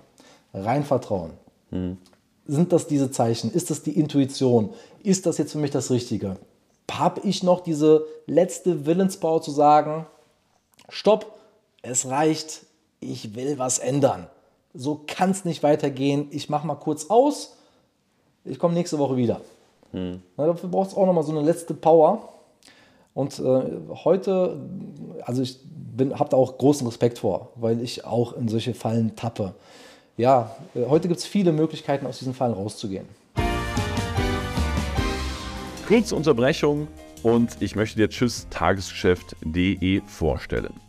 Rein 0.54 0.84
vertrauen. 0.84 1.32
Mhm. 1.72 1.98
Sind 2.48 2.72
das 2.72 2.88
diese 2.88 3.12
Zeichen? 3.12 3.52
Ist 3.52 3.70
das 3.72 3.82
die 3.82 3.98
Intuition? 4.00 4.70
Ist 5.04 5.26
das 5.26 5.38
jetzt 5.38 5.52
für 5.52 5.58
mich 5.58 5.72
das 5.72 5.92
Richtige? 5.92 6.38
Habe 6.92 7.22
ich 7.22 7.44
noch 7.44 7.62
diese 7.62 8.06
letzte 8.28 8.86
Willensbau 8.86 9.40
zu 9.40 9.52
sagen, 9.52 10.06
stopp, 10.90 11.34
es 11.82 12.08
reicht, 12.08 12.65
ich 13.12 13.36
will 13.36 13.58
was 13.58 13.80
ändern. 13.80 14.28
So 14.74 15.02
kann 15.08 15.32
es 15.32 15.46
nicht 15.46 15.64
weitergehen. 15.64 16.28
Ich 16.32 16.50
mache 16.50 16.68
mal 16.68 16.76
kurz 16.76 17.10
aus. 17.10 17.56
Ich 18.44 18.60
komme 18.60 18.74
nächste 18.74 19.00
Woche 19.00 19.16
wieder. 19.16 19.42
Hm. 19.92 20.22
Na, 20.38 20.48
dafür 20.48 20.70
braucht 20.70 20.90
es 20.90 20.98
auch 20.98 21.06
noch 21.06 21.14
mal 21.14 21.24
so 21.24 21.32
eine 21.32 21.42
letzte 21.42 21.74
Power. 21.74 22.30
Und 23.14 23.40
äh, 23.40 23.62
heute, 24.04 24.58
also 25.24 25.42
ich 25.42 25.60
habe 26.14 26.30
da 26.30 26.36
auch 26.36 26.58
großen 26.58 26.86
Respekt 26.86 27.20
vor, 27.20 27.50
weil 27.56 27.82
ich 27.82 28.04
auch 28.04 28.34
in 28.34 28.50
solche 28.50 28.74
Fallen 28.74 29.16
tappe. 29.16 29.56
Ja, 30.18 30.56
äh, 30.76 30.86
heute 30.88 31.08
gibt 31.08 31.22
es 31.22 31.26
viele 31.26 31.54
Möglichkeiten, 31.54 32.06
aus 32.06 32.20
diesen 32.20 32.34
Fallen 32.34 32.54
rauszugehen. 32.54 33.08
Kurze 35.88 36.16
Unterbrechung 36.16 36.88
und 37.24 37.62
ich 37.62 37.76
möchte 37.76 37.98
dir 37.98 38.10
Tschüss 38.10 38.48
Tagesgeschäft.de 38.50 40.02
vorstellen. 40.06 40.85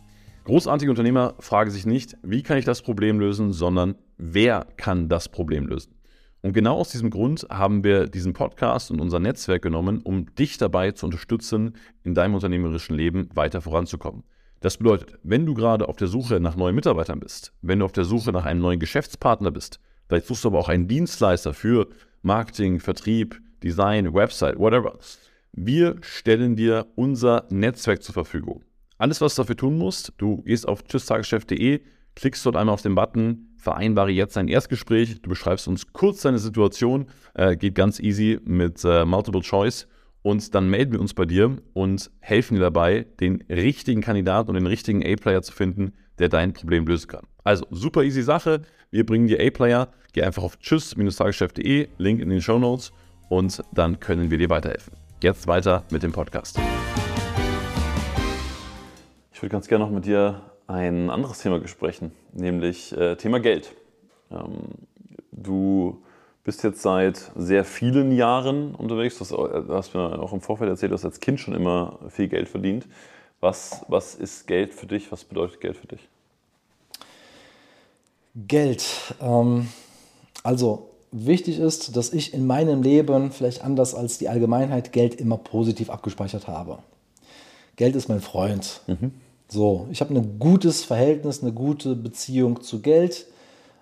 Großartige 0.47 0.89
Unternehmer 0.89 1.35
fragen 1.39 1.71
sich 1.71 1.85
nicht, 1.85 2.15
wie 2.23 2.41
kann 2.41 2.57
ich 2.57 2.63
das 2.63 2.81
Problem 2.81 3.19
lösen, 3.19 3.51
sondern 3.51 3.95
wer 4.17 4.65
kann 4.77 5.09
das 5.09 5.27
Problem 5.27 5.67
lösen. 5.67 5.93
Und 6.41 6.53
genau 6.53 6.77
aus 6.77 6.87
diesem 6.87 7.09
Grund 7.09 7.45
haben 7.49 7.83
wir 7.83 8.07
diesen 8.07 8.31
Podcast 8.31 8.89
und 8.89 9.01
unser 9.01 9.19
Netzwerk 9.19 9.61
genommen, 9.61 9.99
um 10.01 10.33
dich 10.35 10.57
dabei 10.57 10.91
zu 10.91 11.05
unterstützen, 11.05 11.75
in 12.05 12.13
deinem 12.13 12.33
unternehmerischen 12.33 12.95
Leben 12.95 13.27
weiter 13.33 13.59
voranzukommen. 13.59 14.23
Das 14.61 14.77
bedeutet, 14.77 15.19
wenn 15.21 15.45
du 15.45 15.53
gerade 15.53 15.89
auf 15.89 15.97
der 15.97 16.07
Suche 16.07 16.39
nach 16.39 16.55
neuen 16.55 16.75
Mitarbeitern 16.75 17.19
bist, 17.19 17.51
wenn 17.61 17.79
du 17.79 17.85
auf 17.85 17.91
der 17.91 18.05
Suche 18.05 18.31
nach 18.31 18.45
einem 18.45 18.61
neuen 18.61 18.79
Geschäftspartner 18.79 19.51
bist, 19.51 19.81
vielleicht 20.07 20.27
suchst 20.27 20.45
du 20.45 20.47
aber 20.47 20.59
auch 20.59 20.69
einen 20.69 20.87
Dienstleister 20.87 21.53
für 21.53 21.89
Marketing, 22.21 22.79
Vertrieb, 22.79 23.41
Design, 23.63 24.13
Website, 24.13 24.57
whatever. 24.57 24.97
Wir 25.51 25.97
stellen 25.99 26.55
dir 26.55 26.87
unser 26.95 27.47
Netzwerk 27.49 28.01
zur 28.01 28.13
Verfügung. 28.13 28.63
Alles, 28.97 29.21
was 29.21 29.35
du 29.35 29.43
dafür 29.43 29.57
tun 29.57 29.77
musst, 29.77 30.13
du 30.17 30.41
gehst 30.41 30.67
auf 30.67 30.83
tschüsstageschef.de, 30.83 31.81
klickst 32.15 32.45
dort 32.45 32.55
einmal 32.55 32.73
auf 32.73 32.81
den 32.81 32.95
Button, 32.95 33.49
vereinbare 33.57 34.09
jetzt 34.09 34.37
ein 34.37 34.47
Erstgespräch, 34.47 35.21
du 35.21 35.29
beschreibst 35.29 35.67
uns 35.67 35.93
kurz 35.93 36.21
deine 36.21 36.39
Situation, 36.39 37.05
äh, 37.35 37.55
geht 37.55 37.75
ganz 37.75 37.99
easy 37.99 38.39
mit 38.43 38.83
äh, 38.83 39.05
Multiple 39.05 39.41
Choice 39.41 39.87
und 40.23 40.55
dann 40.55 40.69
melden 40.69 40.93
wir 40.93 40.99
uns 40.99 41.13
bei 41.13 41.25
dir 41.25 41.57
und 41.73 42.09
helfen 42.21 42.55
dir 42.55 42.61
dabei, 42.61 43.05
den 43.19 43.43
richtigen 43.49 44.01
Kandidaten 44.01 44.49
und 44.49 44.55
den 44.55 44.65
richtigen 44.65 45.05
A-Player 45.05 45.43
zu 45.43 45.53
finden, 45.53 45.93
der 46.17 46.29
dein 46.29 46.53
Problem 46.53 46.87
lösen 46.87 47.07
kann. 47.07 47.27
Also 47.43 47.67
super 47.69 48.03
easy 48.03 48.23
Sache, 48.23 48.63
wir 48.89 49.05
bringen 49.05 49.27
dir 49.27 49.39
A-Player, 49.39 49.89
geh 50.13 50.23
einfach 50.23 50.41
auf 50.41 50.57
tschüss-tageschef.de, 50.57 51.87
Link 51.99 52.19
in 52.19 52.29
den 52.29 52.41
Show 52.41 52.57
Notes 52.57 52.91
und 53.29 53.61
dann 53.73 53.99
können 53.99 54.31
wir 54.31 54.39
dir 54.39 54.49
weiterhelfen. 54.49 54.93
Jetzt 55.21 55.47
weiter 55.47 55.83
mit 55.91 56.01
dem 56.01 56.11
Podcast. 56.11 56.59
Ich 59.37 59.43
würde 59.43 59.51
ganz 59.51 59.67
gerne 59.67 59.85
noch 59.85 59.91
mit 59.91 60.07
dir 60.07 60.41
ein 60.65 61.11
anderes 61.11 61.37
Thema 61.37 61.59
besprechen, 61.59 62.11
nämlich 62.33 62.91
äh, 62.97 63.17
Thema 63.17 63.39
Geld. 63.39 63.71
Ähm, 64.31 64.63
du 65.31 66.01
bist 66.43 66.63
jetzt 66.63 66.81
seit 66.81 67.31
sehr 67.35 67.63
vielen 67.63 68.11
Jahren 68.11 68.73
unterwegs. 68.73 69.19
Du 69.19 69.21
hast, 69.21 69.31
du 69.33 69.75
hast, 69.75 69.93
mir 69.93 70.19
auch 70.19 70.33
im 70.33 70.41
Vorfeld 70.41 70.71
erzählt, 70.71 70.91
du 70.91 70.95
hast 70.95 71.05
als 71.05 71.19
Kind 71.19 71.39
schon 71.39 71.53
immer 71.53 71.99
viel 72.09 72.27
Geld 72.27 72.49
verdient. 72.49 72.87
Was, 73.39 73.85
was 73.87 74.15
ist 74.15 74.47
Geld 74.47 74.73
für 74.73 74.87
dich? 74.87 75.11
Was 75.11 75.23
bedeutet 75.23 75.61
Geld 75.61 75.77
für 75.77 75.85
dich? 75.85 76.09
Geld. 78.33 78.87
Ähm, 79.21 79.67
also 80.41 80.89
wichtig 81.11 81.59
ist, 81.59 81.95
dass 81.95 82.11
ich 82.11 82.33
in 82.33 82.47
meinem 82.47 82.81
Leben, 82.81 83.31
vielleicht 83.31 83.63
anders 83.63 83.93
als 83.93 84.17
die 84.17 84.29
Allgemeinheit, 84.29 84.93
Geld 84.93 85.13
immer 85.13 85.37
positiv 85.37 85.91
abgespeichert 85.91 86.47
habe. 86.47 86.79
Geld 87.75 87.95
ist 87.95 88.09
mein 88.09 88.21
Freund. 88.21 88.81
Mhm. 88.87 89.11
So, 89.49 89.87
ich 89.91 90.01
habe 90.01 90.13
ein 90.13 90.39
gutes 90.39 90.83
Verhältnis, 90.83 91.41
eine 91.41 91.53
gute 91.53 91.95
Beziehung 91.95 92.61
zu 92.61 92.81
Geld 92.81 93.27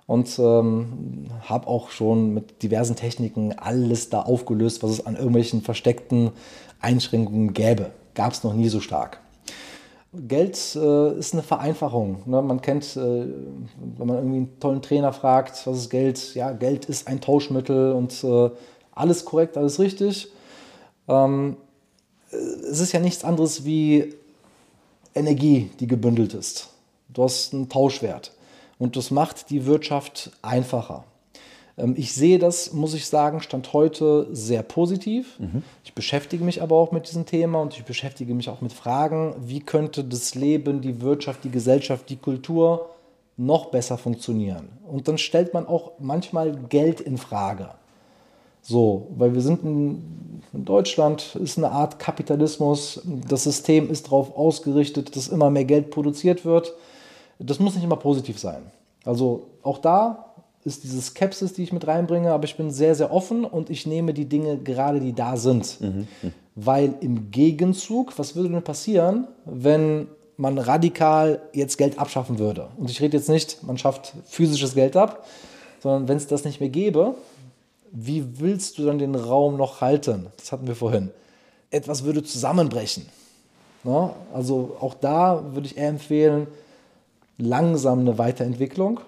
und 0.05 0.37
ähm, 0.37 1.25
habe 1.41 1.67
auch 1.67 1.89
schon 1.89 2.33
mit 2.35 2.61
diversen 2.61 2.95
Techniken 2.95 3.53
alles 3.57 4.09
da 4.09 4.21
aufgelöst, 4.21 4.83
was 4.83 4.91
es 4.91 5.05
an 5.05 5.15
irgendwelchen 5.15 5.61
versteckten 5.61 6.31
Einschränkungen 6.79 7.53
gäbe. 7.53 7.91
Gab 8.13 8.33
es 8.33 8.43
noch 8.43 8.53
nie 8.53 8.69
so 8.69 8.79
stark. 8.79 9.19
Geld 10.13 10.55
äh, 10.75 11.17
ist 11.17 11.33
eine 11.33 11.41
Vereinfachung. 11.41 12.21
Ne? 12.27 12.41
Man 12.43 12.61
kennt, 12.61 12.95
äh, 12.95 13.25
wenn 13.97 14.07
man 14.07 14.17
irgendwie 14.17 14.37
einen 14.37 14.59
tollen 14.59 14.81
Trainer 14.83 15.13
fragt, 15.13 15.65
was 15.65 15.77
ist 15.77 15.89
Geld? 15.89 16.35
Ja, 16.35 16.51
Geld 16.51 16.85
ist 16.85 17.07
ein 17.07 17.21
Tauschmittel 17.21 17.91
und 17.93 18.23
äh, 18.23 18.51
alles 18.91 19.25
korrekt, 19.25 19.57
alles 19.57 19.79
richtig. 19.79 20.31
Ähm, 21.07 21.57
es 22.29 22.79
ist 22.79 22.91
ja 22.91 22.99
nichts 22.99 23.23
anderes 23.23 23.65
wie 23.65 24.13
Energie, 25.15 25.71
die 25.79 25.87
gebündelt 25.87 26.33
ist. 26.33 26.69
Du 27.09 27.23
hast 27.23 27.53
einen 27.53 27.69
Tauschwert 27.69 28.33
und 28.77 28.95
das 28.97 29.09
macht 29.09 29.49
die 29.49 29.65
Wirtschaft 29.65 30.31
einfacher. 30.41 31.05
Ähm, 31.77 31.95
ich 31.97 32.13
sehe 32.13 32.39
das, 32.39 32.73
muss 32.73 32.93
ich 32.93 33.07
sagen, 33.07 33.41
Stand 33.41 33.73
heute 33.73 34.27
sehr 34.31 34.63
positiv. 34.63 35.39
Mhm. 35.39 35.63
Ich 35.83 35.93
beschäftige 35.93 36.43
mich 36.43 36.61
aber 36.61 36.75
auch 36.75 36.91
mit 36.91 37.07
diesem 37.07 37.25
Thema 37.25 37.61
und 37.61 37.75
ich 37.75 37.85
beschäftige 37.85 38.33
mich 38.33 38.49
auch 38.49 38.61
mit 38.61 38.73
Fragen, 38.73 39.35
wie 39.39 39.61
könnte 39.61 40.03
das 40.03 40.35
Leben, 40.35 40.81
die 40.81 41.01
Wirtschaft, 41.01 41.43
die 41.43 41.51
Gesellschaft, 41.51 42.09
die 42.09 42.17
Kultur 42.17 42.89
noch 43.37 43.67
besser 43.67 43.97
funktionieren. 43.97 44.69
Und 44.87 45.07
dann 45.07 45.17
stellt 45.17 45.53
man 45.53 45.67
auch 45.67 45.93
manchmal 45.99 46.55
Geld 46.69 47.01
in 47.01 47.17
Frage. 47.17 47.71
So, 48.67 49.11
weil 49.15 49.35
wir 49.35 49.41
sind 49.41 49.63
in, 49.63 50.41
in 50.51 50.65
Deutschland, 50.65 51.35
ist 51.35 51.59
eine 51.59 51.69
Art 51.69 51.99
Kapitalismus. 51.99 52.99
Das 53.29 53.43
System 53.43 53.91
ist 53.91 54.07
darauf 54.07 54.35
ausgerichtet, 54.35 55.15
dass 55.15 55.27
immer 55.27 55.51
mehr 55.51 55.65
Geld 55.65 55.91
produziert 55.91 56.45
wird. 56.45 56.73
Das 57.37 57.59
muss 57.59 57.75
nicht 57.75 57.83
immer 57.83 57.97
positiv 57.97 58.39
sein. 58.39 58.63
Also 59.03 59.47
auch 59.61 59.77
da 59.77 60.33
ist 60.63 60.83
diese 60.83 60.99
Skepsis, 60.99 61.53
die 61.53 61.61
ich 61.61 61.73
mit 61.73 61.85
reinbringe, 61.85 62.31
aber 62.31 62.45
ich 62.45 62.57
bin 62.57 62.71
sehr, 62.71 62.95
sehr 62.95 63.13
offen 63.13 63.45
und 63.45 63.69
ich 63.69 63.85
nehme 63.85 64.15
die 64.15 64.25
Dinge 64.25 64.57
gerade, 64.57 64.99
die 64.99 65.13
da 65.13 65.37
sind. 65.37 65.77
Weil 66.55 66.95
im 67.01 67.29
Gegenzug, 67.29 68.17
was 68.17 68.35
würde 68.35 68.49
denn 68.49 68.63
passieren, 68.63 69.27
wenn 69.45 70.07
man 70.37 70.57
radikal 70.57 71.39
jetzt 71.53 71.77
Geld 71.77 71.99
abschaffen 71.99 72.39
würde? 72.39 72.69
Und 72.77 72.89
ich 72.89 72.99
rede 72.99 73.15
jetzt 73.17 73.29
nicht, 73.29 73.61
man 73.61 73.77
schafft 73.77 74.13
physisches 74.25 74.73
Geld 74.73 74.97
ab, 74.97 75.23
sondern 75.83 76.07
wenn 76.07 76.17
es 76.17 76.25
das 76.25 76.45
nicht 76.45 76.59
mehr 76.59 76.69
gäbe, 76.69 77.13
wie 77.91 78.39
willst 78.39 78.77
du 78.77 78.85
dann 78.85 78.99
den 78.99 79.15
Raum 79.15 79.57
noch 79.57 79.81
halten? 79.81 80.27
Das 80.37 80.51
hatten 80.51 80.67
wir 80.67 80.75
vorhin. 80.75 81.11
Etwas 81.71 82.03
würde 82.03 82.23
zusammenbrechen. 82.23 83.05
Ja, 83.83 84.15
also 84.33 84.77
auch 84.79 84.95
da 84.95 85.53
würde 85.53 85.67
ich 85.67 85.77
eher 85.77 85.89
empfehlen, 85.89 86.47
langsam 87.37 87.99
eine 87.99 88.17
Weiterentwicklung. 88.17 88.99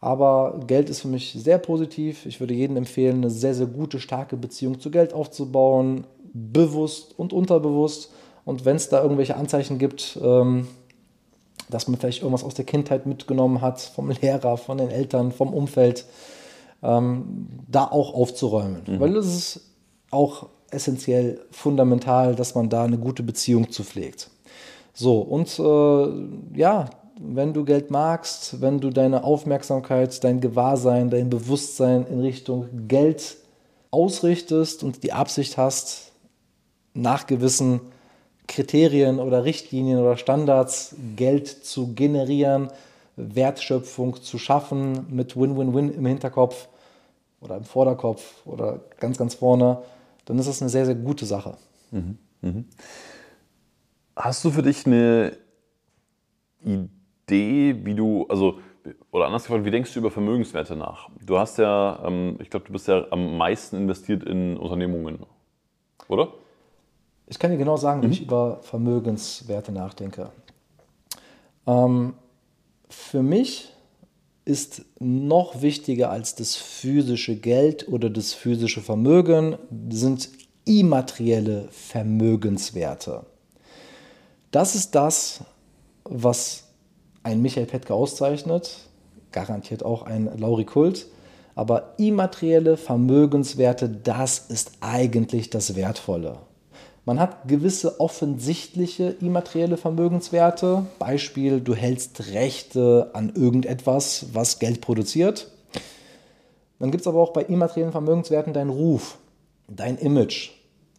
Aber 0.00 0.60
Geld 0.66 0.90
ist 0.90 1.00
für 1.00 1.08
mich 1.08 1.32
sehr 1.32 1.58
positiv. 1.58 2.26
Ich 2.26 2.40
würde 2.40 2.54
jedem 2.54 2.76
empfehlen, 2.76 3.18
eine 3.18 3.30
sehr, 3.30 3.54
sehr 3.54 3.66
gute, 3.66 4.00
starke 4.00 4.36
Beziehung 4.36 4.80
zu 4.80 4.90
Geld 4.90 5.12
aufzubauen, 5.12 6.04
bewusst 6.32 7.14
und 7.16 7.32
unterbewusst. 7.32 8.10
Und 8.44 8.64
wenn 8.64 8.76
es 8.76 8.88
da 8.88 9.02
irgendwelche 9.02 9.36
Anzeichen 9.36 9.78
gibt, 9.78 10.18
ähm, 10.20 10.66
dass 11.70 11.88
man 11.88 11.98
vielleicht 11.98 12.22
irgendwas 12.22 12.44
aus 12.44 12.54
der 12.54 12.64
Kindheit 12.64 13.06
mitgenommen 13.06 13.60
hat, 13.60 13.80
vom 13.80 14.10
Lehrer, 14.10 14.56
von 14.56 14.78
den 14.78 14.90
Eltern, 14.90 15.32
vom 15.32 15.54
Umfeld, 15.54 16.04
ähm, 16.82 17.48
da 17.68 17.84
auch 17.84 18.14
aufzuräumen. 18.14 18.82
Mhm. 18.86 19.00
Weil 19.00 19.16
es 19.16 19.26
ist 19.26 19.60
auch 20.10 20.48
essentiell 20.70 21.40
fundamental, 21.50 22.34
dass 22.34 22.54
man 22.54 22.68
da 22.68 22.84
eine 22.84 22.98
gute 22.98 23.22
Beziehung 23.22 23.70
zu 23.70 23.84
pflegt. 23.84 24.30
So, 24.94 25.20
und 25.20 25.58
äh, 25.58 26.58
ja, 26.58 26.90
wenn 27.18 27.52
du 27.52 27.64
Geld 27.64 27.90
magst, 27.90 28.60
wenn 28.60 28.80
du 28.80 28.90
deine 28.90 29.24
Aufmerksamkeit, 29.24 30.22
dein 30.24 30.40
Gewahrsein, 30.40 31.10
dein 31.10 31.30
Bewusstsein 31.30 32.06
in 32.06 32.20
Richtung 32.20 32.88
Geld 32.88 33.36
ausrichtest 33.90 34.82
und 34.82 35.02
die 35.02 35.12
Absicht 35.12 35.56
hast, 35.56 36.12
nach 36.94 37.26
gewissen 37.26 37.80
Kriterien 38.48 39.18
oder 39.18 39.44
Richtlinien 39.44 39.98
oder 39.98 40.16
Standards 40.16 40.94
Geld 41.16 41.48
zu 41.48 41.94
generieren, 41.94 42.68
Wertschöpfung 43.16 44.20
zu 44.22 44.38
schaffen 44.38 45.06
mit 45.10 45.36
Win-Win-Win 45.36 45.92
im 45.94 46.06
Hinterkopf 46.06 46.68
oder 47.42 47.56
im 47.56 47.64
Vorderkopf 47.64 48.46
oder 48.46 48.80
ganz, 48.98 49.18
ganz 49.18 49.34
vorne, 49.34 49.82
dann 50.24 50.38
ist 50.38 50.48
das 50.48 50.62
eine 50.62 50.68
sehr, 50.68 50.86
sehr 50.86 50.94
gute 50.94 51.26
Sache. 51.26 51.56
Mhm. 51.90 52.18
Mhm. 52.40 52.64
Hast 54.16 54.44
du 54.44 54.50
für 54.50 54.62
dich 54.62 54.86
eine 54.86 55.36
Idee, 56.64 57.76
wie 57.84 57.94
du, 57.94 58.26
also, 58.28 58.58
oder 59.10 59.26
anders 59.26 59.44
gefragt, 59.44 59.64
wie 59.64 59.70
denkst 59.70 59.92
du 59.92 60.00
über 60.00 60.10
Vermögenswerte 60.10 60.76
nach? 60.76 61.08
Du 61.24 61.38
hast 61.38 61.58
ja, 61.58 62.02
ähm, 62.04 62.38
ich 62.40 62.50
glaube, 62.50 62.66
du 62.66 62.72
bist 62.72 62.88
ja 62.88 63.06
am 63.10 63.36
meisten 63.36 63.76
investiert 63.76 64.22
in 64.24 64.56
Unternehmungen, 64.56 65.20
oder? 66.08 66.28
Ich 67.26 67.38
kann 67.38 67.50
dir 67.50 67.56
genau 67.56 67.76
sagen, 67.76 68.02
wie 68.02 68.06
mhm. 68.06 68.12
ich 68.12 68.22
über 68.22 68.58
Vermögenswerte 68.62 69.72
nachdenke. 69.72 70.30
Ähm, 71.66 72.14
für 72.88 73.22
mich 73.22 73.72
ist 74.44 74.82
noch 74.98 75.62
wichtiger 75.62 76.10
als 76.10 76.34
das 76.34 76.56
physische 76.56 77.36
Geld 77.36 77.88
oder 77.88 78.10
das 78.10 78.32
physische 78.32 78.80
Vermögen 78.80 79.56
sind 79.90 80.28
immaterielle 80.64 81.68
Vermögenswerte. 81.70 83.24
Das 84.50 84.74
ist 84.74 84.94
das, 84.94 85.40
was 86.04 86.64
ein 87.22 87.40
Michael 87.40 87.66
Petke 87.66 87.94
auszeichnet, 87.94 88.76
garantiert 89.30 89.84
auch 89.84 90.02
ein 90.02 90.30
Lauri 90.38 90.64
Kult. 90.64 91.06
Aber 91.54 91.94
immaterielle 91.98 92.76
Vermögenswerte, 92.76 93.88
das 93.88 94.38
ist 94.38 94.72
eigentlich 94.80 95.50
das 95.50 95.76
Wertvolle. 95.76 96.38
Man 97.04 97.18
hat 97.18 97.48
gewisse 97.48 98.00
offensichtliche 98.00 99.16
immaterielle 99.20 99.76
Vermögenswerte. 99.76 100.86
Beispiel, 101.00 101.60
du 101.60 101.74
hältst 101.74 102.32
Rechte 102.32 103.10
an 103.12 103.32
irgendetwas, 103.34 104.26
was 104.32 104.60
Geld 104.60 104.80
produziert. 104.80 105.50
Dann 106.78 106.92
gibt 106.92 107.00
es 107.00 107.08
aber 107.08 107.20
auch 107.20 107.32
bei 107.32 107.42
immateriellen 107.42 107.92
Vermögenswerten 107.92 108.52
deinen 108.52 108.70
Ruf, 108.70 109.18
dein 109.66 109.98
Image. 109.98 110.50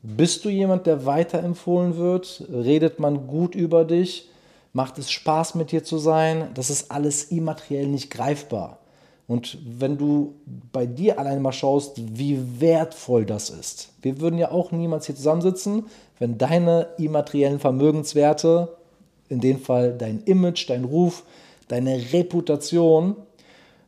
Bist 0.02 0.44
du 0.44 0.50
jemand, 0.50 0.88
der 0.88 1.06
weiterempfohlen 1.06 1.96
wird? 1.96 2.46
Redet 2.52 3.00
man 3.00 3.28
gut 3.28 3.56
über 3.56 3.86
dich? 3.86 4.30
Macht 4.74 4.98
es 4.98 5.10
Spaß, 5.10 5.56
mit 5.56 5.72
dir 5.72 5.86
zu 5.86 5.98
sein? 5.98 6.50
Das 6.56 6.70
ist 6.70 6.92
alles 6.92 7.26
immateriell 7.26 7.88
nicht 7.88 8.12
greifbar. 8.12 8.80
Und 9.28 9.58
wenn 9.66 9.98
du 9.98 10.36
bei 10.72 10.86
dir 10.86 11.18
allein 11.18 11.42
mal 11.42 11.54
schaust, 11.54 11.94
wie 11.98 12.60
wertvoll 12.60 13.26
das 13.26 13.50
ist. 13.50 13.90
Wir 14.02 14.20
würden 14.20 14.38
ja 14.38 14.52
auch 14.52 14.72
niemals 14.72 15.06
hier 15.06 15.16
zusammensitzen, 15.16 15.86
wenn 16.20 16.38
deine 16.38 16.90
immateriellen 16.98 17.60
Vermögenswerte, 17.60 18.76
in 19.30 19.40
dem 19.40 19.60
Fall 19.60 19.94
dein 19.98 20.22
Image, 20.24 20.70
dein 20.70 20.84
Ruf, 20.84 21.24
deine 21.68 22.12
Reputation, 22.12 23.16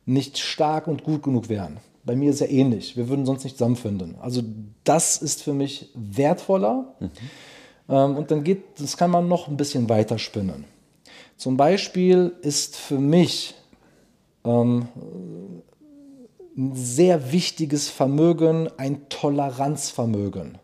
nicht 0.06 0.38
stark 0.38 0.86
und 0.86 1.04
gut 1.04 1.22
genug 1.22 1.48
wären. 1.48 1.78
Bei 2.04 2.14
mir 2.16 2.30
ist 2.30 2.40
ja 2.40 2.46
ähnlich. 2.46 2.96
Wir 2.96 3.08
würden 3.08 3.26
sonst 3.26 3.44
nicht 3.44 3.58
zusammenfinden. 3.58 4.14
Also 4.20 4.42
das 4.84 5.16
ist 5.18 5.42
für 5.42 5.52
mich 5.52 5.90
wertvoller. 5.94 6.94
Mhm. 7.00 8.16
und 8.16 8.30
dann 8.30 8.42
geht, 8.42 8.80
das 8.80 8.96
kann 8.96 9.10
man 9.10 9.28
noch 9.28 9.48
ein 9.48 9.56
bisschen 9.56 9.88
weiter 9.88 10.18
spinnen. 10.18 10.64
Zum 11.36 11.56
Beispiel 11.56 12.32
ist 12.40 12.76
für 12.76 12.98
mich 12.98 13.54
ähm, 14.46 14.88
ein 16.56 16.74
sehr 16.74 17.32
wichtiges 17.32 17.90
Vermögen, 17.90 18.68
ein 18.78 19.08
Toleranzvermögen. 19.08 20.58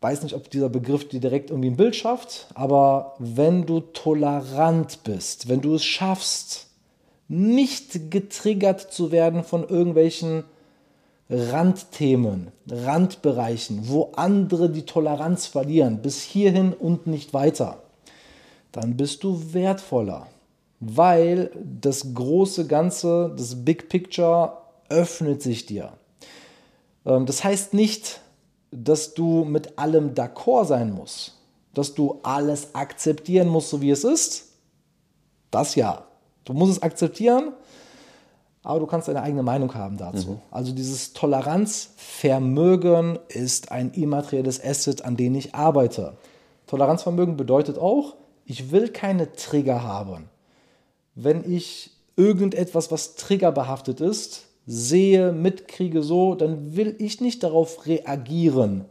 Weiß 0.00 0.22
nicht, 0.22 0.34
ob 0.34 0.48
dieser 0.48 0.68
Begriff 0.68 1.08
dir 1.08 1.20
direkt 1.20 1.50
irgendwie 1.50 1.70
ein 1.70 1.76
Bild 1.76 1.96
schafft, 1.96 2.46
aber 2.54 3.14
wenn 3.18 3.66
du 3.66 3.80
tolerant 3.80 5.02
bist, 5.02 5.48
wenn 5.48 5.60
du 5.60 5.74
es 5.74 5.84
schaffst, 5.84 6.68
nicht 7.26 8.10
getriggert 8.10 8.80
zu 8.80 9.10
werden 9.12 9.44
von 9.44 9.68
irgendwelchen 9.68 10.44
Randthemen, 11.28 12.52
Randbereichen, 12.70 13.88
wo 13.88 14.12
andere 14.16 14.70
die 14.70 14.86
Toleranz 14.86 15.46
verlieren, 15.46 16.00
bis 16.00 16.22
hierhin 16.22 16.72
und 16.72 17.06
nicht 17.06 17.34
weiter, 17.34 17.82
dann 18.72 18.96
bist 18.96 19.24
du 19.24 19.52
wertvoller 19.52 20.28
weil 20.80 21.50
das 21.64 22.14
große 22.14 22.66
Ganze, 22.66 23.32
das 23.36 23.64
Big 23.64 23.88
Picture 23.88 24.58
öffnet 24.88 25.42
sich 25.42 25.66
dir. 25.66 25.92
Ähm, 27.04 27.26
das 27.26 27.44
heißt 27.44 27.74
nicht, 27.74 28.20
dass 28.70 29.14
du 29.14 29.44
mit 29.44 29.78
allem 29.78 30.14
d'accord 30.14 30.66
sein 30.66 30.92
musst, 30.92 31.36
dass 31.74 31.94
du 31.94 32.20
alles 32.22 32.74
akzeptieren 32.74 33.48
musst, 33.48 33.70
so 33.70 33.80
wie 33.80 33.90
es 33.90 34.04
ist. 34.04 34.52
Das 35.50 35.74
ja. 35.74 36.04
Du 36.44 36.52
musst 36.52 36.72
es 36.72 36.82
akzeptieren, 36.82 37.52
aber 38.62 38.80
du 38.80 38.86
kannst 38.86 39.08
deine 39.08 39.22
eigene 39.22 39.42
Meinung 39.42 39.74
haben 39.74 39.98
dazu. 39.98 40.30
Mhm. 40.30 40.40
Also 40.50 40.72
dieses 40.72 41.12
Toleranzvermögen 41.12 43.18
ist 43.28 43.72
ein 43.72 43.92
immaterielles 43.92 44.62
Asset, 44.62 45.04
an 45.04 45.16
dem 45.16 45.34
ich 45.34 45.54
arbeite. 45.54 46.16
Toleranzvermögen 46.66 47.36
bedeutet 47.36 47.78
auch, 47.78 48.14
ich 48.44 48.70
will 48.70 48.88
keine 48.88 49.32
Trigger 49.32 49.82
haben 49.82 50.30
wenn 51.20 51.50
ich 51.50 51.90
irgendetwas, 52.16 52.92
was 52.92 53.16
triggerbehaftet 53.16 54.00
ist, 54.00 54.46
sehe, 54.66 55.32
mitkriege 55.32 56.02
so, 56.02 56.36
dann 56.36 56.76
will 56.76 56.94
ich 56.98 57.20
nicht 57.20 57.42
darauf 57.42 57.86
reagieren, 57.86 58.84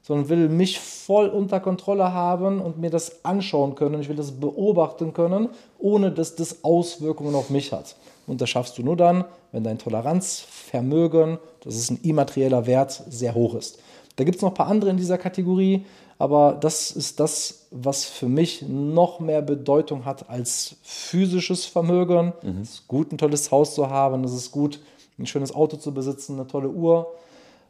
sondern 0.00 0.28
will 0.30 0.48
mich 0.48 0.80
voll 0.80 1.28
unter 1.28 1.60
Kontrolle 1.60 2.12
haben 2.12 2.60
und 2.60 2.78
mir 2.78 2.90
das 2.90 3.24
anschauen 3.24 3.74
können. 3.74 4.00
Ich 4.00 4.08
will 4.08 4.16
das 4.16 4.32
beobachten 4.32 5.12
können, 5.12 5.50
ohne 5.78 6.12
dass 6.12 6.34
das 6.36 6.64
Auswirkungen 6.64 7.34
auf 7.34 7.50
mich 7.50 7.72
hat. 7.72 7.96
Und 8.26 8.40
das 8.40 8.48
schaffst 8.48 8.78
du 8.78 8.82
nur 8.82 8.96
dann, 8.96 9.24
wenn 9.52 9.64
dein 9.64 9.78
Toleranzvermögen, 9.78 11.38
das 11.62 11.76
ist 11.76 11.90
ein 11.90 12.00
immaterieller 12.02 12.66
Wert, 12.66 13.02
sehr 13.10 13.34
hoch 13.34 13.54
ist. 13.54 13.80
Da 14.16 14.24
gibt 14.24 14.36
es 14.36 14.42
noch 14.42 14.50
ein 14.50 14.54
paar 14.54 14.68
andere 14.68 14.90
in 14.90 14.96
dieser 14.96 15.18
Kategorie, 15.18 15.84
aber 16.18 16.56
das 16.58 16.90
ist 16.90 17.20
das, 17.20 17.66
was 17.70 18.04
für 18.04 18.28
mich 18.28 18.62
noch 18.62 19.20
mehr 19.20 19.42
Bedeutung 19.42 20.04
hat 20.04 20.30
als 20.30 20.76
physisches 20.82 21.66
Vermögen. 21.66 22.32
Mhm. 22.42 22.62
Es 22.62 22.70
ist 22.70 22.88
gut, 22.88 23.12
ein 23.12 23.18
tolles 23.18 23.50
Haus 23.50 23.74
zu 23.74 23.90
haben, 23.90 24.24
es 24.24 24.32
ist 24.32 24.50
gut, 24.50 24.80
ein 25.18 25.26
schönes 25.26 25.54
Auto 25.54 25.76
zu 25.76 25.92
besitzen, 25.92 26.34
eine 26.34 26.46
tolle 26.46 26.68
Uhr. 26.68 27.12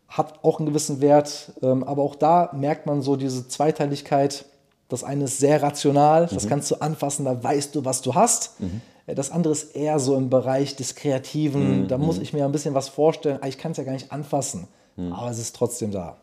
Hat 0.08 0.44
auch 0.44 0.58
einen 0.58 0.68
gewissen 0.68 1.00
Wert, 1.00 1.52
ähm, 1.62 1.82
aber 1.82 2.02
auch 2.02 2.14
da 2.14 2.50
merkt 2.52 2.86
man 2.86 3.02
so 3.02 3.16
diese 3.16 3.48
Zweiteiligkeit. 3.48 4.44
Das 4.88 5.02
eine 5.02 5.24
ist 5.24 5.38
sehr 5.38 5.62
rational, 5.62 6.28
das 6.32 6.44
mhm. 6.44 6.48
kannst 6.48 6.70
du 6.70 6.76
anfassen, 6.76 7.24
da 7.24 7.42
weißt 7.42 7.74
du, 7.74 7.84
was 7.84 8.02
du 8.02 8.14
hast. 8.14 8.60
Mhm. 8.60 8.80
Äh, 9.06 9.16
das 9.16 9.32
andere 9.32 9.52
ist 9.52 9.74
eher 9.74 9.98
so 9.98 10.16
im 10.16 10.30
Bereich 10.30 10.76
des 10.76 10.94
Kreativen. 10.94 11.82
Mhm. 11.82 11.88
Da 11.88 11.98
muss 11.98 12.18
ich 12.18 12.32
mir 12.32 12.44
ein 12.44 12.52
bisschen 12.52 12.74
was 12.74 12.88
vorstellen. 12.88 13.38
Ah, 13.40 13.48
ich 13.48 13.58
kann 13.58 13.72
es 13.72 13.78
ja 13.78 13.84
gar 13.84 13.92
nicht 13.92 14.12
anfassen, 14.12 14.68
mhm. 14.94 15.12
aber 15.12 15.30
es 15.30 15.40
ist 15.40 15.56
trotzdem 15.56 15.90
da. 15.90 16.18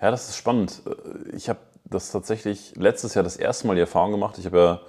Ja, 0.00 0.10
das 0.10 0.28
ist 0.28 0.36
spannend. 0.36 0.82
Ich 1.32 1.48
habe 1.48 1.60
das 1.84 2.10
tatsächlich 2.10 2.74
letztes 2.76 3.14
Jahr 3.14 3.24
das 3.24 3.36
erste 3.36 3.66
Mal 3.66 3.74
die 3.74 3.80
Erfahrung 3.80 4.12
gemacht. 4.12 4.38
Ich 4.38 4.46
habe 4.46 4.58
ja 4.58 4.80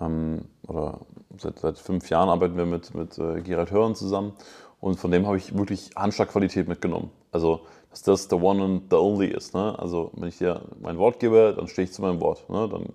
Ähm, 0.00 0.44
oder 0.66 1.00
seit, 1.38 1.58
seit 1.58 1.78
fünf 1.78 2.08
Jahren 2.10 2.28
arbeiten 2.28 2.56
wir 2.56 2.66
mit, 2.66 2.94
mit 2.94 3.18
äh, 3.18 3.40
Gerald 3.40 3.70
Hörn 3.70 3.94
zusammen. 3.94 4.32
Und 4.80 5.00
von 5.00 5.10
dem 5.10 5.26
habe 5.26 5.36
ich 5.36 5.56
wirklich 5.56 5.90
Handschlagqualität 5.96 6.68
mitgenommen. 6.68 7.10
Also, 7.32 7.62
dass 7.90 8.02
das 8.02 8.28
the 8.30 8.36
one 8.36 8.62
and 8.62 8.82
the 8.90 8.96
only 8.96 9.26
ist. 9.26 9.54
Ne? 9.54 9.76
Also, 9.78 10.12
wenn 10.14 10.28
ich 10.28 10.38
dir 10.38 10.60
mein 10.80 10.98
Wort 10.98 11.18
gebe, 11.18 11.54
dann 11.56 11.66
stehe 11.66 11.84
ich 11.86 11.92
zu 11.92 12.02
meinem 12.02 12.20
Wort. 12.20 12.48
Ne? 12.48 12.68
Dann, 12.68 12.86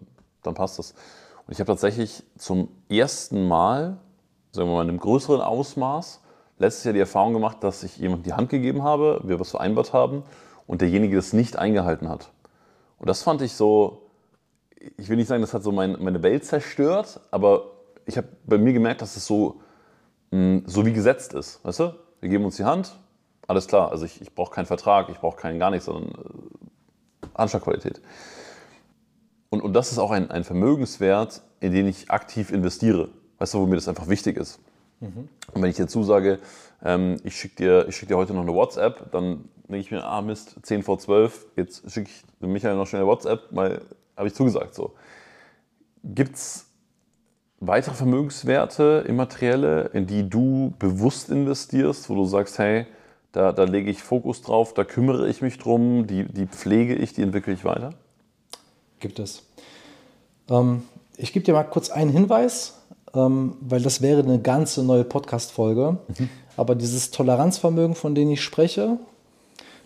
dann 0.43 0.53
passt 0.53 0.79
das. 0.79 0.93
Und 1.45 1.51
ich 1.51 1.59
habe 1.59 1.67
tatsächlich 1.67 2.23
zum 2.37 2.69
ersten 2.89 3.47
Mal, 3.47 3.97
sagen 4.51 4.69
wir 4.69 4.75
mal 4.75 4.83
in 4.83 4.89
einem 4.89 4.99
größeren 4.99 5.41
Ausmaß, 5.41 6.21
letztes 6.57 6.85
Jahr 6.85 6.93
die 6.93 7.01
Erfahrung 7.01 7.33
gemacht, 7.33 7.57
dass 7.61 7.83
ich 7.83 7.97
jemandem 7.97 8.23
die 8.23 8.33
Hand 8.33 8.49
gegeben 8.49 8.83
habe, 8.83 9.19
wir 9.25 9.41
was 9.41 9.51
vereinbart 9.51 9.91
haben 9.91 10.23
und 10.67 10.81
derjenige 10.81 11.15
das 11.15 11.33
nicht 11.33 11.57
eingehalten 11.57 12.09
hat. 12.09 12.31
Und 12.97 13.09
das 13.09 13.23
fand 13.23 13.41
ich 13.41 13.53
so, 13.53 14.09
ich 14.97 15.09
will 15.09 15.17
nicht 15.17 15.27
sagen, 15.27 15.41
das 15.41 15.53
hat 15.53 15.63
so 15.63 15.71
mein, 15.71 15.97
meine 16.01 16.23
Welt 16.23 16.45
zerstört, 16.45 17.19
aber 17.31 17.71
ich 18.05 18.17
habe 18.17 18.27
bei 18.45 18.57
mir 18.57 18.73
gemerkt, 18.73 19.01
dass 19.01 19.15
es 19.15 19.25
so, 19.25 19.61
mh, 20.31 20.63
so 20.65 20.85
wie 20.85 20.93
gesetzt 20.93 21.33
ist. 21.33 21.63
Weißt 21.63 21.79
du? 21.79 21.95
Wir 22.19 22.29
geben 22.29 22.45
uns 22.45 22.55
die 22.55 22.65
Hand, 22.65 22.97
alles 23.47 23.67
klar. 23.67 23.91
Also 23.91 24.05
ich, 24.05 24.21
ich 24.21 24.33
brauche 24.33 24.53
keinen 24.53 24.65
Vertrag, 24.65 25.09
ich 25.09 25.19
brauche 25.19 25.37
keinen 25.37 25.59
gar 25.59 25.71
nichts, 25.71 25.85
sondern 25.85 26.11
äh, 26.11 27.27
Handschlagqualität. 27.37 28.01
Und, 29.49 29.61
und 29.61 29.73
das 29.73 29.91
ist 29.91 29.99
auch 29.99 30.11
ein, 30.11 30.31
ein 30.31 30.43
Vermögenswert, 30.43 31.41
in 31.59 31.73
den 31.73 31.87
ich 31.87 32.09
aktiv 32.09 32.51
investiere. 32.51 33.09
Weißt 33.37 33.53
du, 33.53 33.59
wo 33.59 33.67
mir 33.67 33.75
das 33.75 33.87
einfach 33.87 34.07
wichtig 34.07 34.37
ist. 34.37 34.59
Mhm. 34.99 35.27
Und 35.53 35.61
wenn 35.61 35.69
ich 35.69 35.75
dir 35.75 35.87
zusage, 35.87 36.39
ähm, 36.83 37.17
ich 37.23 37.35
schicke 37.35 37.55
dir, 37.55 37.91
schick 37.91 38.09
dir 38.09 38.17
heute 38.17 38.33
noch 38.33 38.43
eine 38.43 38.53
WhatsApp, 38.53 39.11
dann 39.11 39.49
denke 39.67 39.79
ich 39.79 39.91
mir, 39.91 40.03
ah 40.03 40.21
Mist, 40.21 40.57
10 40.61 40.83
vor 40.83 40.99
12, 40.99 41.45
jetzt 41.55 41.91
schicke 41.91 42.09
ich 42.09 42.23
dem 42.41 42.51
Michael 42.51 42.75
noch 42.75 42.87
schnell 42.87 43.01
eine 43.01 43.09
WhatsApp, 43.09 43.47
weil 43.51 43.81
habe 44.15 44.27
ich 44.27 44.33
zugesagt. 44.33 44.75
So. 44.75 44.93
Gibt 46.03 46.35
es 46.35 46.67
weitere 47.59 47.95
Vermögenswerte, 47.95 49.05
immaterielle, 49.07 49.89
in 49.93 50.05
die 50.05 50.29
du 50.29 50.73
bewusst 50.79 51.29
investierst, 51.29 52.09
wo 52.09 52.15
du 52.15 52.25
sagst, 52.25 52.59
hey, 52.59 52.85
da, 53.31 53.51
da 53.51 53.63
lege 53.63 53.89
ich 53.89 54.03
Fokus 54.03 54.41
drauf, 54.41 54.73
da 54.73 54.83
kümmere 54.83 55.27
ich 55.27 55.41
mich 55.41 55.57
drum, 55.57 56.05
die, 56.05 56.25
die 56.25 56.45
pflege 56.45 56.95
ich, 56.95 57.13
die 57.13 57.23
entwickle 57.23 57.53
ich 57.53 57.65
weiter? 57.65 57.93
Gibt 58.99 59.19
es. 59.19 59.47
Ähm, 60.49 60.83
ich 61.17 61.33
gebe 61.33 61.45
dir 61.45 61.53
mal 61.53 61.63
kurz 61.63 61.89
einen 61.89 62.11
Hinweis, 62.11 62.82
ähm, 63.15 63.55
weil 63.61 63.81
das 63.81 64.01
wäre 64.01 64.21
eine 64.21 64.39
ganze 64.39 64.83
neue 64.83 65.03
Podcast-Folge. 65.03 65.97
Mhm. 66.17 66.29
Aber 66.57 66.75
dieses 66.75 67.11
Toleranzvermögen, 67.11 67.95
von 67.95 68.15
dem 68.15 68.31
ich 68.31 68.41
spreche, 68.41 68.97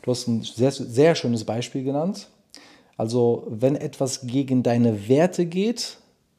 du 0.02 0.12
hast 0.12 0.28
ein 0.28 0.42
sehr, 0.44 0.72
sehr 0.72 1.16
schönes 1.16 1.44
Beispiel 1.44 1.84
genannt. 1.84 2.30
Also 2.98 3.46
wenn 3.50 3.76
etwas 3.76 4.22
gegen 4.28 4.64
deine 4.64 5.08
Werte 5.08 5.46
geht, 5.46 5.98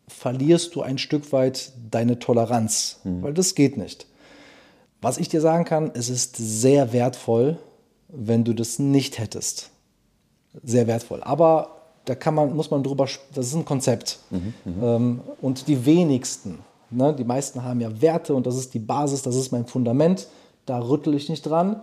verlierst 0.08 0.74
du 0.74 0.82
ein 0.82 0.98
Stück 0.98 1.32
weit 1.32 1.72
deine 1.90 2.18
Toleranz, 2.18 3.00
mhm. 3.04 3.22
weil 3.22 3.34
das 3.34 3.54
geht 3.54 3.76
nicht. 3.76 4.06
Was 5.00 5.18
ich 5.18 5.28
dir 5.28 5.40
sagen 5.40 5.64
kann, 5.64 5.92
es 5.94 6.08
ist 6.08 6.36
sehr 6.36 6.92
wertvoll, 6.92 7.58
wenn 8.08 8.44
du 8.44 8.52
das 8.52 8.78
nicht 8.78 9.18
hättest. 9.18 9.70
Sehr 10.64 10.86
wertvoll. 10.86 11.22
Aber 11.22 11.76
da 12.04 12.14
kann 12.14 12.34
man, 12.34 12.56
muss 12.56 12.70
man 12.70 12.82
drüber, 12.82 13.06
das 13.34 13.46
ist 13.46 13.54
ein 13.54 13.64
Konzept. 13.64 14.18
Mhm, 14.30 14.54
ähm, 14.82 15.20
und 15.40 15.68
die 15.68 15.84
wenigsten, 15.84 16.58
ne, 16.90 17.14
die 17.14 17.24
meisten 17.24 17.64
haben 17.64 17.80
ja 17.80 18.00
Werte 18.00 18.34
und 18.34 18.46
das 18.46 18.56
ist 18.56 18.74
die 18.74 18.78
Basis, 18.78 19.22
das 19.22 19.36
ist 19.36 19.52
mein 19.52 19.66
Fundament, 19.66 20.28
da 20.66 20.78
rüttel 20.78 21.14
ich 21.14 21.28
nicht 21.28 21.42
dran. 21.42 21.82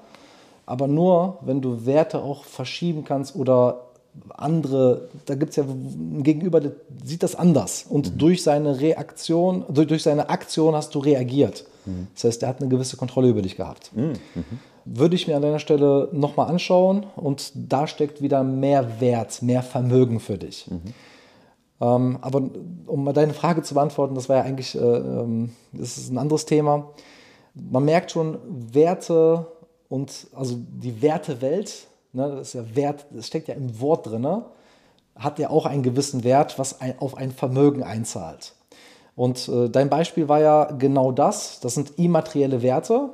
Aber 0.66 0.88
nur, 0.88 1.38
wenn 1.42 1.62
du 1.62 1.86
Werte 1.86 2.20
auch 2.24 2.44
verschieben 2.44 3.04
kannst 3.04 3.36
oder 3.36 3.82
andere, 4.30 5.10
da 5.26 5.36
gibt 5.36 5.52
es 5.52 5.58
ja 5.58 5.64
ein 5.64 6.24
Gegenüber, 6.24 6.60
der 6.62 6.72
sieht 7.04 7.22
das 7.22 7.36
anders. 7.36 7.86
Und 7.88 8.14
mhm. 8.14 8.18
durch 8.18 8.44
seine 8.44 8.80
Reaktion, 8.80 9.66
durch, 9.70 9.88
durch, 9.88 10.04
seine 10.04 10.30
Aktion 10.30 10.74
hast 10.74 10.96
du 10.96 11.00
reagiert. 11.00 11.66
Mhm. 11.86 12.08
Das 12.14 12.24
heißt, 12.24 12.44
er 12.44 12.50
hat 12.50 12.62
eine 12.62 12.70
gewisse 12.70 12.98
Kontrolle 12.98 13.30
über 13.30 13.42
dich 13.42 13.58
gehabt. 13.58 13.92
Mhm. 13.96 14.14
Würde 14.86 15.16
ich 15.16 15.28
mir 15.28 15.36
an 15.36 15.42
deiner 15.42 15.60
Stelle 15.60 16.10
nochmal 16.12 16.48
anschauen 16.48 17.06
und 17.16 17.52
da 17.56 17.88
steckt 17.88 18.22
wieder 18.22 18.44
mehr 18.44 19.02
Wert, 19.02 19.42
mehr 19.42 19.64
Vermögen 19.64 20.20
für 20.20 20.38
dich. 20.38 20.68
Ähm, 21.82 22.18
aber 22.22 22.42
um 22.88 23.04
mal 23.04 23.14
deine 23.14 23.34
Frage 23.34 23.62
zu 23.62 23.74
beantworten, 23.74 24.16
das 24.16 24.30
war 24.30 24.38
ja 24.38 24.44
eigentlich, 24.44 24.76
äh, 24.76 24.80
ähm, 24.80 25.52
das 25.74 25.98
ist 25.98 26.12
ein 26.12 26.18
anderes 26.18 26.46
Thema. 26.46 26.90
Man 27.54 27.86
merkt 27.86 28.12
schon, 28.12 28.38
Werte 28.74 29.48
und 29.90 30.28
also 30.34 30.56
die 30.58 31.02
Wertewelt 31.02 31.88
ne, 32.16 32.36
das 32.38 32.48
ist 32.48 32.54
ja 32.54 32.76
Wert, 32.76 33.06
das 33.12 33.28
steckt 33.28 33.48
ja 33.48 33.54
im 33.54 33.80
Wort 33.80 34.08
drin, 34.08 34.28
hat 35.16 35.40
ja 35.40 35.50
auch 35.50 35.66
einen 35.66 35.84
gewissen 35.84 36.24
Wert, 36.24 36.58
was 36.58 36.82
ein, 36.82 36.98
auf 37.00 37.16
ein 37.16 37.32
Vermögen 37.32 37.84
einzahlt. 37.84 38.54
Und 39.16 39.48
äh, 39.48 39.70
dein 39.70 39.90
Beispiel 39.90 40.28
war 40.28 40.40
ja 40.40 40.66
genau 40.72 41.12
das, 41.12 41.60
das 41.60 41.76
sind 41.76 41.98
immaterielle 41.98 42.62
Werte, 42.62 43.10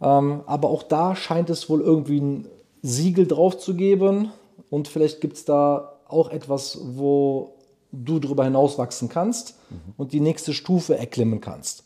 ähm, 0.00 0.42
aber 0.46 0.70
auch 0.70 0.82
da 0.82 1.14
scheint 1.14 1.50
es 1.50 1.68
wohl 1.68 1.80
irgendwie 1.80 2.20
ein 2.20 2.48
Siegel 2.82 3.26
drauf 3.26 3.58
zu 3.58 3.74
geben 3.74 4.32
und 4.70 4.88
vielleicht 4.88 5.20
gibt 5.20 5.36
es 5.36 5.44
da 5.44 5.92
auch 6.08 6.30
etwas, 6.30 6.80
wo 6.82 7.54
du 7.92 8.18
darüber 8.18 8.44
hinaus 8.44 8.78
wachsen 8.78 9.08
kannst 9.08 9.54
mhm. 9.70 9.94
und 9.96 10.12
die 10.12 10.20
nächste 10.20 10.54
Stufe 10.54 10.96
erklimmen 10.96 11.40
kannst. 11.40 11.84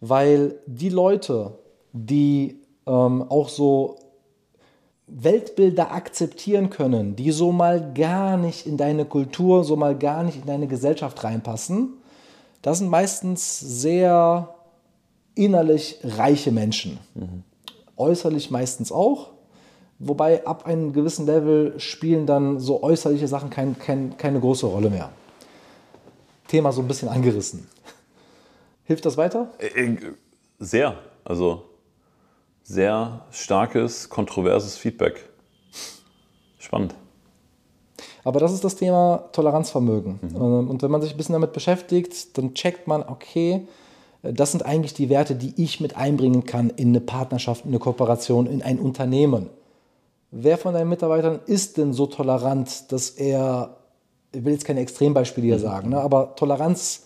Weil 0.00 0.56
die 0.66 0.90
Leute, 0.90 1.58
die 1.92 2.60
ähm, 2.86 3.22
auch 3.22 3.48
so 3.48 3.96
Weltbilder 5.06 5.92
akzeptieren 5.92 6.70
können, 6.70 7.14
die 7.14 7.30
so 7.30 7.52
mal 7.52 7.92
gar 7.94 8.36
nicht 8.36 8.66
in 8.66 8.76
deine 8.76 9.04
Kultur, 9.04 9.64
so 9.64 9.76
mal 9.76 9.96
gar 9.96 10.24
nicht 10.24 10.40
in 10.40 10.46
deine 10.46 10.66
Gesellschaft 10.66 11.22
reinpassen, 11.22 11.94
das 12.62 12.78
sind 12.78 12.88
meistens 12.88 13.60
sehr 13.60 14.54
innerlich 15.34 15.98
reiche 16.02 16.50
Menschen. 16.50 16.98
Mhm. 17.14 17.42
Äußerlich 17.96 18.50
meistens 18.50 18.90
auch. 18.90 19.30
Wobei 19.98 20.44
ab 20.46 20.66
einem 20.66 20.92
gewissen 20.92 21.26
Level 21.26 21.78
spielen 21.78 22.26
dann 22.26 22.58
so 22.58 22.82
äußerliche 22.82 23.28
Sachen 23.28 23.50
kein, 23.50 23.78
kein, 23.78 24.16
keine 24.16 24.40
große 24.40 24.66
Rolle 24.66 24.90
mehr. 24.90 25.10
Thema 26.48 26.72
so 26.72 26.82
ein 26.82 26.88
bisschen 26.88 27.08
angerissen. 27.08 27.68
Hilft 28.84 29.06
das 29.06 29.16
weiter? 29.16 29.50
Äh, 29.58 29.84
äh, 29.84 29.98
sehr. 30.58 30.98
Also 31.24 31.64
sehr 32.62 33.24
starkes, 33.30 34.08
kontroverses 34.08 34.76
Feedback. 34.76 35.28
Spannend. 36.58 36.94
Aber 38.24 38.40
das 38.40 38.52
ist 38.52 38.64
das 38.64 38.76
Thema 38.76 39.28
Toleranzvermögen. 39.32 40.18
Mhm. 40.22 40.68
Und 40.70 40.82
wenn 40.82 40.90
man 40.90 41.02
sich 41.02 41.12
ein 41.12 41.16
bisschen 41.16 41.34
damit 41.34 41.52
beschäftigt, 41.52 42.36
dann 42.38 42.54
checkt 42.54 42.86
man, 42.86 43.02
okay, 43.02 43.66
das 44.22 44.52
sind 44.52 44.64
eigentlich 44.64 44.94
die 44.94 45.10
Werte, 45.10 45.34
die 45.34 45.52
ich 45.62 45.80
mit 45.80 45.96
einbringen 45.96 46.44
kann 46.44 46.70
in 46.70 46.88
eine 46.88 47.00
Partnerschaft, 47.00 47.66
in 47.66 47.70
eine 47.70 47.78
Kooperation, 47.78 48.46
in 48.46 48.62
ein 48.62 48.78
Unternehmen. 48.78 49.50
Wer 50.30 50.56
von 50.56 50.72
deinen 50.72 50.88
Mitarbeitern 50.88 51.40
ist 51.46 51.76
denn 51.76 51.92
so 51.92 52.06
tolerant, 52.06 52.90
dass 52.90 53.10
er, 53.10 53.76
ich 54.34 54.44
will 54.44 54.52
jetzt 54.52 54.64
keine 54.64 54.80
Extrembeispiele 54.80 55.46
hier 55.46 55.56
mhm. 55.56 55.62
sagen, 55.62 55.88
ne, 55.90 56.00
aber 56.00 56.34
Toleranz 56.36 57.04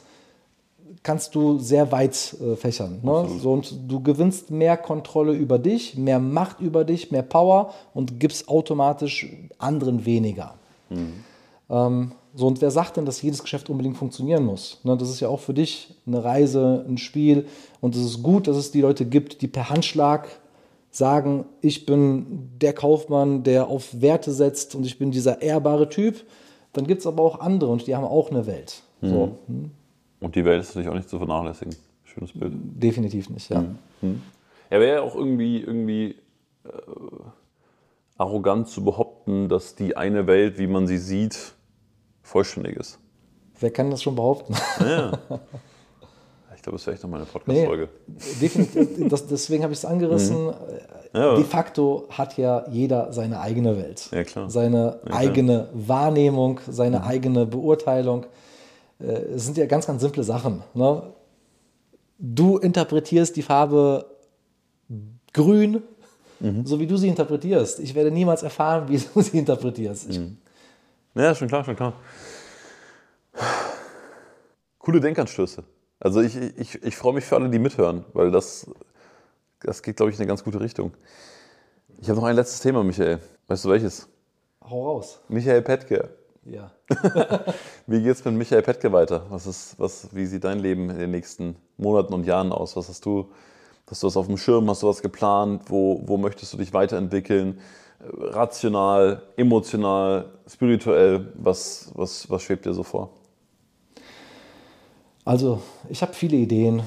kannst 1.02 1.34
du 1.34 1.58
sehr 1.58 1.92
weit 1.92 2.36
äh, 2.40 2.56
fächern. 2.56 3.00
Ne? 3.02 3.28
So, 3.40 3.52
und 3.52 3.74
du 3.88 4.02
gewinnst 4.02 4.50
mehr 4.50 4.76
Kontrolle 4.76 5.32
über 5.32 5.58
dich, 5.58 5.96
mehr 5.96 6.18
Macht 6.18 6.60
über 6.60 6.84
dich, 6.84 7.10
mehr 7.10 7.22
Power 7.22 7.72
und 7.94 8.20
gibst 8.20 8.48
automatisch 8.48 9.26
anderen 9.58 10.04
weniger. 10.04 10.54
Mhm. 10.90 11.24
Ähm, 11.70 12.12
so, 12.34 12.46
und 12.46 12.60
wer 12.60 12.70
sagt 12.70 12.96
denn, 12.96 13.06
dass 13.06 13.22
jedes 13.22 13.42
Geschäft 13.42 13.68
unbedingt 13.70 13.96
funktionieren 13.96 14.44
muss? 14.44 14.80
Ne, 14.84 14.96
das 14.96 15.08
ist 15.08 15.20
ja 15.20 15.28
auch 15.28 15.40
für 15.40 15.54
dich 15.54 15.94
eine 16.06 16.22
Reise, 16.22 16.84
ein 16.88 16.98
Spiel. 16.98 17.46
Und 17.80 17.96
es 17.96 18.04
ist 18.04 18.22
gut, 18.22 18.46
dass 18.46 18.56
es 18.56 18.70
die 18.70 18.80
Leute 18.80 19.04
gibt, 19.06 19.42
die 19.42 19.48
per 19.48 19.70
Handschlag 19.70 20.28
sagen, 20.90 21.44
ich 21.60 21.86
bin 21.86 22.50
der 22.60 22.72
Kaufmann, 22.72 23.42
der 23.42 23.68
auf 23.68 24.00
Werte 24.00 24.32
setzt 24.32 24.74
und 24.74 24.84
ich 24.86 24.98
bin 24.98 25.10
dieser 25.10 25.42
ehrbare 25.42 25.88
Typ. 25.88 26.24
Dann 26.78 26.86
gibt 26.86 27.00
es 27.00 27.08
aber 27.08 27.24
auch 27.24 27.40
andere 27.40 27.72
und 27.72 27.88
die 27.88 27.96
haben 27.96 28.04
auch 28.04 28.30
eine 28.30 28.46
Welt. 28.46 28.84
Mhm. 29.00 29.08
So. 29.08 29.38
Hm? 29.48 29.70
Und 30.20 30.36
die 30.36 30.44
Welt 30.44 30.60
ist 30.60 30.68
natürlich 30.68 30.88
auch 30.88 30.94
nicht 30.94 31.08
zu 31.08 31.18
vernachlässigen. 31.18 31.74
Schönes 32.04 32.32
Bild. 32.32 32.52
Definitiv 32.54 33.30
nicht, 33.30 33.50
ja. 33.50 33.62
Mhm. 33.62 33.78
Mhm. 34.00 34.22
Er 34.70 34.78
wäre 34.78 34.96
ja 34.98 35.02
auch 35.02 35.16
irgendwie, 35.16 35.58
irgendwie 35.58 36.14
äh, 36.64 36.68
arrogant 38.16 38.68
zu 38.68 38.84
behaupten, 38.84 39.48
dass 39.48 39.74
die 39.74 39.96
eine 39.96 40.28
Welt, 40.28 40.56
wie 40.58 40.68
man 40.68 40.86
sie 40.86 40.98
sieht, 40.98 41.54
vollständig 42.22 42.76
ist. 42.76 43.00
Wer 43.58 43.72
kann 43.72 43.90
das 43.90 44.00
schon 44.00 44.14
behaupten? 44.14 44.54
Ja. 44.80 45.18
Ich 46.68 46.70
glaube, 46.70 46.76
das 46.76 46.86
wäre 46.86 46.94
echt 46.94 47.02
noch 47.02 47.10
mal 47.10 47.16
eine 47.16 47.26
Podcast-Folge. 47.26 47.88
Nee, 48.06 48.40
definitiv. 48.42 49.08
Das, 49.08 49.26
deswegen 49.26 49.62
habe 49.62 49.72
ich 49.72 49.78
es 49.78 49.84
angerissen. 49.86 50.46
Mhm. 50.46 50.52
Ja, 51.14 51.34
De 51.34 51.44
facto 51.44 52.06
hat 52.10 52.36
ja 52.36 52.66
jeder 52.70 53.10
seine 53.10 53.40
eigene 53.40 53.78
Welt. 53.78 54.10
Ja. 54.12 54.50
Seine 54.50 55.00
ja, 55.06 55.14
eigene 55.14 55.68
Wahrnehmung, 55.72 56.60
seine 56.68 56.98
mhm. 56.98 57.04
eigene 57.04 57.46
Beurteilung. 57.46 58.26
Äh, 59.00 59.12
es 59.34 59.46
sind 59.46 59.56
ja 59.56 59.64
ganz, 59.64 59.86
ganz 59.86 60.02
simple 60.02 60.22
Sachen. 60.24 60.62
Ne? 60.74 61.04
Du 62.18 62.58
interpretierst 62.58 63.34
die 63.36 63.42
Farbe 63.42 64.04
grün, 65.32 65.82
mhm. 66.40 66.66
so 66.66 66.78
wie 66.78 66.86
du 66.86 66.98
sie 66.98 67.08
interpretierst. 67.08 67.80
Ich 67.80 67.94
werde 67.94 68.10
niemals 68.10 68.42
erfahren, 68.42 68.90
wie 68.90 68.98
du 69.14 69.22
sie 69.22 69.38
interpretierst. 69.38 70.10
Mhm. 70.10 70.36
Ja, 71.14 71.34
schon 71.34 71.48
klar, 71.48 71.64
schon 71.64 71.76
klar. 71.76 71.94
coole 74.78 75.00
Denkanstöße. 75.00 75.64
Also 76.00 76.20
ich, 76.20 76.36
ich, 76.36 76.82
ich 76.82 76.96
freue 76.96 77.14
mich 77.14 77.24
für 77.24 77.36
alle, 77.36 77.48
die 77.48 77.58
mithören, 77.58 78.04
weil 78.12 78.30
das, 78.30 78.70
das 79.60 79.82
geht, 79.82 79.96
glaube 79.96 80.10
ich, 80.10 80.16
in 80.16 80.22
eine 80.22 80.28
ganz 80.28 80.44
gute 80.44 80.60
Richtung. 80.60 80.92
Ich 82.00 82.08
habe 82.08 82.20
noch 82.20 82.26
ein 82.26 82.36
letztes 82.36 82.60
Thema, 82.60 82.84
Michael. 82.84 83.18
Weißt 83.48 83.64
du 83.64 83.70
welches? 83.70 84.08
Hau 84.62 84.86
raus. 84.86 85.20
Michael 85.28 85.62
Petke. 85.62 86.10
Ja. 86.44 86.70
Wie 87.86 88.02
geht's 88.02 88.24
mit 88.24 88.34
Michael 88.34 88.62
Petke 88.62 88.92
weiter? 88.92 89.26
Was 89.28 89.46
ist, 89.46 89.78
was, 89.78 90.08
wie 90.14 90.24
sieht 90.26 90.44
dein 90.44 90.60
Leben 90.60 90.88
in 90.90 90.98
den 90.98 91.10
nächsten 91.10 91.56
Monaten 91.76 92.14
und 92.14 92.24
Jahren 92.24 92.52
aus? 92.52 92.76
Was 92.76 92.88
hast 92.88 93.04
du, 93.04 93.30
hast 93.90 94.02
du 94.02 94.06
was 94.06 94.16
auf 94.16 94.26
dem 94.26 94.36
Schirm? 94.36 94.70
Hast 94.70 94.82
du 94.82 94.88
was 94.88 95.02
geplant? 95.02 95.62
Wo, 95.66 96.02
wo 96.06 96.16
möchtest 96.16 96.52
du 96.52 96.56
dich 96.56 96.72
weiterentwickeln? 96.72 97.60
Rational, 98.00 99.22
emotional, 99.36 100.26
spirituell? 100.46 101.32
Was, 101.34 101.90
was, 101.94 102.30
was 102.30 102.42
schwebt 102.42 102.64
dir 102.64 102.72
so 102.72 102.84
vor? 102.84 103.17
Also, 105.28 105.60
ich 105.90 106.00
habe 106.00 106.14
viele 106.14 106.38
Ideen. 106.38 106.82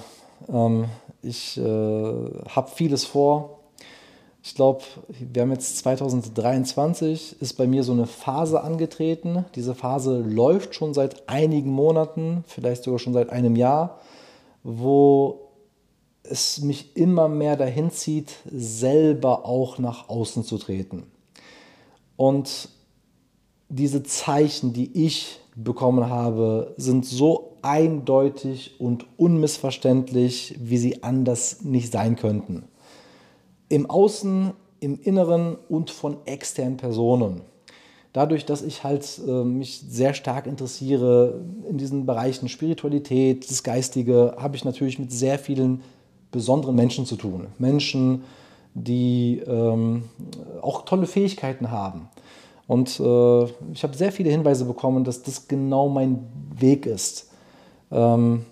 Ähm, 0.51 0.85
ich 1.21 1.59
äh, 1.59 1.61
habe 1.61 2.71
vieles 2.73 3.05
vor. 3.05 3.59
Ich 4.41 4.55
glaube, 4.55 4.81
wir 5.09 5.43
haben 5.43 5.51
jetzt 5.51 5.77
2023, 5.77 7.39
ist 7.39 7.53
bei 7.53 7.67
mir 7.67 7.83
so 7.83 7.91
eine 7.91 8.07
Phase 8.07 8.63
angetreten. 8.63 9.45
Diese 9.53 9.75
Phase 9.75 10.21
läuft 10.21 10.73
schon 10.73 10.95
seit 10.95 11.29
einigen 11.29 11.69
Monaten, 11.69 12.43
vielleicht 12.47 12.81
sogar 12.81 12.97
schon 12.97 13.13
seit 13.13 13.29
einem 13.29 13.55
Jahr, 13.55 13.99
wo 14.63 15.41
es 16.23 16.61
mich 16.61 16.97
immer 16.97 17.27
mehr 17.27 17.57
dahin 17.57 17.91
zieht, 17.91 18.37
selber 18.51 19.45
auch 19.45 19.77
nach 19.77 20.09
außen 20.09 20.43
zu 20.43 20.57
treten. 20.57 21.03
Und 22.17 22.69
diese 23.69 24.01
Zeichen, 24.01 24.73
die 24.73 25.05
ich 25.05 25.37
bekommen 25.63 26.09
habe, 26.09 26.73
sind 26.77 27.05
so 27.05 27.57
eindeutig 27.61 28.79
und 28.79 29.05
unmissverständlich, 29.17 30.55
wie 30.59 30.77
sie 30.77 31.03
anders 31.03 31.61
nicht 31.63 31.91
sein 31.91 32.15
könnten 32.15 32.65
im 33.71 33.89
Außen, 33.89 34.51
im 34.81 34.99
Inneren 35.01 35.55
und 35.69 35.89
von 35.91 36.17
externen 36.25 36.75
Personen. 36.75 37.41
Dadurch, 38.11 38.45
dass 38.45 38.61
ich 38.61 38.83
halt 38.83 39.21
äh, 39.25 39.45
mich 39.45 39.81
sehr 39.87 40.13
stark 40.13 40.45
interessiere 40.45 41.41
in 41.69 41.77
diesen 41.77 42.05
Bereichen 42.05 42.49
Spiritualität, 42.49 43.49
das 43.49 43.63
Geistige, 43.63 44.35
habe 44.37 44.57
ich 44.57 44.65
natürlich 44.65 44.99
mit 44.99 45.13
sehr 45.13 45.39
vielen 45.39 45.81
besonderen 46.31 46.75
Menschen 46.75 47.05
zu 47.05 47.15
tun. 47.15 47.47
Menschen, 47.57 48.23
die 48.73 49.41
ähm, 49.47 50.03
auch 50.61 50.83
tolle 50.83 51.07
Fähigkeiten 51.07 51.71
haben. 51.71 52.09
Und 52.71 52.99
äh, 52.99 53.43
ich 53.73 53.83
habe 53.83 53.97
sehr 53.97 54.11
viele 54.11 54.29
Hinweise 54.29 54.65
bekommen, 54.65 55.03
dass 55.03 55.23
das 55.23 55.47
genau 55.47 55.89
mein 55.89 56.19
Weg 56.57 56.85
ist. 56.85 57.29
Ähm, 57.91 58.45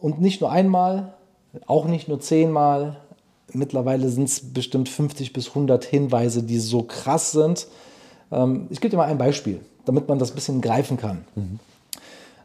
und 0.00 0.20
nicht 0.20 0.40
nur 0.40 0.50
einmal, 0.50 1.14
auch 1.66 1.86
nicht 1.86 2.08
nur 2.08 2.20
zehnmal, 2.20 2.96
Mittlerweile 3.54 4.08
sind 4.08 4.28
es 4.28 4.52
bestimmt 4.52 4.88
50 4.88 5.32
bis 5.32 5.48
100 5.48 5.84
Hinweise, 5.84 6.42
die 6.42 6.58
so 6.58 6.82
krass 6.82 7.32
sind. 7.32 7.66
Ähm, 8.30 8.66
ich 8.70 8.80
gebe 8.80 8.90
dir 8.90 8.96
mal 8.96 9.08
ein 9.08 9.18
Beispiel, 9.18 9.60
damit 9.84 10.08
man 10.08 10.18
das 10.18 10.32
ein 10.32 10.34
bisschen 10.34 10.60
greifen 10.60 10.96
kann. 10.96 11.24
Mhm. 11.34 11.58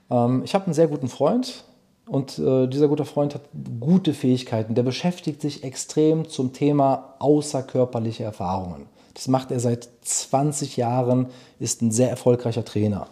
Ähm, 0.09 0.41
ich 0.43 0.53
habe 0.53 0.65
einen 0.65 0.73
sehr 0.73 0.87
guten 0.87 1.07
Freund 1.07 1.63
und 2.07 2.39
äh, 2.39 2.67
dieser 2.67 2.87
gute 2.87 3.05
Freund 3.05 3.35
hat 3.35 3.41
gute 3.79 4.13
Fähigkeiten. 4.13 4.75
Der 4.75 4.83
beschäftigt 4.83 5.41
sich 5.41 5.63
extrem 5.63 6.27
zum 6.29 6.53
Thema 6.53 7.15
außerkörperliche 7.19 8.23
Erfahrungen. 8.23 8.87
Das 9.15 9.27
macht 9.27 9.49
er 9.49 9.59
seit 9.59 9.89
20 10.01 10.77
Jahren, 10.77 11.27
ist 11.57 11.81
ein 11.81 11.91
sehr 11.91 12.09
erfolgreicher 12.09 12.63
Trainer. 12.63 13.07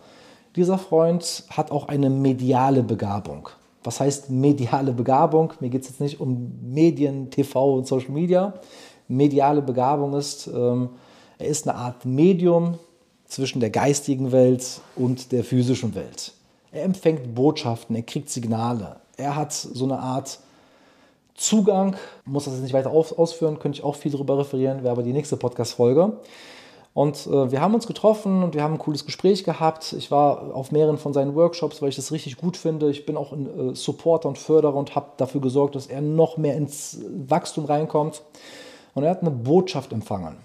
Dieser 0.56 0.78
Freund 0.78 1.46
hat 1.50 1.72
auch 1.72 1.88
eine 1.88 2.12
mediale 2.12 2.84
Begabung. 2.84 3.50
Was 3.84 4.00
heißt 4.00 4.30
mediale 4.30 4.94
Begabung? 4.94 5.54
Mir 5.60 5.70
geht 5.70 5.82
es 5.82 5.90
jetzt 5.90 6.02
nicht 6.02 6.20
um 6.20 6.52
Medien, 6.62 7.32
TV 7.32 7.74
und 7.74 7.88
Social 7.88 8.12
Media. 8.12 8.54
Mediale 9.08 9.62
Begabung 9.62 10.14
ist, 10.14 10.48
ähm, 10.48 10.90
er 11.40 11.48
ist 11.48 11.68
eine 11.68 11.78
Art 11.78 12.06
Medium 12.06 12.78
zwischen 13.26 13.60
der 13.60 13.72
geistigen 13.72 14.32
Welt 14.32 14.82
und 14.96 15.32
der 15.32 15.44
physischen 15.44 15.96
Welt. 15.96 16.34
Er 16.72 16.84
empfängt 16.84 17.34
Botschaften, 17.34 17.96
er 17.96 18.04
kriegt 18.04 18.30
Signale. 18.30 18.98
Er 19.18 19.36
hat 19.36 19.54
so 19.54 19.86
eine 19.86 20.00
Art 20.00 20.40
Zugang, 21.36 21.96
muss 22.26 22.46
das 22.46 22.54
jetzt 22.54 22.64
nicht 22.64 22.74
weiter 22.74 22.92
ausführen, 22.92 23.60
könnte 23.60 23.80
ich 23.80 23.84
auch 23.84 23.96
viel 23.96 24.12
darüber 24.12 24.38
referieren, 24.38 24.84
wäre 24.84 24.92
aber 24.92 25.04
die 25.04 25.14
nächste 25.14 25.38
Podcast-Folge. 25.38 26.14
Und 26.94 27.26
äh, 27.26 27.52
wir 27.52 27.60
haben 27.60 27.74
uns 27.74 27.88
getroffen 27.88 28.44
und 28.44 28.54
wir 28.54 28.62
haben 28.62 28.74
ein 28.74 28.80
cooles 28.80 29.06
Gespräch 29.06 29.44
gehabt. 29.44 29.94
Ich 29.94 30.12
war 30.12 30.56
auf 30.56 30.72
mehreren 30.72 31.00
von 31.00 31.12
seinen 31.12 31.34
Workshops, 31.34 31.82
weil 31.82 31.90
ich 31.90 31.96
das 31.96 32.12
richtig 32.12 32.38
gut 32.38 32.56
finde. 32.56 32.92
Ich 32.92 33.06
bin 33.08 33.18
auch 33.18 33.32
ein 33.32 33.72
äh, 33.72 33.76
Supporter 33.76 34.30
und 34.30 34.38
Förderer 34.38 34.76
und 34.76 34.94
habe 34.96 35.08
dafür 35.18 35.42
gesorgt, 35.42 35.74
dass 35.76 35.88
er 35.88 36.02
noch 36.02 36.38
mehr 36.38 36.56
ins 36.56 37.00
Wachstum 37.28 37.66
reinkommt. 37.66 38.22
Und 38.94 39.04
er 39.04 39.10
hat 39.10 39.22
eine 39.22 39.32
Botschaft 39.32 39.92
empfangen. 39.92 40.38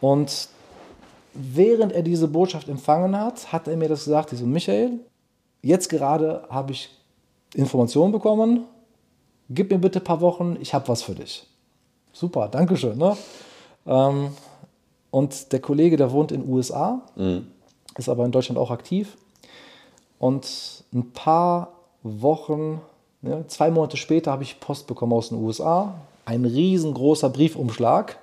Und 0.00 0.48
während 1.34 1.92
er 1.92 2.02
diese 2.02 2.26
Botschaft 2.26 2.68
empfangen 2.68 3.16
hat, 3.16 3.52
hat 3.52 3.68
er 3.68 3.76
mir 3.76 3.88
das 3.88 4.04
gesagt. 4.04 4.32
Ich 4.32 4.40
so, 4.40 4.46
Michael, 4.46 4.98
jetzt 5.62 5.88
gerade 5.88 6.42
habe 6.50 6.72
ich 6.72 6.90
Informationen 7.54 8.10
bekommen. 8.10 8.64
Gib 9.50 9.70
mir 9.70 9.78
bitte 9.78 10.00
ein 10.00 10.04
paar 10.04 10.20
Wochen, 10.20 10.56
ich 10.60 10.74
habe 10.74 10.88
was 10.88 11.02
für 11.02 11.14
dich. 11.14 11.46
Super, 12.12 12.48
Dankeschön. 12.48 12.98
Ne? 12.98 13.16
Ähm, 13.86 14.30
und 15.10 15.52
der 15.52 15.60
Kollege, 15.60 15.96
der 15.96 16.12
wohnt 16.12 16.32
in 16.32 16.42
den 16.42 16.50
USA, 16.50 17.02
mhm. 17.16 17.46
ist 17.96 18.08
aber 18.08 18.24
in 18.24 18.32
Deutschland 18.32 18.58
auch 18.58 18.70
aktiv. 18.70 19.16
Und 20.18 20.84
ein 20.94 21.12
paar 21.12 21.72
Wochen, 22.02 22.80
ja, 23.22 23.46
zwei 23.48 23.70
Monate 23.70 23.96
später, 23.96 24.32
habe 24.32 24.42
ich 24.42 24.60
Post 24.60 24.86
bekommen 24.86 25.12
aus 25.12 25.30
den 25.30 25.38
USA. 25.38 25.94
Ein 26.24 26.44
riesengroßer 26.44 27.30
Briefumschlag. 27.30 28.18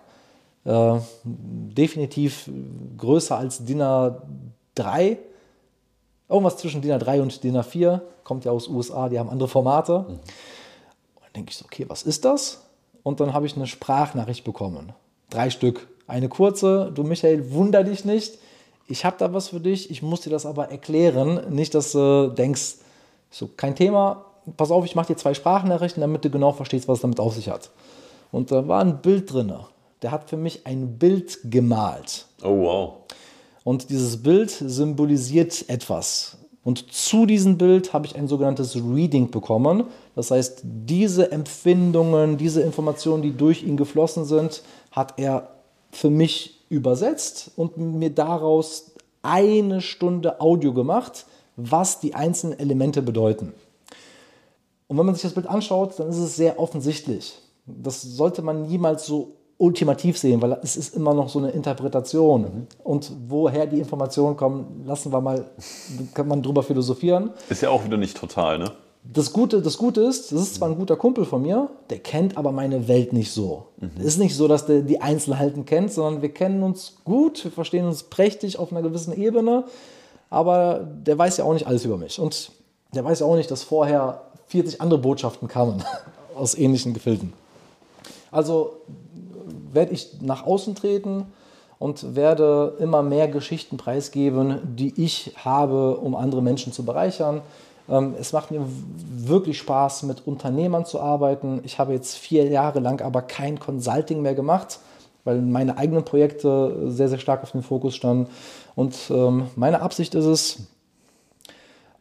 Äh, 0.66 1.00
definitiv 1.24 2.50
größer 2.98 3.38
als 3.38 3.66
DIN 3.66 3.82
A3. 3.82 5.18
Irgendwas 6.28 6.58
zwischen 6.58 6.82
DIN 6.82 6.94
A3 6.94 7.22
und 7.22 7.44
DIN 7.44 7.58
A4. 7.58 8.02
Kommt 8.24 8.46
ja 8.46 8.52
aus 8.52 8.66
den 8.66 8.76
USA, 8.76 9.10
die 9.10 9.20
haben 9.20 9.30
andere 9.30 9.50
Formate. 9.50 10.06
Mhm. 10.08 10.20
Dann 11.34 11.42
denke 11.42 11.52
ich 11.52 11.58
so, 11.58 11.66
okay, 11.66 11.86
was 11.88 12.04
ist 12.04 12.26
das? 12.26 12.62
Und 13.04 13.20
dann 13.20 13.34
habe 13.34 13.46
ich 13.46 13.56
eine 13.56 13.68
Sprachnachricht 13.68 14.44
bekommen. 14.44 14.94
Drei 15.30 15.50
Stück. 15.50 15.88
Eine 16.08 16.28
kurze, 16.28 16.92
du 16.94 17.04
Michael, 17.04 17.52
wunder 17.52 17.84
dich 17.84 18.04
nicht. 18.04 18.40
Ich 18.88 19.06
habe 19.06 19.18
da 19.20 19.32
was 19.34 19.50
für 19.50 19.60
dich, 19.60 19.92
ich 19.92 20.02
muss 20.02 20.22
dir 20.22 20.32
das 20.32 20.48
aber 20.48 20.70
erklären. 20.70 21.54
Nicht, 21.54 21.76
dass 21.76 21.92
du 21.92 22.34
denkst, 22.36 22.76
so 23.30 23.48
kein 23.48 23.76
Thema, 23.76 24.26
pass 24.58 24.72
auf, 24.72 24.86
ich 24.86 24.96
mache 24.96 25.14
dir 25.14 25.18
zwei 25.18 25.36
Sprachnachrichten, 25.36 26.02
damit 26.02 26.26
du 26.26 26.32
genau 26.32 26.52
verstehst, 26.52 26.88
was 26.88 26.98
es 26.98 27.02
damit 27.02 27.20
auf 27.20 27.36
sich 27.36 27.50
hat. 27.50 27.70
Und 28.32 28.52
da 28.52 28.68
war 28.68 28.82
ein 28.82 29.02
Bild 29.02 29.32
drin. 29.32 29.54
Der 30.02 30.12
hat 30.12 30.30
für 30.30 30.38
mich 30.38 30.66
ein 30.66 30.98
Bild 30.98 31.40
gemalt. 31.44 32.26
Oh 32.42 32.62
wow. 32.62 32.94
Und 33.64 33.92
dieses 33.92 34.24
Bild 34.24 34.50
symbolisiert 34.50 35.70
etwas. 35.70 36.39
Und 36.64 36.92
zu 36.92 37.26
diesem 37.26 37.58
Bild 37.58 37.94
habe 37.94 38.06
ich 38.06 38.16
ein 38.16 38.28
sogenanntes 38.28 38.76
Reading 38.76 39.32
bekommen. 39.32 39.86
Das 40.16 40.32
heißt, 40.32 40.62
diese 40.64 41.32
Empfindungen, 41.32 42.38
diese 42.38 42.62
Informationen, 42.62 43.24
die 43.24 43.36
durch 43.36 43.64
ihn 43.64 43.78
geflossen 43.78 44.26
sind, 44.26 44.62
hat 44.92 45.14
er 45.18 45.50
für 45.92 46.10
mich 46.10 46.60
übersetzt 46.70 47.52
und 47.56 47.78
mir 47.78 48.10
daraus 48.10 48.92
eine 49.22 49.82
Stunde 49.82 50.40
Audio 50.42 50.74
gemacht, 50.74 51.26
was 51.56 52.00
die 52.00 52.14
einzelnen 52.14 52.60
Elemente 52.60 53.02
bedeuten. 53.02 53.54
Und 54.88 54.98
wenn 54.98 55.06
man 55.06 55.16
sich 55.16 55.24
das 55.24 55.34
Bild 55.34 55.48
anschaut, 55.48 56.00
dann 56.00 56.10
ist 56.10 56.18
es 56.18 56.36
sehr 56.36 56.60
offensichtlich. 56.60 57.40
Das 57.66 58.02
sollte 58.02 58.42
man 58.42 58.68
niemals 58.68 59.06
so 59.06 59.36
ultimativ 59.60 60.18
sehen, 60.18 60.42
weil 60.42 60.58
es 60.64 60.78
ist 60.78 60.96
immer 60.96 61.14
noch 61.14 61.30
so 61.30 61.38
eine 61.38 61.52
Interpretation. 61.52 62.42
Mhm. 62.42 62.68
Und 62.84 63.12
woher 63.28 63.68
die 63.68 63.78
Informationen 63.78 64.36
kommen, 64.36 64.84
lassen 64.86 65.12
wir 65.12 65.22
mal, 65.22 65.46
kann 66.14 66.28
man 66.28 66.42
drüber 66.42 66.64
philosophieren. 66.64 67.32
Ist 67.50 67.62
ja 67.62 67.70
auch 67.70 67.84
wieder 67.84 67.98
nicht 67.98 68.18
total, 68.18 68.58
ne? 68.58 68.72
Das 69.04 69.32
Gute, 69.32 69.62
das 69.62 69.78
Gute 69.78 70.02
ist, 70.02 70.32
das 70.32 70.42
ist 70.42 70.56
zwar 70.56 70.70
ein 70.70 70.78
guter 70.78 70.96
Kumpel 70.96 71.26
von 71.26 71.42
mir, 71.42 71.70
der 71.90 72.00
kennt 72.00 72.38
aber 72.38 72.52
meine 72.52 72.88
Welt 72.88 73.14
nicht 73.14 73.32
so. 73.32 73.68
Mhm. 73.78 73.92
Es 74.00 74.06
ist 74.06 74.18
nicht 74.18 74.36
so, 74.36 74.48
dass 74.48 74.66
der 74.66 74.82
die 74.82 75.02
Einzelheiten 75.02 75.66
kennt, 75.66 75.92
sondern 75.92 76.22
wir 76.22 76.34
kennen 76.34 76.64
uns 76.64 76.98
gut, 77.04 77.44
wir 77.44 77.52
verstehen 77.52 77.86
uns 77.86 78.04
prächtig 78.04 78.60
auf 78.60 78.72
einer 78.72 78.82
gewissen 78.82 79.14
Ebene, 79.14 79.66
aber 80.30 80.88
der 81.06 81.18
weiß 81.18 81.38
ja 81.38 81.46
auch 81.46 81.54
nicht 81.54 81.68
alles 81.68 81.84
über 81.84 81.98
mich. 81.98 82.20
Und 82.20 82.52
der 82.94 83.04
weiß 83.04 83.20
ja 83.20 83.26
auch 83.26 83.36
nicht, 83.36 83.52
dass 83.52 83.64
vorher 83.64 84.22
40 84.48 84.80
andere 84.80 85.00
Botschaften 85.00 85.48
kamen 85.50 85.84
aus 86.36 86.56
ähnlichen 86.56 86.94
Gefilden. 86.94 87.34
Also 88.32 88.78
werde 89.74 89.94
ich 89.94 90.22
nach 90.22 90.46
außen 90.46 90.76
treten 90.76 91.26
und 91.80 92.16
werde 92.16 92.76
immer 92.80 93.02
mehr 93.02 93.28
Geschichten 93.28 93.78
preisgeben, 93.78 94.60
die 94.76 94.94
ich 95.02 95.34
habe, 95.44 95.98
um 95.98 96.16
andere 96.16 96.42
Menschen 96.42 96.74
zu 96.74 96.84
bereichern. 96.84 97.42
Ähm, 97.90 98.16
es 98.20 98.34
macht 98.34 98.52
mir 98.52 98.62
wirklich 99.08 99.58
Spaß, 99.58 100.04
mit 100.04 100.28
Unternehmern 100.28 100.86
zu 100.86 101.00
arbeiten. 101.00 101.62
Ich 101.64 101.80
habe 101.80 101.94
jetzt 101.94 102.18
vier 102.18 102.48
Jahre 102.48 102.80
lang 102.80 103.02
aber 103.02 103.22
kein 103.22 103.60
Consulting 103.60 104.22
mehr 104.22 104.36
gemacht, 104.36 104.80
weil 105.24 105.42
meine 105.42 105.78
eigenen 105.78 106.04
Projekte 106.04 106.92
sehr, 106.92 107.10
sehr 107.10 107.20
stark 107.20 107.44
auf 107.44 107.52
dem 107.52 107.64
Fokus 107.64 107.96
standen. 107.96 108.30
Und 108.76 108.96
ähm, 109.10 109.48
meine 109.56 109.82
Absicht 109.82 110.16
ist 110.16 110.26
es, 110.26 110.58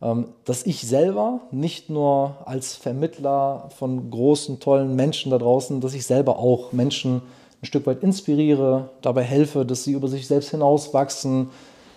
ähm, 0.03 0.29
dass 0.45 0.67
ich 0.67 0.87
selber 0.87 1.41
nicht 1.51 1.91
nur 1.91 2.37
als 2.45 2.75
Vermittler 2.75 3.69
von 3.77 4.11
großen, 4.11 4.61
tollen 4.61 4.95
Menschen 4.95 5.31
da 5.31 5.39
draußen, 5.39 5.81
dass 5.81 5.95
ich 5.95 6.05
selber 6.05 6.39
auch 6.39 6.73
Menschen 6.73 7.23
ein 7.63 7.67
Stück 7.67 7.87
weit 7.87 8.03
inspiriere, 8.03 8.91
dabei 9.03 9.23
helfe, 9.23 9.65
dass 9.65 9.85
sie 9.85 9.93
über 9.93 10.09
sich 10.09 10.27
selbst 10.27 10.51
hinauswachsen 10.51 11.51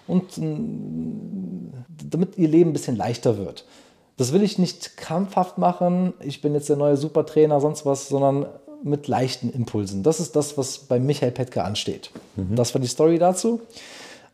und 0.08 0.38
äh, 0.38 0.58
damit 2.10 2.38
ihr 2.38 2.48
Leben 2.48 2.72
ein 2.72 2.74
bisschen 2.74 2.98
leichter 2.98 3.38
wird. 3.38 3.66
Das 4.18 4.34
will 4.34 4.44
ich 4.44 4.58
nicht 4.58 4.98
krampfhaft 4.98 5.58
machen, 5.58 6.14
ich 6.20 6.42
bin 6.42 6.54
jetzt 6.54 6.70
der 6.70 6.78
neue 6.78 6.98
Supertrainer, 6.98 7.60
sonst 7.62 7.86
was, 7.86 8.10
sondern 8.10 8.46
mit 8.84 9.08
leichten 9.08 9.52
Impulsen. 9.52 10.04
Das 10.04 10.20
ist 10.20 10.36
das, 10.36 10.58
was 10.58 10.80
bei 10.80 11.00
Michael 11.00 11.32
Petke 11.32 11.64
ansteht. 11.64 12.10
Mhm. 12.36 12.56
Das 12.56 12.74
war 12.74 12.82
die 12.82 12.88
Story 12.88 13.20
dazu. 13.20 13.62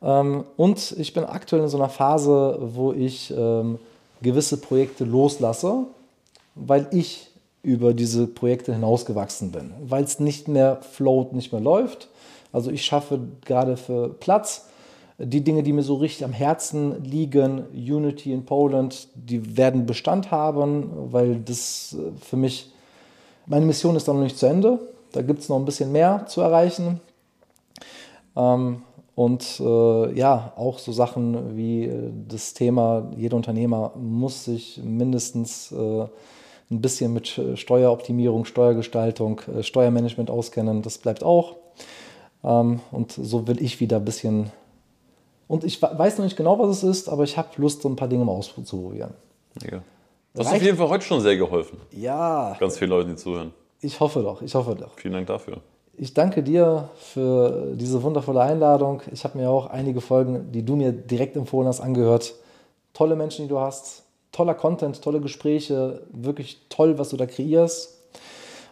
Ähm, 0.02 0.46
und 0.56 0.96
ich 0.98 1.14
bin 1.14 1.26
aktuell 1.26 1.64
in 1.64 1.68
so 1.68 1.78
einer 1.78 1.90
Phase, 1.90 2.58
wo 2.62 2.94
ich 2.94 3.34
ähm, 3.36 3.80
gewisse 4.22 4.58
Projekte 4.58 5.04
loslasse, 5.04 5.84
weil 6.56 6.88
ich 6.92 7.27
über 7.68 7.94
diese 7.94 8.28
Projekte 8.28 8.74
hinausgewachsen 8.74 9.52
bin, 9.52 9.74
weil 9.82 10.06
es 10.06 10.22
nicht 10.22 10.48
mehr 10.48 10.78
float, 10.78 11.34
nicht 11.34 11.52
mehr 11.52 11.60
läuft. 11.60 12.08
Also 12.54 12.72
ich 12.72 12.86
schaffe 12.86 13.20
gerade 13.44 13.76
für 13.76 14.08
Platz. 14.08 14.70
Die 15.18 15.44
Dinge, 15.44 15.64
die 15.64 15.74
mir 15.74 15.84
so 15.84 15.96
richtig 15.96 16.24
am 16.24 16.32
Herzen 16.32 17.04
liegen, 17.04 17.66
Unity 17.74 18.32
in 18.32 18.46
Poland, 18.46 19.10
die 19.16 19.58
werden 19.58 19.86
Bestand 19.86 20.32
haben, 20.32 20.90
weil 21.12 21.42
das 21.44 21.98
äh, 22.00 22.12
für 22.22 22.38
mich, 22.38 22.72
meine 23.48 23.66
Mission 23.66 23.98
ist 23.98 24.08
dann 24.08 24.16
noch 24.16 24.24
nicht 24.24 24.38
zu 24.38 24.46
Ende. 24.46 24.80
Da 25.12 25.22
gibt 25.22 25.42
es 25.42 25.50
noch 25.50 25.58
ein 25.58 25.66
bisschen 25.66 25.92
mehr 25.92 26.26
zu 26.28 26.40
erreichen. 26.40 27.02
Ähm, 28.38 28.84
und 29.14 29.60
äh, 29.60 30.14
ja, 30.18 30.54
auch 30.56 30.80
so 30.80 30.94
Sachen 30.94 31.58
wie 31.58 31.84
äh, 31.84 32.12
das 32.30 32.54
Thema, 32.54 33.12
jeder 33.18 33.36
Unternehmer 33.36 33.92
muss 33.98 34.46
sich 34.46 34.80
mindestens 34.82 35.74
ein 36.70 36.82
bisschen 36.82 37.14
mit 37.14 37.40
Steueroptimierung, 37.56 38.46
Steuergestaltung, 38.46 39.42
äh, 39.56 39.64
Steuermanagement 39.64 40.30
auskennen. 40.30 40.82
Das 40.82 40.98
bleibt 40.98 41.24
auch. 41.24 41.56
Ähm, 42.44 42.82
und 42.92 43.12
so 43.12 43.48
will 43.48 43.62
ich 43.62 43.80
wieder 43.80 43.98
ein 43.98 44.06
bisschen. 44.06 44.52
Und 45.48 45.64
ich 45.64 45.82
weiß 45.82 46.18
noch 46.18 46.26
nicht 46.26 46.36
genau, 46.36 46.60
was 46.60 46.78
es 46.78 46.84
ist, 46.84 47.10
aber 47.10 47.24
ich 47.24 47.38
habe 47.38 47.50
Lust, 47.58 47.82
so 47.82 47.90
ein 47.90 47.96
paar 47.96 48.10
Dinge 48.10 48.26
mal 48.26 48.34
auszuprobieren. 48.34 49.14
Ja. 49.64 49.82
Das 50.34 50.48
hat 50.48 50.58
auf 50.58 50.62
jeden 50.62 50.78
Fall 50.78 50.90
heute 50.90 51.06
schon 51.06 51.22
sehr 51.22 51.38
geholfen. 51.38 51.80
Ja. 51.92 52.56
Ganz 52.60 52.78
viele 52.78 52.90
Leute, 52.90 53.10
die 53.10 53.16
zuhören. 53.16 53.54
Ich 53.82 54.00
hoffe 54.00 54.22
doch, 54.22 54.42
ich 54.42 54.54
hoffe 54.54 54.76
doch. 54.76 54.92
Vielen 54.98 55.14
Dank 55.14 55.28
dafür. 55.28 55.62
Ich 55.96 56.14
danke 56.14 56.44
dir 56.44 56.90
für 56.96 57.74
diese 57.76 58.04
wundervolle 58.04 58.42
Einladung. 58.42 59.02
Ich 59.12 59.24
habe 59.24 59.38
mir 59.38 59.50
auch 59.50 59.68
einige 59.68 60.02
Folgen, 60.02 60.52
die 60.52 60.64
du 60.64 60.76
mir 60.76 60.92
direkt 60.92 61.36
empfohlen 61.36 61.68
hast, 61.68 61.80
angehört. 61.80 62.36
Tolle 62.94 63.16
Menschen, 63.16 63.46
die 63.46 63.50
du 63.50 63.60
hast, 63.60 64.04
toller 64.38 64.54
Content, 64.54 65.02
tolle 65.02 65.20
Gespräche, 65.20 66.02
wirklich 66.12 66.60
toll, 66.70 67.00
was 67.00 67.10
du 67.10 67.18
da 67.18 67.26
kreierst. 67.26 67.98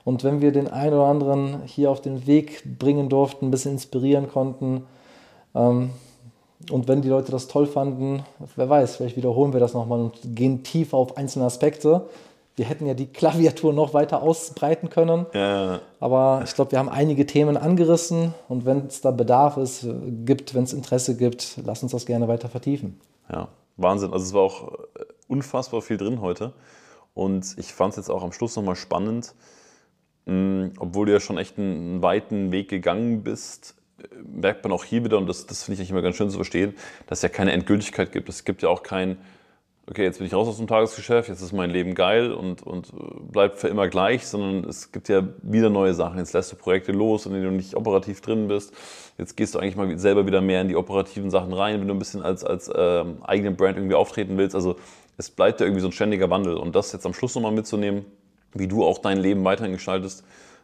Und 0.04 0.24
wenn 0.24 0.40
wir 0.40 0.52
den 0.52 0.68
einen 0.68 0.94
oder 0.94 1.08
anderen 1.08 1.64
hier 1.66 1.90
auf 1.90 2.00
den 2.00 2.28
Weg 2.28 2.62
bringen 2.78 3.10
durften, 3.10 3.48
ein 3.48 3.52
bisschen 3.52 3.72
inspirieren 3.72 4.30
konnten, 4.30 4.84
ähm, 5.56 5.90
und 6.72 6.88
wenn 6.88 7.02
die 7.02 7.10
Leute 7.10 7.32
das 7.32 7.48
toll 7.48 7.66
fanden, 7.66 8.24
wer 8.56 8.70
weiß, 8.70 8.96
vielleicht 8.96 9.18
wiederholen 9.18 9.54
wir 9.54 9.60
das 9.60 9.74
nochmal 9.74 10.00
und 10.00 10.20
gehen 10.24 10.64
tiefer 10.64 10.98
auf 10.98 11.18
einzelne 11.18 11.46
Aspekte. 11.46 12.08
Wir 12.56 12.66
hätten 12.66 12.86
ja 12.86 12.94
die 12.94 13.08
Klaviatur 13.08 13.74
noch 13.74 13.94
weiter 13.94 14.24
ausbreiten 14.24 14.90
können. 14.90 15.26
Ja. 15.34 15.80
Aber 16.00 16.42
ich 16.46 16.56
glaube, 16.56 16.72
wir 16.72 16.80
haben 16.80 16.90
einige 16.90 17.26
Themen 17.26 17.58
angerissen 17.58 18.34
und 18.48 18.66
wenn 18.66 18.88
es 18.88 19.02
da 19.02 19.12
Bedarf 19.12 19.58
ist, 19.58 19.86
gibt, 20.26 20.56
wenn 20.56 20.64
es 20.64 20.74
Interesse 20.74 21.18
gibt, 21.18 21.60
lass 21.66 21.84
uns 21.84 21.92
das 21.92 22.06
gerne 22.06 22.28
weiter 22.28 22.50
vertiefen. 22.50 23.00
Ja, 23.32 23.50
Wahnsinn. 23.78 24.14
Also 24.14 24.26
es 24.26 24.34
war 24.34 24.42
auch 24.42 24.72
äh, 24.72 25.04
unfassbar 25.36 25.82
viel 25.82 25.98
drin 25.98 26.22
heute. 26.22 26.54
Und 27.14 27.56
ich 27.58 27.74
fand 27.74 27.92
es 27.92 27.98
jetzt 27.98 28.10
auch 28.10 28.24
am 28.24 28.32
Schluss 28.32 28.56
nochmal 28.56 28.76
spannend, 28.76 29.36
mh, 30.26 30.72
obwohl 30.80 31.06
du 31.06 31.14
ja 31.14 31.20
schon 31.20 31.38
echt 31.38 31.58
einen 31.58 32.02
weiten 32.02 32.52
Weg 32.52 32.70
gegangen 32.70 33.24
bist, 33.24 33.76
äh, 34.00 34.08
merkt 34.26 34.64
man 34.64 34.72
auch 34.74 34.84
hier 34.84 35.04
wieder, 35.04 35.18
und 35.18 35.28
das, 35.28 35.46
das 35.46 35.64
finde 35.64 35.82
ich 35.82 35.90
immer 35.90 36.02
ganz 36.02 36.16
schön 36.16 36.30
zu 36.30 36.38
verstehen, 36.38 36.74
dass 37.08 37.20
es 37.20 37.24
ja 37.24 37.30
keine 37.30 37.52
Endgültigkeit 37.52 38.12
gibt. 38.12 38.28
Es 38.30 38.44
gibt 38.44 38.62
ja 38.64 38.70
auch 38.70 38.84
kein, 38.84 39.18
okay, 39.88 40.04
jetzt 40.04 40.18
bin 40.18 40.28
ich 40.28 40.34
raus 40.34 40.48
aus 40.48 40.58
dem 40.58 40.68
Tagesgeschäft, 40.68 41.30
jetzt 41.30 41.42
ist 41.42 41.54
mein 41.54 41.70
Leben 41.70 41.96
geil 41.96 42.34
und, 42.34 42.64
und 42.64 42.90
äh, 42.90 42.94
bleibt 43.32 43.60
für 43.60 43.70
immer 43.70 43.88
gleich, 43.88 44.28
sondern 44.28 44.70
es 44.70 44.92
gibt 44.92 45.08
ja 45.08 45.26
wieder 45.42 45.70
neue 45.70 45.94
Sachen. 45.94 46.18
Jetzt 46.18 46.34
lässt 46.34 46.52
du 46.52 46.58
Projekte 46.58 46.92
los, 46.92 47.26
in 47.26 47.34
denen 47.34 47.46
du 47.46 47.52
nicht 47.52 47.76
operativ 47.76 48.20
drin 48.20 48.48
bist. 48.50 48.74
Jetzt 49.18 49.38
gehst 49.38 49.56
du 49.56 49.60
eigentlich 49.60 49.78
mal 49.78 49.98
selber 49.98 50.28
wieder 50.28 50.42
mehr 50.42 50.62
in 50.62 50.68
die 50.68 50.76
operativen 50.76 51.32
Sachen 51.32 51.54
rein, 51.54 51.80
wenn 51.80 51.88
du 51.88 51.94
ein 51.94 52.00
bisschen 52.00 52.24
als, 52.24 52.44
als 52.44 52.70
ähm, 52.76 53.20
eigenen 53.24 53.56
Brand 53.56 53.78
irgendwie 53.78 53.96
auftreten 53.96 54.38
willst. 54.38 54.54
Also 54.54 54.76
es 55.18 55.30
bleibt 55.30 55.60
ja 55.60 55.66
irgendwie 55.66 55.82
so 55.82 55.88
ein 55.88 55.92
ständiger 55.92 56.30
Wandel. 56.30 56.58
Und 56.58 56.76
das 56.76 56.92
jetzt 56.92 57.06
am 57.06 57.14
Schluss 57.14 57.36
nochmal 57.36 57.52
mitzunehmen, 57.52 58.06
wie 58.54 58.68
du 58.68 58.86
auch 58.86 59.00
dein 59.00 59.18
Leben 59.18 59.44
weiterhin 59.44 59.74
gestaltest, 59.74 60.24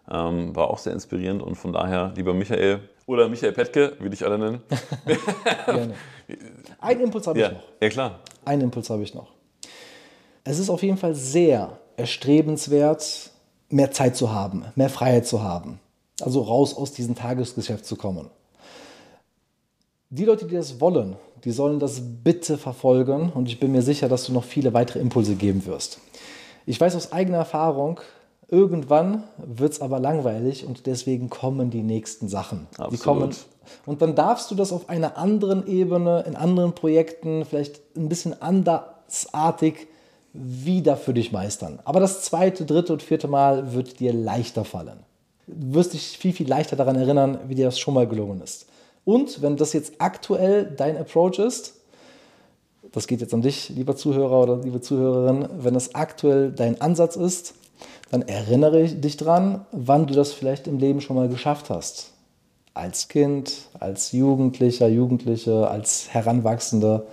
ähm, 0.09 0.55
war 0.55 0.69
auch 0.69 0.77
sehr 0.77 0.93
inspirierend. 0.93 1.41
Und 1.41 1.55
von 1.55 1.73
daher, 1.73 2.13
lieber 2.15 2.33
Michael 2.33 2.79
oder 3.05 3.29
Michael 3.29 3.51
Petke, 3.53 3.93
wie 3.99 4.09
dich 4.09 4.25
alle 4.25 4.37
nennen. 4.37 4.61
Gerne. 5.65 5.93
Einen 6.79 7.01
Impuls 7.01 7.27
habe 7.27 7.39
ja, 7.39 7.47
ich 7.47 7.53
noch. 7.53 7.63
Ja, 7.81 7.89
klar. 7.89 8.19
Einen 8.45 8.61
Impuls 8.63 8.89
habe 8.89 9.03
ich 9.03 9.13
noch. 9.13 9.27
Es 10.43 10.59
ist 10.59 10.69
auf 10.69 10.81
jeden 10.81 10.97
Fall 10.97 11.13
sehr 11.13 11.77
erstrebenswert, 11.97 13.31
mehr 13.69 13.91
Zeit 13.91 14.15
zu 14.15 14.31
haben, 14.31 14.65
mehr 14.75 14.89
Freiheit 14.89 15.27
zu 15.27 15.43
haben. 15.43 15.79
Also 16.21 16.41
raus 16.41 16.75
aus 16.75 16.91
diesem 16.93 17.15
Tagesgeschäft 17.15 17.85
zu 17.85 17.95
kommen. 17.95 18.29
Die 20.09 20.25
Leute, 20.25 20.45
die 20.45 20.55
das 20.55 20.79
wollen, 20.81 21.15
die 21.43 21.51
sollen 21.51 21.79
das 21.79 22.01
bitte 22.23 22.57
verfolgen 22.57 23.31
und 23.33 23.47
ich 23.47 23.59
bin 23.59 23.71
mir 23.71 23.81
sicher, 23.81 24.09
dass 24.09 24.25
du 24.25 24.33
noch 24.33 24.43
viele 24.43 24.73
weitere 24.73 24.99
Impulse 24.99 25.35
geben 25.35 25.65
wirst. 25.65 25.99
Ich 26.65 26.79
weiß 26.79 26.95
aus 26.95 27.11
eigener 27.11 27.37
Erfahrung, 27.37 27.99
irgendwann 28.47 29.23
wird 29.37 29.73
es 29.73 29.81
aber 29.81 29.99
langweilig 29.99 30.65
und 30.65 30.85
deswegen 30.85 31.29
kommen 31.29 31.71
die 31.71 31.83
nächsten 31.83 32.29
Sachen. 32.29 32.67
Absolut. 32.77 32.93
Die 32.93 32.97
kommen 32.97 33.35
und 33.85 34.01
dann 34.01 34.15
darfst 34.15 34.51
du 34.51 34.55
das 34.55 34.71
auf 34.71 34.89
einer 34.89 35.17
anderen 35.17 35.65
Ebene, 35.67 36.23
in 36.27 36.35
anderen 36.35 36.73
Projekten, 36.73 37.45
vielleicht 37.45 37.79
ein 37.95 38.09
bisschen 38.09 38.41
andersartig 38.41 39.87
wieder 40.33 40.97
für 40.97 41.13
dich 41.13 41.31
meistern. 41.31 41.79
Aber 41.83 41.99
das 41.99 42.21
zweite, 42.23 42.65
dritte 42.65 42.93
und 42.93 43.03
vierte 43.03 43.27
Mal 43.27 43.73
wird 43.73 43.99
dir 43.99 44.13
leichter 44.13 44.65
fallen. 44.65 44.99
Du 45.47 45.75
wirst 45.75 45.93
dich 45.93 46.17
viel, 46.17 46.33
viel 46.33 46.47
leichter 46.47 46.75
daran 46.75 46.95
erinnern, 46.95 47.39
wie 47.47 47.55
dir 47.55 47.65
das 47.65 47.79
schon 47.79 47.93
mal 47.93 48.07
gelungen 48.07 48.41
ist. 48.41 48.67
Und 49.05 49.41
wenn 49.41 49.57
das 49.57 49.73
jetzt 49.73 49.93
aktuell 49.99 50.65
dein 50.65 50.97
Approach 50.97 51.39
ist, 51.39 51.75
das 52.91 53.07
geht 53.07 53.21
jetzt 53.21 53.33
an 53.33 53.41
dich, 53.41 53.69
lieber 53.69 53.95
Zuhörer 53.95 54.41
oder 54.41 54.57
liebe 54.57 54.81
Zuhörerin, 54.81 55.47
wenn 55.59 55.73
das 55.73 55.95
aktuell 55.95 56.51
dein 56.51 56.81
Ansatz 56.81 57.15
ist, 57.15 57.53
dann 58.11 58.21
erinnere 58.23 58.83
dich 58.87 59.17
dran, 59.17 59.65
wann 59.71 60.07
du 60.07 60.13
das 60.13 60.33
vielleicht 60.33 60.67
im 60.67 60.77
Leben 60.77 61.01
schon 61.01 61.15
mal 61.15 61.29
geschafft 61.29 61.69
hast 61.69 62.11
als 62.73 63.07
Kind, 63.07 63.67
als 63.79 64.11
Jugendlicher, 64.11 64.87
Jugendliche, 64.87 65.67
als 65.67 66.13
Heranwachsende. 66.13 67.07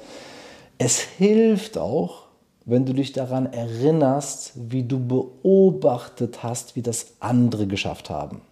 Es 0.78 1.01
hilft 1.01 1.78
auch, 1.78 2.27
wenn 2.65 2.85
du 2.85 2.93
dich 2.93 3.12
daran 3.12 3.52
erinnerst, 3.52 4.52
wie 4.55 4.85
du 4.85 5.05
beobachtet 5.05 6.43
hast, 6.43 6.77
wie 6.77 6.82
das 6.82 7.15
andere 7.20 7.66
geschafft 7.66 8.10
haben. 8.10 8.43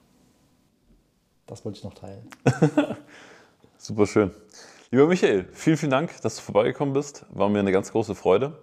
Das 1.46 1.64
wollte 1.64 1.78
ich 1.78 1.84
noch 1.84 1.94
teilen. 1.94 2.28
Super 3.86 4.08
schön. 4.08 4.32
Lieber 4.90 5.06
Michael, 5.06 5.46
vielen, 5.52 5.76
vielen 5.76 5.92
Dank, 5.92 6.20
dass 6.22 6.34
du 6.34 6.42
vorbeigekommen 6.42 6.92
bist. 6.92 7.24
War 7.30 7.48
mir 7.48 7.60
eine 7.60 7.70
ganz 7.70 7.92
große 7.92 8.16
Freude. 8.16 8.58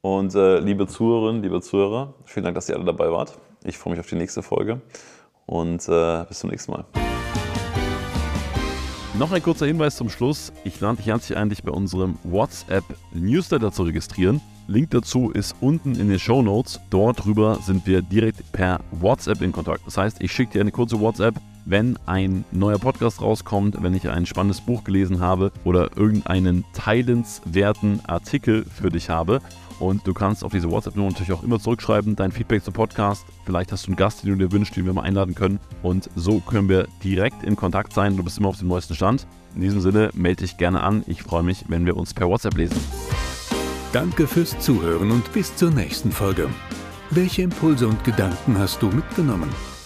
Und 0.00 0.34
äh, 0.34 0.58
liebe 0.58 0.86
Zuhörerinnen, 0.86 1.42
liebe 1.42 1.60
Zuhörer, 1.60 2.14
vielen 2.24 2.44
Dank, 2.44 2.54
dass 2.54 2.70
ihr 2.70 2.74
alle 2.74 2.86
dabei 2.86 3.12
wart. 3.12 3.38
Ich 3.64 3.76
freue 3.76 3.90
mich 3.90 4.00
auf 4.00 4.06
die 4.06 4.14
nächste 4.14 4.42
Folge 4.42 4.80
und 5.44 5.86
äh, 5.86 6.24
bis 6.24 6.38
zum 6.38 6.48
nächsten 6.48 6.72
Mal. 6.72 6.86
Noch 9.18 9.32
ein 9.32 9.42
kurzer 9.42 9.66
Hinweis 9.66 9.96
zum 9.96 10.08
Schluss. 10.08 10.50
Ich 10.64 10.80
lade 10.80 10.96
dich 10.96 11.08
herzlich 11.08 11.36
ein, 11.36 11.50
dich 11.50 11.62
bei 11.62 11.70
unserem 11.70 12.16
WhatsApp-Newsletter 12.24 13.70
zu 13.70 13.82
registrieren. 13.82 14.40
Link 14.66 14.88
dazu 14.92 15.30
ist 15.30 15.56
unten 15.60 15.94
in 15.94 16.08
den 16.08 16.18
Show 16.18 16.40
Notes. 16.40 16.80
Dort 16.88 17.22
drüber 17.22 17.58
sind 17.60 17.86
wir 17.86 18.00
direkt 18.00 18.50
per 18.52 18.80
WhatsApp 18.92 19.42
in 19.42 19.52
Kontakt. 19.52 19.82
Das 19.84 19.98
heißt, 19.98 20.22
ich 20.22 20.32
schicke 20.32 20.52
dir 20.52 20.62
eine 20.62 20.72
kurze 20.72 20.98
WhatsApp, 20.98 21.34
wenn 21.64 21.98
ein 22.06 22.44
neuer 22.52 22.78
Podcast 22.78 23.20
rauskommt, 23.20 23.82
wenn 23.82 23.94
ich 23.94 24.08
ein 24.08 24.26
spannendes 24.26 24.60
Buch 24.60 24.84
gelesen 24.84 25.20
habe 25.20 25.52
oder 25.64 25.96
irgendeinen 25.96 26.64
teilenswerten 26.72 28.00
Artikel 28.06 28.64
für 28.64 28.90
dich 28.90 29.10
habe. 29.10 29.40
Und 29.80 30.06
du 30.06 30.14
kannst 30.14 30.44
auf 30.44 30.52
diese 30.52 30.70
WhatsApp-Nummer 30.70 31.10
natürlich 31.10 31.32
auch 31.32 31.42
immer 31.42 31.58
zurückschreiben, 31.58 32.14
dein 32.14 32.30
Feedback 32.30 32.62
zum 32.62 32.74
Podcast. 32.74 33.26
Vielleicht 33.44 33.72
hast 33.72 33.86
du 33.86 33.88
einen 33.88 33.96
Gast, 33.96 34.22
den 34.22 34.30
du 34.30 34.46
dir 34.46 34.52
wünschst, 34.52 34.76
den 34.76 34.86
wir 34.86 34.92
mal 34.92 35.02
einladen 35.02 35.34
können. 35.34 35.58
Und 35.82 36.08
so 36.14 36.40
können 36.40 36.68
wir 36.68 36.86
direkt 37.02 37.42
in 37.42 37.56
Kontakt 37.56 37.92
sein. 37.92 38.16
Du 38.16 38.22
bist 38.22 38.38
immer 38.38 38.48
auf 38.48 38.58
dem 38.58 38.68
neuesten 38.68 38.94
Stand. 38.94 39.26
In 39.54 39.62
diesem 39.62 39.80
Sinne, 39.80 40.10
melde 40.14 40.42
dich 40.42 40.56
gerne 40.58 40.82
an. 40.82 41.02
Ich 41.06 41.22
freue 41.22 41.42
mich, 41.42 41.64
wenn 41.68 41.86
wir 41.86 41.96
uns 41.96 42.14
per 42.14 42.28
WhatsApp 42.28 42.56
lesen. 42.56 42.78
Danke 43.92 44.26
fürs 44.26 44.58
Zuhören 44.60 45.10
und 45.10 45.32
bis 45.32 45.54
zur 45.54 45.70
nächsten 45.70 46.10
Folge. 46.10 46.48
Welche 47.10 47.42
Impulse 47.42 47.86
und 47.86 48.02
Gedanken 48.02 48.58
hast 48.58 48.82
du 48.82 48.88
mitgenommen? 48.88 49.50